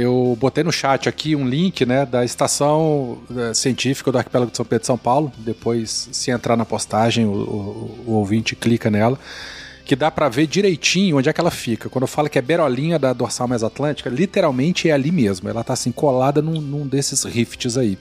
Eu 0.00 0.38
botei 0.38 0.62
no 0.62 0.70
chat 0.70 1.08
aqui 1.08 1.34
um 1.34 1.44
link 1.44 1.84
né, 1.84 2.06
da 2.06 2.24
estação 2.24 3.18
eh, 3.36 3.52
científica 3.52 4.12
do 4.12 4.18
arquipélago 4.18 4.48
de 4.48 4.56
São 4.56 4.64
Pedro 4.64 4.82
de 4.82 4.86
São 4.86 4.96
Paulo. 4.96 5.32
Depois, 5.38 6.08
se 6.12 6.30
entrar 6.30 6.56
na 6.56 6.64
postagem, 6.64 7.26
o, 7.26 7.32
o, 7.32 8.04
o 8.06 8.12
ouvinte 8.12 8.54
clica 8.54 8.92
nela. 8.92 9.18
Que 9.84 9.96
dá 9.96 10.08
para 10.08 10.28
ver 10.28 10.46
direitinho 10.46 11.18
onde 11.18 11.28
é 11.28 11.32
que 11.32 11.40
ela 11.40 11.50
fica. 11.50 11.88
Quando 11.88 12.02
eu 12.02 12.08
falo 12.08 12.30
que 12.30 12.38
é 12.38 12.42
berolinha 12.42 12.96
da 12.96 13.12
dorsal 13.12 13.48
mesoatlântica, 13.48 14.08
literalmente 14.08 14.88
é 14.88 14.92
ali 14.92 15.10
mesmo. 15.10 15.48
Ela 15.48 15.64
tá 15.64 15.72
assim 15.72 15.90
colada 15.90 16.40
num, 16.40 16.60
num 16.60 16.86
desses 16.86 17.24
rifts 17.24 17.76
aí. 17.76 17.98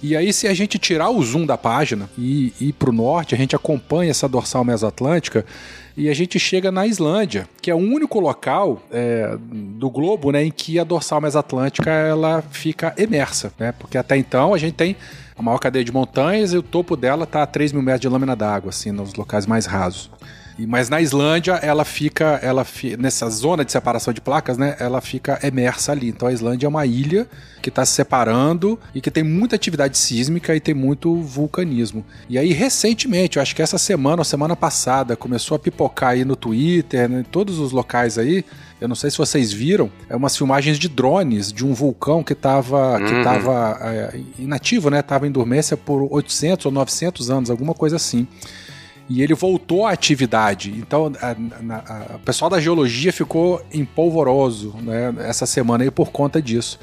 E 0.00 0.16
aí, 0.16 0.32
se 0.32 0.46
a 0.46 0.54
gente 0.54 0.78
tirar 0.78 1.10
o 1.10 1.20
zoom 1.20 1.46
da 1.46 1.58
página 1.58 2.08
e 2.16 2.52
ir 2.60 2.74
para 2.74 2.90
o 2.90 2.92
norte, 2.92 3.34
a 3.34 3.38
gente 3.38 3.56
acompanha 3.56 4.12
essa 4.12 4.28
dorsal 4.28 4.64
mesoatlântica 4.64 5.44
e 5.96 6.08
a 6.08 6.14
gente 6.14 6.38
chega 6.40 6.72
na 6.72 6.86
Islândia, 6.86 7.48
que 7.62 7.70
é 7.70 7.74
o 7.74 7.78
único 7.78 8.18
local 8.18 8.82
é, 8.90 9.36
do 9.40 9.88
globo 9.88 10.32
né, 10.32 10.44
em 10.44 10.50
que 10.50 10.78
a 10.78 10.84
dorsal 10.84 11.20
mesoatlântica 11.20 11.90
ela 11.90 12.42
fica 12.42 12.92
emersa, 12.98 13.52
né? 13.58 13.72
Porque 13.72 13.96
até 13.96 14.16
então 14.16 14.52
a 14.52 14.58
gente 14.58 14.74
tem 14.74 14.96
a 15.36 15.42
maior 15.42 15.58
cadeia 15.58 15.84
de 15.84 15.92
montanhas 15.92 16.52
e 16.52 16.58
o 16.58 16.62
topo 16.62 16.96
dela 16.96 17.24
está 17.24 17.42
a 17.42 17.46
3 17.46 17.72
mil 17.72 17.82
metros 17.82 18.00
de 18.00 18.08
lâmina 18.08 18.34
d'água, 18.34 18.70
assim, 18.70 18.90
nos 18.90 19.14
locais 19.14 19.46
mais 19.46 19.66
rasos. 19.66 20.10
Mas 20.58 20.88
na 20.88 21.00
Islândia, 21.00 21.54
ela 21.54 21.84
fica, 21.84 22.38
ela 22.40 22.64
fi, 22.64 22.96
nessa 22.96 23.28
zona 23.28 23.64
de 23.64 23.72
separação 23.72 24.12
de 24.12 24.20
placas, 24.20 24.56
né? 24.56 24.76
Ela 24.78 25.00
fica 25.00 25.38
emersa 25.42 25.90
ali. 25.92 26.08
Então 26.08 26.28
a 26.28 26.32
Islândia 26.32 26.66
é 26.66 26.68
uma 26.68 26.86
ilha 26.86 27.26
que 27.60 27.70
está 27.70 27.84
se 27.84 27.92
separando 27.92 28.78
e 28.94 29.00
que 29.00 29.10
tem 29.10 29.24
muita 29.24 29.56
atividade 29.56 29.98
sísmica 29.98 30.54
e 30.54 30.60
tem 30.60 30.74
muito 30.74 31.16
vulcanismo. 31.16 32.04
E 32.28 32.38
aí, 32.38 32.52
recentemente, 32.52 33.36
eu 33.36 33.42
acho 33.42 33.56
que 33.56 33.62
essa 33.62 33.78
semana 33.78 34.20
ou 34.20 34.24
semana 34.24 34.54
passada, 34.54 35.16
começou 35.16 35.56
a 35.56 35.58
pipocar 35.58 36.10
aí 36.10 36.24
no 36.24 36.36
Twitter, 36.36 37.08
né, 37.08 37.20
em 37.20 37.24
todos 37.24 37.58
os 37.58 37.72
locais 37.72 38.18
aí. 38.18 38.44
Eu 38.80 38.86
não 38.86 38.94
sei 38.94 39.10
se 39.10 39.16
vocês 39.16 39.52
viram, 39.52 39.90
é 40.10 40.14
umas 40.14 40.36
filmagens 40.36 40.78
de 40.78 40.88
drones 40.88 41.50
de 41.50 41.64
um 41.64 41.72
vulcão 41.72 42.22
que 42.22 42.34
estava 42.34 42.98
uhum. 42.98 43.06
que 43.06 43.24
tava, 43.24 43.78
é, 43.80 44.20
inativo, 44.38 44.90
né? 44.90 45.00
Tava 45.00 45.26
em 45.26 45.30
dormência 45.32 45.76
por 45.76 46.06
800 46.12 46.66
ou 46.66 46.72
900 46.72 47.30
anos, 47.30 47.50
alguma 47.50 47.72
coisa 47.72 47.96
assim 47.96 48.28
e 49.08 49.22
ele 49.22 49.34
voltou 49.34 49.86
à 49.86 49.92
atividade. 49.92 50.70
Então, 50.70 51.12
o 52.14 52.18
pessoal 52.20 52.50
da 52.50 52.60
geologia 52.60 53.12
ficou 53.12 53.64
empolvoroso 53.72 54.74
né, 54.82 55.14
essa 55.18 55.46
semana 55.46 55.84
aí 55.84 55.90
por 55.90 56.10
conta 56.10 56.40
disso. 56.40 56.78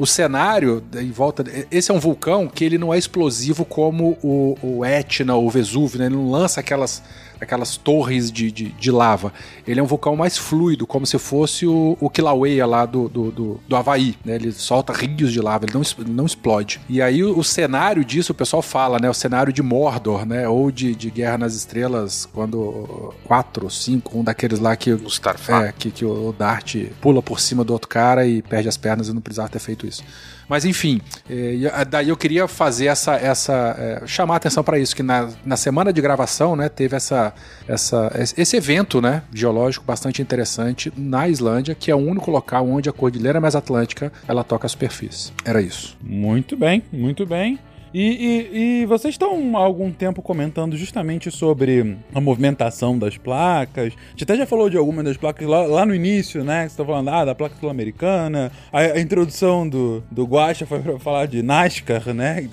O 0.00 0.06
cenário 0.06 0.82
em 0.96 1.10
volta. 1.10 1.44
Esse 1.70 1.90
é 1.90 1.94
um 1.94 2.00
vulcão 2.00 2.48
que 2.48 2.64
ele 2.64 2.78
não 2.78 2.94
é 2.94 2.96
explosivo 2.96 3.66
como 3.66 4.16
o, 4.22 4.56
o 4.62 4.82
Etna 4.82 5.34
ou 5.34 5.46
o 5.46 5.50
Vesúvio, 5.50 5.98
né? 5.98 6.06
Ele 6.06 6.16
não 6.16 6.30
lança 6.30 6.58
aquelas 6.58 7.02
aquelas 7.40 7.76
torres 7.76 8.30
de, 8.30 8.52
de, 8.52 8.68
de, 8.68 8.90
lava. 8.90 9.32
Ele 9.66 9.80
é 9.80 9.82
um 9.82 9.86
vulcão 9.86 10.14
mais 10.14 10.36
fluido, 10.36 10.86
como 10.86 11.06
se 11.06 11.18
fosse 11.18 11.66
o, 11.66 11.96
o 12.00 12.10
Kilauea 12.10 12.66
lá 12.66 12.84
do, 12.84 13.08
do, 13.08 13.30
do, 13.30 13.60
do 13.66 13.76
Havaí. 13.76 14.14
Né? 14.24 14.34
Ele 14.34 14.52
solta 14.52 14.92
rios 14.92 15.32
de 15.32 15.40
lava, 15.40 15.64
ele 15.64 15.72
não, 15.72 15.82
não 16.06 16.26
explode. 16.26 16.80
E 16.88 17.00
aí 17.00 17.24
o, 17.24 17.38
o, 17.38 17.42
cenário 17.42 18.04
disso, 18.04 18.32
o 18.32 18.34
pessoal 18.34 18.62
fala, 18.62 18.98
né? 18.98 19.08
O 19.08 19.14
cenário 19.14 19.52
de 19.52 19.62
Mordor, 19.62 20.26
né? 20.26 20.48
Ou 20.48 20.70
de, 20.70 20.94
de 20.94 21.10
Guerra 21.10 21.38
nas 21.38 21.54
Estrelas, 21.54 22.26
quando 22.26 23.14
quatro, 23.24 23.70
cinco, 23.70 24.18
um 24.18 24.24
daqueles 24.24 24.58
lá 24.58 24.76
que, 24.76 24.90
é, 24.90 25.72
que, 25.76 25.90
que 25.90 26.04
o 26.04 26.34
Dart 26.36 26.76
pula 27.00 27.22
por 27.22 27.40
cima 27.40 27.64
do 27.64 27.72
outro 27.72 27.88
cara 27.88 28.26
e 28.26 28.42
perde 28.42 28.68
as 28.68 28.76
pernas 28.76 29.08
e 29.08 29.12
não 29.12 29.20
precisava 29.20 29.48
ter 29.48 29.58
feito 29.58 29.86
isso. 29.90 30.02
Mas 30.48 30.64
enfim, 30.64 31.00
é, 31.28 31.84
daí 31.84 32.08
eu 32.08 32.16
queria 32.16 32.48
fazer 32.48 32.86
essa. 32.86 33.14
essa 33.14 33.76
é, 33.78 34.06
chamar 34.06 34.34
a 34.34 34.36
atenção 34.38 34.64
para 34.64 34.80
isso, 34.80 34.96
que 34.96 35.02
na, 35.02 35.28
na 35.44 35.56
semana 35.56 35.92
de 35.92 36.00
gravação, 36.00 36.56
né, 36.56 36.68
teve 36.68 36.96
essa, 36.96 37.32
essa, 37.68 38.10
esse 38.36 38.56
evento 38.56 39.00
né, 39.00 39.22
geológico 39.32 39.84
bastante 39.84 40.20
interessante 40.20 40.92
na 40.96 41.28
Islândia, 41.28 41.72
que 41.72 41.88
é 41.88 41.94
o 41.94 41.98
único 41.98 42.32
local 42.32 42.68
onde 42.68 42.88
a 42.88 42.92
Cordilheira 42.92 43.40
Mais 43.40 43.54
Atlântica 43.54 44.12
ela 44.26 44.42
toca 44.42 44.66
a 44.66 44.68
superfície. 44.68 45.32
Era 45.44 45.62
isso. 45.62 45.96
Muito 46.02 46.56
bem, 46.56 46.82
muito 46.92 47.24
bem. 47.24 47.58
E, 47.92 48.02
e, 48.02 48.82
e, 48.82 48.86
vocês 48.86 49.14
estão 49.14 49.56
há 49.56 49.60
algum 49.60 49.90
tempo 49.90 50.22
comentando 50.22 50.76
justamente 50.76 51.28
sobre 51.30 51.96
a 52.14 52.20
movimentação 52.20 52.96
das 52.96 53.16
placas. 53.16 53.86
A 53.86 54.10
gente 54.10 54.22
até 54.22 54.36
já 54.36 54.46
falou 54.46 54.70
de 54.70 54.76
algumas 54.76 55.04
das 55.04 55.16
placas 55.16 55.46
lá, 55.48 55.62
lá 55.62 55.84
no 55.84 55.92
início, 55.92 56.44
né? 56.44 56.68
Você 56.68 56.76
tá 56.76 56.84
falando 56.84 57.08
ah, 57.08 57.24
da 57.24 57.34
placa 57.34 57.56
sul-americana. 57.58 58.52
A, 58.72 58.78
a, 58.78 59.00
introdução 59.00 59.68
do, 59.68 60.04
do 60.08 60.24
Guacha 60.24 60.66
foi 60.66 60.78
para 60.78 60.98
falar 61.00 61.26
de 61.26 61.42
NASCAR, 61.42 62.14
né? 62.14 62.48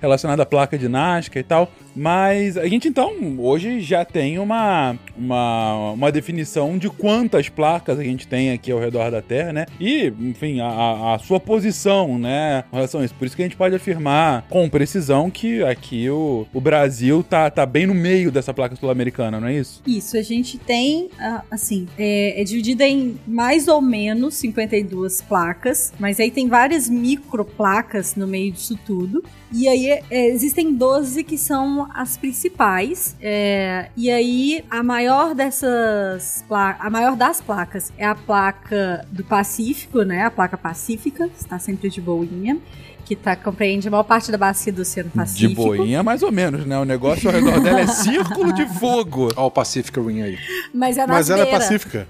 Relacionada 0.00 0.42
à 0.42 0.46
placa 0.46 0.78
de 0.78 0.88
NASCAR 0.88 1.40
e 1.40 1.44
tal. 1.44 1.70
Mas 1.94 2.56
a 2.56 2.66
gente 2.66 2.88
então 2.88 3.12
hoje 3.38 3.80
já 3.80 4.04
tem 4.04 4.38
uma, 4.38 4.96
uma, 5.16 5.92
uma 5.92 6.12
definição 6.12 6.78
de 6.78 6.88
quantas 6.88 7.48
placas 7.48 7.98
a 7.98 8.04
gente 8.04 8.26
tem 8.26 8.52
aqui 8.52 8.72
ao 8.72 8.78
redor 8.78 9.10
da 9.10 9.20
Terra, 9.20 9.52
né? 9.52 9.66
E, 9.78 10.06
enfim, 10.20 10.60
a, 10.60 11.14
a 11.14 11.18
sua 11.18 11.38
posição, 11.38 12.18
né? 12.18 12.64
Em 12.72 12.76
relação 12.76 13.00
a 13.02 13.04
isso. 13.04 13.14
Por 13.14 13.26
isso 13.26 13.36
que 13.36 13.42
a 13.42 13.44
gente 13.44 13.56
pode 13.56 13.74
afirmar 13.74 14.46
com 14.48 14.68
precisão 14.78 15.28
que 15.28 15.60
aqui 15.64 16.08
o, 16.08 16.46
o 16.54 16.60
Brasil 16.60 17.24
tá, 17.28 17.50
tá 17.50 17.66
bem 17.66 17.84
no 17.84 17.94
meio 17.94 18.30
dessa 18.30 18.54
placa 18.54 18.76
sul-americana, 18.76 19.40
não 19.40 19.48
é 19.48 19.54
isso? 19.56 19.82
Isso, 19.84 20.16
a 20.16 20.22
gente 20.22 20.56
tem, 20.56 21.10
ah, 21.18 21.42
assim, 21.50 21.88
é, 21.98 22.40
é 22.40 22.44
dividida 22.44 22.86
em 22.86 23.18
mais 23.26 23.66
ou 23.66 23.80
menos 23.82 24.36
52 24.36 25.20
placas, 25.22 25.92
mas 25.98 26.20
aí 26.20 26.30
tem 26.30 26.46
várias 26.46 26.88
micro 26.88 27.44
placas 27.44 28.14
no 28.14 28.24
meio 28.24 28.52
disso 28.52 28.78
tudo. 28.86 29.24
E 29.52 29.66
aí 29.66 29.90
é, 29.90 30.28
existem 30.28 30.72
12 30.72 31.24
que 31.24 31.36
são 31.36 31.88
as 31.92 32.16
principais. 32.16 33.16
É, 33.20 33.88
e 33.96 34.08
aí 34.08 34.64
a 34.70 34.82
maior 34.82 35.34
dessas 35.34 36.44
a 36.48 36.88
maior 36.88 37.16
das 37.16 37.40
placas 37.40 37.92
é 37.98 38.06
a 38.06 38.14
placa 38.14 39.04
do 39.10 39.24
Pacífico, 39.24 40.02
né? 40.02 40.22
A 40.22 40.30
placa 40.30 40.56
pacífica, 40.56 41.28
está 41.36 41.58
sempre 41.58 41.90
de 41.90 42.00
boinha 42.00 42.60
que 43.08 43.16
tá, 43.16 43.34
compreende 43.34 43.88
a 43.88 43.90
maior 43.90 44.02
parte 44.02 44.30
da 44.30 44.36
bacia 44.36 44.70
do 44.70 44.82
Oceano 44.82 45.08
Pacífico. 45.08 45.48
De 45.48 45.54
boinha, 45.54 46.02
mais 46.02 46.22
ou 46.22 46.30
menos, 46.30 46.66
né? 46.66 46.78
O 46.78 46.84
negócio 46.84 47.26
ao 47.26 47.34
redor 47.34 47.58
dela 47.58 47.80
é 47.80 47.86
círculo 47.88 48.52
de 48.52 48.66
fogo. 48.66 49.28
Olha 49.34 49.46
o 49.46 49.50
Pacific 49.50 49.98
Ring 49.98 50.20
aí. 50.20 50.38
Mas, 50.74 50.98
é 50.98 51.06
Mas 51.06 51.30
ela 51.30 51.44
é 51.44 51.46
pacífica. 51.46 52.06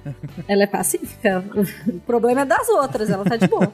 Ela 0.48 0.64
é 0.64 0.66
pacífica. 0.66 1.44
O 1.86 2.00
problema 2.00 2.40
é 2.40 2.44
das 2.44 2.68
outras, 2.68 3.10
ela 3.10 3.24
tá 3.24 3.36
de 3.36 3.46
boa. 3.46 3.72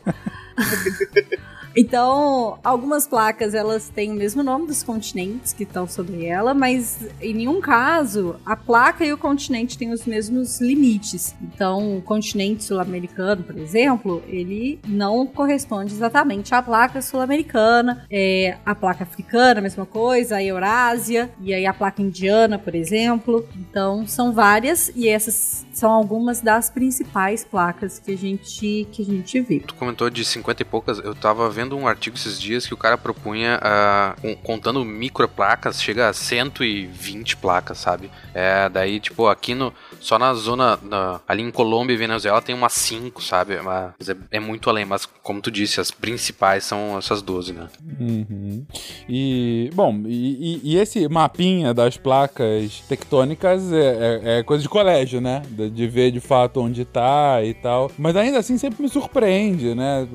Então, 1.76 2.58
algumas 2.62 3.06
placas 3.06 3.52
elas 3.52 3.88
têm 3.88 4.12
o 4.12 4.14
mesmo 4.14 4.42
nome 4.42 4.66
dos 4.66 4.82
continentes 4.82 5.52
que 5.52 5.64
estão 5.64 5.88
sobre 5.88 6.24
ela, 6.24 6.54
mas 6.54 6.98
em 7.20 7.34
nenhum 7.34 7.60
caso 7.60 8.36
a 8.46 8.54
placa 8.54 9.04
e 9.04 9.12
o 9.12 9.18
continente 9.18 9.76
têm 9.76 9.92
os 9.92 10.04
mesmos 10.04 10.60
limites. 10.60 11.34
Então, 11.42 11.98
o 11.98 12.02
continente 12.02 12.62
sul-americano, 12.62 13.42
por 13.42 13.58
exemplo, 13.58 14.22
ele 14.28 14.78
não 14.86 15.26
corresponde 15.26 15.92
exatamente 15.92 16.54
à 16.54 16.62
placa 16.62 17.02
sul-americana. 17.02 18.04
É, 18.10 18.56
a 18.64 18.74
placa 18.74 19.02
africana, 19.02 19.58
a 19.58 19.62
mesma 19.62 19.84
coisa, 19.84 20.36
a 20.36 20.44
Eurásia 20.44 21.30
e 21.40 21.52
aí 21.52 21.66
a 21.66 21.74
placa 21.74 22.00
indiana, 22.00 22.58
por 22.58 22.74
exemplo. 22.74 23.46
Então, 23.56 24.06
são 24.06 24.32
várias 24.32 24.92
e 24.94 25.08
essas 25.08 25.66
são 25.72 25.90
algumas 25.90 26.40
das 26.40 26.70
principais 26.70 27.44
placas 27.44 27.98
que 27.98 28.12
a 28.12 28.16
gente 28.16 28.86
que 28.92 29.02
a 29.02 29.04
gente 29.04 29.40
vê. 29.40 29.60
Tu 29.60 29.74
comentou 29.74 30.08
de 30.08 30.24
50 30.24 30.62
e 30.62 30.64
poucas, 30.64 30.98
eu 30.98 31.14
tava 31.14 31.50
vendo 31.50 31.63
vendo 31.64 31.76
um 31.76 31.88
artigo 31.88 32.16
esses 32.16 32.40
dias 32.40 32.66
que 32.66 32.74
o 32.74 32.76
cara 32.76 32.96
propunha, 32.98 33.58
uh, 33.58 34.36
contando 34.42 34.84
microplacas, 34.84 35.82
chega 35.82 36.08
a 36.08 36.12
120 36.12 37.36
placas, 37.38 37.78
sabe? 37.78 38.10
É, 38.34 38.68
daí, 38.68 39.00
tipo, 39.00 39.26
aqui 39.26 39.54
no. 39.54 39.72
Só 40.04 40.18
na 40.18 40.34
zona. 40.34 40.78
Na, 40.82 41.20
ali 41.26 41.42
em 41.42 41.50
Colômbia 41.50 41.94
e 41.94 41.96
Venezuela 41.96 42.42
tem 42.42 42.54
umas 42.54 42.74
5, 42.74 43.22
sabe? 43.22 43.58
Mas 43.62 44.08
é, 44.08 44.14
é, 44.32 44.38
muito 44.40 44.68
além, 44.68 44.84
mas 44.84 45.06
como 45.22 45.40
tu 45.40 45.50
disse, 45.50 45.80
as 45.80 45.90
principais 45.90 46.64
são 46.64 46.98
essas 46.98 47.22
12, 47.22 47.54
né? 47.54 47.68
Uhum. 47.98 48.64
E, 49.08 49.70
bom, 49.74 50.02
e, 50.06 50.60
e, 50.62 50.76
esse 50.76 51.08
mapinha 51.08 51.72
das 51.72 51.96
placas 51.96 52.82
tectônicas 52.88 53.72
é, 53.72 54.20
é, 54.24 54.38
é 54.38 54.42
coisa 54.42 54.62
de 54.62 54.68
colégio, 54.68 55.20
né? 55.20 55.42
De, 55.48 55.70
de, 55.70 55.86
ver 55.88 56.10
de 56.10 56.20
fato 56.20 56.60
onde 56.60 56.84
tá 56.84 57.42
e 57.42 57.54
tal. 57.54 57.90
Mas 57.96 58.14
ainda 58.16 58.38
assim 58.38 58.58
sempre 58.58 58.82
me 58.82 58.88
surpreende, 58.88 59.74
né? 59.74 60.06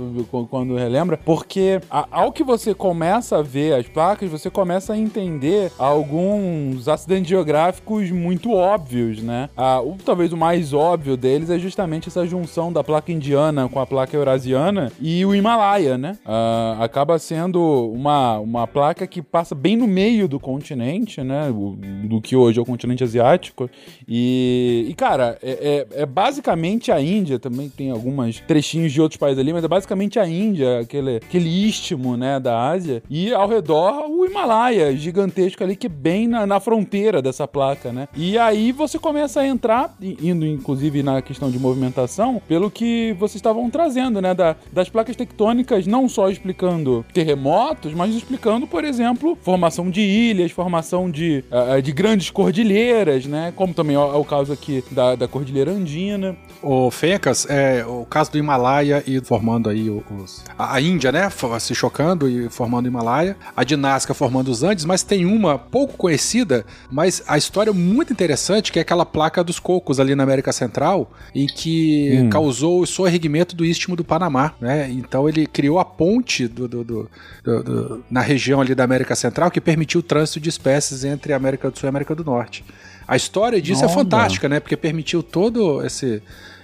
Quando 0.50 0.76
relembra. 0.76 1.18
Por 1.18 1.40
Porque 1.50 1.80
a- 1.90 2.06
ao 2.12 2.34
que 2.34 2.44
você 2.44 2.76
começa 2.76 3.38
a 3.38 3.42
ver 3.42 3.74
as 3.74 3.88
placas, 3.88 4.30
você 4.30 4.50
começa 4.52 4.92
a 4.92 4.98
entender 4.98 5.72
alguns 5.80 6.88
acidentes 6.88 7.30
geográficos 7.30 8.12
muito 8.12 8.52
óbvios, 8.52 9.24
né? 9.24 9.50
O, 9.82 9.96
talvez 10.04 10.32
o 10.34 10.38
mais 10.38 10.74
óbvio 10.74 11.16
deles 11.18 11.50
é 11.50 11.58
justamente 11.60 12.08
essa 12.10 12.26
junção 12.26 12.72
da 12.72 12.84
placa 12.84 13.12
indiana 13.12 13.68
com 13.70 13.80
a 13.80 13.86
placa 13.86 14.16
eurasiana 14.16 14.92
e 15.02 15.26
o 15.26 15.34
Himalaia, 15.36 15.98
né? 15.98 16.18
Ah, 16.26 16.78
acaba 16.80 17.18
sendo 17.20 17.60
uma, 17.94 18.40
uma 18.40 18.68
placa 18.68 19.06
que 19.08 19.22
passa 19.22 19.54
bem 19.56 19.76
no 19.78 19.88
meio 19.88 20.28
do 20.28 20.40
continente, 20.40 21.22
né? 21.24 21.50
O- 21.50 21.78
do 22.06 22.22
que 22.22 22.36
hoje 22.36 22.60
é 22.60 22.62
o 22.62 22.66
continente 22.66 23.04
asiático. 23.04 23.70
E, 24.08 24.88
e, 24.90 24.94
cara, 24.96 25.38
é, 25.42 25.86
é- 25.96 26.02
é 26.02 26.06
basicamente 26.06 26.92
a 26.92 27.00
Índia, 27.00 27.38
também 27.40 27.70
tem 27.70 27.92
algumas 27.92 28.40
trechinhos 28.42 28.92
de 28.92 29.02
outros 29.02 29.18
países 29.18 29.40
ali, 29.40 29.54
mas 29.54 29.64
é 29.64 29.68
basicamente 29.68 30.18
a 30.20 30.28
Índia, 30.28 30.80
aquele, 30.80 31.18
aquele 31.18 31.50
istmo, 31.68 32.18
né, 32.18 32.40
da 32.40 32.70
Ásia. 32.70 33.04
E 33.10 33.34
ao 33.34 33.48
redor 33.48 34.10
o 34.10 34.26
Himalaia, 34.26 34.96
gigantesco 34.96 35.64
ali, 35.64 35.76
que 35.76 35.88
é 35.88 35.90
bem 35.90 36.28
na, 36.28 36.46
na 36.46 36.60
fronteira 36.60 37.22
dessa 37.22 37.48
placa, 37.48 37.92
né? 37.92 38.08
E 38.16 38.38
aí 38.38 38.72
você 38.72 38.98
começa 38.98 39.42
a 39.42 39.48
entrar, 39.48 39.69
indo 40.02 40.46
inclusive 40.46 41.04
na 41.04 41.22
questão 41.22 41.50
de 41.50 41.60
movimentação, 41.60 42.42
pelo 42.48 42.70
que 42.72 43.16
vocês 43.20 43.36
estavam 43.36 43.70
trazendo, 43.70 44.22
né? 44.22 44.34
Da, 44.34 44.56
das 44.72 44.90
placas 44.90 45.16
tectônicas, 45.16 45.86
não 45.88 46.08
só 46.10 46.30
explicando 46.30 47.06
terremotos, 47.14 47.94
mas 47.94 48.14
explicando, 48.16 48.68
por 48.68 48.84
exemplo, 48.84 49.38
formação 49.42 49.90
de 49.90 50.02
ilhas, 50.02 50.52
formação 50.52 51.10
de, 51.10 51.44
ah, 51.52 51.80
de 51.80 51.92
grandes 51.92 52.30
cordilheiras, 52.30 53.26
né? 53.26 53.54
Como 53.56 53.74
também 53.74 53.96
é 53.96 54.00
o 54.00 54.24
caso 54.24 54.54
aqui 54.54 54.84
da, 54.92 55.16
da 55.16 55.28
Cordilheira 55.28 55.72
Andina. 55.72 56.36
O 56.62 56.92
Fencas, 56.92 57.46
é 57.50 57.86
o 57.86 58.06
caso 58.06 58.32
do 58.32 58.38
Himalaia 58.38 59.04
e 59.08 59.20
formando 59.22 59.70
aí 59.70 59.90
os. 59.90 60.44
A, 60.58 60.76
a 60.76 60.82
Índia, 60.82 61.12
né? 61.12 61.30
Se 61.60 61.74
chocando 61.74 62.28
e 62.28 62.50
formando 62.50 62.86
o 62.86 62.88
Himalaia. 62.88 63.38
A 63.56 63.64
Dinasca 63.64 64.14
formando 64.14 64.50
os 64.50 64.64
Andes, 64.64 64.86
mas 64.86 65.04
tem 65.04 65.26
uma 65.26 65.58
pouco 65.58 65.98
conhecida, 65.98 66.66
mas 66.92 67.24
a 67.28 67.38
história 67.38 67.72
é 67.72 67.74
muito 67.74 68.12
interessante, 68.12 68.72
que 68.72 68.80
é 68.80 68.82
aquela 68.82 69.06
placa 69.06 69.44
dos 69.50 69.60
cocos 69.60 70.00
ali 70.00 70.14
na 70.16 70.24
América 70.24 70.52
Central, 70.54 71.12
em 71.34 71.46
que 71.48 72.20
Hum. 72.22 72.30
causou 72.30 72.82
o 72.82 72.86
sorregimento 72.86 73.56
do 73.56 73.66
istmo 73.66 73.96
do 73.96 74.04
Panamá, 74.04 74.54
né? 74.62 74.90
Então 74.90 75.28
ele 75.28 75.46
criou 75.48 75.80
a 75.80 75.86
ponte 75.86 76.48
do, 76.48 76.68
do- 76.68 76.84
do- 76.84 77.10
do- 77.44 77.64
do- 77.64 78.04
na 78.10 78.22
região 78.22 78.62
ali 78.62 78.74
da 78.76 78.84
América 78.84 79.16
Central 79.16 79.50
que 79.52 79.60
permitiu 79.60 80.00
o 80.00 80.04
trânsito 80.04 80.40
de 80.40 80.50
espécies 80.50 81.04
entre 81.04 81.34
a 81.34 81.36
América 81.36 81.70
do 81.72 81.78
Sul 81.78 81.88
e 81.88 81.90
a 81.90 81.90
América 81.90 82.14
do 82.16 82.24
Norte. 82.24 82.64
A 83.08 83.16
história 83.16 83.60
disso 83.62 83.84
é 83.84 83.90
fantástica, 83.90 84.48
né? 84.48 84.60
Porque 84.60 84.78
permitiu 84.78 85.24
todo 85.24 85.84
esse 85.84 86.22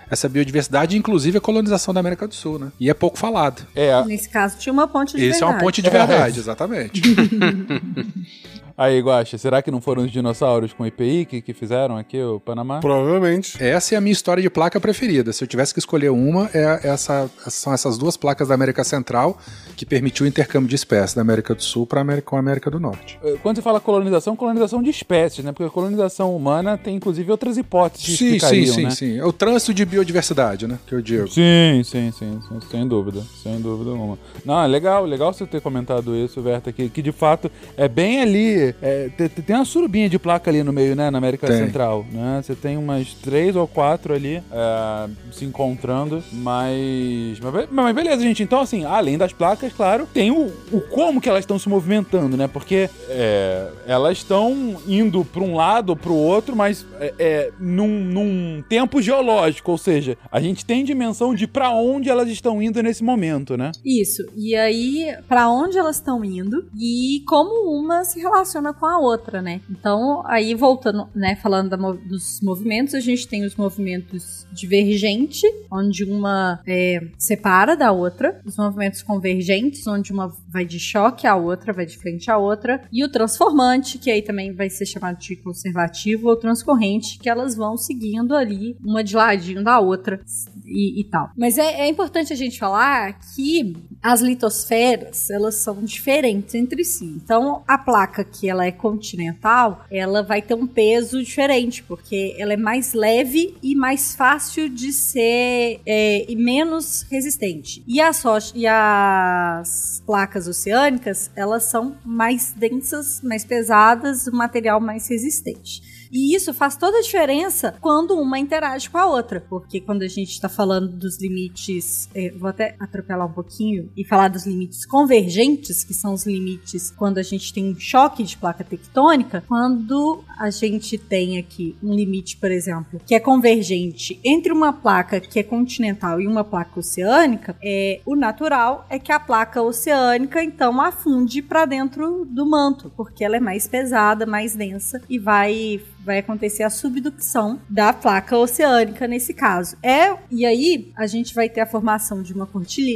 essa 0.08 0.30
biodiversidade, 0.30 0.96
inclusive 0.96 1.40
a 1.40 1.42
colonização 1.42 1.92
da 1.92 2.00
América 2.00 2.28
do 2.28 2.36
Sul, 2.36 2.60
né? 2.60 2.68
E 2.80 2.92
é 2.92 2.94
pouco 2.94 3.18
falado. 3.18 3.64
É, 3.76 4.04
Nesse 4.06 4.30
caso, 4.30 4.56
tinha 4.60 4.72
uma 4.72 4.88
ponte 4.88 5.18
de 5.18 5.28
Isso 5.28 5.44
é 5.44 5.48
uma 5.48 5.54
verdade. 5.54 5.64
ponte 5.66 5.82
de 5.82 5.90
verdade, 5.90 6.40
exatamente. 6.40 7.02
Aí, 8.78 9.00
Guaxa, 9.00 9.38
será 9.38 9.62
que 9.62 9.72
não 9.72 9.80
foram 9.80 10.04
os 10.04 10.12
dinossauros 10.12 10.74
com 10.74 10.86
IPI 10.86 11.26
que, 11.26 11.42
que 11.42 11.54
fizeram 11.54 11.96
aqui 11.96 12.22
o 12.22 12.42
Panamá? 12.42 12.82
Provavelmente. 12.82 13.62
Essa 13.64 13.96
é 13.96 13.98
a 13.98 14.02
minha 14.02 14.12
história 14.12 14.42
de 14.44 14.50
placa 14.50 14.82
preferida. 14.82 15.32
Se 15.32 15.44
eu 15.44 15.48
tivesse 15.48 15.74
que 15.74 15.80
escolher 15.80 16.10
uma, 16.10 16.50
é 16.54 16.82
essa, 16.84 17.30
são 17.48 17.74
essas 17.74 17.98
duas 17.98 18.18
placas 18.18 18.50
da 18.50 18.54
América 18.54 18.84
Central 18.84 19.38
que 19.78 19.86
permitiu 19.86 20.26
o 20.26 20.28
intercâmbio 20.28 20.68
de 20.68 20.76
espécies 20.76 21.14
da 21.16 21.22
América 21.22 21.56
do 21.56 21.64
Sul 21.64 21.88
para 21.88 22.02
América, 22.02 22.28
com 22.28 22.36
a 22.36 22.40
América 22.40 22.70
do 22.70 22.80
Norte. 22.80 23.18
Eh, 23.24 23.36
Quando 23.42 23.56
você 23.56 23.62
fala 23.62 23.80
colonização, 23.80 24.36
colonização 24.36 24.84
de 24.84 24.90
espécies, 24.90 25.44
né? 25.46 25.52
Porque 25.54 25.64
a 25.64 25.70
colonização 25.70 26.36
humana 26.36 26.78
tem 26.78 26.96
inclusive 26.96 27.32
outras 27.32 27.58
hipóteses 27.58 28.06
que 28.06 28.12
Sim, 28.12 28.18
sim, 28.18 28.36
explicariam, 28.36 28.74
sim, 28.76 28.84
né? 28.84 28.90
sim. 28.90 29.18
É 29.18 29.26
o 29.26 29.32
trânsito 29.32 29.74
de 29.74 29.86
biodiversidade, 29.86 30.68
né? 30.68 30.78
Que 30.86 30.96
eu 30.96 31.02
digo. 31.02 31.28
Sim, 31.30 31.82
sim, 31.84 32.12
sim, 32.12 32.40
sim, 32.48 32.60
sem 32.70 32.88
dúvida, 32.88 33.24
sem 33.42 33.60
dúvida 33.62 33.92
alguma. 33.92 34.18
Não, 34.44 34.62
é 34.62 34.68
legal, 34.68 35.06
legal 35.06 35.34
você 35.34 35.46
ter 35.46 35.62
comentado 35.62 36.16
isso, 36.16 36.42
Verta, 36.42 36.72
que, 36.74 36.90
que 36.90 37.02
de 37.02 37.12
fato 37.14 37.50
é 37.78 37.88
bem 37.88 38.22
ali, 38.22 38.65
é, 38.82 39.10
te- 39.10 39.30
te- 39.30 39.42
tem 39.42 39.56
uma 39.56 39.66
surubinha 39.66 40.10
de 40.10 40.18
placa 40.18 40.50
ali 40.50 40.64
no 40.64 40.72
meio, 40.74 40.96
né, 40.96 41.10
na 41.10 41.18
América 41.18 41.48
Tem. 41.48 41.58
Central, 41.58 42.06
né? 42.12 42.42
Você 42.44 42.56
tem 42.56 42.78
umas 42.78 43.14
três 43.14 43.56
ou 43.56 43.68
quatro 43.68 44.14
ali 44.14 44.36
é, 44.52 45.10
se 45.32 45.46
encontrando, 45.46 46.24
mas, 46.32 47.40
mas, 47.42 47.70
mas 47.70 47.96
beleza, 47.96 48.22
gente, 48.22 48.44
então 48.44 48.60
assim, 48.60 48.86
além 48.86 49.18
das 49.18 49.34
placas, 49.34 49.74
claro, 49.74 50.08
tem 50.14 50.32
o, 50.32 50.52
o 50.72 50.82
como 50.82 51.20
que 51.22 51.30
elas 51.30 51.42
estão 51.42 51.60
se 51.60 51.68
movimentando, 51.70 52.38
né? 52.38 52.48
Porque 52.48 52.90
é, 53.10 53.68
elas 53.86 54.18
estão 54.18 54.76
indo 54.88 55.24
para 55.26 55.44
um 55.44 55.56
lado 55.56 55.90
ou 55.90 55.96
para 55.96 56.12
o 56.12 56.16
outro, 56.16 56.56
mas 56.56 56.86
é, 57.00 57.14
é, 57.20 57.52
num, 57.60 57.88
num 57.88 58.64
tempo 58.68 59.02
geológico, 59.02 59.72
ou 59.72 59.78
seja, 59.78 60.18
a 60.32 60.40
gente 60.40 60.66
tem 60.66 60.84
dimensão 60.84 61.34
de 61.36 61.48
para 61.48 61.72
onde 61.72 62.10
elas 62.10 62.30
estão 62.30 62.62
indo 62.62 62.82
nesse 62.82 63.04
momento, 63.04 63.58
né? 63.58 63.72
Isso. 63.84 64.24
E 64.36 64.56
aí, 64.56 65.16
pra 65.28 65.50
onde 65.50 65.78
elas 65.78 65.98
estão 65.98 66.24
indo 66.24 66.66
e 66.78 67.24
como 67.28 67.72
uma 67.80 68.04
se 68.04 68.20
relaciona 68.20 68.55
com 68.74 68.86
a 68.86 68.98
outra, 68.98 69.42
né? 69.42 69.62
Então, 69.70 70.24
aí 70.26 70.54
voltando, 70.54 71.08
né, 71.14 71.36
falando 71.36 71.76
dos 72.08 72.40
movimentos, 72.42 72.94
a 72.94 73.00
gente 73.00 73.28
tem 73.28 73.46
os 73.46 73.56
movimentos 73.56 74.46
divergente, 74.52 75.46
onde 75.72 76.04
uma 76.04 76.60
é, 76.66 77.08
separa 77.18 77.76
da 77.76 77.92
outra, 77.92 78.42
os 78.46 78.58
movimentos 78.58 79.02
convergentes, 79.02 79.86
onde 79.88 80.12
uma 80.12 80.34
vai 80.48 80.66
de 80.66 80.80
choque 80.80 81.28
à 81.28 81.36
outra, 81.36 81.74
vai 81.74 81.86
de 81.86 81.98
frente 81.98 82.32
à 82.32 82.38
outra, 82.38 82.82
e 82.92 83.04
o 83.04 83.10
transformante, 83.10 83.98
que 83.98 84.10
aí 84.10 84.22
também 84.22 84.54
vai 84.54 84.70
ser 84.70 84.86
chamado 84.86 85.18
de 85.18 85.36
conservativo 85.36 86.30
ou 86.30 86.36
transcorrente, 86.36 87.20
que 87.20 87.30
elas 87.30 87.56
vão 87.56 87.78
seguindo 87.78 88.36
ali, 88.36 88.78
uma 88.84 89.04
de 89.04 89.16
ladinho 89.16 89.64
da 89.64 89.80
outra 89.80 90.20
e, 90.66 91.02
e 91.02 91.04
tal. 91.06 91.30
Mas 91.38 91.58
é, 91.58 91.82
é 91.82 91.90
importante 91.90 92.32
a 92.32 92.36
gente 92.36 92.60
falar 92.60 93.20
que 93.36 93.76
as 94.02 94.22
litosferas, 94.22 95.30
elas 95.30 95.56
são 95.56 95.84
diferentes 95.84 96.54
entre 96.56 96.84
si. 96.84 97.06
Então, 97.06 97.64
a 97.68 97.78
placa 97.78 98.24
que 98.24 98.45
ela 98.50 98.66
é 98.66 98.72
continental, 98.72 99.86
ela 99.92 100.22
vai 100.22 100.42
ter 100.42 100.54
um 100.54 100.68
peso 100.68 101.24
diferente, 101.24 101.84
porque 101.84 102.36
ela 102.38 102.54
é 102.54 102.58
mais 102.58 102.94
leve 102.94 103.56
e 103.62 103.76
mais 103.76 104.16
fácil 104.16 104.70
de 104.70 104.92
ser 104.92 105.82
é, 105.86 106.26
e 106.30 106.36
menos 106.36 107.06
resistente. 107.10 107.84
E 107.88 108.00
as, 108.02 108.24
e 108.54 108.68
as 108.68 110.04
placas 110.06 110.48
oceânicas, 110.48 111.32
elas 111.36 111.64
são 111.64 111.98
mais 112.06 112.54
densas, 112.54 113.22
mais 113.22 113.44
pesadas, 113.44 114.28
o 114.28 114.36
material 114.36 114.80
mais 114.80 115.08
resistente. 115.08 115.95
E 116.16 116.34
isso 116.34 116.54
faz 116.54 116.78
toda 116.78 117.00
a 117.00 117.02
diferença 117.02 117.76
quando 117.82 118.18
uma 118.18 118.40
interage 118.40 118.90
com 118.90 118.98
a 118.98 119.06
outra. 119.06 119.42
Porque 119.42 119.82
quando 119.82 120.04
a 120.04 120.08
gente 120.08 120.30
está 120.30 120.48
falando 120.48 120.88
dos 120.88 121.20
limites. 121.20 122.08
eh, 122.16 122.34
vou 122.40 122.50
até 122.50 122.78
atropelar 122.80 123.28
um 123.28 123.34
pouquinho 123.34 123.92
e 123.98 124.06
falar 124.06 124.30
dos 124.30 124.46
limites 124.46 124.86
convergentes, 124.86 125.84
que 125.84 125.94
são 125.94 126.14
os 126.14 126.26
limites 126.26 126.90
quando 126.90 127.18
a 127.18 127.24
gente 127.24 127.54
tem 127.54 127.70
um 127.70 127.78
choque 127.78 128.24
de 128.24 128.38
placa 128.38 128.64
tectônica. 128.64 129.44
Quando 129.46 130.24
a 130.40 130.50
gente 130.50 130.98
tem 130.98 131.38
aqui 131.38 131.76
um 131.84 131.94
limite, 131.94 132.38
por 132.38 132.50
exemplo, 132.50 133.02
que 133.06 133.14
é 133.14 133.20
convergente 133.20 134.18
entre 134.24 134.54
uma 134.54 134.72
placa 134.72 135.20
que 135.20 135.40
é 135.40 135.44
continental 135.44 136.22
e 136.22 136.28
uma 136.28 136.46
placa 136.46 136.80
oceânica, 136.80 137.58
é, 137.62 138.00
o 138.06 138.16
natural 138.16 138.86
é 138.90 138.98
que 138.98 139.12
a 139.12 139.20
placa 139.20 139.62
oceânica 139.62 140.42
então 140.42 140.80
afunde 140.80 141.42
para 141.42 141.66
dentro 141.66 142.24
do 142.26 142.50
manto, 142.50 142.90
porque 142.96 143.24
ela 143.24 143.36
é 143.36 143.40
mais 143.42 143.68
pesada, 143.68 144.26
mais 144.26 144.56
densa 144.56 145.02
e 145.10 145.20
vai 145.20 145.82
vai 146.06 146.20
acontecer 146.20 146.64
a 146.64 146.70
subducção 146.70 147.60
da 147.70 147.92
placa 147.92 148.38
oceânica 148.38 149.08
nesse 149.08 149.34
caso. 149.34 149.76
É, 149.82 150.16
e 150.30 150.46
aí 150.46 150.92
a 150.96 151.08
gente 151.08 151.34
vai 151.34 151.50
ter 151.50 151.62
a 151.62 151.66
formação 151.66 152.22
de 152.22 152.34
uma, 152.34 152.48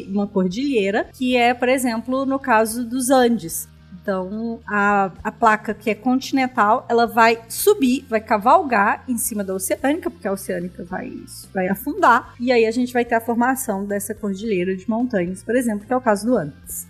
uma 0.07 0.27
cordilheira, 0.27 1.09
que 1.13 1.35
é, 1.35 1.53
por 1.53 1.67
exemplo, 1.67 2.25
no 2.25 2.39
caso 2.39 2.85
dos 2.85 3.09
Andes. 3.09 3.67
Então, 4.01 4.59
a, 4.65 5.11
a 5.23 5.31
placa 5.31 5.73
que 5.73 5.89
é 5.89 5.95
continental, 5.95 6.85
ela 6.89 7.05
vai 7.05 7.39
subir, 7.47 8.05
vai 8.09 8.19
cavalgar 8.19 9.03
em 9.07 9.17
cima 9.17 9.43
da 9.43 9.53
oceânica, 9.53 10.09
porque 10.09 10.27
a 10.27 10.31
oceânica 10.31 10.83
vai, 10.83 11.11
vai 11.53 11.67
afundar. 11.67 12.33
E 12.39 12.51
aí 12.51 12.65
a 12.65 12.71
gente 12.71 12.91
vai 12.93 13.05
ter 13.05 13.15
a 13.15 13.21
formação 13.21 13.85
dessa 13.85 14.15
cordilheira 14.15 14.75
de 14.75 14.89
montanhas, 14.89 15.43
por 15.43 15.55
exemplo, 15.55 15.85
que 15.85 15.93
é 15.93 15.95
o 15.95 16.01
caso 16.01 16.25
do 16.25 16.35
Andes. 16.35 16.88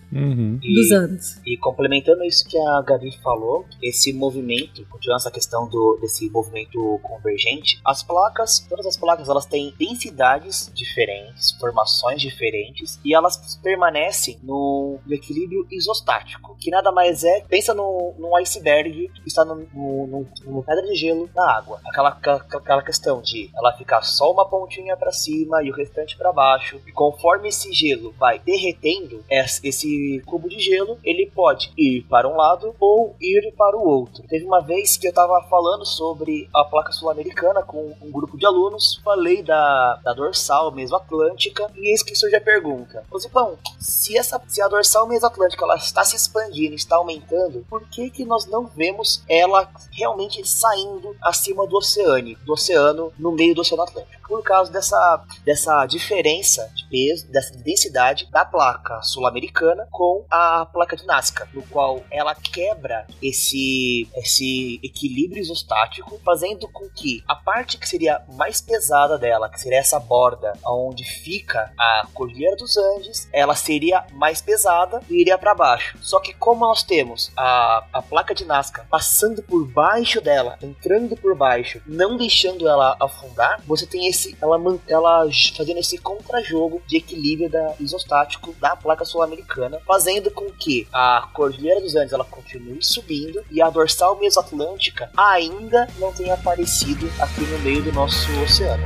Dos 0.60 0.92
Andes. 0.92 1.42
E 1.46 1.58
complementando 1.58 2.24
isso 2.24 2.48
que 2.48 2.58
a 2.58 2.82
Gabi 2.82 3.16
falou, 3.22 3.66
esse 3.82 4.12
movimento, 4.14 4.86
continuando 4.90 5.22
essa 5.22 5.32
questão 5.32 5.68
do, 5.68 5.98
desse 6.02 6.30
movimento 6.30 7.00
convergente, 7.04 7.80
as 7.86 8.04
placas, 8.04 8.60
todas 8.68 8.86
as 8.86 8.98
placas, 8.98 9.30
elas 9.30 9.46
têm 9.46 9.74
densidades 9.78 10.72
diferentes, 10.74 11.52
formações 11.60 12.22
diferentes, 12.22 13.00
e 13.04 13.14
elas 13.14 13.60
permanecem 13.62 14.40
no, 14.44 15.00
no 15.06 15.14
equilíbrio 15.14 15.68
isostático, 15.72 16.56
que 16.60 16.72
nada 16.72 16.92
mais 16.92 17.24
é. 17.24 17.42
Pensa 17.42 17.74
num, 17.74 18.14
num 18.18 18.36
iceberg 18.38 19.10
que 19.10 19.28
está 19.28 19.46
no, 19.46 19.56
no, 19.74 20.08
no, 20.08 20.28
no 20.46 20.64
pedra 20.64 20.86
de 20.86 20.96
gelo 20.96 21.30
na 21.36 21.58
água. 21.58 21.80
Aquela, 21.86 22.10
aquela, 22.10 22.38
aquela 22.38 22.84
questão 22.84 23.22
de 23.22 23.50
ela 23.56 23.74
ficar 23.78 24.02
só 24.02 24.32
uma 24.32 24.48
pontinha 24.48 24.98
para 24.98 25.12
cima 25.12 25.64
e 25.64 25.72
o 25.72 25.76
restante 25.76 26.18
para 26.18 26.32
baixo. 26.32 26.82
E 26.86 26.92
conforme 26.92 27.50
esse 27.50 27.72
gelo 27.74 28.14
vai 28.18 28.40
derretendo, 28.40 29.24
esse 29.30 29.99
cubo 30.26 30.50
de 30.50 30.60
gelo 30.60 30.98
ele 31.04 31.32
pode 31.34 31.72
ir 31.78 32.04
para 32.10 32.28
um 32.28 32.36
lado 32.36 32.76
ou 32.80 33.16
ir 33.20 33.54
para 33.58 33.78
o 33.78 33.88
outro. 33.88 34.24
Teve 34.28 34.46
uma 34.46 34.62
vez 34.62 34.98
que 34.98 35.08
eu 35.08 35.10
estava 35.10 35.42
falando 35.50 35.86
sobre 35.86 36.50
a 36.54 36.64
placa 36.64 36.92
sul-americana 36.92 37.64
com 37.64 37.96
um 38.02 38.12
grupo 38.12 38.38
de 38.38 38.46
alunos, 38.46 39.00
falei 39.04 39.42
da, 39.42 40.00
da 40.04 40.14
dorsal 40.14 40.72
mesoatlântica 40.72 41.70
e 41.76 41.92
eis 41.92 42.04
que 42.04 42.16
surge 42.16 42.36
a 42.36 42.42
pergunta: 42.42 43.04
Ô 43.12 43.20
Zipão, 43.20 43.58
se, 43.80 44.18
essa, 44.18 44.42
se 44.48 44.62
a 44.62 44.68
dorsal 44.68 45.08
mesoatlântica 45.08 45.64
ela 45.64 45.76
está 45.76 46.04
se 46.04 46.16
expandindo, 46.16 46.76
está 46.76 46.96
aumentando, 46.96 47.66
por 47.70 47.88
que, 47.90 48.10
que 48.10 48.26
nós 48.26 48.46
não 48.46 48.66
vemos 48.68 49.24
ela 49.28 49.70
realmente 49.92 50.48
saindo 50.48 51.16
acima 51.22 51.66
do 51.66 51.78
oceano, 51.78 52.36
do 52.46 52.54
oceano 52.54 53.12
no 53.18 53.32
meio 53.32 53.56
do 53.56 53.62
Oceano 53.62 53.84
Atlântico? 53.84 54.28
Por 54.28 54.44
causa 54.44 54.72
dessa, 54.72 55.24
dessa 55.44 55.86
diferença 55.86 56.70
de 56.76 56.88
peso, 56.88 57.28
dessa 57.32 57.58
densidade 57.58 58.28
da 58.32 58.46
placa 58.46 59.02
sul-americana 59.02 59.88
com 59.92 60.26
a 60.30 60.66
placa 60.66 60.96
de 60.96 61.06
Nazca, 61.06 61.48
no 61.54 61.62
qual 61.64 62.04
ela 62.12 62.36
quebra 62.36 63.06
esse, 63.22 64.08
esse 64.16 64.80
equilíbrio 64.84 65.42
isostático, 65.42 66.20
fazendo 66.24 66.68
com 66.68 66.90
que 66.90 67.24
a 67.28 67.36
parte 67.36 67.78
que 67.78 67.88
seria 67.88 68.22
mais 68.34 68.62
pesada 68.62 69.18
dela, 69.18 69.50
que 69.50 69.60
seria 69.60 69.80
essa 69.80 70.00
borda 70.00 70.54
onde 70.66 71.04
fica 71.04 71.72
a 71.78 72.08
Cordilheira 72.14 72.56
dos 72.56 72.78
Andes, 72.78 73.28
ela 73.32 73.56
seria 73.56 74.06
mais 74.14 74.42
pesada 74.42 75.02
e 75.10 75.22
iria 75.22 75.38
para 75.38 75.56
baixo. 75.56 75.98
Só 76.02 76.20
que 76.20 76.34
como 76.34 76.66
nós 76.66 76.84
temos 76.84 77.32
a, 77.36 77.84
a 77.94 78.02
placa 78.02 78.34
de 78.34 78.46
Nazca 78.46 78.86
passando 78.90 79.42
por 79.44 79.66
baixo 79.66 80.22
dela, 80.22 80.58
entrando 80.62 81.16
por 81.16 81.36
baixo, 81.36 81.82
não 81.86 82.18
deixando 82.18 82.68
ela 82.68 82.96
afundar, 83.00 83.62
você 83.66 83.86
tem 83.86 84.08
esse 84.08 84.38
ela, 84.42 84.58
ela 84.88 85.30
fazendo 85.56 85.80
esse 85.80 85.98
contrajogo 85.98 86.82
de 86.88 86.98
equilíbrio 86.98 87.50
da 87.50 87.76
isostático 87.80 88.54
da 88.60 88.76
placa 88.76 89.06
sul-americana, 89.06 89.79
fazendo 89.86 90.32
com 90.32 90.50
que 90.52 90.88
a 90.94 91.28
Cordilheira 91.34 91.82
dos 91.82 91.96
Andes 91.96 92.14
ela 92.14 92.26
continue 92.26 92.80
subindo 92.82 93.44
e 93.52 93.62
a 93.62 93.70
dorsal 93.70 94.20
mesoatlântica 94.20 95.10
ainda 95.18 95.88
não 95.98 96.14
tenha 96.14 96.34
aparecido 96.34 97.10
aqui 97.20 97.42
no 97.42 97.60
meio 97.60 97.84
do 97.84 97.92
nosso 97.92 98.30
oceano. 98.42 98.84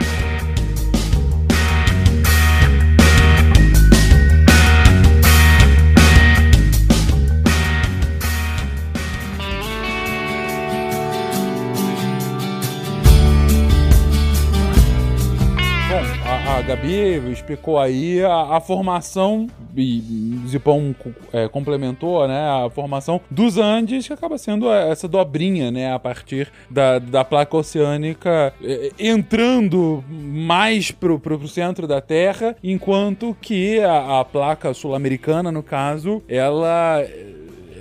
a 16.53 16.61
Gabi 16.61 17.31
explicou 17.31 17.79
aí 17.79 18.23
a, 18.23 18.57
a 18.57 18.61
formação, 18.61 19.47
e 19.75 20.39
Zipão 20.47 20.95
é, 21.31 21.47
complementou, 21.47 22.27
né? 22.27 22.65
A 22.65 22.69
formação 22.69 23.21
dos 23.29 23.57
Andes, 23.57 24.07
que 24.07 24.13
acaba 24.13 24.37
sendo 24.37 24.71
essa 24.71 25.07
dobrinha, 25.07 25.71
né? 25.71 25.93
A 25.93 25.99
partir 25.99 26.51
da, 26.69 26.99
da 26.99 27.23
placa 27.23 27.57
oceânica 27.57 28.53
é, 28.63 28.91
entrando 28.99 30.03
mais 30.09 30.91
pro, 30.91 31.19
pro, 31.19 31.39
pro, 31.39 31.47
centro 31.47 31.87
da 31.87 32.01
Terra, 32.01 32.55
enquanto 32.63 33.35
que 33.41 33.79
a, 33.79 34.19
a 34.19 34.25
placa 34.25 34.73
sul-americana, 34.73 35.51
no 35.51 35.63
caso, 35.63 36.23
ela 36.27 37.03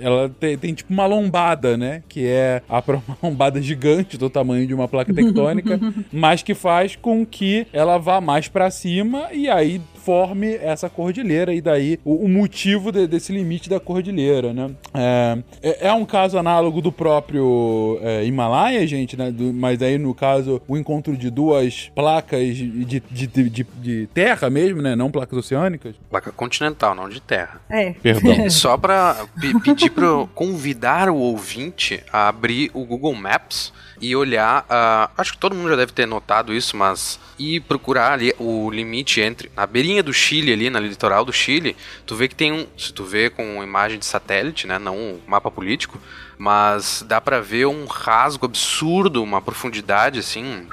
ela 0.03 0.29
tem, 0.37 0.57
tem, 0.57 0.73
tipo 0.73 0.91
uma 0.91 1.05
lombada, 1.05 1.77
né? 1.77 2.03
Que 2.09 2.27
é 2.27 2.61
a 2.67 2.83
uma 3.07 3.17
lombada 3.23 3.61
gigante 3.61 4.17
do 4.17 4.29
tamanho 4.29 4.67
de 4.67 4.73
uma 4.73 4.87
placa 4.87 5.13
tectônica, 5.13 5.79
mas 6.11 6.43
que 6.43 6.53
faz 6.53 6.95
com 6.95 7.25
que 7.25 7.65
ela 7.71 7.97
vá 7.97 8.19
mais 8.19 8.49
para 8.49 8.69
cima 8.69 9.29
e 9.31 9.49
aí 9.49 9.79
forme 10.03 10.55
essa 10.55 10.89
cordilheira 10.89 11.53
e 11.53 11.61
daí 11.61 11.99
o, 12.03 12.25
o 12.25 12.29
motivo 12.29 12.91
de, 12.91 13.07
desse 13.07 13.31
limite 13.31 13.69
da 13.69 13.79
cordilheira, 13.79 14.53
né? 14.53 14.71
É, 14.93 15.37
é, 15.61 15.87
é 15.87 15.93
um 15.93 16.05
caso 16.05 16.37
análogo 16.37 16.81
do 16.81 16.91
próprio 16.91 17.99
é, 18.01 18.25
Himalaia, 18.25 18.85
gente, 18.85 19.15
né? 19.15 19.31
Do, 19.31 19.53
mas 19.53 19.81
aí 19.81 19.97
no 19.97 20.13
caso 20.13 20.61
o 20.67 20.77
encontro 20.77 21.15
de 21.15 21.29
duas 21.29 21.91
placas 21.95 22.55
de, 22.55 22.99
de, 22.99 23.27
de, 23.27 23.63
de, 23.63 24.07
terra 24.13 24.49
mesmo, 24.49 24.81
né? 24.81 24.95
Não 24.95 25.09
placas 25.09 25.39
oceânicas. 25.39 25.95
Placa 26.09 26.31
continental, 26.31 26.93
não 26.93 27.07
de 27.07 27.21
terra. 27.21 27.61
É. 27.69 27.91
Perdão. 27.91 28.49
Só 28.51 28.77
para 28.77 29.25
pedir 29.63 29.89
para 29.89 30.27
convidar 30.33 31.09
o 31.09 31.15
ouvinte 31.15 32.03
a 32.11 32.27
abrir 32.27 32.69
o 32.73 32.85
Google 32.85 33.15
Maps 33.15 33.71
e 34.03 34.17
olhar. 34.17 34.63
Uh, 34.63 35.09
acho 35.17 35.31
que 35.31 35.37
todo 35.37 35.55
mundo 35.55 35.69
já 35.69 35.77
deve 35.77 35.93
ter 35.93 36.05
notado 36.05 36.53
isso, 36.53 36.75
mas. 36.75 37.17
E 37.39 37.61
procurar 37.61 38.11
ali 38.11 38.33
o 38.37 38.69
limite 38.69 39.21
entre. 39.21 39.49
Na 39.55 39.65
beirinha 39.65 40.03
do 40.03 40.13
Chile, 40.13 40.51
ali, 40.51 40.69
na 40.69 40.79
litoral 40.79 41.23
do 41.23 41.31
Chile, 41.31 41.75
tu 42.05 42.13
vê 42.15 42.27
que 42.27 42.35
tem 42.35 42.51
um. 42.51 42.67
Se 42.77 42.93
tu 42.93 43.05
vê 43.05 43.29
com 43.29 43.63
imagem 43.63 43.97
de 43.97 44.05
satélite, 44.05 44.67
né? 44.67 44.77
Não 44.77 44.97
um 44.97 45.21
mapa 45.25 45.49
político, 45.49 45.97
mas 46.43 47.05
dá 47.07 47.21
para 47.21 47.39
ver 47.39 47.67
um 47.67 47.85
rasgo 47.85 48.45
absurdo, 48.45 49.23
uma 49.23 49.41
profundidade 49.41 50.19
assim, 50.19 50.67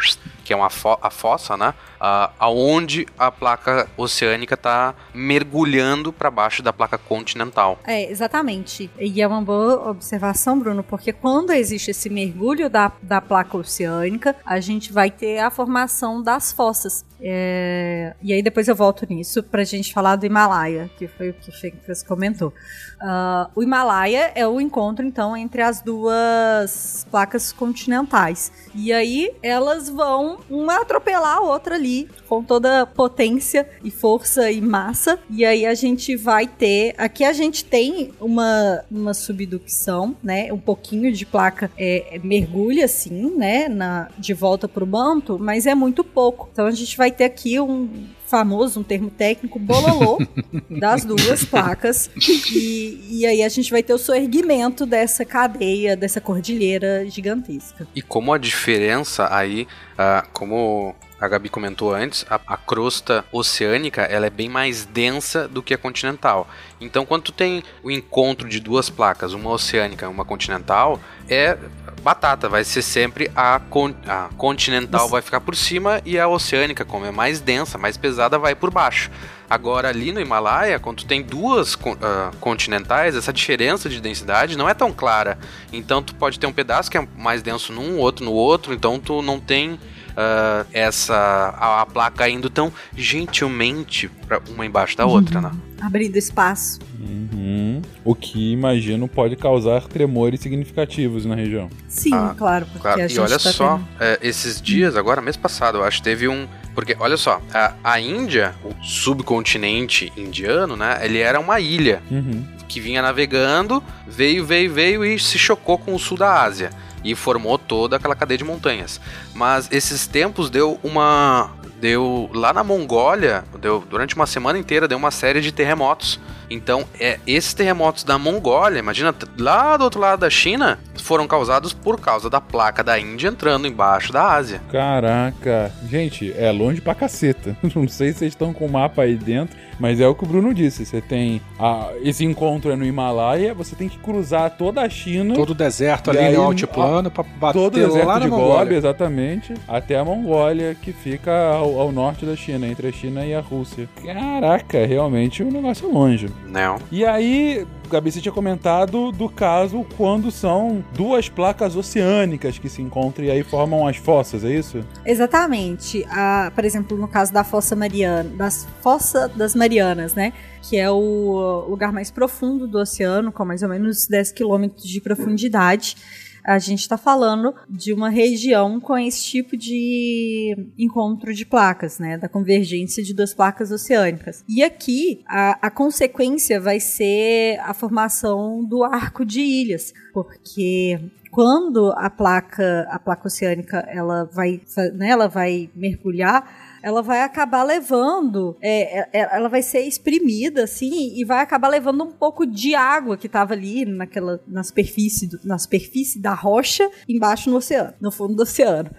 que 0.44 0.52
é 0.52 0.56
uma 0.56 0.68
fo 0.68 0.98
a 1.00 1.10
fossa, 1.10 1.56
né? 1.56 1.72
Uh, 2.00 2.32
aonde 2.40 3.06
a 3.16 3.30
placa 3.30 3.88
oceânica 3.96 4.54
está 4.54 4.96
mergulhando 5.14 6.12
para 6.12 6.28
baixo 6.28 6.60
da 6.60 6.72
placa 6.72 6.98
continental. 6.98 7.78
É, 7.86 8.10
exatamente. 8.10 8.90
E 8.98 9.22
é 9.22 9.28
uma 9.28 9.40
boa 9.40 9.88
observação, 9.88 10.58
Bruno, 10.58 10.82
porque 10.82 11.12
quando 11.12 11.52
existe 11.52 11.92
esse 11.92 12.10
mergulho 12.10 12.68
da, 12.68 12.90
da 13.00 13.20
placa 13.20 13.56
oceânica, 13.56 14.34
a 14.44 14.58
gente 14.58 14.92
vai 14.92 15.08
ter 15.08 15.38
a 15.38 15.52
formação 15.52 16.20
das 16.20 16.50
fossas. 16.52 17.04
É... 17.22 18.14
E 18.22 18.32
aí 18.32 18.42
depois 18.42 18.68
eu 18.68 18.74
volto 18.74 19.06
nisso 19.08 19.42
pra 19.42 19.64
gente 19.64 19.92
falar 19.92 20.16
do 20.16 20.26
Himalaia, 20.26 20.90
que 20.98 21.06
foi 21.06 21.30
o 21.30 21.34
que 21.34 21.50
você 21.50 22.04
comentou. 22.06 22.52
Uh, 23.00 23.48
o 23.54 23.62
Himalaia 23.62 24.30
é 24.34 24.46
o 24.46 24.60
encontro, 24.60 25.06
então, 25.06 25.34
entre 25.34 25.62
as 25.62 25.80
duas 25.80 27.06
placas 27.10 27.50
continentais. 27.50 28.52
E 28.74 28.92
aí 28.92 29.32
elas 29.42 29.88
vão 29.88 30.38
uma 30.50 30.82
atropelar 30.82 31.38
a 31.38 31.40
outra 31.40 31.76
ali 31.76 32.08
com 32.28 32.44
toda 32.44 32.86
potência 32.86 33.66
e 33.82 33.90
força 33.90 34.50
e 34.50 34.60
massa. 34.60 35.18
E 35.30 35.44
aí 35.44 35.64
a 35.64 35.74
gente 35.74 36.14
vai 36.14 36.46
ter. 36.46 36.94
Aqui 36.98 37.24
a 37.24 37.32
gente 37.32 37.64
tem 37.64 38.12
uma, 38.20 38.84
uma 38.90 39.14
subducção, 39.14 40.14
né? 40.22 40.52
Um 40.52 40.58
pouquinho 40.58 41.10
de 41.10 41.24
placa 41.24 41.70
é, 41.78 42.20
mergulha, 42.22 42.84
assim, 42.84 43.34
né? 43.36 43.68
Na, 43.68 44.08
de 44.18 44.34
volta 44.34 44.68
pro 44.68 44.86
manto, 44.86 45.38
mas 45.38 45.66
é 45.66 45.74
muito 45.74 46.04
pouco. 46.04 46.48
Então 46.52 46.66
a 46.66 46.70
gente 46.70 46.96
vai 46.96 47.09
ter 47.10 47.24
aqui 47.24 47.60
um 47.60 48.08
famoso, 48.26 48.80
um 48.80 48.82
termo 48.82 49.10
técnico, 49.10 49.58
bololô 49.58 50.18
das 50.70 51.04
duas 51.04 51.44
placas. 51.44 52.08
E, 52.52 53.00
e 53.10 53.26
aí 53.26 53.42
a 53.42 53.48
gente 53.48 53.70
vai 53.70 53.82
ter 53.82 53.92
o 53.92 53.98
soerguimento 53.98 54.86
dessa 54.86 55.24
cadeia, 55.24 55.96
dessa 55.96 56.20
cordilheira 56.20 57.04
gigantesca. 57.10 57.88
E 57.94 58.00
como 58.00 58.32
a 58.32 58.38
diferença 58.38 59.28
aí, 59.34 59.66
uh, 59.94 60.28
como 60.32 60.94
a 61.20 61.28
Gabi 61.28 61.50
comentou 61.50 61.94
antes, 61.94 62.24
a, 62.30 62.40
a, 62.46 62.56
crosta 62.56 63.24
oceânica 63.30 64.02
ela 64.02 64.26
é 64.26 64.30
bem 64.30 64.48
mais 64.48 64.86
densa 64.86 65.46
do 65.46 65.62
que 65.62 65.74
a 65.74 65.78
continental. 65.78 66.48
Então, 66.80 67.04
quando 67.04 67.24
tu 67.24 67.32
tem 67.32 67.62
o 67.82 67.90
encontro 67.90 68.48
de 68.48 68.58
duas 68.58 68.88
placas, 68.88 69.34
uma 69.34 69.50
oceânica 69.50 70.06
e 70.06 70.08
uma 70.08 70.24
continental, 70.24 70.98
é 71.28 71.58
batata, 72.00 72.48
vai 72.48 72.64
ser 72.64 72.82
sempre 72.82 73.30
a, 73.34 73.60
con 73.70 73.94
a 74.06 74.28
continental 74.36 75.08
vai 75.08 75.22
ficar 75.22 75.40
por 75.40 75.54
cima 75.54 76.00
e 76.04 76.18
a 76.18 76.28
oceânica, 76.28 76.84
como 76.84 77.06
é 77.06 77.10
mais 77.10 77.40
densa, 77.40 77.78
mais 77.78 77.96
pesada, 77.96 78.38
vai 78.38 78.54
por 78.54 78.70
baixo. 78.70 79.10
Agora, 79.48 79.88
ali 79.88 80.12
no 80.12 80.20
Himalaia, 80.20 80.78
quando 80.78 81.04
tem 81.04 81.22
duas 81.22 81.74
uh, 81.74 82.36
continentais, 82.38 83.16
essa 83.16 83.32
diferença 83.32 83.88
de 83.88 84.00
densidade 84.00 84.56
não 84.56 84.68
é 84.68 84.74
tão 84.74 84.92
clara. 84.92 85.38
Então, 85.72 86.02
tu 86.02 86.14
pode 86.14 86.38
ter 86.38 86.46
um 86.46 86.52
pedaço 86.52 86.90
que 86.90 86.96
é 86.96 87.06
mais 87.16 87.42
denso 87.42 87.72
num, 87.72 87.98
outro 87.98 88.24
no 88.24 88.32
outro, 88.32 88.72
então 88.72 88.98
tu 89.00 89.20
não 89.22 89.40
tem 89.40 89.78
uh, 90.10 90.66
essa 90.72 91.14
a, 91.14 91.82
a, 91.82 91.86
placa 91.86 92.28
indo 92.28 92.50
tão 92.50 92.72
gentilmente 92.96 94.08
para 94.08 94.40
uma 94.48 94.64
embaixo 94.66 94.96
da 94.96 95.06
outra, 95.06 95.38
uhum. 95.38 95.48
né? 95.48 95.52
Abrindo 95.80 96.16
espaço. 96.16 96.78
Uhum. 96.98 97.80
O 98.04 98.14
que 98.14 98.52
imagino 98.52 99.08
pode 99.08 99.34
causar 99.36 99.82
tremores 99.86 100.40
significativos 100.40 101.24
na 101.24 101.34
região. 101.34 101.70
Sim, 101.88 102.12
ah, 102.12 102.34
claro. 102.36 102.66
claro. 102.80 103.00
e 103.00 103.18
olha 103.18 103.38
tá 103.38 103.52
só, 103.52 103.80
é, 103.98 104.18
esses 104.22 104.60
dias, 104.60 104.96
agora 104.96 105.22
mês 105.22 105.36
passado, 105.36 105.78
eu 105.78 105.84
acho, 105.84 106.02
teve 106.02 106.28
um 106.28 106.46
porque, 106.74 106.96
olha 106.98 107.16
só, 107.16 107.42
a, 107.52 107.74
a, 107.82 108.00
Índia, 108.00 108.54
o 108.64 108.72
subcontinente 108.84 110.12
indiano, 110.16 110.76
né? 110.76 111.00
Ele 111.02 111.18
era 111.18 111.40
uma 111.40 111.58
ilha 111.58 112.00
uhum. 112.10 112.46
que 112.68 112.80
vinha 112.80 113.02
navegando, 113.02 113.82
veio, 114.06 114.44
veio, 114.44 114.72
veio 114.72 115.04
e 115.04 115.18
se 115.18 115.38
chocou 115.38 115.76
com 115.78 115.94
o 115.94 115.98
sul 115.98 116.16
da 116.16 116.42
Ásia 116.42 116.70
e 117.04 117.14
formou 117.14 117.58
toda 117.58 117.96
aquela 117.96 118.14
cadeia 118.14 118.38
de 118.38 118.44
montanhas. 118.44 119.00
Mas 119.34 119.68
esses 119.70 120.06
tempos 120.06 120.50
deu 120.50 120.78
uma 120.82 121.50
deu 121.80 122.28
lá 122.34 122.52
na 122.52 122.62
Mongólia, 122.62 123.44
deu 123.60 123.82
durante 123.88 124.14
uma 124.14 124.26
semana 124.26 124.58
inteira 124.58 124.86
deu 124.86 124.98
uma 124.98 125.10
série 125.10 125.40
de 125.40 125.50
terremotos. 125.52 126.20
Então, 126.52 126.84
é 126.98 127.20
esses 127.28 127.54
terremotos 127.54 128.02
da 128.02 128.18
Mongólia, 128.18 128.80
imagina 128.80 129.14
lá 129.38 129.76
do 129.76 129.84
outro 129.84 130.00
lado 130.00 130.18
da 130.20 130.28
China, 130.30 130.80
foram 131.00 131.26
causados 131.28 131.72
por 131.72 132.00
causa 132.00 132.28
da 132.28 132.40
placa 132.40 132.82
da 132.82 132.98
Índia 132.98 133.28
entrando 133.28 133.68
embaixo 133.68 134.12
da 134.12 134.32
Ásia. 134.32 134.60
Caraca. 134.70 135.72
Gente, 135.88 136.32
é 136.36 136.50
longe 136.50 136.80
pra 136.80 136.92
caceta. 136.94 137.56
Não 137.74 137.86
sei 137.86 138.12
se 138.12 138.18
vocês 138.18 138.32
estão 138.32 138.52
com 138.52 138.66
o 138.66 138.70
mapa 138.70 139.02
aí 139.02 139.14
dentro, 139.14 139.56
mas 139.78 140.00
é 140.00 140.08
o 140.08 140.14
que 140.14 140.24
o 140.24 140.26
Bruno 140.26 140.52
disse. 140.52 140.84
Você 140.84 141.00
tem. 141.00 141.40
a- 141.58 141.90
esse 142.02 142.24
encontro 142.24 142.70
é 142.72 142.76
no 142.76 142.84
Himalaia, 142.84 143.54
você 143.54 143.76
tem 143.76 143.88
que 143.88 143.98
cruzar 143.98 144.50
toda 144.56 144.80
a 144.82 144.88
China. 144.88 145.34
Todo 145.34 145.50
o 145.50 145.54
deserto 145.54 146.10
ali 146.10 146.18
aí, 146.18 146.34
no 146.34 146.42
altiplano 146.42 147.10
pra 147.12 147.22
bater 147.22 147.58
Todo 147.60 147.74
o 147.76 147.78
deserto 147.78 148.06
lá 148.06 148.14
na 148.14 148.24
de 148.24 148.28
Gobi, 148.28 148.42
Mongólia. 148.42 148.76
exatamente, 148.76 149.54
até 149.68 149.96
a 149.96 150.04
Mongólia, 150.04 150.74
que 150.74 150.92
fica 150.92 151.32
ao, 151.52 151.69
ao 151.78 151.92
norte 151.92 152.24
da 152.24 152.34
China, 152.34 152.66
entre 152.66 152.88
a 152.88 152.92
China 152.92 153.26
e 153.26 153.34
a 153.34 153.40
Rússia. 153.40 153.88
Caraca, 154.02 154.86
realmente 154.86 155.42
o 155.42 155.50
negócio 155.50 155.88
é 155.88 155.92
longe. 155.92 156.28
Não. 156.46 156.78
E 156.90 157.04
aí, 157.04 157.66
Gabi, 157.90 158.10
você 158.10 158.20
tinha 158.20 158.32
comentado 158.32 159.12
do 159.12 159.28
caso 159.28 159.84
quando 159.96 160.30
são 160.30 160.84
duas 160.94 161.28
placas 161.28 161.76
oceânicas 161.76 162.58
que 162.58 162.68
se 162.68 162.80
encontram 162.80 163.26
e 163.26 163.30
aí 163.30 163.42
formam 163.42 163.86
as 163.86 163.96
fossas, 163.96 164.44
é 164.44 164.50
isso? 164.50 164.84
Exatamente. 165.04 166.06
A, 166.08 166.50
por 166.54 166.64
exemplo, 166.64 166.96
no 166.96 167.08
caso 167.08 167.32
da 167.32 167.44
Fossa 167.44 167.76
Mariana, 167.76 168.30
das 168.30 168.66
Fossa 168.80 169.28
das 169.28 169.54
Marianas, 169.54 170.14
né? 170.14 170.32
Que 170.62 170.78
é 170.78 170.90
o 170.90 171.66
lugar 171.68 171.92
mais 171.92 172.10
profundo 172.10 172.66
do 172.66 172.78
oceano, 172.78 173.32
com 173.32 173.44
mais 173.44 173.62
ou 173.62 173.68
menos 173.68 174.06
10 174.06 174.32
quilômetros 174.32 174.84
de 174.84 175.00
profundidade. 175.00 175.96
A 176.44 176.58
gente 176.58 176.80
está 176.80 176.96
falando 176.96 177.54
de 177.68 177.92
uma 177.92 178.08
região 178.08 178.80
com 178.80 178.96
esse 178.96 179.22
tipo 179.24 179.56
de 179.56 180.56
encontro 180.78 181.34
de 181.34 181.44
placas, 181.44 181.98
né? 181.98 182.16
Da 182.18 182.28
convergência 182.28 183.02
de 183.02 183.14
duas 183.14 183.34
placas 183.34 183.70
oceânicas. 183.70 184.44
E 184.48 184.62
aqui 184.62 185.22
a, 185.26 185.66
a 185.66 185.70
consequência 185.70 186.60
vai 186.60 186.80
ser 186.80 187.58
a 187.60 187.74
formação 187.74 188.64
do 188.64 188.82
arco 188.82 189.24
de 189.24 189.40
ilhas, 189.40 189.92
porque 190.12 190.98
quando 191.30 191.92
a 191.96 192.10
placa 192.10 192.86
a 192.90 192.98
placa 192.98 193.28
oceânica 193.28 193.78
ela 193.88 194.24
vai 194.24 194.60
né, 194.94 195.08
ela 195.08 195.28
vai 195.28 195.70
mergulhar 195.74 196.69
ela 196.82 197.02
vai 197.02 197.22
acabar 197.22 197.62
levando, 197.62 198.56
é, 198.60 199.00
é, 199.12 199.36
ela 199.36 199.48
vai 199.48 199.62
ser 199.62 199.80
exprimida 199.80 200.64
assim 200.64 201.14
e 201.16 201.24
vai 201.24 201.40
acabar 201.40 201.68
levando 201.68 202.04
um 202.04 202.12
pouco 202.12 202.46
de 202.46 202.74
água 202.74 203.16
que 203.16 203.26
estava 203.26 203.54
ali 203.54 203.84
naquela 203.84 204.40
na 204.46 204.62
superfície 204.62 205.28
na 205.44 205.58
superfície 205.58 206.18
da 206.18 206.34
rocha 206.34 206.90
embaixo 207.08 207.50
no 207.50 207.56
oceano, 207.56 207.94
no 208.00 208.10
fundo 208.10 208.34
do 208.34 208.42
oceano. 208.42 208.90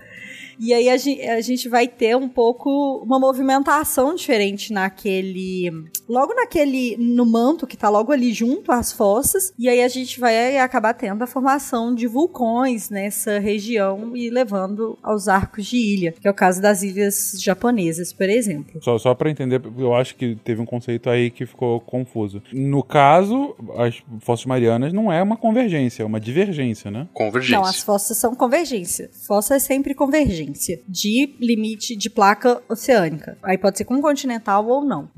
E 0.63 0.75
aí 0.75 0.89
a 0.89 0.95
gente, 0.95 1.21
a 1.23 1.41
gente 1.41 1.67
vai 1.67 1.87
ter 1.87 2.15
um 2.15 2.29
pouco 2.29 3.01
uma 3.03 3.19
movimentação 3.19 4.13
diferente 4.13 4.71
naquele. 4.71 5.71
Logo 6.07 6.35
naquele. 6.35 6.95
no 6.99 7.25
manto 7.25 7.65
que 7.65 7.75
tá 7.75 7.89
logo 7.89 8.11
ali 8.11 8.31
junto 8.31 8.71
às 8.71 8.91
fossas. 8.91 9.51
E 9.57 9.67
aí 9.67 9.81
a 9.81 9.87
gente 9.87 10.19
vai 10.19 10.59
acabar 10.59 10.93
tendo 10.93 11.23
a 11.23 11.25
formação 11.25 11.95
de 11.95 12.05
vulcões 12.05 12.91
nessa 12.91 13.39
região 13.39 14.15
e 14.15 14.29
levando 14.29 14.99
aos 15.01 15.27
arcos 15.27 15.65
de 15.65 15.77
ilha, 15.77 16.11
que 16.11 16.27
é 16.27 16.31
o 16.31 16.33
caso 16.33 16.61
das 16.61 16.83
ilhas 16.83 17.33
japonesas, 17.39 18.13
por 18.13 18.29
exemplo. 18.29 18.79
Só, 18.83 18.99
só 18.99 19.15
para 19.15 19.31
entender, 19.31 19.59
eu 19.79 19.95
acho 19.95 20.15
que 20.15 20.35
teve 20.35 20.61
um 20.61 20.65
conceito 20.65 21.09
aí 21.09 21.31
que 21.31 21.47
ficou 21.47 21.79
confuso. 21.79 22.39
No 22.53 22.83
caso, 22.83 23.55
as 23.77 24.03
fossas 24.19 24.45
marianas 24.45 24.93
não 24.93 25.11
é 25.11 25.23
uma 25.23 25.37
convergência, 25.37 26.03
é 26.03 26.05
uma 26.05 26.19
divergência, 26.19 26.91
né? 26.91 27.07
Convergência. 27.15 27.57
Não, 27.57 27.65
as 27.65 27.81
fossas 27.81 28.17
são 28.17 28.35
convergência. 28.35 29.09
Fossa 29.25 29.55
é 29.55 29.59
sempre 29.59 29.95
convergência 29.95 30.50
de 30.87 31.35
limite 31.39 31.95
de 31.95 32.09
placa 32.09 32.61
oceânica. 32.69 33.37
Aí 33.43 33.57
pode 33.57 33.77
ser 33.77 33.85
com 33.85 34.01
continental 34.01 34.65
ou 34.67 34.83
não. 34.83 35.09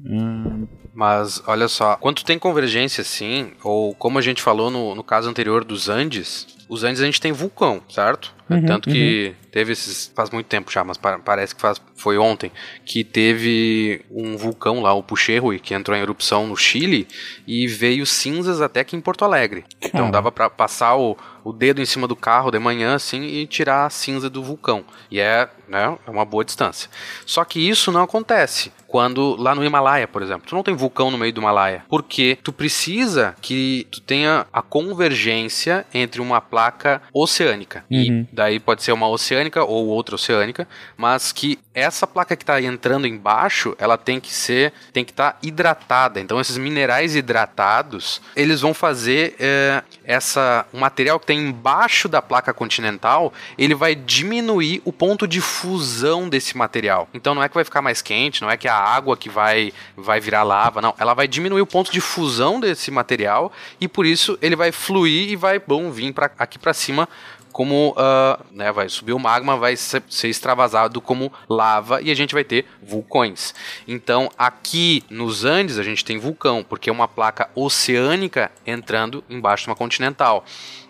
Mas 0.94 1.42
olha 1.48 1.68
só, 1.68 1.96
quando 1.96 2.24
tem 2.24 2.38
convergência 2.38 3.02
assim, 3.02 3.52
ou 3.64 3.96
como 3.96 4.20
a 4.20 4.22
gente 4.22 4.42
falou 4.42 4.70
no, 4.70 4.94
no 4.94 5.04
caso 5.04 5.30
anterior 5.30 5.64
dos 5.64 5.90
Andes, 5.90 6.46
os 6.70 6.84
Andes 6.84 7.02
a 7.02 7.06
gente 7.06 7.20
tem 7.20 7.32
vulcão, 7.32 7.82
certo? 7.90 8.34
Uhum, 8.50 8.66
Tanto 8.66 8.90
que 8.90 9.34
teve 9.52 9.72
esses. 9.72 10.12
faz 10.16 10.30
muito 10.30 10.48
tempo 10.48 10.72
já, 10.72 10.84
mas 10.84 10.98
pa- 10.98 11.18
parece 11.20 11.56
que 11.56 11.62
faz, 11.62 11.82
foi 11.96 12.18
ontem, 12.18 12.52
que 12.86 13.04
teve 13.04 14.02
um 14.12 14.36
vulcão 14.36 14.82
lá, 14.82 14.94
o 14.94 15.02
Pucherui, 15.04 15.60
que 15.60 15.74
entrou 15.74 15.98
em 15.98 16.02
erupção 16.02 16.46
no 16.48 16.56
Chile 16.58 17.08
e 17.48 17.68
veio 17.68 18.06
cinzas 18.06 18.62
até 18.62 18.82
aqui 18.82 18.96
em 18.96 19.02
Porto 19.02 19.24
Alegre. 19.26 19.64
Então 19.82 20.12
dava 20.12 20.32
pra 20.32 20.50
passar 20.50 20.96
o, 20.98 21.18
o 21.44 21.54
dedo 21.54 21.82
em 21.82 21.86
cima 21.86 22.08
do 22.08 22.16
carro 22.16 22.52
de 22.52 22.60
manhã 22.60 22.96
assim 22.96 23.22
e 23.24 23.48
tirar 23.48 23.86
a 23.86 23.90
cinza 23.90 24.30
do 24.30 24.44
vulcão. 24.44 24.84
E 25.10 25.20
é, 25.20 25.48
né, 25.68 25.98
é 26.06 26.10
uma 26.12 26.26
boa 26.26 26.44
distância. 26.44 26.90
Só 27.26 27.44
que 27.46 27.60
isso 27.68 27.92
não 27.92 28.04
acontece 28.04 28.72
quando 28.88 29.36
lá 29.40 29.56
no 29.56 29.64
Himalaia, 29.66 30.08
por 30.08 30.22
exemplo, 30.22 30.44
tu 30.48 30.54
não 30.54 30.62
tem 30.62 30.76
vulcão 30.76 31.10
no 31.10 31.18
meio 31.18 31.34
do 31.34 31.42
Himalaia, 31.42 31.84
porque 31.90 32.38
tu 32.44 32.54
precisa 32.54 33.36
que 33.42 33.88
tu 33.90 34.00
tenha 34.00 34.46
a 34.54 34.62
convergência 34.62 35.86
entre 35.94 36.22
uma 36.22 36.40
placa 36.42 37.02
oceânica 37.14 37.84
Uhum. 37.90 37.98
e 38.00 38.33
daí 38.34 38.60
pode 38.60 38.82
ser 38.82 38.92
uma 38.92 39.08
oceânica 39.08 39.64
ou 39.64 39.86
outra 39.88 40.16
oceânica, 40.16 40.68
mas 40.98 41.32
que 41.32 41.60
essa 41.74 42.08
placa 42.08 42.36
que 42.36 42.44
está 42.44 42.60
entrando 42.62 43.06
embaixo, 43.06 43.76
ela 43.78 43.98
tem 43.98 44.20
que 44.20 44.34
ser, 44.34 44.74
tem 44.92 45.06
que 45.06 45.12
estar 45.12 45.38
hidratada. 45.42 46.20
Então 46.20 46.42
esses 46.42 46.58
minerais 46.58 47.16
hidratados, 47.16 48.22
eles 48.36 48.62
vão 48.62 48.74
fazer 48.74 49.36
é, 49.40 49.84
essa, 50.04 50.66
o 50.74 50.80
material 50.80 51.20
que 51.20 51.28
tem 51.28 51.40
embaixo 51.40 52.10
da 52.10 52.22
placa 52.22 52.54
continental, 52.54 53.32
ele 53.58 53.76
vai 53.76 53.94
diminuir 53.94 54.82
o 54.84 54.92
ponto 54.92 55.28
de 55.28 55.40
fusão 55.40 56.28
desse 56.28 56.58
material. 56.58 57.08
Então 57.14 57.36
não 57.36 57.44
é 57.44 57.48
que 57.48 57.56
vai 57.56 57.64
ficar 57.64 57.82
mais 57.82 58.02
quente, 58.02 58.42
não 58.42 58.50
é 58.50 58.58
que 58.58 58.68
a 58.68 58.76
água 58.76 59.16
que 59.16 59.30
vai 59.30 59.72
vai 59.96 60.20
virar 60.20 60.44
lava, 60.44 60.82
não. 60.82 60.96
Ela 60.98 61.14
vai 61.14 61.28
diminuir 61.28 61.62
o 61.62 61.68
ponto 61.68 61.92
de 61.92 62.02
fusão 62.02 62.60
desse 62.60 62.90
material 62.90 63.52
e 63.80 63.88
por 63.88 64.06
isso 64.06 64.38
ele 64.42 64.56
vai 64.56 64.72
fluir 64.72 65.30
e 65.30 65.36
vai 65.36 65.60
bom 65.60 65.92
vir 65.92 66.14
para 66.14 66.32
aqui 66.38 66.58
para 66.58 66.74
cima 66.74 67.08
como 67.54 67.94
ah, 67.96 68.40
né, 68.52 68.72
vai 68.72 68.90
subir 68.90 69.14
o 69.14 69.20
magma, 69.20 69.56
vai 69.56 69.78
ser, 69.78 70.04
ser 70.10 70.28
extravasado 70.28 71.00
como 71.00 71.32
lava 71.48 72.02
e 72.02 72.12
a 72.12 72.16
gente 72.16 72.34
vai 72.34 72.44
ter 72.44 72.66
vulcões. 72.82 73.54
Então 73.88 74.30
aqui 74.38 75.04
nos 75.10 75.46
Andes 75.46 75.78
a 75.78 75.84
gente 75.84 76.04
tem 76.04 76.18
vulcão, 76.18 76.66
porque 76.68 76.90
é 76.90 76.94
uma 76.94 77.08
placa 77.08 77.50
oceânica 77.56 78.52
entrando 78.66 79.24
embaixo 79.30 79.66
de 79.66 79.70
uma 79.70 79.76
continental. 79.76 80.44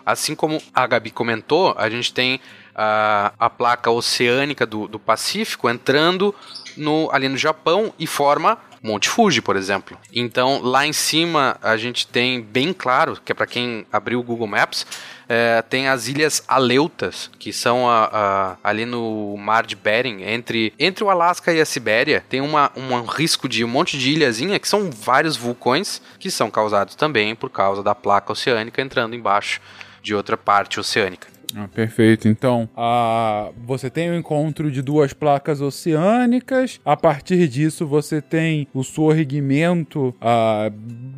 Assim 0.04 0.34
como 0.34 0.60
a 0.74 0.86
Gabi 0.86 1.10
comentou, 1.10 1.74
a 1.78 1.88
gente 1.88 2.12
tem 2.12 2.40
ah, 2.74 3.32
a 3.38 3.48
placa 3.50 3.90
oceânica 3.90 4.66
do, 4.66 4.88
do 4.88 4.98
Pacífico 4.98 5.68
entrando 5.68 6.34
no, 6.76 7.08
ali 7.12 7.28
no 7.28 7.36
Japão 7.36 7.92
e 7.98 8.06
forma 8.06 8.58
Monte 8.84 9.08
Fuji, 9.08 9.40
por 9.40 9.56
exemplo. 9.56 9.96
Então, 10.12 10.60
lá 10.62 10.86
em 10.86 10.92
cima, 10.92 11.56
a 11.62 11.74
gente 11.74 12.06
tem 12.06 12.42
bem 12.42 12.70
claro, 12.74 13.18
que 13.24 13.32
é 13.32 13.34
para 13.34 13.46
quem 13.46 13.86
abriu 13.90 14.20
o 14.20 14.22
Google 14.22 14.46
Maps, 14.46 14.86
é, 15.34 15.62
tem 15.62 15.88
as 15.88 16.06
ilhas 16.06 16.42
Aleutas, 16.46 17.28
que 17.38 17.52
são 17.52 17.88
a- 17.88 18.08
a- 18.12 18.56
ali 18.62 18.84
no 18.86 19.36
mar 19.36 19.66
de 19.66 19.74
Bering, 19.74 20.22
entre, 20.22 20.72
entre 20.78 21.02
o 21.02 21.10
Alasca 21.10 21.52
e 21.52 21.60
a 21.60 21.64
Sibéria, 21.64 22.24
tem 22.28 22.40
uma, 22.40 22.70
um 22.76 23.02
risco 23.02 23.48
de 23.48 23.64
um 23.64 23.68
monte 23.68 23.98
de 23.98 24.12
ilhazinha, 24.12 24.58
que 24.58 24.68
são 24.68 24.90
vários 24.90 25.36
vulcões, 25.36 26.00
que 26.18 26.30
são 26.30 26.50
causados 26.50 26.94
também 26.94 27.34
por 27.34 27.50
causa 27.50 27.82
da 27.82 27.94
placa 27.94 28.32
oceânica 28.32 28.80
entrando 28.80 29.14
embaixo 29.16 29.60
de 30.02 30.14
outra 30.14 30.36
parte 30.36 30.78
oceânica. 30.78 31.26
Ah, 31.56 31.68
perfeito. 31.72 32.26
Então, 32.26 32.68
ah, 32.76 33.50
você 33.64 33.88
tem 33.88 34.10
o 34.10 34.14
encontro 34.16 34.72
de 34.72 34.82
duas 34.82 35.12
placas 35.12 35.60
oceânicas. 35.60 36.80
A 36.84 36.96
partir 36.96 37.46
disso, 37.46 37.86
você 37.86 38.20
tem 38.20 38.66
o 38.74 38.82
sorrimento 38.82 40.12
ah, 40.20 40.70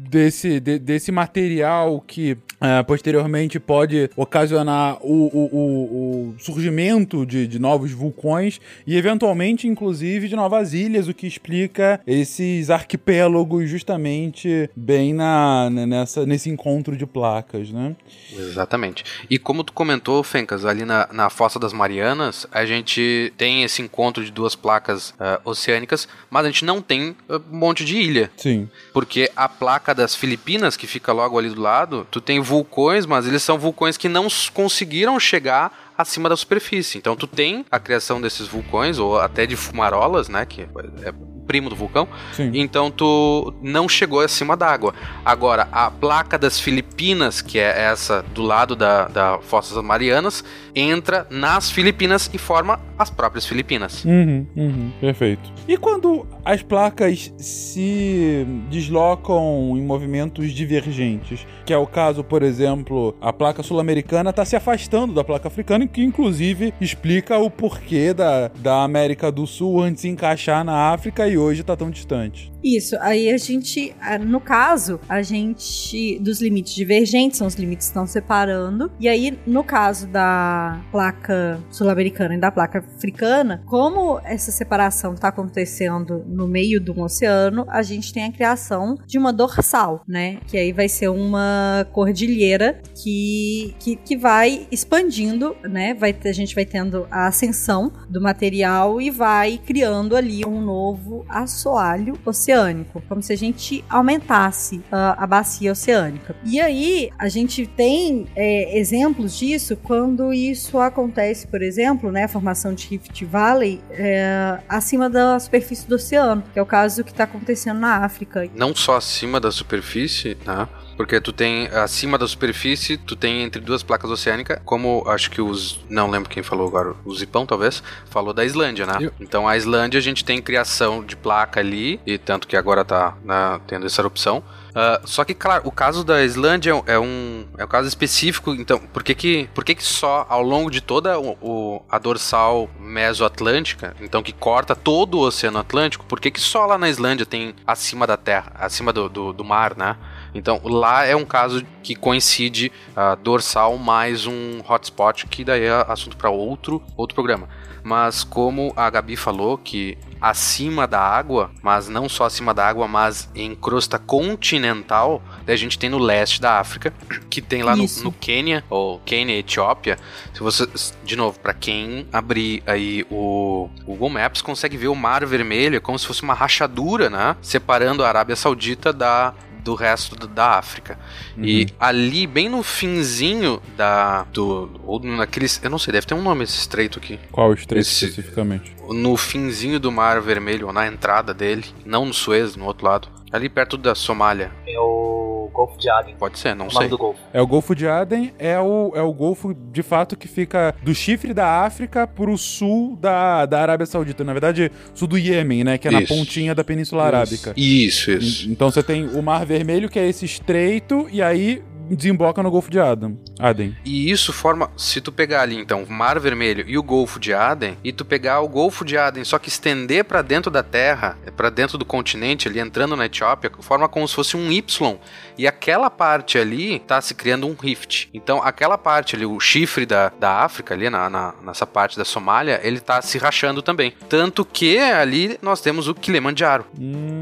desse, 0.08 0.60
de- 0.60 0.78
desse 0.78 1.10
material 1.12 2.02
que 2.06 2.36
ah, 2.60 2.82
posteriormente 2.84 3.60
pode 3.60 4.08
ocasionar 4.16 4.96
o, 5.02 5.26
o- 5.26 5.48
o- 5.52 6.30
o 6.30 6.34
surgimento 6.38 7.26
de, 7.26 7.46
de 7.46 7.58
novos 7.58 7.92
vulcões 7.92 8.60
e, 8.86 8.96
eventualmente, 8.96 9.68
inclusive, 9.68 10.26
de 10.28 10.34
novas 10.36 10.72
ilhas, 10.72 11.06
o 11.08 11.12
que 11.14 11.26
explica 11.26 12.00
esses 12.06 12.70
arquipélagos 12.70 13.68
justamente 13.68 14.70
bem 14.74 15.12
na, 15.12 15.68
né, 15.70 15.84
nessa, 15.86 16.24
nesse 16.24 16.48
encontro 16.48 16.96
de 16.96 17.04
placas, 17.06 17.70
né? 17.70 17.94
Exatamente. 18.32 19.04
E 19.28 19.38
como 19.38 19.62
tu 19.64 19.72
comentou, 19.72 20.22
Fencas, 20.22 20.64
ali 20.64 20.84
na, 20.84 21.08
na 21.12 21.28
Fossa 21.30 21.58
das 21.58 21.72
Marianas, 21.72 22.46
a 22.50 22.64
gente 22.64 23.32
tem 23.36 23.62
esse 23.64 23.82
encontro 23.82 24.24
de 24.24 24.30
duas 24.30 24.54
placas 24.54 25.14
ah, 25.20 25.40
oceânicas, 25.44 26.08
mas 26.30 26.44
a 26.46 26.48
gente 26.50 26.64
não 26.64 26.80
tem 26.80 27.14
ah, 27.28 27.40
um 27.52 27.56
monte 27.58 27.84
de 27.84 27.96
ilha. 27.96 28.30
Sim. 28.36 28.68
Porque 28.92 29.30
a 29.36 29.48
placa 29.48 29.94
das 29.96 30.14
Filipinas, 30.14 30.76
que 30.76 30.86
fica 30.86 31.12
logo 31.12 31.38
ali 31.38 31.50
do 31.50 31.60
lado, 31.60 32.06
tu 32.10 32.20
tem 32.20 32.40
vulcões, 32.40 33.06
mas 33.06 33.26
eles 33.26 33.42
são 33.42 33.58
vulcões 33.58 33.96
que 33.96 34.08
não 34.08 34.28
conseguiram 34.52 35.18
chegar 35.18 35.92
acima 35.96 36.28
da 36.28 36.36
superfície. 36.36 36.98
Então 36.98 37.16
tu 37.16 37.26
tem 37.26 37.64
a 37.70 37.80
criação 37.80 38.20
desses 38.20 38.46
vulcões, 38.46 38.98
ou 38.98 39.18
até 39.18 39.46
de 39.46 39.56
fumarolas, 39.56 40.28
né? 40.28 40.44
Que 40.44 40.62
é 40.62 41.12
primo 41.46 41.68
do 41.68 41.76
vulcão. 41.76 42.08
Sim. 42.32 42.50
Então 42.54 42.90
tu 42.90 43.54
não 43.62 43.88
chegou 43.88 44.20
acima 44.20 44.56
d'água. 44.56 44.94
Agora, 45.24 45.68
a 45.72 45.90
placa 45.90 46.38
das 46.38 46.60
Filipinas, 46.60 47.40
que 47.40 47.58
é 47.58 47.84
essa 47.84 48.22
do 48.34 48.42
lado 48.42 48.74
da, 48.74 49.08
da 49.08 49.38
Fossas 49.38 49.82
Marianas, 49.82 50.44
entra 50.74 51.26
nas 51.30 51.70
Filipinas 51.70 52.30
e 52.32 52.38
forma 52.38 52.80
as 52.98 53.10
próprias 53.10 53.46
Filipinas. 53.46 54.04
Uhum, 54.04 54.46
uhum, 54.56 54.92
perfeito. 55.00 55.52
E 55.68 55.76
quando 55.76 56.26
as 56.44 56.62
placas 56.62 57.32
se 57.38 58.46
deslocam 58.70 59.74
em 59.76 59.82
movimentos 59.82 60.52
divergentes, 60.52 61.46
que 61.64 61.72
é 61.72 61.78
o 61.78 61.86
caso, 61.86 62.22
por 62.22 62.42
exemplo, 62.42 63.16
a 63.20 63.32
placa 63.32 63.62
sul-americana 63.62 64.30
está 64.30 64.44
se 64.44 64.56
afastando 64.56 65.14
da 65.14 65.24
placa 65.24 65.48
africana, 65.48 65.86
que 65.86 66.02
inclusive 66.02 66.72
explica 66.80 67.38
o 67.38 67.50
porquê 67.50 68.14
da, 68.14 68.48
da 68.48 68.82
América 68.82 69.30
do 69.30 69.46
Sul 69.46 69.82
antes 69.82 70.02
de 70.02 70.08
encaixar 70.08 70.64
na 70.64 70.92
África 70.92 71.28
e 71.28 71.35
hoje 71.38 71.60
está 71.60 71.76
tão 71.76 71.90
distante. 71.90 72.52
Isso, 72.62 72.96
aí 73.00 73.30
a 73.30 73.36
gente, 73.36 73.94
no 74.26 74.40
caso, 74.40 74.98
a 75.08 75.22
gente, 75.22 76.18
dos 76.18 76.40
limites 76.40 76.74
divergentes, 76.74 77.38
são 77.38 77.46
os 77.46 77.54
limites 77.54 77.86
que 77.86 77.90
estão 77.90 78.06
separando, 78.06 78.90
e 78.98 79.08
aí, 79.08 79.38
no 79.46 79.62
caso 79.62 80.06
da 80.08 80.80
placa 80.90 81.60
sul-americana 81.70 82.34
e 82.34 82.40
da 82.40 82.50
placa 82.50 82.78
africana, 82.78 83.62
como 83.66 84.20
essa 84.24 84.50
separação 84.50 85.14
está 85.14 85.28
acontecendo 85.28 86.24
no 86.26 86.48
meio 86.48 86.80
de 86.80 86.90
um 86.90 87.02
oceano, 87.02 87.64
a 87.68 87.82
gente 87.82 88.12
tem 88.12 88.24
a 88.24 88.32
criação 88.32 88.96
de 89.06 89.18
uma 89.18 89.32
dorsal, 89.32 90.02
né, 90.08 90.38
que 90.46 90.56
aí 90.56 90.72
vai 90.72 90.88
ser 90.88 91.08
uma 91.08 91.86
cordilheira 91.92 92.80
que, 92.94 93.74
que, 93.78 93.96
que 93.96 94.16
vai 94.16 94.66
expandindo, 94.70 95.56
né, 95.62 95.94
vai, 95.94 96.16
a 96.24 96.32
gente 96.32 96.54
vai 96.54 96.64
tendo 96.64 97.06
a 97.10 97.26
ascensão 97.26 97.92
do 98.08 98.20
material 98.20 99.00
e 99.00 99.10
vai 99.10 99.58
criando 99.58 100.16
ali 100.16 100.44
um 100.44 100.60
novo 100.60 101.25
assoalho 101.28 102.18
oceânico, 102.24 103.02
como 103.08 103.22
se 103.22 103.32
a 103.32 103.36
gente 103.36 103.84
aumentasse 103.88 104.82
a, 104.90 105.22
a 105.22 105.26
bacia 105.26 105.72
oceânica. 105.72 106.36
E 106.44 106.60
aí 106.60 107.10
a 107.18 107.28
gente 107.28 107.66
tem 107.66 108.26
é, 108.34 108.78
exemplos 108.78 109.36
disso 109.36 109.76
quando 109.76 110.32
isso 110.32 110.78
acontece, 110.78 111.46
por 111.46 111.62
exemplo, 111.62 112.10
né, 112.10 112.24
a 112.24 112.28
formação 112.28 112.74
de 112.74 112.86
Rift 112.88 113.24
Valley 113.24 113.80
é, 113.90 114.58
acima 114.68 115.08
da 115.08 115.38
superfície 115.38 115.88
do 115.88 115.94
oceano, 115.96 116.42
que 116.52 116.58
é 116.58 116.62
o 116.62 116.66
caso 116.66 117.04
que 117.04 117.10
está 117.10 117.24
acontecendo 117.24 117.80
na 117.80 118.04
África. 118.04 118.48
Não 118.54 118.74
só 118.74 118.96
acima 118.96 119.40
da 119.40 119.50
superfície, 119.50 120.36
né? 120.44 120.68
Porque 120.96 121.20
tu 121.20 121.32
tem 121.32 121.66
acima 121.68 122.16
da 122.16 122.26
superfície, 122.26 122.96
tu 122.96 123.14
tem 123.14 123.42
entre 123.42 123.60
duas 123.60 123.82
placas 123.82 124.10
oceânicas, 124.10 124.58
como 124.64 125.04
acho 125.06 125.30
que 125.30 125.40
os. 125.42 125.78
Não 125.90 126.08
lembro 126.10 126.28
quem 126.30 126.42
falou 126.42 126.66
agora, 126.66 126.94
o 127.04 127.14
Zipão 127.14 127.44
talvez, 127.44 127.82
falou 128.10 128.32
da 128.32 128.44
Islândia, 128.44 128.86
né? 128.86 128.96
Eu- 129.00 129.12
Então 129.20 129.46
a 129.46 129.56
Islândia 129.56 129.98
a 129.98 130.02
gente 130.02 130.24
tem 130.24 130.40
criação 130.40 131.04
de 131.04 131.14
placa 131.16 131.60
ali, 131.60 132.00
e 132.06 132.16
tanto 132.18 132.46
que 132.48 132.56
agora 132.56 132.84
tá 132.84 133.14
né, 133.24 133.60
tendo 133.66 133.84
essa 133.86 134.00
erupção. 134.00 134.42
Ah, 134.78 135.00
só 135.04 135.24
que, 135.24 135.32
claro, 135.32 135.62
o 135.66 135.72
caso 135.72 136.04
da 136.04 136.22
Islândia 136.22 136.70
é 136.70 136.74
um- 136.74 136.82
é 136.86 136.98
um, 136.98 137.46
é 137.56 137.64
um 137.64 137.68
caso 137.68 137.88
específico, 137.88 138.52
então, 138.52 138.78
por 138.78 139.02
que 139.02 139.14
que, 139.14 139.48
por 139.54 139.64
que, 139.64 139.74
que 139.74 139.82
só 139.84 140.26
ao 140.28 140.42
longo 140.42 140.70
de 140.70 140.82
toda 140.82 141.18
o, 141.18 141.30
o- 141.40 141.82
a 141.88 141.98
dorsal 141.98 142.68
mesoatlântica, 142.78 143.96
então 144.00 144.22
que 144.22 144.32
corta 144.32 144.74
todo 144.76 145.18
o 145.18 145.20
Oceano 145.26 145.58
Atlântico, 145.58 146.04
por 146.04 146.20
que 146.20 146.30
que 146.30 146.40
só 146.40 146.66
lá 146.66 146.76
na 146.76 146.88
Islândia 146.90 147.24
tem 147.24 147.54
acima 147.66 148.06
da 148.06 148.16
terra, 148.18 148.52
acima 148.54 148.92
do, 148.92 149.08
do, 149.08 149.32
do 149.32 149.44
mar, 149.44 149.74
né? 149.76 149.96
Então, 150.36 150.60
lá 150.64 151.04
é 151.04 151.16
um 151.16 151.24
caso 151.24 151.64
que 151.82 151.94
coincide 151.94 152.70
a 152.94 153.14
dorsal 153.14 153.76
mais 153.78 154.26
um 154.26 154.60
hotspot, 154.68 155.26
que 155.26 155.44
daí 155.44 155.64
é 155.64 155.84
assunto 155.88 156.16
para 156.16 156.30
outro, 156.30 156.82
outro 156.96 157.14
programa. 157.14 157.48
Mas 157.82 158.24
como 158.24 158.72
a 158.76 158.90
Gabi 158.90 159.14
falou 159.14 159.56
que 159.56 159.96
acima 160.20 160.88
da 160.88 161.00
água, 161.00 161.52
mas 161.62 161.88
não 161.88 162.08
só 162.08 162.24
acima 162.24 162.52
da 162.52 162.66
água, 162.66 162.88
mas 162.88 163.30
em 163.32 163.54
crosta 163.54 163.96
continental, 163.96 165.22
a 165.46 165.54
gente 165.54 165.78
tem 165.78 165.88
no 165.88 165.98
leste 165.98 166.40
da 166.40 166.58
África, 166.58 166.92
que 167.30 167.40
tem 167.40 167.62
lá 167.62 167.76
no, 167.76 167.86
no 168.02 168.10
Quênia, 168.10 168.64
ou 168.68 168.98
Quênia, 169.06 169.38
Etiópia. 169.38 169.98
Se 170.34 170.40
você, 170.40 170.68
de 171.04 171.14
novo, 171.14 171.38
para 171.38 171.54
quem 171.54 172.08
abrir 172.12 172.60
aí 172.66 173.06
o 173.08 173.68
Google 173.84 174.10
Maps, 174.10 174.42
consegue 174.42 174.76
ver 174.76 174.88
o 174.88 174.94
Mar 174.96 175.24
Vermelho, 175.24 175.76
é 175.76 175.80
como 175.80 175.96
se 175.96 176.06
fosse 176.06 176.22
uma 176.22 176.34
rachadura, 176.34 177.08
né? 177.08 177.36
Separando 177.40 178.04
a 178.04 178.08
Arábia 178.08 178.34
Saudita 178.34 178.92
da 178.92 179.32
do 179.66 179.74
resto 179.74 180.14
da 180.28 180.52
África. 180.58 180.98
E 181.36 181.66
ali, 181.78 182.26
bem 182.26 182.48
no 182.48 182.62
finzinho 182.62 183.60
da. 183.76 184.22
Do, 184.32 184.70
ou 184.84 185.00
naqueles. 185.00 185.60
Eu 185.62 185.68
não 185.70 185.78
sei, 185.78 185.92
deve 185.92 186.06
ter 186.06 186.14
um 186.14 186.22
nome 186.22 186.44
esse 186.44 186.56
estreito 186.58 186.98
aqui. 186.98 187.18
Qual 187.30 187.52
estreito 187.52 187.82
Esse- 187.86 188.06
especificamente? 188.06 188.74
No 188.88 189.16
finzinho 189.16 189.78
do 189.80 189.90
Mar 189.90 190.20
Vermelho, 190.20 190.68
ou 190.68 190.72
na 190.72 190.86
entrada 190.86 191.34
dele. 191.34 191.64
Não 191.84 192.04
no 192.06 192.14
Suez, 192.14 192.54
no 192.56 192.64
outro 192.64 192.86
lado. 192.86 193.08
Ali 193.32 193.48
perto 193.48 193.76
da 193.76 193.94
Somália. 193.94 194.52
É 194.66 194.78
o 194.78 195.15
Golfo 195.56 195.78
de 195.78 195.88
Aden. 195.90 196.14
Pode 196.18 196.38
ser, 196.38 196.54
não 196.54 196.66
o 196.66 196.70
sei. 196.70 196.88
do 196.88 196.98
Golfo. 196.98 197.18
É 197.32 197.40
o 197.40 197.46
Golfo 197.46 197.74
de 197.74 197.88
Aden, 197.88 198.32
é 198.38 198.58
o, 198.60 198.92
é 198.94 199.00
o 199.02 199.12
Golfo 199.12 199.54
de 199.54 199.82
fato 199.82 200.16
que 200.16 200.28
fica 200.28 200.74
do 200.82 200.94
chifre 200.94 201.32
da 201.34 201.62
África 201.64 202.06
pro 202.06 202.36
sul 202.38 202.96
da, 203.00 203.46
da 203.46 203.60
Arábia 203.60 203.86
Saudita. 203.86 204.22
Na 204.22 204.32
verdade, 204.32 204.70
sul 204.94 205.08
do 205.08 205.16
Iêmen, 205.18 205.64
né? 205.64 205.78
Que 205.78 205.88
é 205.88 205.90
na 205.90 206.02
Isso. 206.02 206.14
pontinha 206.14 206.54
da 206.54 206.62
Península 206.62 207.04
Arábica. 207.04 207.52
Isso, 207.56 208.10
isso. 208.10 208.46
En- 208.48 208.52
Então 208.52 208.70
você 208.70 208.82
tem 208.82 209.06
o 209.08 209.22
Mar 209.22 209.44
Vermelho, 209.46 209.88
que 209.88 209.98
é 209.98 210.06
esse 210.08 210.24
estreito, 210.24 211.06
e 211.10 211.22
aí 211.22 211.62
desemboca 211.94 212.42
no 212.42 212.50
Golfo 212.50 212.70
de 212.70 212.78
Aden. 212.80 213.18
Aden. 213.38 213.76
E 213.84 214.10
isso 214.10 214.32
forma, 214.32 214.70
se 214.76 215.00
tu 215.00 215.12
pegar 215.12 215.42
ali 215.42 215.56
então 215.56 215.82
o 215.82 215.92
Mar 215.92 216.18
Vermelho 216.18 216.64
e 216.66 216.76
o 216.76 216.82
Golfo 216.82 217.20
de 217.20 217.32
Aden, 217.32 217.76
e 217.84 217.92
tu 217.92 218.04
pegar 218.04 218.40
o 218.40 218.48
Golfo 218.48 218.84
de 218.84 218.96
Aden, 218.96 219.24
só 219.24 219.38
que 219.38 219.48
estender 219.48 220.04
pra 220.04 220.22
dentro 220.22 220.50
da 220.50 220.62
Terra, 220.62 221.16
pra 221.36 221.50
dentro 221.50 221.76
do 221.78 221.84
continente, 221.84 222.48
ali 222.48 222.58
entrando 222.58 222.96
na 222.96 223.06
Etiópia, 223.06 223.50
forma 223.60 223.88
como 223.88 224.06
se 224.08 224.14
fosse 224.14 224.36
um 224.36 224.50
Y. 224.50 224.96
E 225.38 225.46
aquela 225.46 225.90
parte 225.90 226.38
ali 226.38 226.78
tá 226.80 227.00
se 227.00 227.14
criando 227.14 227.46
um 227.46 227.54
rift. 227.54 228.08
Então 228.14 228.42
aquela 228.42 228.78
parte 228.78 229.14
ali, 229.14 229.26
o 229.26 229.38
chifre 229.38 229.84
da, 229.86 230.10
da 230.18 230.40
África, 230.44 230.74
ali 230.74 230.88
na, 230.90 231.08
na- 231.10 231.34
nessa 231.44 231.66
parte 231.66 231.96
da 231.96 232.04
Somália, 232.04 232.60
ele 232.62 232.80
tá 232.80 233.00
se 233.02 233.18
rachando 233.18 233.62
também. 233.62 233.92
Tanto 234.08 234.44
que 234.44 234.78
ali 234.78 235.38
nós 235.42 235.60
temos 235.60 235.88
o 235.88 235.94
Kilimanjaro, 235.94 236.64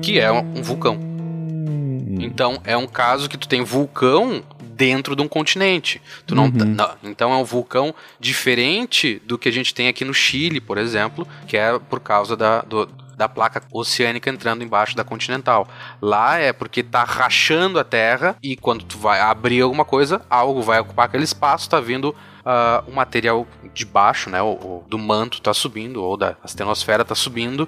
que 0.01 0.19
é 0.19 0.31
um, 0.31 0.59
um 0.59 0.63
vulcão. 0.63 0.95
Hum. 0.97 2.17
Então 2.21 2.61
é 2.65 2.77
um 2.77 2.87
caso 2.87 3.29
que 3.29 3.37
tu 3.37 3.49
tem 3.49 3.63
vulcão 3.65 4.43
dentro 4.77 5.15
de 5.17 5.23
um 5.23 5.29
continente. 5.29 6.01
Tu 6.27 6.35
não, 6.35 6.51
tá- 6.51 6.65
Uhum. 6.65 6.71
não- 6.75 6.91
então 7.11 7.33
é 7.33 7.37
um 7.37 7.45
vulcão 7.45 7.95
diferente 8.19 9.21
do 9.25 9.39
que 9.39 9.49
a 9.49 9.53
gente 9.53 9.73
tem 9.75 9.89
aqui 9.89 10.05
no 10.05 10.13
Chile, 10.15 10.61
por 10.61 10.77
exemplo, 10.79 11.27
que 11.47 11.57
é 11.57 11.79
por 11.79 12.01
causa 12.01 12.37
da, 12.37 12.63
do- 12.63 12.87
da 13.17 13.29
placa 13.29 13.63
oceânica 13.73 14.29
entrando 14.29 14.65
embaixo 14.65 14.97
da 14.97 15.05
continental. 15.05 15.69
Lá 16.03 16.37
é 16.39 16.53
porque 16.53 16.83
tá 16.83 17.05
rachando 17.05 17.79
a 17.79 17.85
terra 17.85 18.37
e 18.43 18.57
quando 18.57 18.85
tu 18.85 18.99
vai 18.99 19.21
abrir 19.21 19.61
alguma 19.63 19.85
coisa, 19.85 20.21
algo 20.29 20.61
vai 20.63 20.81
ocupar 20.81 21.07
aquele 21.07 21.23
espaço, 21.25 21.71
tá 21.71 21.79
vindo 21.81 22.15
ah, 22.47 22.83
o 22.87 22.93
material 22.93 23.47
de 23.73 23.87
baixo, 23.87 24.29
né, 24.29 24.43
o, 24.43 24.49
o- 24.53 24.85
do 24.87 24.99
manto 24.99 25.41
tá 25.41 25.55
subindo 25.55 26.03
ou 26.03 26.15
da 26.17 26.37
astenosfera 26.45 27.03
tá 27.03 27.15
subindo 27.15 27.67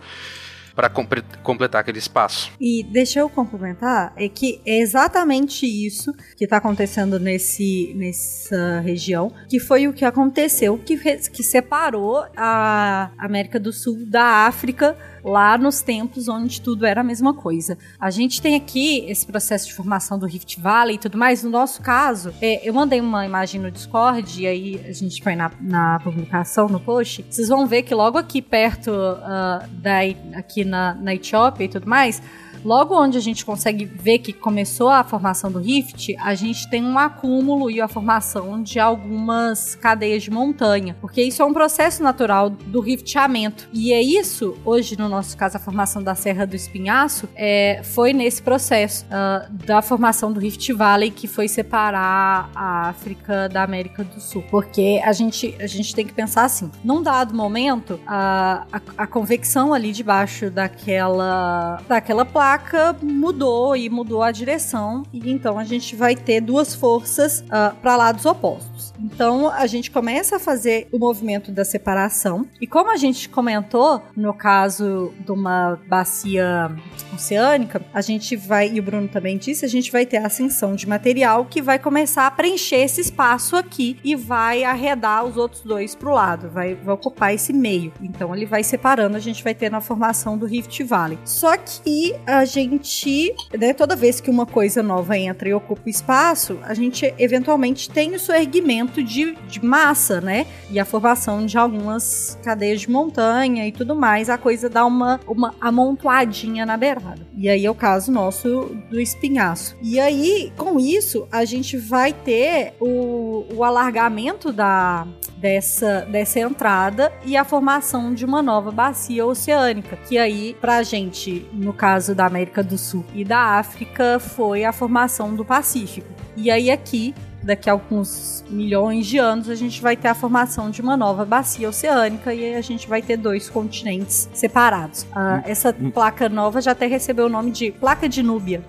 para 0.76 0.90
completar 0.90 1.80
aquele 1.80 1.98
espaço. 1.98 2.52
E 2.60 2.84
deixa 2.84 3.18
eu 3.18 3.30
complementar, 3.30 4.12
é 4.14 4.28
que 4.28 4.60
é 4.66 4.78
exatamente 4.78 5.64
isso 5.66 6.12
que 6.36 6.44
está 6.44 6.58
acontecendo 6.58 7.18
nesse, 7.18 7.94
nessa 7.96 8.80
região, 8.80 9.32
que 9.48 9.58
foi 9.58 9.88
o 9.88 9.94
que 9.94 10.04
aconteceu, 10.04 10.76
que, 10.76 10.98
que 11.30 11.42
separou 11.42 12.26
a 12.36 13.10
América 13.16 13.58
do 13.58 13.72
Sul 13.72 14.04
da 14.06 14.46
África 14.46 14.94
lá 15.26 15.58
nos 15.58 15.82
tempos 15.82 16.28
onde 16.28 16.60
tudo 16.60 16.86
era 16.86 17.00
a 17.00 17.04
mesma 17.04 17.34
coisa. 17.34 17.76
A 17.98 18.10
gente 18.10 18.40
tem 18.40 18.54
aqui 18.54 19.04
esse 19.08 19.26
processo 19.26 19.66
de 19.66 19.74
formação 19.74 20.18
do 20.18 20.24
Rift 20.24 20.60
Valley 20.60 20.94
e 20.94 20.98
tudo 20.98 21.18
mais. 21.18 21.42
No 21.42 21.50
nosso 21.50 21.82
caso, 21.82 22.32
é, 22.40 22.66
eu 22.66 22.72
mandei 22.72 23.00
uma 23.00 23.26
imagem 23.26 23.60
no 23.60 23.70
Discord 23.70 24.40
e 24.40 24.46
aí 24.46 24.80
a 24.86 24.92
gente 24.92 25.20
põe 25.20 25.34
na, 25.34 25.50
na 25.60 25.98
publicação, 26.00 26.68
no 26.68 26.78
post. 26.78 27.24
Vocês 27.28 27.48
vão 27.48 27.66
ver 27.66 27.82
que 27.82 27.94
logo 27.94 28.16
aqui 28.16 28.40
perto 28.40 28.92
ah, 28.92 29.66
da 29.72 29.96
aqui 30.34 30.64
na, 30.64 30.94
na 30.94 31.14
Etiópia 31.14 31.64
e 31.64 31.68
tudo 31.68 31.88
mais, 31.88 32.22
logo 32.64 32.94
onde 33.00 33.16
a 33.18 33.20
gente 33.20 33.44
consegue 33.44 33.84
ver 33.84 34.18
que 34.18 34.32
começou 34.32 34.88
a 34.88 35.04
formação 35.04 35.50
do 35.50 35.58
rift, 35.58 36.16
a 36.18 36.34
gente 36.34 36.68
tem 36.68 36.84
um 36.84 36.98
acúmulo 36.98 37.70
e 37.70 37.80
a 37.80 37.88
formação 37.88 38.62
de 38.62 38.78
algumas 38.78 39.74
cadeias 39.74 40.22
de 40.22 40.30
montanha, 40.30 40.96
porque 41.00 41.22
isso 41.22 41.42
é 41.42 41.44
um 41.44 41.52
processo 41.52 42.02
natural 42.02 42.50
do 42.50 42.80
rifteamento. 42.80 43.68
E 43.72 43.92
é 43.92 44.02
isso, 44.02 44.56
hoje 44.64 44.98
no 44.98 45.08
nosso 45.08 45.36
caso, 45.36 45.56
a 45.56 45.60
formação 45.60 46.02
da 46.02 46.14
Serra 46.14 46.46
do 46.46 46.56
Espinhaço, 46.56 47.28
é, 47.34 47.80
foi 47.82 48.12
nesse 48.12 48.42
processo 48.42 49.06
ah, 49.10 49.46
da 49.50 49.82
formação 49.82 50.32
do 50.32 50.40
Rift 50.40 50.72
Valley 50.72 51.10
que 51.10 51.26
foi 51.26 51.48
separar 51.48 52.50
a 52.54 52.88
África 52.88 53.48
da 53.48 53.62
América 53.62 54.04
do 54.04 54.20
Sul. 54.20 54.44
Porque 54.50 55.00
a 55.04 55.12
gente, 55.12 55.54
a 55.60 55.66
gente 55.66 55.94
tem 55.94 56.06
que 56.06 56.12
pensar 56.12 56.44
assim, 56.44 56.70
num 56.84 57.02
dado 57.02 57.34
momento, 57.34 58.00
a, 58.06 58.66
a, 58.72 58.80
a 59.04 59.06
convecção 59.06 59.72
ali 59.72 59.92
debaixo 59.92 60.50
daquela, 60.50 61.80
daquela 61.88 62.24
placa 62.24 62.45
placa 62.46 62.94
mudou 63.02 63.74
e 63.74 63.90
mudou 63.90 64.22
a 64.22 64.30
direção 64.30 65.02
e 65.12 65.32
então 65.32 65.58
a 65.58 65.64
gente 65.64 65.96
vai 65.96 66.14
ter 66.14 66.40
duas 66.40 66.76
forças 66.76 67.44
para 67.82 67.96
lados 67.96 68.24
opostos. 68.24 68.94
Então 69.00 69.50
a 69.50 69.66
gente 69.66 69.90
começa 69.90 70.36
a 70.36 70.38
fazer 70.38 70.86
o 70.92 70.98
movimento 70.98 71.50
da 71.50 71.64
separação 71.64 72.46
e 72.60 72.66
como 72.66 72.92
a 72.92 72.96
gente 72.96 73.28
comentou 73.28 74.00
no 74.16 74.32
caso 74.32 75.12
de 75.18 75.32
uma 75.32 75.76
bacia 75.88 76.70
oceânica, 77.12 77.82
a 77.92 78.00
gente 78.00 78.36
vai 78.36 78.70
e 78.70 78.78
o 78.78 78.82
Bruno 78.82 79.08
também 79.08 79.36
disse, 79.36 79.64
a 79.64 79.68
gente 79.68 79.90
vai 79.90 80.06
ter 80.06 80.18
a 80.18 80.26
ascensão 80.26 80.76
de 80.76 80.88
material 80.88 81.46
que 81.46 81.60
vai 81.60 81.80
começar 81.80 82.28
a 82.28 82.30
preencher 82.30 82.76
esse 82.76 83.00
espaço 83.00 83.56
aqui 83.56 83.98
e 84.04 84.14
vai 84.14 84.62
arredar 84.62 85.24
os 85.24 85.36
outros 85.36 85.62
dois 85.62 85.96
para 85.96 86.08
o 86.08 86.14
lado, 86.14 86.48
vai, 86.48 86.76
vai 86.76 86.94
ocupar 86.94 87.34
esse 87.34 87.52
meio. 87.52 87.92
Então 88.00 88.32
ele 88.32 88.46
vai 88.46 88.62
separando, 88.62 89.16
a 89.16 89.20
gente 89.20 89.42
vai 89.42 89.54
ter 89.54 89.68
na 89.68 89.80
formação 89.80 90.38
do 90.38 90.46
Rift 90.46 90.80
Valley. 90.84 91.18
Só 91.24 91.56
que 91.56 92.14
a 92.36 92.44
gente, 92.44 93.34
né, 93.58 93.72
toda 93.72 93.96
vez 93.96 94.20
que 94.20 94.30
uma 94.30 94.46
coisa 94.46 94.82
nova 94.82 95.16
entra 95.16 95.48
e 95.48 95.54
ocupa 95.54 95.88
espaço, 95.88 96.58
a 96.62 96.74
gente 96.74 97.12
eventualmente 97.18 97.90
tem 97.90 98.14
o 98.14 98.18
seu 98.18 98.34
erguimento 98.34 99.02
de, 99.02 99.34
de 99.48 99.64
massa, 99.64 100.20
né? 100.20 100.46
E 100.70 100.78
a 100.78 100.84
formação 100.84 101.44
de 101.46 101.56
algumas 101.56 102.38
cadeias 102.42 102.82
de 102.82 102.90
montanha 102.90 103.66
e 103.66 103.72
tudo 103.72 103.94
mais, 103.94 104.28
a 104.28 104.38
coisa 104.38 104.68
dá 104.68 104.84
uma, 104.84 105.20
uma 105.26 105.54
amontoadinha 105.60 106.66
na 106.66 106.76
beirada. 106.76 107.26
E 107.36 107.48
aí 107.48 107.64
é 107.64 107.70
o 107.70 107.74
caso 107.74 108.10
nosso 108.12 108.76
do 108.90 109.00
espinhaço. 109.00 109.76
E 109.82 109.98
aí, 109.98 110.52
com 110.56 110.78
isso, 110.78 111.26
a 111.30 111.44
gente 111.44 111.76
vai 111.76 112.12
ter 112.12 112.74
o, 112.80 113.44
o 113.54 113.64
alargamento 113.64 114.52
da, 114.52 115.06
dessa, 115.36 116.00
dessa 116.02 116.40
entrada 116.40 117.12
e 117.24 117.36
a 117.36 117.44
formação 117.44 118.12
de 118.14 118.24
uma 118.24 118.42
nova 118.42 118.70
bacia 118.70 119.24
oceânica, 119.26 119.96
que 119.96 120.18
aí, 120.18 120.56
pra 120.60 120.82
gente, 120.82 121.46
no 121.52 121.72
caso 121.72 122.14
da 122.14 122.26
América 122.26 122.62
do 122.62 122.78
Sul 122.78 123.04
e 123.14 123.24
da 123.24 123.58
África, 123.58 124.18
foi 124.18 124.64
a 124.64 124.72
formação 124.72 125.34
do 125.34 125.44
Pacífico. 125.44 126.08
E 126.36 126.50
aí 126.50 126.70
aqui 126.70 127.14
daqui 127.46 127.70
a 127.70 127.72
alguns 127.72 128.44
milhões 128.50 129.06
de 129.06 129.18
anos, 129.18 129.48
a 129.48 129.54
gente 129.54 129.80
vai 129.80 129.96
ter 129.96 130.08
a 130.08 130.14
formação 130.14 130.70
de 130.70 130.82
uma 130.82 130.96
nova 130.96 131.24
bacia 131.24 131.68
oceânica 131.68 132.34
e 132.34 132.54
a 132.54 132.60
gente 132.60 132.88
vai 132.88 133.00
ter 133.00 133.16
dois 133.16 133.48
continentes 133.48 134.28
separados. 134.34 135.06
Ah, 135.14 135.42
essa 135.46 135.72
placa 135.72 136.28
nova 136.28 136.60
já 136.60 136.72
até 136.72 136.86
recebeu 136.86 137.26
o 137.26 137.28
nome 137.28 137.50
de 137.50 137.70
placa 137.70 138.08
de 138.08 138.22
Núbia, 138.22 138.62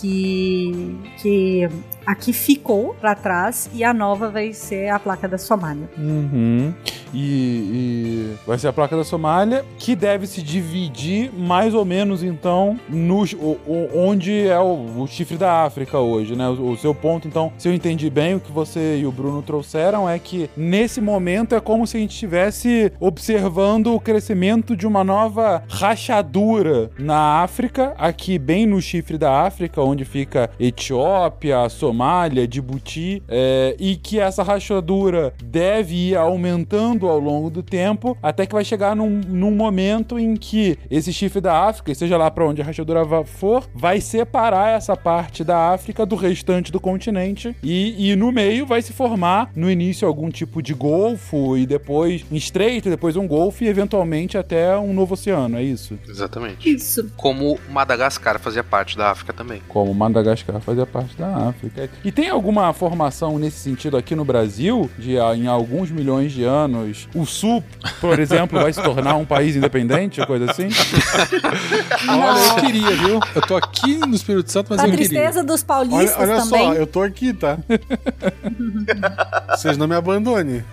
que, 0.00 0.98
que 1.22 1.68
aqui 2.04 2.32
ficou 2.32 2.94
para 2.94 3.14
trás 3.14 3.70
e 3.72 3.84
a 3.84 3.94
nova 3.94 4.28
vai 4.28 4.52
ser 4.52 4.88
a 4.88 4.98
placa 4.98 5.28
da 5.28 5.38
Somália. 5.38 5.88
Uhum. 5.96 6.74
E, 7.14 8.34
e 8.36 8.36
vai 8.46 8.58
ser 8.58 8.68
a 8.68 8.72
placa 8.72 8.96
da 8.96 9.04
Somália, 9.04 9.64
que 9.78 9.94
deve 9.94 10.26
se 10.26 10.42
dividir 10.42 11.32
mais 11.32 11.72
ou 11.74 11.84
menos 11.84 12.22
então 12.22 12.78
no 12.88 13.24
onde 13.94 14.48
é 14.48 14.58
o, 14.58 15.02
o 15.02 15.06
chifre 15.06 15.36
da 15.36 15.62
África 15.62 15.98
hoje, 15.98 16.34
né? 16.34 16.48
O, 16.48 16.72
o 16.72 16.76
seu 16.76 16.94
ponto, 16.94 17.28
então, 17.28 17.52
se 17.56 17.68
eu 17.68 17.72
entendi 17.72 18.10
bem, 18.10 18.34
o 18.34 18.40
que 18.40 18.50
você 18.50 18.98
e 18.98 19.06
o 19.06 19.12
Bruno 19.12 19.40
trouxeram 19.42 20.08
é 20.08 20.18
que 20.18 20.50
nesse 20.56 21.00
momento 21.00 21.54
é 21.54 21.60
como 21.60 21.86
se 21.86 21.96
a 21.96 22.00
gente 22.00 22.12
estivesse 22.12 22.92
observando 22.98 23.94
o 23.94 24.00
crescimento 24.00 24.76
de 24.76 24.86
uma 24.86 25.04
nova 25.04 25.62
rachadura 25.68 26.90
na 26.98 27.42
África, 27.42 27.94
aqui 27.96 28.38
bem 28.38 28.66
no 28.66 28.80
chifre 28.80 29.16
da 29.16 29.42
África, 29.42 29.80
onde 29.80 30.04
fica 30.04 30.50
Etiópia, 30.58 31.68
Somália, 31.68 32.48
Djibouti, 32.48 33.22
é, 33.28 33.76
e 33.78 33.96
que 33.96 34.18
essa 34.18 34.42
rachadura 34.42 35.32
deve 35.42 36.10
ir 36.10 36.16
aumentando 36.16 37.03
ao 37.08 37.18
longo 37.18 37.50
do 37.50 37.62
tempo, 37.62 38.16
até 38.22 38.46
que 38.46 38.54
vai 38.54 38.64
chegar 38.64 38.94
num, 38.94 39.20
num 39.26 39.50
momento 39.50 40.18
em 40.18 40.36
que 40.36 40.78
esse 40.90 41.12
chifre 41.12 41.40
da 41.40 41.66
África, 41.66 41.92
e 41.92 41.94
seja 41.94 42.16
lá 42.16 42.30
para 42.30 42.46
onde 42.46 42.62
a 42.62 42.64
rachadura 42.64 43.04
for, 43.24 43.68
vai 43.74 44.00
separar 44.00 44.70
essa 44.76 44.96
parte 44.96 45.44
da 45.44 45.72
África 45.72 46.06
do 46.06 46.16
restante 46.16 46.72
do 46.72 46.80
continente, 46.80 47.54
e, 47.62 48.10
e 48.10 48.16
no 48.16 48.32
meio 48.32 48.66
vai 48.66 48.82
se 48.82 48.92
formar, 48.92 49.50
no 49.54 49.70
início, 49.70 50.06
algum 50.06 50.30
tipo 50.30 50.62
de 50.62 50.74
golfo, 50.74 51.56
e 51.56 51.66
depois 51.66 52.24
um 52.30 52.36
estreito, 52.36 52.88
depois 52.88 53.16
um 53.16 53.26
golfo, 53.26 53.64
e 53.64 53.68
eventualmente 53.68 54.38
até 54.38 54.76
um 54.76 54.92
novo 54.92 55.14
oceano, 55.14 55.58
é 55.58 55.62
isso? 55.62 55.98
Exatamente. 56.08 56.68
Isso. 56.68 57.10
Como 57.16 57.58
Madagascar 57.70 58.38
fazia 58.38 58.64
parte 58.64 58.96
da 58.96 59.10
África 59.10 59.32
também. 59.32 59.60
Como 59.68 59.92
Madagascar 59.94 60.60
fazia 60.60 60.86
parte 60.86 61.16
da 61.16 61.48
África. 61.48 61.88
E 62.04 62.12
tem 62.12 62.28
alguma 62.28 62.72
formação 62.72 63.38
nesse 63.38 63.58
sentido 63.58 63.96
aqui 63.96 64.14
no 64.14 64.24
Brasil, 64.24 64.90
de 64.98 65.18
ah, 65.18 65.34
em 65.34 65.46
alguns 65.46 65.90
milhões 65.90 66.32
de 66.32 66.44
anos, 66.44 66.93
o 67.14 67.24
Sul, 67.26 67.62
por 68.00 68.18
exemplo, 68.18 68.60
vai 68.60 68.72
se 68.72 68.82
tornar 68.82 69.14
um 69.16 69.24
país 69.24 69.56
independente, 69.56 70.24
coisa 70.26 70.50
assim? 70.50 70.68
Olha, 72.08 72.38
eu 72.40 72.54
queria, 72.56 72.90
viu? 72.96 73.20
Eu 73.34 73.42
tô 73.42 73.56
aqui 73.56 73.96
no 73.98 74.14
Espírito 74.14 74.50
Santo, 74.50 74.68
mas 74.70 74.80
Pra 74.80 74.88
eu 74.88 74.92
queria. 74.92 75.08
tristeza 75.08 75.42
dos 75.42 75.60
Olha, 75.60 75.66
paulistas 75.66 76.16
olha 76.18 76.36
também. 76.42 76.48
só, 76.66 76.72
eu 76.74 76.86
tô 76.86 77.02
aqui, 77.02 77.32
tá? 77.32 77.58
Vocês 79.56 79.76
não 79.76 79.86
me 79.86 79.94
abandonem. 79.94 80.64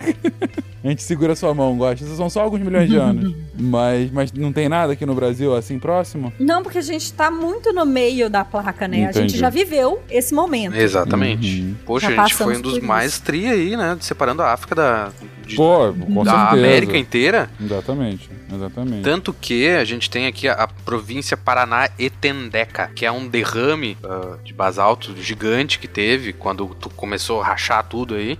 A 0.83 0.87
gente 0.87 1.03
segura 1.03 1.35
sua 1.35 1.53
mão, 1.53 1.77
gosta. 1.77 2.03
Isso 2.03 2.15
são 2.15 2.29
só 2.29 2.41
alguns 2.41 2.59
milhões 2.61 2.89
de 2.89 2.95
anos. 2.97 3.35
Mas, 3.63 4.09
mas 4.09 4.31
não 4.31 4.51
tem 4.51 4.67
nada 4.67 4.93
aqui 4.93 5.05
no 5.05 5.13
Brasil 5.13 5.55
assim 5.55 5.77
próximo? 5.77 6.33
Não, 6.39 6.63
porque 6.63 6.79
a 6.79 6.81
gente 6.81 7.13
tá 7.13 7.29
muito 7.29 7.71
no 7.71 7.85
meio 7.85 8.27
da 8.27 8.43
placa, 8.43 8.87
né? 8.87 9.05
A 9.05 9.09
Entendi. 9.11 9.29
gente 9.29 9.37
já 9.37 9.51
viveu 9.51 10.01
esse 10.09 10.33
momento. 10.33 10.75
Exatamente. 10.75 11.61
Uhum. 11.61 11.75
Poxa, 11.85 12.09
Já 12.09 12.23
a 12.23 12.25
gente 12.27 12.35
foi 12.37 12.53
passamos 12.55 12.73
um 12.73 12.79
dos 12.79 12.87
mais 12.87 13.11
isso. 13.11 13.21
tri 13.21 13.45
aí, 13.47 13.77
né? 13.77 13.95
Separando 13.99 14.41
a 14.41 14.51
África 14.53 14.73
da, 14.73 15.11
de- 15.45 15.55
Pô, 15.55 15.93
com 15.93 16.23
da 16.23 16.31
certeza. 16.31 16.53
América 16.53 16.97
inteira. 16.97 17.51
Exatamente, 17.63 18.29
exatamente. 18.51 19.03
Tanto 19.03 19.31
que 19.31 19.67
a 19.67 19.85
gente 19.85 20.09
tem 20.09 20.25
aqui 20.25 20.47
a, 20.47 20.53
a 20.53 20.67
província 20.67 21.37
Paraná 21.37 21.87
Etendeca, 21.99 22.89
que 22.95 23.05
é 23.05 23.11
um 23.11 23.27
derrame 23.27 23.95
ah, 24.03 24.37
de 24.43 24.53
basalto 24.53 25.15
gigante 25.21 25.77
que 25.77 25.87
teve 25.87 26.33
quando 26.33 26.65
tu 26.79 26.89
começou 26.89 27.41
a 27.41 27.45
rachar 27.45 27.85
tudo 27.87 28.15
aí. 28.15 28.39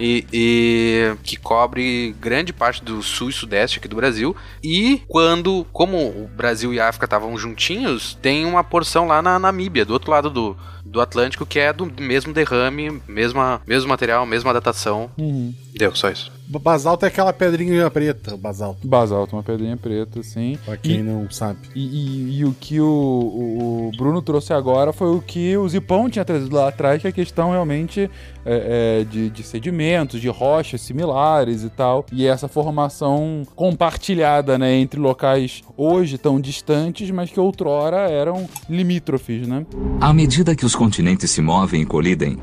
E, 0.00 0.26
e 0.32 1.14
que 1.22 1.36
cobre 1.36 2.14
grande 2.18 2.52
parte 2.52 2.82
do 2.82 3.02
sul 3.02 3.28
e 3.28 3.32
sudeste 3.32 3.78
aqui 3.78 3.86
do 3.86 3.96
Brasil. 3.96 4.34
E 4.62 5.02
quando, 5.06 5.66
como 5.72 5.98
o 5.98 6.26
Brasil 6.34 6.72
e 6.72 6.80
a 6.80 6.88
África 6.88 7.04
estavam 7.04 7.36
juntinhos, 7.36 8.18
tem 8.22 8.46
uma 8.46 8.64
porção 8.64 9.06
lá 9.06 9.20
na 9.20 9.38
Namíbia, 9.38 9.84
do 9.84 9.92
outro 9.92 10.10
lado 10.10 10.30
do, 10.30 10.56
do 10.84 11.00
Atlântico, 11.00 11.44
que 11.44 11.58
é 11.58 11.72
do 11.72 11.86
mesmo 12.00 12.32
derrame, 12.32 13.00
mesma, 13.06 13.60
mesmo 13.66 13.90
material, 13.90 14.24
mesma 14.24 14.54
datação. 14.54 15.10
Uhum. 15.18 15.54
Deu, 15.74 15.94
só 15.94 16.10
isso. 16.10 16.39
Basalto 16.58 17.04
é 17.04 17.08
aquela 17.08 17.32
pedrinha 17.32 17.90
preta, 17.90 18.34
o 18.34 18.38
basalto. 18.38 18.86
Basalto, 18.86 19.36
uma 19.36 19.42
pedrinha 19.42 19.76
preta, 19.76 20.20
assim. 20.20 20.58
Pra 20.64 20.76
quem 20.76 20.96
E- 21.00 21.02
não 21.02 21.30
sabe. 21.30 21.58
E, 21.74 21.80
e- 21.80 22.38
e 22.40 22.44
o 22.44 22.52
que 22.58 22.80
o, 22.80 22.84
o- 22.86 23.88
o 23.88 23.96
Bruno 23.96 24.20
trouxe 24.20 24.52
agora 24.52 24.92
foi 24.92 25.14
o 25.14 25.20
que 25.20 25.56
o 25.56 25.68
Zipão 25.68 26.08
tinha 26.10 26.24
trazido 26.24 26.54
lá 26.56 26.68
atrás, 26.68 27.00
que 27.00 27.06
é 27.06 27.10
a 27.10 27.12
questão 27.12 27.50
realmente 27.52 28.10
é, 28.44 29.00
é, 29.02 29.04
de, 29.04 29.28
de 29.30 29.42
sedimentos, 29.42 30.20
de 30.20 30.28
rochas 30.28 30.80
similares 30.80 31.62
e 31.62 31.68
tal. 31.68 32.04
E 32.12 32.26
essa 32.26 32.48
formação 32.48 33.42
compartilhada, 33.54 34.58
né, 34.58 34.74
entre 34.76 34.98
locais 34.98 35.62
hoje 35.76 36.16
tão 36.18 36.40
distantes, 36.40 37.10
mas 37.10 37.30
que 37.30 37.38
outrora 37.38 38.10
eram 38.10 38.48
limítrofes, 38.68 39.46
né? 39.46 39.64
À 40.00 40.12
medida 40.12 40.56
que 40.56 40.64
os 40.64 40.74
continentes 40.74 41.30
se 41.30 41.40
movem 41.42 41.82
e 41.82 41.86
colidem, 41.86 42.38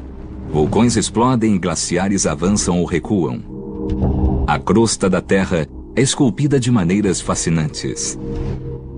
vulcões 0.52 0.96
explodem 0.96 1.56
e 1.56 1.60
glaciares 1.60 2.26
avançam 2.26 2.80
ou 2.80 2.86
recuam. 2.86 3.57
A 4.48 4.60
crosta 4.60 5.10
da 5.10 5.22
Terra 5.22 5.68
é 5.96 6.02
esculpida 6.02 6.60
de 6.60 6.72
maneiras 6.72 7.20
fascinantes, 7.20 8.18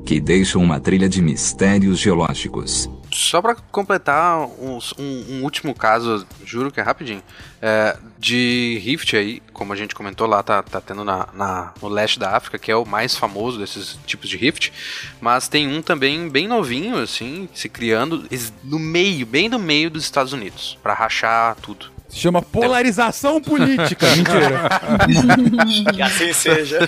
que 0.05 0.19
deixam 0.19 0.61
uma 0.61 0.79
trilha 0.79 1.09
de 1.09 1.21
mistérios 1.21 1.99
geológicos. 1.99 2.89
Só 3.11 3.41
pra 3.41 3.55
completar 3.55 4.39
um, 4.39 4.77
um- 4.99 5.25
um 5.39 5.43
último 5.43 5.73
caso, 5.73 6.25
juro 6.45 6.71
que 6.71 6.79
é 6.79 6.83
rapidinho, 6.83 7.23
é, 7.59 7.97
de 8.19 8.79
Rift 8.83 9.15
aí, 9.15 9.41
como 9.51 9.73
a 9.73 9.75
gente 9.75 9.95
comentou 9.95 10.27
lá, 10.27 10.43
tá, 10.43 10.61
tá 10.61 10.79
tendo 10.79 11.03
na, 11.03 11.27
na- 11.33 11.73
no 11.81 11.87
leste 11.87 12.19
da 12.19 12.35
África, 12.37 12.59
que 12.59 12.71
é 12.71 12.75
o 12.75 12.85
mais 12.85 13.15
famoso 13.15 13.57
desses 13.57 13.97
tipos 14.05 14.29
de 14.29 14.37
Rift, 14.37 14.71
mas 15.19 15.47
tem 15.47 15.67
um 15.67 15.81
também 15.81 16.29
bem 16.29 16.47
novinho, 16.47 16.97
assim, 16.97 17.49
se 17.53 17.67
criando 17.67 18.23
no 18.63 18.77
meio, 18.77 19.25
bem 19.25 19.49
no 19.49 19.57
meio 19.57 19.89
dos 19.89 20.03
Estados 20.03 20.31
Unidos, 20.33 20.77
pra 20.83 20.93
rachar 20.93 21.55
tudo. 21.55 21.87
Se 22.09 22.17
chama 22.17 22.41
polarização 22.41 23.39
política. 23.39 24.05
Mentira. 24.17 25.93
Que 25.93 26.01
assim 26.01 26.33
seja. 26.33 26.79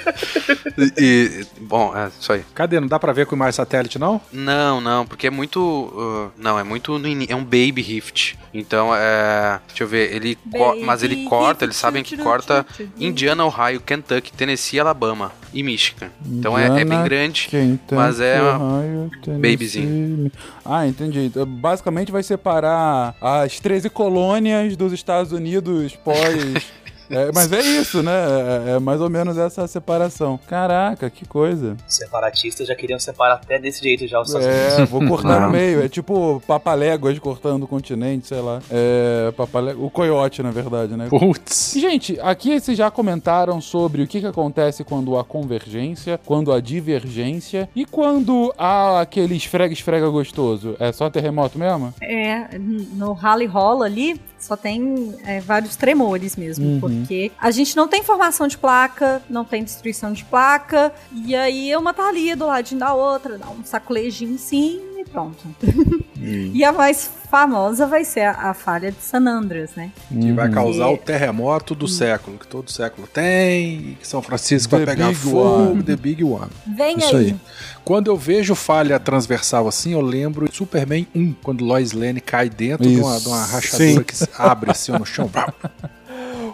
E, 0.77 0.93
e- 0.97 1.45
bom, 1.61 1.95
é 1.95 2.09
isso 2.19 2.33
aí. 2.33 2.43
Cadê? 2.55 2.79
Não 2.79 2.87
dá 2.87 2.97
pra 2.99 3.13
ver 3.13 3.25
com 3.27 3.35
mais 3.35 3.53
satélite, 3.55 3.99
não? 3.99 4.19
Não, 4.33 4.81
não, 4.81 5.05
porque 5.05 5.27
é 5.27 5.29
muito. 5.29 5.59
uh, 5.61 6.31
não, 6.37 6.57
é 6.57 6.63
muito. 6.63 6.99
É 7.29 7.35
um 7.35 7.43
baby 7.43 7.81
rift. 7.81 8.35
Então 8.53 8.89
é. 8.95 9.59
Deixa 9.67 9.83
eu 9.83 9.87
ver, 9.87 10.13
ele. 10.13 10.35
co- 10.51 10.75
mas 10.83 11.03
ele 11.03 11.25
corta, 11.25 11.65
eles 11.65 11.75
sabem 11.75 12.03
que 12.03 12.17
corta. 12.17 12.65
Indiana, 12.99 13.45
Ohio, 13.45 13.79
Kentucky, 13.79 14.31
Tennessee, 14.33 14.79
Alabama 14.79 15.31
e 15.53 15.61
Michigan. 15.61 16.09
Então 16.25 16.57
é, 16.57 16.65
é 16.65 16.69
bem 16.69 16.81
Indiana, 16.83 17.03
grande. 17.03 17.47
Kentucky, 17.47 17.93
mas 17.95 18.19
é- 18.19 18.41
Ohio, 18.41 19.11
Tennessee. 19.23 19.51
babyzinho. 19.51 20.31
Ah, 20.65 20.87
entendi. 20.87 21.31
Basicamente 21.47 22.11
vai 22.11 22.23
separar 22.23 23.15
as 23.21 23.59
13 23.59 23.89
colônias 23.89 24.75
dos 24.75 24.91
Estados 24.93 25.10
Unidos 25.31 25.95
pós 25.95 26.71
É, 27.11 27.31
mas 27.33 27.51
é 27.51 27.61
isso, 27.61 28.01
né? 28.01 28.11
É, 28.11 28.71
é 28.75 28.79
mais 28.79 29.01
ou 29.01 29.09
menos 29.09 29.37
essa 29.37 29.67
separação. 29.67 30.39
Caraca, 30.47 31.09
que 31.09 31.25
coisa. 31.25 31.75
Separatistas 31.87 32.67
já 32.67 32.75
queriam 32.75 32.99
separar 32.99 33.35
até 33.35 33.59
desse 33.59 33.81
jeito 33.83 34.07
já 34.07 34.19
os 34.21 34.27
Estados 34.29 34.47
É, 34.47 34.67
Unidos. 34.75 34.89
vou 34.89 35.05
cortar 35.07 35.41
no 35.41 35.49
meio. 35.51 35.83
É 35.83 35.89
tipo 35.89 36.41
papaléguas 36.47 37.17
cortando 37.19 37.63
o 37.63 37.67
continente, 37.67 38.27
sei 38.27 38.39
lá. 38.41 38.59
É, 38.69 39.31
papalé... 39.35 39.73
O 39.73 39.89
coiote, 39.89 40.41
na 40.41 40.51
verdade, 40.51 40.95
né? 40.95 41.07
Putz. 41.09 41.73
Gente, 41.77 42.19
aqui 42.21 42.59
vocês 42.59 42.77
já 42.77 42.89
comentaram 42.91 43.59
sobre 43.61 44.01
o 44.03 44.07
que, 44.07 44.19
que 44.19 44.27
acontece 44.27 44.83
quando 44.83 45.17
há 45.17 45.23
convergência, 45.23 46.19
quando 46.25 46.51
há 46.51 46.59
divergência 46.59 47.69
e 47.75 47.85
quando 47.85 48.53
há 48.57 49.01
aquele 49.01 49.35
esfrega-esfrega 49.35 50.07
gostoso. 50.09 50.75
É 50.79 50.91
só 50.91 51.09
terremoto 51.09 51.57
mesmo? 51.57 51.93
É, 52.01 52.57
no 52.57 53.13
rally 53.13 53.45
rola 53.45 53.85
ali 53.85 54.19
só 54.39 54.55
tem 54.57 55.13
é, 55.23 55.39
vários 55.39 55.75
tremores 55.75 56.35
mesmo, 56.35 56.65
Uhum. 56.83 57.00
Porque 57.01 57.31
a 57.39 57.51
gente 57.51 57.75
não 57.75 57.87
tem 57.87 58.03
formação 58.03 58.47
de 58.47 58.57
placa, 58.57 59.21
não 59.29 59.43
tem 59.45 59.63
destruição 59.63 60.13
de 60.13 60.23
placa, 60.25 60.91
e 61.25 61.35
aí 61.35 61.75
uma 61.75 61.93
tá 61.93 62.07
ali 62.07 62.33
do 62.35 62.45
ladinho 62.47 62.79
da 62.79 62.93
outra, 62.93 63.37
dá 63.37 63.49
um 63.49 63.63
sacolejinho 63.63 64.37
sim 64.37 64.79
e 64.97 65.05
pronto. 65.05 65.43
e 66.17 66.63
a 66.63 66.71
mais 66.71 67.09
famosa 67.29 67.87
vai 67.87 68.03
ser 68.03 68.21
a, 68.21 68.49
a 68.49 68.53
falha 68.53 68.91
de 68.91 69.01
San 69.01 69.25
Andreas, 69.25 69.71
né? 69.75 69.89
Que 70.09 70.31
vai 70.33 70.49
causar 70.49 70.89
E- 70.91 70.93
o 70.93 70.97
terremoto 70.97 71.73
do 71.73 71.87
século, 71.87 72.37
que 72.37 72.45
todo 72.45 72.69
século 72.69 73.07
tem, 73.07 73.73
e 73.91 73.97
que 73.99 74.07
São 74.07 74.21
Francisco 74.21 74.69
The 74.77 74.85
vai 74.85 74.95
pegar 74.95 75.13
fogo, 75.15 75.71
one. 75.71 75.83
The 75.83 75.95
Big 75.95 76.23
One. 76.23 76.49
Vem 76.67 76.97
Isso 76.97 77.15
aí. 77.15 77.25
aí. 77.27 77.35
Quando 77.83 78.07
eu 78.11 78.17
vejo 78.17 78.53
falha 78.53 78.99
transversal 78.99 79.67
assim, 79.67 79.93
eu 79.93 80.01
lembro 80.01 80.47
Superman 80.53 81.07
1, 81.15 81.33
quando 81.41 81.65
Lois 81.65 81.93
Lane 81.93 82.21
cai 82.21 82.47
dentro 82.49 82.87
de 82.87 82.99
uma, 82.99 83.19
de 83.19 83.27
uma 83.27 83.43
rachadura 83.43 83.89
Sim. 83.89 84.03
que 84.03 84.15
se 84.15 84.27
abre 84.37 84.69
assim 84.71 84.91
no 84.91 85.05
chão. 85.05 85.29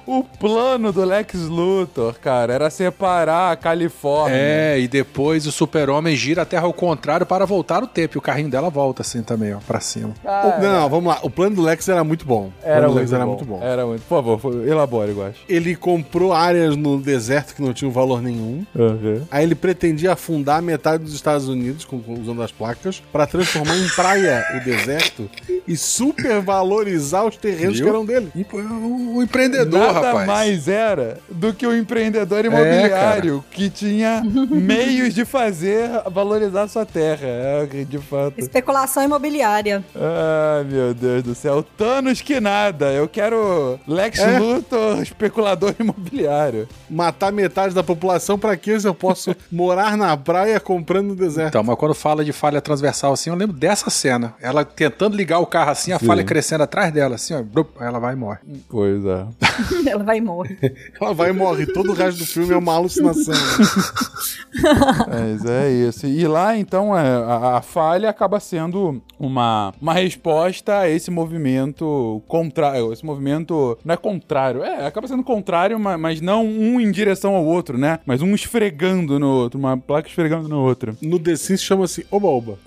O 0.08 0.24
plano 0.24 0.92
do 0.94 1.04
Lex 1.04 1.34
Luthor, 1.36 2.16
cara, 2.20 2.54
era 2.54 2.70
separar 2.70 3.52
a 3.52 3.56
Califórnia. 3.58 4.38
É, 4.38 4.80
e 4.80 4.88
depois 4.88 5.46
o 5.46 5.52
super-homem 5.52 6.16
gira 6.16 6.44
a 6.44 6.46
Terra 6.46 6.64
ao 6.66 6.72
contrário 6.74 7.26
para 7.26 7.46
voltar 7.46 7.84
o 7.84 7.88
tempo. 7.88 8.16
E 8.16 8.20
o 8.20 8.22
carrinho 8.22 8.50
dela 8.50 8.70
volta 8.70 9.02
assim 9.02 9.22
também, 9.22 9.54
ó, 9.54 9.58
pra 9.68 9.80
cima. 9.82 10.14
O- 10.24 10.62
não, 10.62 10.88
vamos 10.90 11.14
lá. 11.14 11.20
O 11.24 11.30
plano 11.30 11.58
do 11.58 11.62
Lex 11.62 11.90
era 11.90 12.04
muito 12.06 12.26
bom. 12.26 12.52
O 12.64 12.68
Era 12.68 12.88
muito, 12.88 13.00
Lex 13.00 13.12
era 13.14 13.26
bom. 13.26 13.32
muito 13.32 13.46
bom. 13.46 13.60
Era 13.62 13.86
muito. 13.86 14.02
Por 14.04 14.24
favor, 14.24 14.68
elabore, 14.68 15.12
eu 15.12 15.26
acho. 15.26 15.40
Ele 15.50 15.76
comprou 15.76 16.32
áreas 16.32 16.76
no 16.78 17.00
deserto 17.02 17.54
que 17.54 17.62
não 17.62 17.74
tinham 17.74 17.92
valor 17.92 18.22
nenhum. 18.22 18.66
Uhum. 18.74 19.22
Aí 19.30 19.44
ele 19.44 19.56
pretendia 19.56 20.14
afundar 20.14 20.62
metade 20.62 21.04
dos 21.04 21.14
Estados 21.14 21.50
Unidos 21.50 21.84
com, 21.84 22.02
usando 22.22 22.42
as 22.42 22.52
placas 22.52 23.04
pra 23.12 23.28
transformar 23.28 23.76
em 23.78 23.90
praia 23.90 24.46
o 24.56 24.64
deserto 24.64 25.30
e 25.68 25.76
supervalorizar 25.76 27.26
os 27.26 27.36
terrenos 27.38 27.76
Viu? 27.76 27.84
que 27.86 27.90
eram 27.90 28.06
dele. 28.06 28.32
E, 28.36 28.46
o, 28.54 29.18
o 29.18 29.24
empreendedor, 29.24 29.97
rapaz. 30.02 30.28
mais 30.28 30.68
era 30.68 31.18
do 31.30 31.54
que 31.54 31.66
o 31.66 31.76
empreendedor 31.76 32.46
imobiliário 32.46 33.44
que 33.52 33.70
tinha 33.70 34.24
meios 34.50 35.14
de 35.14 35.26
fazer 35.26 35.90
valorizar 36.12 36.68
sua 36.68 36.86
terra. 36.86 37.28
É, 37.28 37.66
de 37.88 37.98
fato. 38.00 38.40
Especulação 38.40 39.04
imobiliária. 39.04 39.84
Ai, 39.96 40.64
meu 40.64 40.94
Deus 40.94 41.24
do 41.24 41.36
céu. 41.36 41.64
Thanos 41.64 42.22
que 42.22 42.40
nada. 42.40 42.92
Eu 42.92 43.08
quero 43.08 43.80
Lex 43.88 44.20
É. 44.20 44.40
Luthor, 44.40 45.02
especulador 45.02 45.74
imobiliário. 45.80 46.68
Matar 46.90 47.32
metade 47.32 47.74
da 47.74 47.84
população 47.84 48.38
pra 48.38 48.56
quê 48.56 48.80
se 48.80 48.88
eu 48.88 48.94
posso 48.96 49.36
morar 49.52 49.98
na 49.98 50.16
praia 50.16 50.60
comprando 50.60 51.08
no 51.08 51.16
deserto? 51.16 51.50
Então, 51.50 51.64
mas 51.64 51.76
quando 51.78 51.94
fala 51.94 52.24
de 52.24 52.32
falha 52.34 52.62
transversal 52.62 53.14
assim, 53.14 53.30
eu 53.30 53.36
lembro 53.36 53.56
dessa 53.56 53.90
cena. 53.90 54.36
Ela 54.42 54.64
tentando 54.66 55.16
ligar 55.16 55.40
o 55.40 55.46
carro 55.46 55.72
assim, 55.72 55.92
a 55.92 56.00
Sim. 56.00 56.06
falha 56.06 56.24
crescendo 56.24 56.64
atrás 56.64 56.92
dela, 56.92 57.16
assim, 57.16 57.34
ó. 57.34 57.44
ela 57.84 58.00
vai 58.00 58.14
e 58.14 58.16
morre. 58.18 58.40
Pois 58.70 59.04
é. 59.06 59.26
Ela 59.92 60.04
vai 60.04 60.18
e 60.18 60.22
morre. 60.22 60.58
Ela 61.00 61.14
vai 61.14 61.30
e 61.30 61.34
morre. 61.34 61.66
Todo 61.66 61.92
o 61.92 61.94
resto 61.94 62.20
do 62.20 62.26
filme 62.26 62.54
é 62.54 62.58
uma 62.58 62.74
alucinação. 62.76 63.34
Mas 65.08 65.46
é 65.46 65.70
isso. 65.72 66.06
E 66.08 66.28
lá, 66.28 66.58
então, 66.58 66.98
é, 66.98 67.02
a, 67.08 67.58
a 67.58 67.62
falha 67.62 68.10
acaba 68.10 68.40
sendo 68.40 69.02
uma, 69.20 69.74
uma 69.82 69.94
resposta 69.94 70.80
a 70.80 70.90
esse 70.90 71.12
movimento 71.12 72.22
contrário. 72.28 72.92
Esse 72.94 73.06
movimento 73.06 73.78
não 73.84 73.94
é 73.94 73.98
contrário. 73.98 74.64
É, 74.64 74.86
acaba 74.86 75.08
sendo 75.08 75.24
contrário, 75.24 75.80
ma- 75.80 75.98
mas 75.98 76.22
não 76.22 76.46
um 76.46 76.80
em 76.80 76.92
direção 76.92 77.36
ao 77.36 77.46
outro, 77.46 77.78
né? 77.78 78.00
Mas 78.06 78.22
um 78.22 78.34
esfregando 78.34 79.20
no 79.20 79.28
outro, 79.30 79.60
uma 79.60 79.78
placa 79.78 80.08
esfregando 80.08 80.48
no 80.48 80.60
outro. 80.60 80.98
No 81.02 81.20
The 81.20 81.36
Sims 81.36 81.62
chama-se 81.62 82.06
Oba-Oba. 82.10 82.58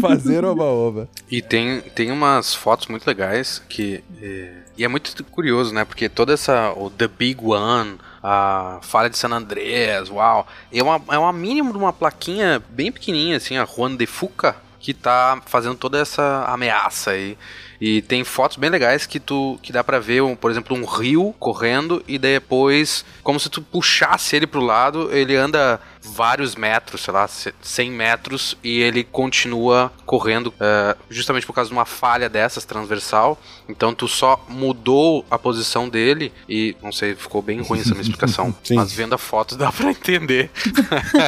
Fazer 0.00 0.44
oba-oba. 0.44 1.08
E 1.30 1.40
tem, 1.40 1.80
tem 1.80 2.10
umas 2.10 2.54
fotos 2.54 2.86
muito 2.88 3.06
legais 3.06 3.62
que. 3.68 4.02
é, 4.20 4.52
e 4.78 4.84
é 4.84 4.88
muito 4.88 5.24
curioso, 5.24 5.74
né? 5.74 5.84
Porque 5.84 6.08
toda 6.08 6.32
essa. 6.32 6.72
O 6.76 6.88
The 6.88 7.08
Big 7.08 7.44
One, 7.44 7.98
a 8.22 8.78
falha 8.80 9.10
de 9.10 9.18
San 9.18 9.30
Andreas, 9.30 10.08
uau. 10.08 10.46
É 10.72 10.80
uma, 10.80 11.02
é 11.10 11.18
uma 11.18 11.32
mínimo 11.32 11.72
de 11.72 11.78
uma 11.78 11.92
plaquinha 11.92 12.62
bem 12.70 12.92
pequenininha, 12.92 13.38
assim, 13.38 13.58
a 13.58 13.66
Juan 13.66 13.96
de 13.96 14.06
Fuca, 14.06 14.54
que 14.78 14.94
tá 14.94 15.42
fazendo 15.46 15.74
toda 15.74 15.98
essa 15.98 16.44
ameaça 16.46 17.10
aí. 17.10 17.36
E 17.80 18.02
tem 18.02 18.22
fotos 18.22 18.56
bem 18.56 18.70
legais 18.70 19.04
que 19.04 19.18
tu 19.18 19.58
que 19.62 19.72
dá 19.72 19.82
pra 19.82 19.98
ver, 19.98 20.22
um, 20.22 20.36
por 20.36 20.50
exemplo, 20.50 20.76
um 20.76 20.84
rio 20.84 21.34
correndo 21.40 22.02
e 22.06 22.16
depois, 22.16 23.04
como 23.22 23.38
se 23.38 23.50
tu 23.50 23.60
puxasse 23.60 24.36
ele 24.36 24.46
pro 24.46 24.60
lado, 24.60 25.10
ele 25.12 25.34
anda 25.34 25.80
vários 26.02 26.54
metros, 26.56 27.02
sei 27.02 27.12
lá, 27.14 27.28
100 27.28 27.90
metros 27.90 28.56
e 28.62 28.80
ele 28.80 29.04
continua 29.04 29.92
correndo 30.06 30.52
é, 30.60 30.96
justamente 31.10 31.46
por 31.46 31.52
causa 31.52 31.68
de 31.68 31.74
uma 31.76 31.84
falha 31.84 32.28
dessas 32.28 32.64
transversal. 32.64 33.38
Então 33.68 33.94
tu 33.94 34.08
só 34.08 34.42
mudou 34.48 35.24
a 35.30 35.38
posição 35.38 35.88
dele 35.88 36.32
e 36.48 36.74
não 36.82 36.92
sei, 36.92 37.14
ficou 37.14 37.42
bem 37.42 37.60
ruim 37.60 37.80
essa 37.80 37.90
minha 37.90 38.02
explicação, 38.02 38.54
Sim. 38.64 38.74
mas 38.76 38.92
vendo 38.92 39.14
a 39.14 39.18
foto 39.18 39.56
dá 39.56 39.70
pra 39.72 39.90
entender. 39.90 40.50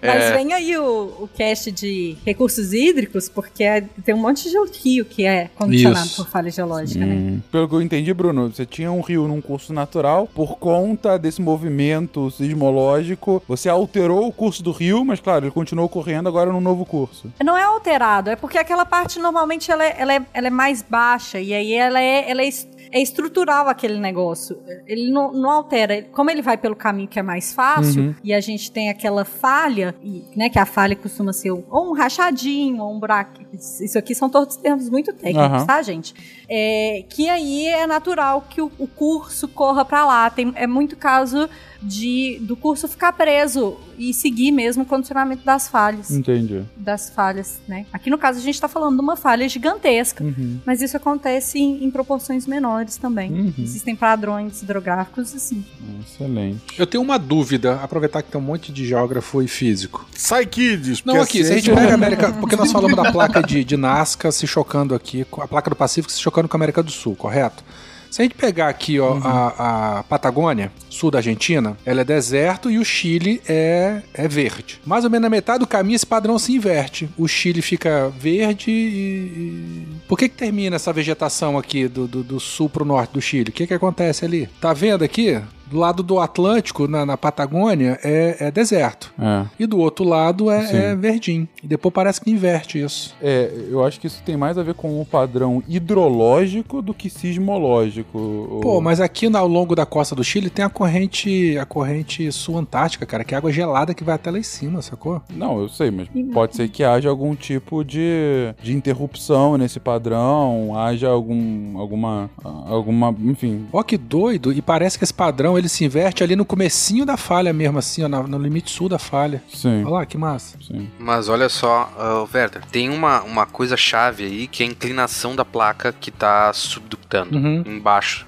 Mas 0.00 0.22
É. 0.24 0.32
vem 0.36 0.52
aí 0.52 0.76
o, 0.78 0.82
o 1.22 1.28
cast 1.36 1.70
de 1.72 2.16
recursos 2.24 2.72
hídricos, 2.72 3.28
porque 3.28 3.64
é- 3.64 3.80
tem 4.04 4.14
um 4.14 4.18
monte 4.18 4.48
de 4.48 4.56
rio 4.84 5.04
que 5.04 5.24
é 5.26 5.50
condicionado 5.56 6.06
Isso. 6.06 6.16
por 6.24 6.30
falha 6.30 6.50
geológica, 6.50 7.04
né? 7.04 7.40
Pelo 7.50 7.68
que 7.68 7.74
eu 7.74 7.82
entendi, 7.82 8.14
Bruno, 8.14 8.48
você 8.52 8.64
tinha 8.64 8.90
um 8.92 9.00
rio 9.00 9.26
num 9.26 9.40
curso 9.40 9.72
natural, 9.72 10.28
por 10.32 10.56
conta 10.58 11.18
desse 11.18 11.40
movimento 11.42 12.30
sismológico, 12.30 13.42
você 13.48 13.68
alterou 13.68 14.07
o 14.10 14.32
curso 14.32 14.62
do 14.62 14.72
rio, 14.72 15.04
mas 15.04 15.20
claro, 15.20 15.44
ele 15.46 15.52
continuou 15.52 15.88
correndo 15.88 16.28
agora 16.28 16.52
num 16.52 16.60
novo 16.60 16.84
curso. 16.86 17.32
Não 17.44 17.56
é 17.56 17.62
alterado, 17.62 18.30
é 18.30 18.36
porque 18.36 18.58
aquela 18.58 18.84
parte 18.84 19.18
normalmente 19.18 19.70
ela 19.70 19.84
é, 19.84 19.94
ela 19.98 20.14
é, 20.14 20.22
ela 20.32 20.46
é 20.46 20.50
mais 20.50 20.82
baixa 20.82 21.40
e 21.40 21.52
aí 21.52 21.72
ela 21.74 22.00
é, 22.00 22.30
ela 22.30 22.42
é, 22.42 22.48
é 22.92 23.00
estrutural 23.02 23.68
aquele 23.68 23.98
negócio. 23.98 24.58
Ele 24.86 25.10
não, 25.10 25.32
não 25.32 25.50
altera. 25.50 26.02
Como 26.12 26.30
ele 26.30 26.40
vai 26.42 26.56
pelo 26.56 26.74
caminho 26.76 27.08
que 27.08 27.18
é 27.18 27.22
mais 27.22 27.52
fácil 27.54 28.02
Uhum. 28.02 28.14
e 28.24 28.32
a 28.32 28.40
gente 28.40 28.70
tem 28.72 28.88
aquela 28.90 29.24
falha, 29.24 29.94
e, 30.02 30.24
né, 30.36 30.48
que 30.48 30.58
a 30.58 30.64
falha 30.66 30.96
costuma 30.96 31.32
ser 31.32 31.52
um- 31.52 31.64
ou 31.70 31.90
um 31.90 31.92
rachadinho 31.92 32.82
ou 32.82 32.94
um 32.94 32.98
buraco. 32.98 33.40
Isso 33.52 33.98
aqui 33.98 34.14
são 34.14 34.28
todos 34.30 34.56
termos 34.56 34.88
muito 34.88 35.12
técnicos, 35.12 35.58
Aham. 35.58 35.66
tá, 35.66 35.82
gente? 35.82 36.14
É, 36.48 37.04
que 37.08 37.28
aí 37.28 37.66
é 37.66 37.86
natural 37.86 38.42
que 38.48 38.60
o, 38.62 38.70
o 38.78 38.86
curso 38.86 39.48
corra 39.48 39.84
pra 39.84 40.04
lá. 40.06 40.30
Tem, 40.30 40.52
é 40.54 40.66
muito 40.66 40.96
caso 40.96 41.48
de 41.80 42.38
do 42.42 42.56
curso 42.56 42.88
ficar 42.88 43.12
preso 43.12 43.76
e 43.96 44.12
seguir 44.12 44.50
mesmo 44.52 44.82
o 44.82 44.86
condicionamento 44.86 45.44
das 45.44 45.68
falhas 45.68 46.10
Entendi. 46.10 46.62
das 46.76 47.10
falhas, 47.10 47.60
né? 47.68 47.86
Aqui 47.92 48.10
no 48.10 48.18
caso 48.18 48.38
a 48.38 48.42
gente 48.42 48.60
tá 48.60 48.68
falando 48.68 48.96
de 48.96 49.00
uma 49.02 49.16
falha 49.16 49.48
gigantesca, 49.48 50.22
Uhum. 50.24 50.58
mas 50.66 50.82
isso 50.82 50.96
acontece 50.96 51.58
em, 51.58 51.84
em 51.84 51.90
proporções 51.90 52.46
menores 52.46 52.96
também. 52.96 53.30
Uhum. 53.32 53.54
Existem 53.58 53.94
padrões 53.94 54.62
hidrográficos 54.62 55.34
assim. 55.34 55.64
Excelente. 56.00 56.60
Eu 56.78 56.86
tenho 56.86 57.02
uma 57.02 57.18
dúvida, 57.18 57.76
aproveitar 57.82 58.22
que 58.22 58.30
tem 58.30 58.40
um 58.40 58.44
monte 58.44 58.72
de 58.72 58.86
geógrafo 58.86 59.42
e 59.42 59.48
físico. 59.48 60.06
Sai 60.14 60.46
Kids! 60.46 61.02
Não, 61.04 61.20
aqui, 61.20 61.44
se 61.44 61.52
a 61.52 61.56
gente 61.56 61.70
pega 61.70 61.92
a 61.92 61.94
América. 61.94 62.32
Porque 62.32 62.56
nós 62.56 62.72
falamos 62.72 62.96
da 62.96 63.10
placa 63.12 63.42
de, 63.42 63.62
de 63.64 63.76
Nazca 63.76 64.30
se 64.32 64.46
chocando 64.46 64.94
aqui, 64.94 65.24
com 65.24 65.42
a 65.42 65.48
placa 65.48 65.70
do 65.70 65.76
Pacífico 65.76 66.12
se 66.12 66.20
chocando 66.20 66.48
com 66.48 66.56
a 66.56 66.58
América 66.58 66.82
do 66.82 66.90
Sul, 66.90 67.14
correto? 67.14 67.62
Se 68.10 68.22
a 68.22 68.24
gente 68.24 68.34
pegar 68.34 68.68
aqui, 68.68 68.98
ó, 68.98 69.18
a, 69.22 69.98
a 69.98 70.02
Patagônia, 70.04 70.72
sul 70.88 71.10
da 71.10 71.18
Argentina, 71.18 71.76
ela 71.84 72.00
é 72.00 72.04
deserto 72.04 72.70
e 72.70 72.78
o 72.78 72.84
Chile 72.84 73.40
é, 73.48 74.02
é 74.14 74.26
verde. 74.26 74.80
Mais 74.84 75.04
ou 75.04 75.10
menos 75.10 75.22
na 75.24 75.30
metade 75.30 75.60
do 75.60 75.66
caminho 75.66 75.96
esse 75.96 76.06
padrão 76.06 76.38
se 76.38 76.52
inverte. 76.52 77.08
O 77.16 77.28
Chile 77.28 77.60
fica 77.62 78.08
verde 78.18 78.70
e. 78.70 78.74
e- 78.74 79.86
Por 80.08 80.18
que, 80.18 80.28
que 80.28 80.36
termina 80.36 80.76
essa 80.76 80.92
vegetação 80.92 81.58
aqui 81.58 81.86
do, 81.86 82.08
do, 82.08 82.22
do 82.22 82.40
sul 82.40 82.68
pro 82.68 82.84
norte 82.84 83.12
do 83.12 83.20
Chile? 83.20 83.50
O 83.50 83.52
que, 83.52 83.66
que 83.66 83.74
acontece 83.74 84.24
ali? 84.24 84.48
Tá 84.60 84.72
vendo 84.72 85.04
aqui? 85.04 85.40
Do 85.70 85.78
lado 85.78 86.02
do 86.02 86.18
Atlântico, 86.18 86.86
na, 86.88 87.04
na 87.04 87.16
Patagônia, 87.16 87.98
é, 88.02 88.36
é 88.40 88.50
deserto. 88.50 89.12
É. 89.18 89.44
E 89.58 89.66
do 89.66 89.78
outro 89.78 90.04
lado 90.04 90.50
é, 90.50 90.92
é 90.92 90.96
verdinho. 90.96 91.46
E 91.62 91.66
depois 91.66 91.92
parece 91.92 92.20
que 92.20 92.30
inverte 92.30 92.80
isso. 92.82 93.14
É, 93.22 93.50
eu 93.70 93.84
acho 93.84 94.00
que 94.00 94.06
isso 94.06 94.22
tem 94.24 94.36
mais 94.36 94.56
a 94.56 94.62
ver 94.62 94.74
com 94.74 95.00
o 95.00 95.04
padrão 95.04 95.62
hidrológico 95.68 96.80
do 96.80 96.94
que 96.94 97.10
sismológico. 97.10 98.18
O- 98.18 98.60
Pô, 98.62 98.80
mas 98.80 99.00
aqui 99.00 99.26
ao 99.34 99.48
longo 99.48 99.74
da 99.74 99.84
costa 99.84 100.14
do 100.14 100.24
Chile 100.24 100.48
tem 100.48 100.64
a 100.64 100.70
corrente, 100.70 101.58
a 101.58 101.66
corrente 101.66 102.30
sul-antártica, 102.32 103.04
cara, 103.04 103.24
que 103.24 103.34
é 103.34 103.38
água 103.38 103.52
gelada 103.52 103.92
que 103.92 104.04
vai 104.04 104.14
até 104.14 104.30
lá 104.30 104.38
em 104.38 104.42
cima, 104.42 104.80
sacou? 104.80 105.20
Não, 105.34 105.60
eu 105.60 105.68
sei, 105.68 105.90
mas 105.90 106.08
pode 106.32 106.56
ser 106.56 106.68
que 106.68 106.82
haja 106.84 107.08
algum 107.10 107.34
tipo 107.34 107.84
de, 107.84 108.54
de 108.62 108.72
interrupção 108.74 109.58
nesse 109.58 109.80
padrão, 109.80 110.72
haja 110.78 111.08
algum, 111.08 111.76
alguma, 111.78 112.30
alguma, 112.44 113.14
enfim... 113.20 113.66
Ó 113.72 113.82
que 113.82 113.98
doido, 113.98 114.52
e 114.52 114.62
parece 114.62 114.96
que 114.96 115.04
esse 115.04 115.12
padrão 115.14 115.57
ele 115.58 115.68
se 115.68 115.84
inverte 115.84 116.22
ali 116.22 116.36
no 116.36 116.44
comecinho 116.44 117.04
da 117.04 117.16
falha 117.16 117.52
mesmo, 117.52 117.78
assim, 117.78 118.02
ó, 118.04 118.08
na- 118.08 118.22
no 118.22 118.38
limite 118.38 118.70
sul 118.70 118.88
da 118.88 118.98
falha. 118.98 119.42
Sim, 119.52 119.82
Olha 119.84 119.90
lá, 119.94 120.06
que 120.06 120.16
massa. 120.16 120.56
sim. 120.66 120.88
Mas 120.98 121.28
olha 121.28 121.48
só, 121.48 121.92
uh, 121.98 122.28
Werther, 122.34 122.62
tem 122.70 122.88
uma, 122.88 123.22
uma 123.22 123.46
coisa 123.46 123.76
chave 123.76 124.24
aí 124.24 124.46
que 124.46 124.62
é 124.62 124.66
a 124.66 124.68
inclinação 124.70 125.34
da 125.34 125.44
placa 125.44 125.92
que 125.92 126.10
tá 126.10 126.52
subductando 126.52 127.36
Uhum. 127.36 127.62
embaixo. 127.66 128.26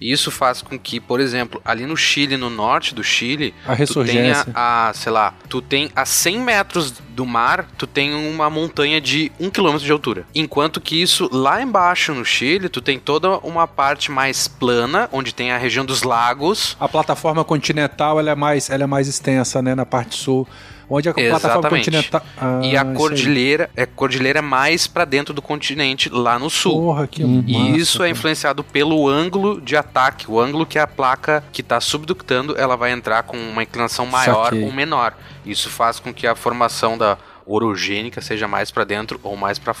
Isso 0.00 0.30
faz 0.30 0.62
com 0.62 0.78
que, 0.78 1.00
por 1.00 1.20
exemplo, 1.20 1.60
ali 1.64 1.86
no 1.86 1.96
Chile, 1.96 2.36
no 2.36 2.50
norte 2.50 2.94
do 2.94 3.02
Chile, 3.02 3.54
A 3.66 3.76
tu 3.76 4.04
tenha 4.04 4.46
a, 4.54 4.92
sei 4.94 5.12
lá, 5.12 5.34
tu 5.48 5.62
tem 5.62 5.90
a 5.94 6.04
100 6.04 6.38
metros 6.40 6.90
do 6.90 7.24
mar, 7.24 7.66
tu 7.78 7.86
tem 7.86 8.14
uma 8.14 8.50
montanha 8.50 9.00
de 9.00 9.32
1 9.40 9.50
km 9.50 9.78
de 9.78 9.90
altura. 9.90 10.26
Enquanto 10.34 10.80
que 10.80 11.00
isso 11.00 11.28
lá 11.32 11.62
embaixo 11.62 12.12
no 12.12 12.24
Chile, 12.24 12.68
tu 12.68 12.80
tem 12.80 12.98
toda 12.98 13.38
uma 13.38 13.66
parte 13.66 14.10
mais 14.10 14.46
plana, 14.46 15.08
onde 15.12 15.34
tem 15.34 15.50
a 15.50 15.56
região 15.56 15.84
dos 15.84 16.02
lagos, 16.02 16.76
A 16.78 16.88
plataforma 16.88 17.44
continental 17.44 18.20
ela 18.20 18.30
é 18.30 18.34
mais, 18.34 18.70
ela 18.70 18.84
é 18.84 18.86
mais 18.86 19.08
extensa, 19.08 19.62
né, 19.62 19.74
na 19.74 19.86
parte 19.86 20.16
sul. 20.16 20.46
Onde 20.88 21.08
a 21.08 21.14
plataforma 21.14 21.58
Exatamente. 21.58 21.84
continental. 21.90 22.22
Ah, 22.38 22.60
e 22.62 22.76
a 22.76 22.82
aí. 22.82 22.94
cordilheira 22.94 23.68
é 23.74 23.84
cordilheira 23.86 24.40
mais 24.40 24.86
pra 24.86 25.04
dentro 25.04 25.34
do 25.34 25.42
continente, 25.42 26.08
lá 26.08 26.38
no 26.38 26.48
sul. 26.48 26.80
Porra, 26.80 27.06
que 27.08 27.24
Uhum. 27.24 27.42
E 27.46 27.58
massa, 27.58 27.76
isso 27.76 27.96
é 27.96 28.06
cara. 28.06 28.10
influenciado 28.10 28.62
pelo 28.62 29.08
ângulo 29.08 29.60
de 29.60 29.76
ataque. 29.76 30.30
O 30.30 30.38
ângulo 30.40 30.64
que 30.64 30.78
a 30.78 30.86
placa 30.86 31.42
que 31.52 31.60
está 31.60 31.80
subductando, 31.80 32.56
ela 32.56 32.76
vai 32.76 32.92
entrar 32.92 33.24
com 33.24 33.36
uma 33.36 33.62
inclinação 33.64 34.06
maior 34.06 34.54
ou 34.54 34.72
menor. 34.72 35.14
Isso 35.44 35.68
faz 35.70 35.98
com 35.98 36.14
que 36.14 36.26
a 36.26 36.34
formação 36.36 36.96
da 36.96 37.18
orogênica 37.44 38.20
seja 38.20 38.46
mais 38.48 38.70
para 38.70 38.84
dentro 38.84 39.18
ou 39.22 39.36
mais 39.36 39.58
para 39.58 39.74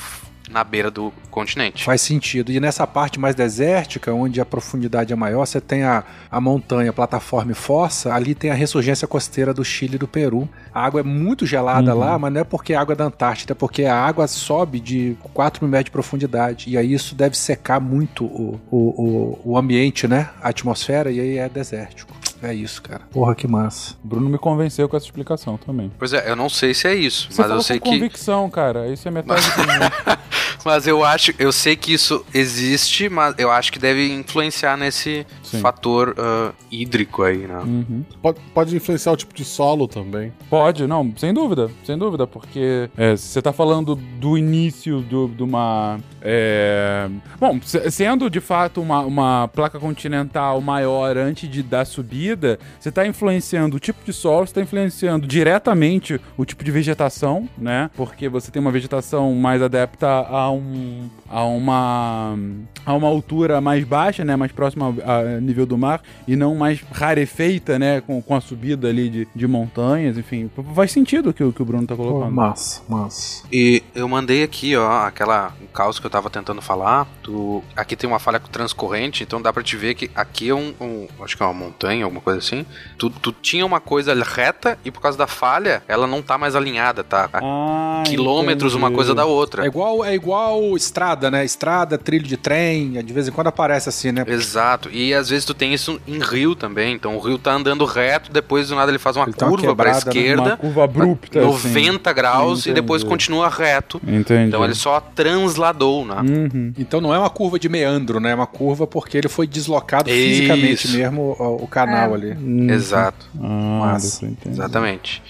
na 0.50 0.62
beira 0.62 0.90
do 0.90 1.12
continente. 1.30 1.84
Faz 1.84 2.00
sentido. 2.00 2.52
E 2.52 2.60
nessa 2.60 2.86
parte 2.86 3.18
mais 3.18 3.34
desértica, 3.34 4.12
onde 4.12 4.40
a 4.40 4.44
profundidade 4.44 5.12
é 5.12 5.16
maior, 5.16 5.44
você 5.46 5.60
tem 5.60 5.82
a, 5.82 6.04
a 6.30 6.40
montanha, 6.40 6.90
a 6.90 6.92
plataforma 6.92 7.52
e 7.52 7.54
fossa, 7.54 8.14
ali 8.14 8.34
tem 8.34 8.50
a 8.50 8.54
ressurgência 8.54 9.06
costeira 9.08 9.52
do 9.52 9.64
Chile 9.64 9.96
e 9.96 9.98
do 9.98 10.06
Peru. 10.08 10.48
A 10.72 10.84
água 10.84 11.00
é 11.00 11.04
muito 11.04 11.44
gelada 11.44 11.92
Uhum. 11.94 12.00
lá, 12.00 12.18
mas 12.18 12.32
não 12.32 12.40
é 12.40 12.44
porque 12.44 12.72
é 12.72 12.76
água 12.76 12.94
da 12.94 13.04
Antártida, 13.04 13.52
é 13.52 13.54
porque 13.54 13.84
a 13.84 13.96
água 13.98 14.26
sobe 14.26 14.80
de 14.80 15.16
4 15.34 15.64
mil 15.64 15.70
metros 15.70 15.86
de 15.86 15.90
profundidade. 15.90 16.70
E 16.70 16.78
aí 16.78 16.92
isso 16.92 17.14
deve 17.14 17.36
secar 17.36 17.80
muito 17.80 18.24
o, 18.24 18.60
o, 18.70 19.38
o, 19.44 19.52
o 19.52 19.58
ambiente, 19.58 20.06
né? 20.08 20.30
A 20.40 20.48
atmosfera, 20.50 21.10
e 21.10 21.20
aí 21.20 21.38
é 21.38 21.48
desértico. 21.48 22.14
É 22.42 22.52
isso, 22.52 22.82
cara. 22.82 23.00
Porra, 23.10 23.34
que 23.34 23.48
massa. 23.48 23.94
O 24.04 24.08
Bruno 24.08 24.28
me 24.28 24.36
convenceu 24.38 24.86
com 24.88 24.96
essa 24.96 25.06
explicação 25.06 25.56
também. 25.56 25.90
Pois 25.98 26.12
é, 26.12 26.30
eu 26.30 26.36
não 26.36 26.50
sei 26.50 26.74
se 26.74 26.86
é 26.86 26.94
isso, 26.94 27.28
Você 27.30 27.38
mas 27.40 27.46
falou 27.46 27.56
eu 27.56 27.62
sei 27.62 27.78
com 27.80 27.90
que 27.90 27.96
convicção, 27.96 28.50
cara. 28.50 28.88
Isso 28.88 29.08
é 29.08 29.10
metade 29.10 29.42
do. 29.42 29.56
mas 30.64 30.86
eu 30.86 31.04
acho, 31.04 31.32
eu 31.38 31.52
sei 31.52 31.76
que 31.76 31.92
isso 31.92 32.24
existe, 32.34 33.08
mas 33.08 33.34
eu 33.38 33.50
acho 33.50 33.72
que 33.72 33.78
deve 33.78 34.12
influenciar 34.12 34.76
nesse 34.76 35.26
Sim. 35.42 35.60
fator 35.60 36.14
ah, 36.18 36.52
hídrico 36.70 37.22
aí, 37.22 37.38
né? 37.46 37.58
Uhum. 37.58 38.04
Pode, 38.22 38.40
pode 38.54 38.76
influenciar 38.76 39.12
o 39.12 39.16
tipo 39.16 39.34
de 39.34 39.44
solo 39.44 39.86
também. 39.88 40.32
Pode, 40.50 40.86
não, 40.86 41.12
sem 41.16 41.32
dúvida, 41.32 41.70
sem 41.84 41.96
dúvida, 41.96 42.26
porque 42.26 42.88
é, 42.96 43.16
se 43.16 43.28
você 43.28 43.42
tá 43.42 43.52
falando 43.52 43.94
do 43.94 44.36
início 44.38 45.00
do- 45.00 45.28
de 45.28 45.42
uma. 45.42 45.98
É, 46.28 47.08
Bom, 47.38 47.60
se- 47.62 47.88
sendo 47.90 48.28
de 48.28 48.40
fato 48.40 48.80
uma, 48.82 49.00
uma 49.00 49.48
placa 49.48 49.78
continental 49.78 50.60
maior 50.60 51.16
antes 51.16 51.48
de 51.48 51.62
dar 51.62 51.84
subida, 51.84 52.58
você 52.80 52.90
tá 52.90 53.06
influenciando 53.06 53.76
o 53.76 53.80
tipo 53.80 54.04
de 54.04 54.12
solo, 54.12 54.46
você 54.46 54.54
tá 54.54 54.60
influenciando 54.60 55.26
diretamente 55.26 56.20
o 56.36 56.44
tipo 56.44 56.64
de 56.64 56.70
vegetação, 56.72 57.48
né? 57.56 57.90
Porque 57.96 58.28
você 58.28 58.50
tem 58.50 58.60
uma 58.60 58.72
vegetação 58.72 59.32
mais 59.34 59.62
adepta 59.62 60.08
a 60.08 60.50
um. 60.50 61.08
a 61.28 61.44
uma. 61.44 62.36
a 62.84 62.92
uma 62.94 63.06
altura 63.08 63.60
mais 63.60 63.84
baixa, 63.84 64.24
né? 64.24 64.34
Mais 64.34 64.50
próxima 64.52 64.86
ao 64.86 65.40
nível 65.40 65.64
do 65.66 65.78
mar, 65.78 66.02
e 66.26 66.34
não 66.34 66.54
mais 66.56 66.80
rarefeita, 66.92 67.78
né? 67.78 68.00
Com, 68.00 68.20
com 68.20 68.34
a 68.34 68.40
subida 68.40 68.88
ali 68.88 69.08
de, 69.08 69.28
de 69.34 69.46
montanhas, 69.46 70.18
enfim. 70.18 70.50
Faz 70.74 70.90
sentido 70.92 71.30
o 71.30 71.34
que, 71.34 71.44
o 71.44 71.52
que 71.52 71.62
o 71.62 71.64
Bruno 71.64 71.86
tá 71.86 71.94
Pô, 71.94 72.02
colocando. 72.04 72.32
massa, 72.32 72.82
massa. 72.88 73.44
E 73.52 73.82
eu 73.94 74.08
mandei 74.08 74.42
aqui, 74.42 74.76
ó, 74.76 75.06
aquela 75.06 75.54
o 75.62 75.68
caos 75.68 75.98
que 76.00 76.06
eu 76.06 76.10
tava 76.16 76.30
tentando 76.30 76.62
falar. 76.62 77.06
Tu, 77.22 77.62
aqui 77.76 77.94
tem 77.94 78.08
uma 78.08 78.18
falha 78.18 78.40
transcorrente, 78.40 79.22
então 79.22 79.40
dá 79.42 79.52
pra 79.52 79.62
te 79.62 79.76
ver 79.76 79.94
que 79.94 80.10
aqui 80.14 80.48
é 80.48 80.54
um, 80.54 80.72
um- 80.80 81.06
acho 81.22 81.36
que 81.36 81.42
é 81.42 81.46
uma 81.46 81.52
montanha, 81.54 82.04
alguma 82.04 82.22
coisa 82.22 82.38
assim. 82.38 82.64
Tu, 82.96 83.10
tu 83.10 83.32
tinha 83.32 83.66
uma 83.66 83.80
coisa 83.80 84.14
reta 84.24 84.78
e 84.84 84.90
por 84.90 85.00
causa 85.02 85.18
da 85.18 85.26
falha, 85.26 85.82
ela 85.86 86.06
não 86.06 86.22
tá 86.22 86.38
mais 86.38 86.56
alinhada, 86.56 87.04
tá? 87.04 87.28
Ah, 87.34 88.02
quilômetros 88.06 88.74
uma 88.74 88.86
entendi. 88.86 88.94
coisa 88.96 89.14
da 89.14 89.24
outra. 89.26 89.64
É 89.64 89.66
igual, 89.66 90.04
é 90.04 90.14
igual 90.14 90.74
estrada, 90.76 91.30
né? 91.30 91.44
Estrada, 91.44 91.98
trilho 91.98 92.24
de 92.26 92.36
trem, 92.36 92.92
de 93.04 93.12
vez 93.12 93.28
em 93.28 93.32
quando 93.32 93.48
aparece 93.48 93.88
assim, 93.88 94.10
né? 94.12 94.24
Exato. 94.26 94.88
E 94.90 95.12
às 95.12 95.28
vezes 95.28 95.44
tu 95.44 95.52
tem 95.52 95.74
isso 95.74 96.00
em 96.06 96.18
rio 96.18 96.54
também. 96.54 96.94
Então 96.94 97.14
o 97.16 97.20
rio 97.20 97.36
tá 97.38 97.52
andando 97.52 97.84
reto, 97.84 98.32
depois 98.32 98.68
do 98.68 98.74
nada 98.74 98.90
ele 98.90 98.98
faz 98.98 99.16
uma 99.16 99.24
Ele 99.26 99.34
tá 99.34 99.44
uma 99.46 99.50
curva 99.56 99.76
pra 99.76 99.84
quebrada, 99.92 100.04
né? 100.06 100.10
esquerda, 100.20 100.42
Uma 100.42 100.56
curva 100.56 100.84
abrupta. 100.84 101.40
90 101.42 102.12
graus, 102.14 102.64
e 102.66 102.72
depois 102.72 103.02
Entendi. 103.02 103.10
continua 103.12 103.48
reto. 103.50 104.00
Entendi. 104.06 104.48
Então 104.48 104.64
ele 104.64 104.74
só 104.74 105.00
transladou, 105.00 106.05
né? 106.06 106.20
Uhum. 106.20 106.72
Então 106.78 107.00
não 107.00 107.12
é 107.12 107.18
uma 107.18 107.30
curva 107.30 107.58
de 107.58 107.68
meandro, 107.68 108.20
né? 108.20 108.30
É 108.30 108.34
uma 108.34 108.46
curva 108.46 108.86
porque 108.86 109.18
ele 109.18 109.28
foi 109.28 109.46
deslocado 109.46 110.08
Isso. 110.08 110.18
fisicamente 110.18 110.88
mesmo 110.88 111.36
o, 111.38 111.64
o 111.64 111.66
canal 111.66 112.12
É. 112.12 112.14
ali. 112.14 112.30
Uhum. 112.32 112.70
Exato. 112.70 113.26
Ah, 113.42 113.96
entender. 114.22 114.50
Exatamente. 114.50 115.22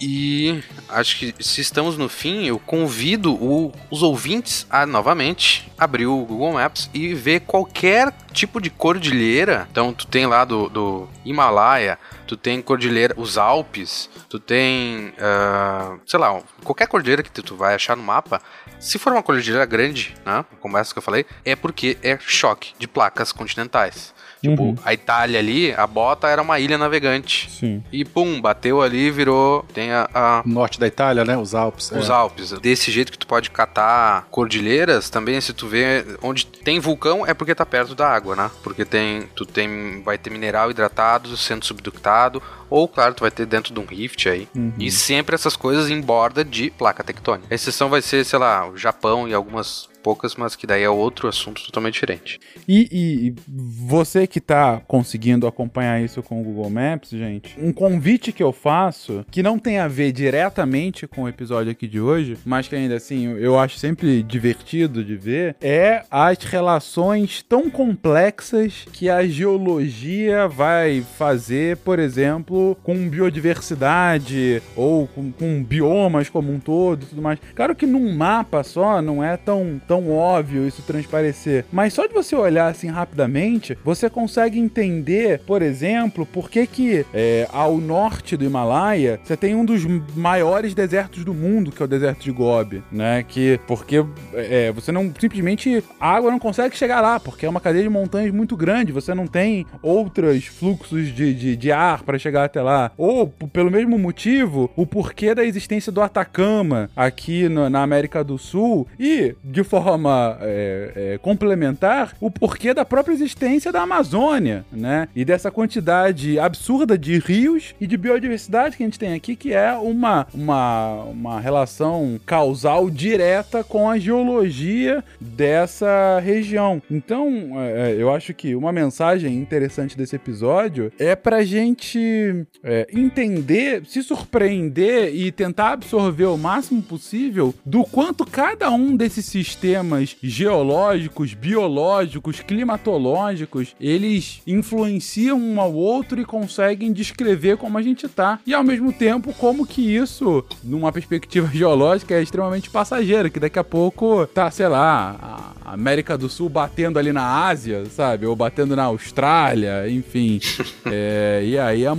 E 0.00 0.62
acho 0.88 1.18
que 1.18 1.34
se 1.40 1.60
estamos 1.60 1.98
no 1.98 2.08
fim, 2.08 2.44
eu 2.46 2.58
convido 2.58 3.34
o- 3.34 3.72
os 3.90 4.02
ouvintes 4.02 4.64
a 4.70 4.86
novamente 4.86 5.68
abrir 5.76 6.06
o 6.06 6.24
Google 6.24 6.52
Maps 6.52 6.88
e 6.94 7.14
ver 7.14 7.40
qualquer 7.40 8.12
tipo 8.32 8.60
de 8.60 8.70
cordilheira. 8.70 9.66
Então, 9.70 9.92
tu 9.92 10.06
tem 10.06 10.24
lá 10.26 10.44
do, 10.44 10.68
do 10.68 11.08
Himalaia, 11.24 11.98
tu 12.28 12.36
tem 12.36 12.62
cordilheira, 12.62 13.12
os 13.16 13.36
Alpes, 13.36 14.08
tu 14.28 14.38
tem, 14.38 15.12
ah, 15.18 15.96
sei 16.06 16.18
lá, 16.20 16.40
qualquer 16.62 16.86
cordilheira 16.86 17.22
que 17.22 17.30
tu, 17.30 17.42
tu 17.42 17.56
vai 17.56 17.74
achar 17.74 17.96
no 17.96 18.02
mapa. 18.02 18.40
Se 18.78 18.98
for 18.98 19.12
uma 19.12 19.22
cordilheira 19.22 19.66
grande, 19.66 20.14
né, 20.24 20.44
como 20.60 20.78
essa 20.78 20.92
que 20.92 20.98
eu 20.98 21.02
falei, 21.02 21.26
é 21.44 21.56
porque 21.56 21.98
é 22.02 22.16
choque 22.20 22.72
de 22.78 22.86
placas 22.86 23.32
continentais. 23.32 24.14
Tipo, 24.42 24.62
Uhum. 24.62 24.76
a 24.84 24.94
Itália 24.94 25.38
ali, 25.38 25.72
a 25.74 25.86
bota 25.86 26.28
era 26.28 26.40
uma 26.40 26.60
ilha 26.60 26.78
navegante. 26.78 27.50
Sim. 27.50 27.82
E 27.92 28.04
pum, 28.04 28.40
bateu 28.40 28.80
ali, 28.80 29.10
virou. 29.10 29.64
Tem 29.74 29.90
a, 29.92 30.08
a- 30.14 30.42
Norte 30.46 30.78
da 30.78 30.86
Itália, 30.86 31.24
né? 31.24 31.36
Os 31.36 31.54
Alpes. 31.54 31.90
os 31.90 32.08
é. 32.08 32.12
Alpes. 32.12 32.52
Desse 32.60 32.90
jeito 32.90 33.10
que 33.10 33.18
tu 33.18 33.26
pode 33.26 33.50
catar 33.50 34.26
cordilheiras, 34.30 35.10
também 35.10 35.40
se 35.40 35.52
tu 35.52 35.66
vê 35.66 36.04
onde 36.22 36.46
tem 36.46 36.78
vulcão 36.80 37.26
é 37.26 37.34
porque 37.34 37.54
tá 37.54 37.66
perto 37.66 37.94
da 37.94 38.08
água, 38.08 38.36
né? 38.36 38.50
Porque 38.62 38.84
tem, 38.84 39.22
tu 39.34 39.44
tem, 39.44 40.02
vai 40.02 40.16
ter 40.16 40.30
mineral 40.30 40.70
hidratado 40.70 41.36
sendo 41.36 41.64
subductado, 41.64 42.42
ou 42.70 42.86
claro, 42.88 43.14
tu 43.14 43.20
vai 43.20 43.30
ter 43.30 43.46
dentro 43.46 43.72
de 43.72 43.80
um 43.80 43.84
rift 43.84 44.28
aí. 44.28 44.48
Uhum. 44.54 44.72
E 44.78 44.90
sempre 44.90 45.34
essas 45.34 45.56
coisas 45.56 45.90
em 45.90 46.00
borda 46.00 46.44
de 46.44 46.70
placa 46.70 47.02
tectônica. 47.04 47.48
A 47.50 47.54
exceção 47.54 47.88
vai 47.88 48.02
ser, 48.02 48.24
sei 48.24 48.38
lá, 48.38 48.68
o 48.68 48.76
Japão 48.76 49.28
e 49.28 49.34
algumas 49.34 49.88
poucas, 50.02 50.36
mas 50.36 50.54
que 50.54 50.66
daí 50.66 50.84
é 50.84 50.88
outro 50.88 51.28
assunto 51.28 51.62
totalmente 51.66 51.94
diferente. 51.94 52.38
E, 52.68 52.88
e- 52.90 53.26
e 53.28 53.34
você 53.46 54.26
que 54.28 54.40
tá 54.40 54.80
conseguindo 54.86 55.46
acompanhar 55.46 56.00
isso 56.00 56.22
com 56.22 56.40
o 56.40 56.44
Google 56.44 56.70
Maps, 56.70 57.10
gente, 57.10 57.54
um 57.58 57.72
convite 57.72 58.32
que 58.32 58.42
eu 58.42 58.52
faço, 58.52 59.26
que 59.30 59.42
não 59.42 59.58
tem 59.58 59.78
a 59.80 59.88
ver 59.88 60.12
diretamente 60.12 61.06
com 61.06 61.24
o 61.24 61.28
episódio 61.28 61.72
aqui 61.72 61.86
de 61.88 62.00
hoje, 62.00 62.38
mas 62.46 62.68
que 62.68 62.76
ainda 62.76 62.94
assim 62.96 63.26
eu 63.38 63.58
acho 63.58 63.76
sempre 63.76 64.22
divertido 64.22 65.04
de 65.04 65.16
ver, 65.16 65.56
é 65.60 66.04
as 66.10 66.38
relações 66.44 67.42
tão 67.46 67.68
complexas 67.68 68.86
que 68.92 69.10
a 69.10 69.26
geologia 69.26 70.46
vai 70.48 71.04
fazer, 71.18 71.76
por 71.78 71.98
exemplo, 71.98 72.57
exemplo, 72.58 72.76
com 72.82 73.08
biodiversidade 73.08 74.62
ou 74.74 75.06
com, 75.06 75.30
com 75.30 75.62
biomas 75.62 76.28
como 76.28 76.52
um 76.52 76.58
todo 76.58 77.02
e 77.02 77.06
tudo 77.06 77.22
mais. 77.22 77.38
Claro 77.54 77.74
que 77.74 77.86
num 77.86 78.12
mapa 78.14 78.62
só 78.62 79.00
não 79.00 79.22
é 79.22 79.36
tão, 79.36 79.80
tão 79.86 80.10
óbvio 80.10 80.66
isso 80.66 80.82
transparecer, 80.82 81.64
mas 81.72 81.92
só 81.92 82.06
de 82.06 82.14
você 82.14 82.34
olhar 82.34 82.68
assim 82.68 82.88
rapidamente, 82.88 83.78
você 83.84 84.10
consegue 84.10 84.58
entender, 84.58 85.40
por 85.40 85.62
exemplo, 85.62 86.26
por 86.26 86.50
que 86.50 86.66
que 86.66 87.06
é, 87.14 87.46
ao 87.52 87.78
norte 87.78 88.36
do 88.36 88.44
Himalaia 88.44 89.20
você 89.22 89.36
tem 89.36 89.54
um 89.54 89.64
dos 89.64 89.84
maiores 90.16 90.74
desertos 90.74 91.24
do 91.24 91.34
mundo, 91.34 91.70
que 91.70 91.82
é 91.82 91.84
o 91.84 91.88
deserto 91.88 92.22
de 92.22 92.32
Gobi, 92.32 92.82
né? 92.90 93.24
Que 93.26 93.60
porque 93.66 94.04
é, 94.34 94.72
você 94.72 94.90
não 94.90 95.12
simplesmente 95.18 95.82
a 96.00 96.14
água 96.14 96.30
não 96.30 96.38
consegue 96.38 96.76
chegar 96.76 97.00
lá, 97.00 97.20
porque 97.20 97.46
é 97.46 97.48
uma 97.48 97.60
cadeia 97.60 97.84
de 97.84 97.88
montanhas 97.88 98.32
muito 98.32 98.56
grande, 98.56 98.92
você 98.92 99.14
não 99.14 99.26
tem 99.26 99.66
outros 99.82 100.46
fluxos 100.46 101.14
de, 101.14 101.34
de, 101.34 101.56
de 101.56 101.72
ar 101.72 102.02
para 102.02 102.18
chegar 102.18 102.47
até 102.48 102.60
lá. 102.60 102.90
Ou, 102.96 103.28
pelo 103.52 103.70
mesmo 103.70 103.98
motivo, 103.98 104.70
o 104.76 104.86
porquê 104.86 105.34
da 105.34 105.44
existência 105.44 105.92
do 105.92 106.02
Atacama 106.02 106.90
aqui 106.96 107.48
no, 107.48 107.70
na 107.70 107.82
América 107.82 108.24
do 108.24 108.36
Sul 108.36 108.86
e, 108.98 109.34
de 109.44 109.62
forma 109.62 110.36
é, 110.40 110.92
é, 111.14 111.18
complementar, 111.18 112.14
o 112.20 112.30
porquê 112.30 112.74
da 112.74 112.84
própria 112.84 113.14
existência 113.14 113.70
da 113.70 113.82
Amazônia, 113.82 114.64
né? 114.72 115.08
E 115.14 115.24
dessa 115.24 115.50
quantidade 115.50 116.38
absurda 116.38 116.98
de 116.98 117.18
rios 117.18 117.74
e 117.80 117.86
de 117.86 117.96
biodiversidade 117.96 118.76
que 118.76 118.82
a 118.82 118.86
gente 118.86 118.98
tem 118.98 119.14
aqui, 119.14 119.36
que 119.36 119.52
é 119.52 119.72
uma, 119.72 120.26
uma, 120.34 121.04
uma 121.04 121.40
relação 121.40 122.18
causal 122.26 122.90
direta 122.90 123.62
com 123.62 123.88
a 123.88 123.98
geologia 123.98 125.04
dessa 125.20 126.18
região. 126.20 126.82
Então, 126.90 127.52
é, 127.56 127.94
eu 127.98 128.12
acho 128.12 128.32
que 128.34 128.54
uma 128.54 128.72
mensagem 128.72 129.36
interessante 129.36 129.96
desse 129.96 130.16
episódio 130.16 130.92
é 130.98 131.14
pra 131.14 131.44
gente 131.44 132.37
é, 132.62 132.86
entender, 132.92 133.84
se 133.86 134.02
surpreender 134.02 135.14
e 135.14 135.30
tentar 135.30 135.72
absorver 135.72 136.26
o 136.26 136.36
máximo 136.36 136.82
possível 136.82 137.54
do 137.64 137.84
quanto 137.84 138.24
cada 138.24 138.70
um 138.70 138.96
desses 138.96 139.26
sistemas 139.26 140.16
geológicos, 140.22 141.34
biológicos, 141.34 142.40
climatológicos, 142.40 143.74
eles 143.80 144.42
influenciam 144.46 145.38
um 145.38 145.60
ao 145.60 145.72
outro 145.72 146.20
e 146.20 146.24
conseguem 146.24 146.92
descrever 146.92 147.56
como 147.56 147.78
a 147.78 147.82
gente 147.82 148.08
tá. 148.08 148.40
E 148.46 148.54
ao 148.54 148.64
mesmo 148.64 148.92
tempo, 148.92 149.32
como 149.34 149.66
que 149.66 149.94
isso, 149.94 150.44
numa 150.62 150.92
perspectiva 150.92 151.48
geológica, 151.52 152.14
é 152.14 152.22
extremamente 152.22 152.70
passageiro, 152.70 153.30
que 153.30 153.40
daqui 153.40 153.58
a 153.58 153.64
pouco 153.64 154.26
tá, 154.26 154.50
sei 154.50 154.68
lá, 154.68 155.54
a 155.64 155.72
América 155.72 156.16
do 156.16 156.28
Sul 156.28 156.48
batendo 156.48 156.98
ali 156.98 157.12
na 157.12 157.46
Ásia, 157.46 157.84
sabe? 157.86 158.26
Ou 158.26 158.34
batendo 158.34 158.74
na 158.74 158.84
Austrália, 158.84 159.88
enfim. 159.88 160.40
é, 160.86 161.42
e 161.44 161.58
aí 161.58 161.86
a 161.86 161.94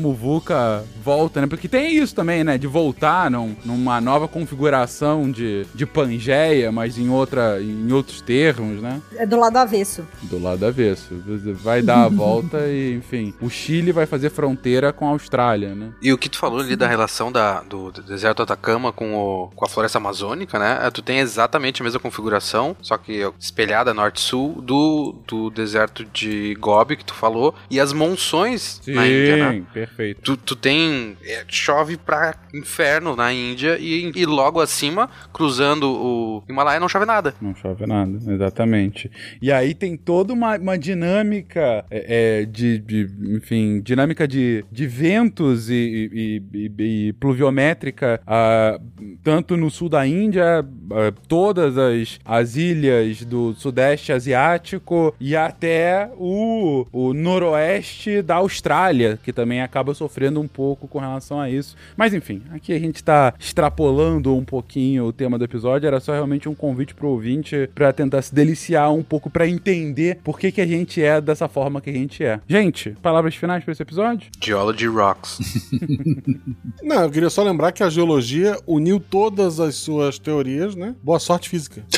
Volta, 1.03 1.41
né? 1.41 1.47
Porque 1.47 1.67
tem 1.67 1.95
isso 1.95 2.13
também, 2.13 2.43
né? 2.43 2.57
De 2.57 2.67
voltar 2.67 3.31
num, 3.31 3.55
numa 3.65 3.99
nova 3.99 4.27
configuração 4.27 5.29
de, 5.31 5.65
de 5.73 5.85
Pangeia, 5.85 6.71
mas 6.71 6.97
em, 6.97 7.09
outra, 7.09 7.61
em 7.61 7.91
outros 7.91 8.21
termos, 8.21 8.81
né? 8.81 9.01
É 9.15 9.25
do 9.25 9.39
lado 9.39 9.57
avesso. 9.57 10.05
Do 10.23 10.39
lado 10.39 10.65
avesso. 10.65 11.15
Vai 11.61 11.81
dar 11.81 12.03
a 12.03 12.09
volta 12.09 12.67
e, 12.67 12.95
enfim, 12.95 13.33
o 13.41 13.49
Chile 13.49 13.91
vai 13.91 14.05
fazer 14.05 14.29
fronteira 14.29 14.93
com 14.93 15.07
a 15.07 15.11
Austrália, 15.11 15.73
né? 15.73 15.89
E 16.01 16.13
o 16.13 16.17
que 16.17 16.29
tu 16.29 16.37
falou 16.37 16.59
ali 16.59 16.75
da 16.75 16.87
relação 16.87 17.31
da, 17.31 17.61
do, 17.61 17.91
do 17.91 18.03
deserto 18.03 18.37
do 18.37 18.43
Atacama 18.43 18.91
com, 18.91 19.15
o, 19.15 19.47
com 19.55 19.65
a 19.65 19.69
floresta 19.69 19.97
amazônica, 19.97 20.59
né? 20.59 20.79
É, 20.83 20.91
tu 20.91 21.01
tem 21.01 21.19
exatamente 21.19 21.81
a 21.81 21.83
mesma 21.83 21.99
configuração, 21.99 22.75
só 22.81 22.97
que 22.97 23.27
espelhada 23.39 23.93
norte-sul 23.93 24.61
do, 24.61 25.15
do 25.27 25.49
deserto 25.49 26.05
de 26.05 26.55
Gobi 26.59 26.97
que 26.97 27.05
tu 27.05 27.13
falou 27.13 27.53
e 27.69 27.79
as 27.79 27.93
monções 27.93 28.79
Sim, 28.83 28.93
na 28.93 29.07
Índia, 29.07 29.37
né? 29.37 29.63
perfeito. 29.73 30.18
Tu, 30.23 30.37
tu 30.37 30.55
tem. 30.55 31.15
é, 31.25 31.43
chove 31.47 31.97
pra 31.97 32.35
inferno 32.53 33.15
na 33.15 33.31
Índia 33.33 33.77
e, 33.79 34.11
e 34.15 34.25
logo 34.25 34.59
acima, 34.59 35.09
cruzando 35.33 35.89
o 35.89 36.43
Himalaia, 36.49 36.79
não 36.79 36.89
chove 36.89 37.05
nada. 37.05 37.33
Não 37.41 37.55
chove 37.55 37.85
nada, 37.85 38.17
exatamente. 38.31 39.09
E 39.41 39.51
aí 39.51 39.73
tem 39.73 39.95
toda 39.97 40.33
uma, 40.33 40.57
uma 40.57 40.77
dinâmica 40.77 41.85
é, 41.89 42.39
é, 42.41 42.45
de, 42.45 42.79
de, 42.79 43.09
enfim, 43.35 43.81
dinâmica 43.81 44.27
de, 44.27 44.63
de 44.71 44.87
ventos 44.87 45.69
e, 45.69 46.41
e- 46.53 46.71
e- 46.79 47.13
pluviométrica, 47.13 48.21
ah, 48.25 48.79
tanto 49.23 49.55
no 49.57 49.69
sul 49.69 49.89
da 49.89 50.05
Índia, 50.05 50.65
todas 51.27 51.77
as, 51.77 52.19
as 52.25 52.55
ilhas 52.55 53.23
do 53.25 53.53
sudeste 53.53 54.11
asiático 54.11 55.13
e 55.19 55.35
até 55.35 56.09
o, 56.17 56.85
o 56.91 57.13
noroeste 57.13 58.21
da 58.21 58.35
Austrália, 58.35 59.19
que 59.23 59.31
também 59.33 59.61
acaba 59.61 59.93
sofrendo 59.93 60.08
um 60.39 60.47
pouco 60.47 60.87
com 60.87 60.99
relação 60.99 61.39
a 61.39 61.49
isso. 61.49 61.75
Mas 61.95 62.13
enfim, 62.13 62.41
aqui 62.51 62.73
a 62.73 62.79
gente 62.79 63.03
tá 63.03 63.33
extrapolando 63.39 64.35
um 64.35 64.43
pouquinho 64.43 65.05
o 65.05 65.13
tema 65.13 65.37
do 65.37 65.45
episódio, 65.45 65.87
era 65.87 65.99
só 65.99 66.13
realmente 66.13 66.49
um 66.49 66.55
convite 66.55 66.93
pro 66.93 67.09
ouvinte 67.09 67.69
pra 67.73 67.93
tentar 67.93 68.21
se 68.21 68.33
deliciar 68.33 68.91
um 68.91 69.03
pouco 69.03 69.29
pra 69.29 69.47
entender 69.47 70.19
por 70.23 70.39
que 70.39 70.51
que 70.51 70.61
a 70.61 70.67
gente 70.67 71.01
é 71.01 71.21
dessa 71.21 71.47
forma 71.47 71.81
que 71.81 71.89
a 71.89 71.93
gente 71.93 72.23
é. 72.23 72.39
Gente, 72.47 72.91
palavras 73.01 73.35
finais 73.35 73.63
pra 73.63 73.71
esse 73.71 73.81
episódio? 73.81 74.29
Geology 74.43 74.87
Rocks. 74.87 75.39
Não, 76.81 77.03
eu 77.03 77.11
queria 77.11 77.29
só 77.29 77.43
lembrar 77.43 77.71
que 77.71 77.83
a 77.83 77.89
geologia 77.89 78.57
uniu 78.65 78.99
todas 78.99 79.59
as 79.59 79.75
suas 79.75 80.17
teorias, 80.19 80.75
né? 80.75 80.95
Boa 81.03 81.19
sorte 81.19 81.49
física. 81.49 81.83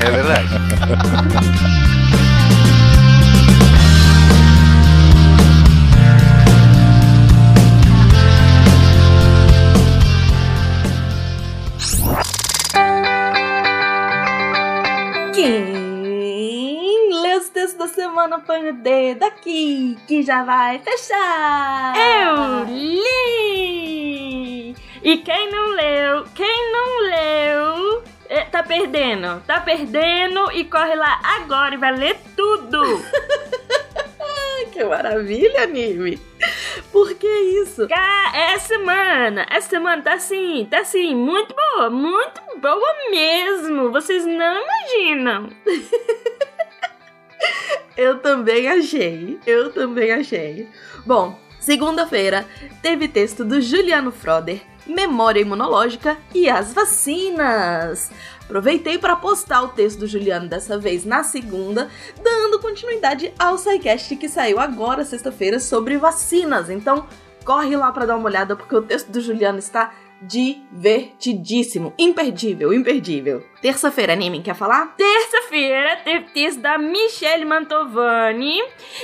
é 0.00 0.10
verdade. 0.10 0.48
Quem 15.34 17.20
lê 17.20 17.36
os 17.36 17.48
textos 17.48 17.76
da 17.76 17.88
semana 17.88 18.38
põe 18.38 18.68
o 18.70 18.72
dedo 18.74 19.24
aqui, 19.24 19.98
que 20.06 20.22
já 20.22 20.44
vai 20.44 20.78
fechar. 20.78 21.94
Eu 21.96 22.64
li! 22.72 23.94
E 25.02 25.16
quem 25.18 25.50
não 25.50 25.70
leu, 25.70 26.24
quem 26.36 26.72
não 26.72 27.00
leu, 27.00 28.04
é, 28.28 28.44
tá 28.44 28.62
perdendo. 28.62 29.42
Tá 29.44 29.60
perdendo 29.60 30.52
e 30.52 30.64
corre 30.64 30.94
lá 30.94 31.20
agora 31.36 31.74
e 31.74 31.78
vai 31.78 31.90
ler 31.96 32.16
tudo. 32.36 32.80
que 34.72 34.84
maravilha, 34.84 35.62
anime. 35.62 36.20
Por 36.92 37.14
que 37.14 37.26
isso? 37.26 37.88
Cá, 37.88 38.32
essa 38.34 38.68
semana, 38.68 39.46
essa 39.50 39.70
semana 39.70 40.02
tá 40.02 40.14
assim, 40.14 40.66
tá 40.70 40.80
assim, 40.80 41.14
muito 41.14 41.54
boa, 41.54 41.90
muito 41.90 42.40
boa 42.58 43.10
mesmo. 43.10 43.90
Vocês 43.90 44.24
não 44.26 44.62
imaginam. 44.62 45.48
Eu 47.96 48.18
também 48.18 48.68
achei. 48.68 49.38
Eu 49.46 49.72
também 49.72 50.10
achei. 50.10 50.68
Bom, 51.06 51.38
segunda-feira 51.64 52.46
teve 52.82 53.08
texto 53.08 53.42
do 53.42 53.58
Juliano 53.58 54.12
Froder, 54.12 54.60
Memória 54.86 55.40
Imunológica 55.40 56.18
e 56.34 56.46
as 56.46 56.74
Vacinas. 56.74 58.10
Aproveitei 58.42 58.98
para 58.98 59.16
postar 59.16 59.62
o 59.62 59.68
texto 59.68 60.00
do 60.00 60.06
Juliano 60.06 60.46
dessa 60.46 60.78
vez 60.78 61.06
na 61.06 61.24
segunda, 61.24 61.88
dando 62.22 62.60
continuidade 62.60 63.32
ao 63.38 63.56
SciCast 63.56 64.14
que 64.16 64.28
saiu 64.28 64.60
agora, 64.60 65.06
sexta-feira, 65.06 65.58
sobre 65.58 65.96
vacinas. 65.96 66.68
Então, 66.68 67.06
corre 67.46 67.74
lá 67.74 67.90
para 67.90 68.04
dar 68.04 68.16
uma 68.16 68.26
olhada, 68.26 68.54
porque 68.54 68.76
o 68.76 68.82
texto 68.82 69.10
do 69.10 69.22
Juliano 69.22 69.58
está 69.58 69.94
divertidíssimo. 70.26 71.92
Imperdível, 71.98 72.72
imperdível. 72.72 73.44
Terça-feira, 73.60 74.12
Anime, 74.12 74.42
quer 74.42 74.54
falar? 74.54 74.94
Terça-feira 74.94 75.96
teve 76.04 76.26
texto 76.34 76.60
da 76.60 76.76
Michelle 76.76 77.46
Mantovani. 77.46 78.62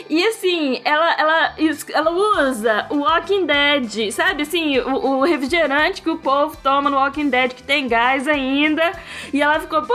E 0.09 0.23
assim, 0.27 0.83
ela, 0.85 1.15
ela, 1.19 1.55
ela 1.95 2.11
usa 2.11 2.87
o 2.91 2.99
Walking 2.99 3.47
Dead, 3.47 4.13
sabe? 4.13 4.43
Assim, 4.43 4.79
o, 4.79 4.95
o 4.95 5.25
refrigerante 5.25 6.03
que 6.03 6.11
o 6.11 6.19
povo 6.19 6.57
toma 6.63 6.91
no 6.91 6.97
Walking 6.99 7.31
Dead, 7.31 7.55
que 7.55 7.63
tem 7.63 7.89
gás 7.89 8.29
ainda. 8.29 8.93
E 9.33 9.41
ela 9.41 9.61
ficou, 9.61 9.83
pô, 9.83 9.95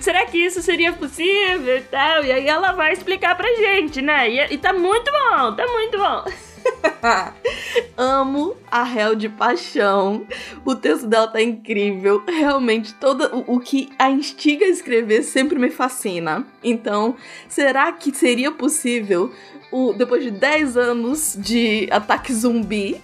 será 0.00 0.24
que 0.26 0.38
isso 0.38 0.62
seria 0.62 0.92
possível 0.92 1.78
e 1.78 1.82
tal? 1.82 2.24
E 2.24 2.30
aí 2.30 2.46
ela 2.46 2.72
vai 2.72 2.92
explicar 2.92 3.36
pra 3.36 3.52
gente, 3.56 4.00
né? 4.00 4.30
E, 4.30 4.54
e 4.54 4.58
tá 4.58 4.72
muito 4.72 5.10
bom, 5.10 5.54
tá 5.54 5.66
muito 5.66 5.98
bom. 5.98 6.24
Amo 7.96 8.56
a 8.70 8.82
réu 8.82 9.14
de 9.14 9.28
paixão. 9.28 10.26
O 10.64 10.74
texto 10.74 11.06
dela 11.06 11.28
tá 11.28 11.40
incrível. 11.40 12.22
Realmente, 12.26 12.94
todo 12.94 13.44
o, 13.46 13.56
o 13.56 13.60
que 13.60 13.90
a 13.98 14.10
instiga 14.10 14.64
a 14.64 14.68
escrever 14.68 15.22
sempre 15.22 15.58
me 15.58 15.70
fascina. 15.70 16.46
Então, 16.62 17.16
será 17.48 17.92
que 17.92 18.14
seria 18.14 18.50
possível, 18.50 19.32
o, 19.74 19.92
depois 19.92 20.22
de 20.22 20.30
10 20.30 20.76
anos 20.76 21.36
de 21.36 21.88
ataque 21.90 22.32
zumbi, 22.32 23.00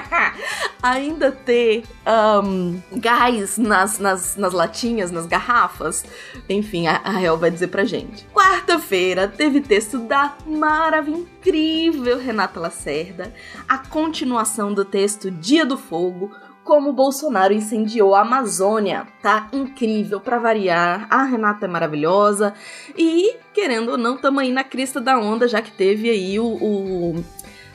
ainda 0.82 1.32
ter 1.32 1.84
ahn, 2.04 2.82
gás 2.92 3.56
nas, 3.56 3.98
nas, 3.98 4.36
nas 4.36 4.52
latinhas, 4.52 5.10
nas 5.10 5.24
garrafas? 5.24 6.04
Enfim, 6.50 6.86
a, 6.86 7.00
a 7.02 7.22
Hel 7.22 7.38
vai 7.38 7.50
dizer 7.50 7.68
pra 7.68 7.86
gente. 7.86 8.26
Quarta-feira 8.34 9.26
teve 9.26 9.62
texto 9.62 9.98
da 10.00 10.36
maravilha 10.46 11.16
incrível 11.16 12.18
Renata 12.18 12.60
Lacerda, 12.60 13.32
a 13.68 13.78
continuação 13.78 14.74
do 14.74 14.84
texto 14.84 15.30
Dia 15.30 15.64
do 15.64 15.78
Fogo, 15.78 16.30
como 16.66 16.92
Bolsonaro 16.92 17.54
incendiou 17.54 18.14
a 18.14 18.20
Amazônia. 18.20 19.06
Tá 19.22 19.48
incrível 19.52 20.20
pra 20.20 20.38
variar. 20.38 21.06
A 21.08 21.22
Renata 21.22 21.64
é 21.64 21.68
maravilhosa. 21.68 22.52
E, 22.98 23.36
querendo 23.54 23.92
ou 23.92 23.96
não, 23.98 24.16
tamo 24.18 24.40
aí 24.40 24.52
na 24.52 24.64
crista 24.64 25.00
da 25.00 25.18
onda, 25.18 25.48
já 25.48 25.62
que 25.62 25.70
teve 25.70 26.10
aí 26.10 26.38
o. 26.38 26.44
o- 26.46 27.24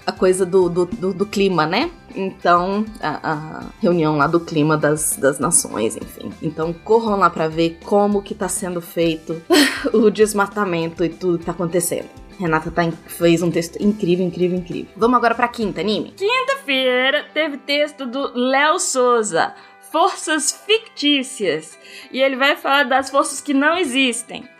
a 0.06 0.12
coisa 0.12 0.44
do, 0.48 0.68
do, 0.68 0.86
do- 0.88 1.14
do 1.14 1.26
clima, 1.28 1.68
né? 1.68 1.92
Então, 2.16 2.84
a, 3.00 3.32
a 3.34 3.64
reunião 3.80 4.18
lá 4.18 4.26
do 4.26 4.40
clima 4.40 4.76
das, 4.76 5.16
das 5.16 5.38
nações, 5.38 5.96
enfim. 5.96 6.32
Então, 6.42 6.74
corram 6.74 7.18
lá 7.20 7.30
pra 7.30 7.48
ver 7.48 7.78
como 7.86 8.20
que 8.22 8.34
tá 8.34 8.50
sendo 8.50 8.82
feito 8.82 9.40
o 9.94 10.10
desmatamento 10.10 11.06
e 11.06 11.10
tudo 11.10 11.38
que 11.38 11.46
tá 11.46 11.52
acontecendo. 11.52 12.10
Renata 12.42 12.72
tá, 12.72 12.82
fez 13.08 13.44
um 13.44 13.52
texto 13.52 13.78
incrível, 13.82 14.26
incrível, 14.26 14.58
incrível. 14.58 14.92
Vamos 14.98 15.18
agora 15.18 15.36
pra 15.36 15.48
quinta, 15.48 15.80
anime. 15.80 16.12
Quinta-feira 16.18 17.26
teve 17.34 17.58
texto 17.58 18.06
do 18.08 18.32
Léo 18.34 18.80
Souza, 18.80 19.54
Forças 19.92 20.52
Fictícias. 20.66 21.78
E 22.12 22.20
ele 22.20 22.36
vai 22.36 22.56
falar 22.56 22.86
das 22.86 23.12
forças 23.12 23.40
que 23.40 23.54
não 23.54 23.78
existem. 23.78 24.44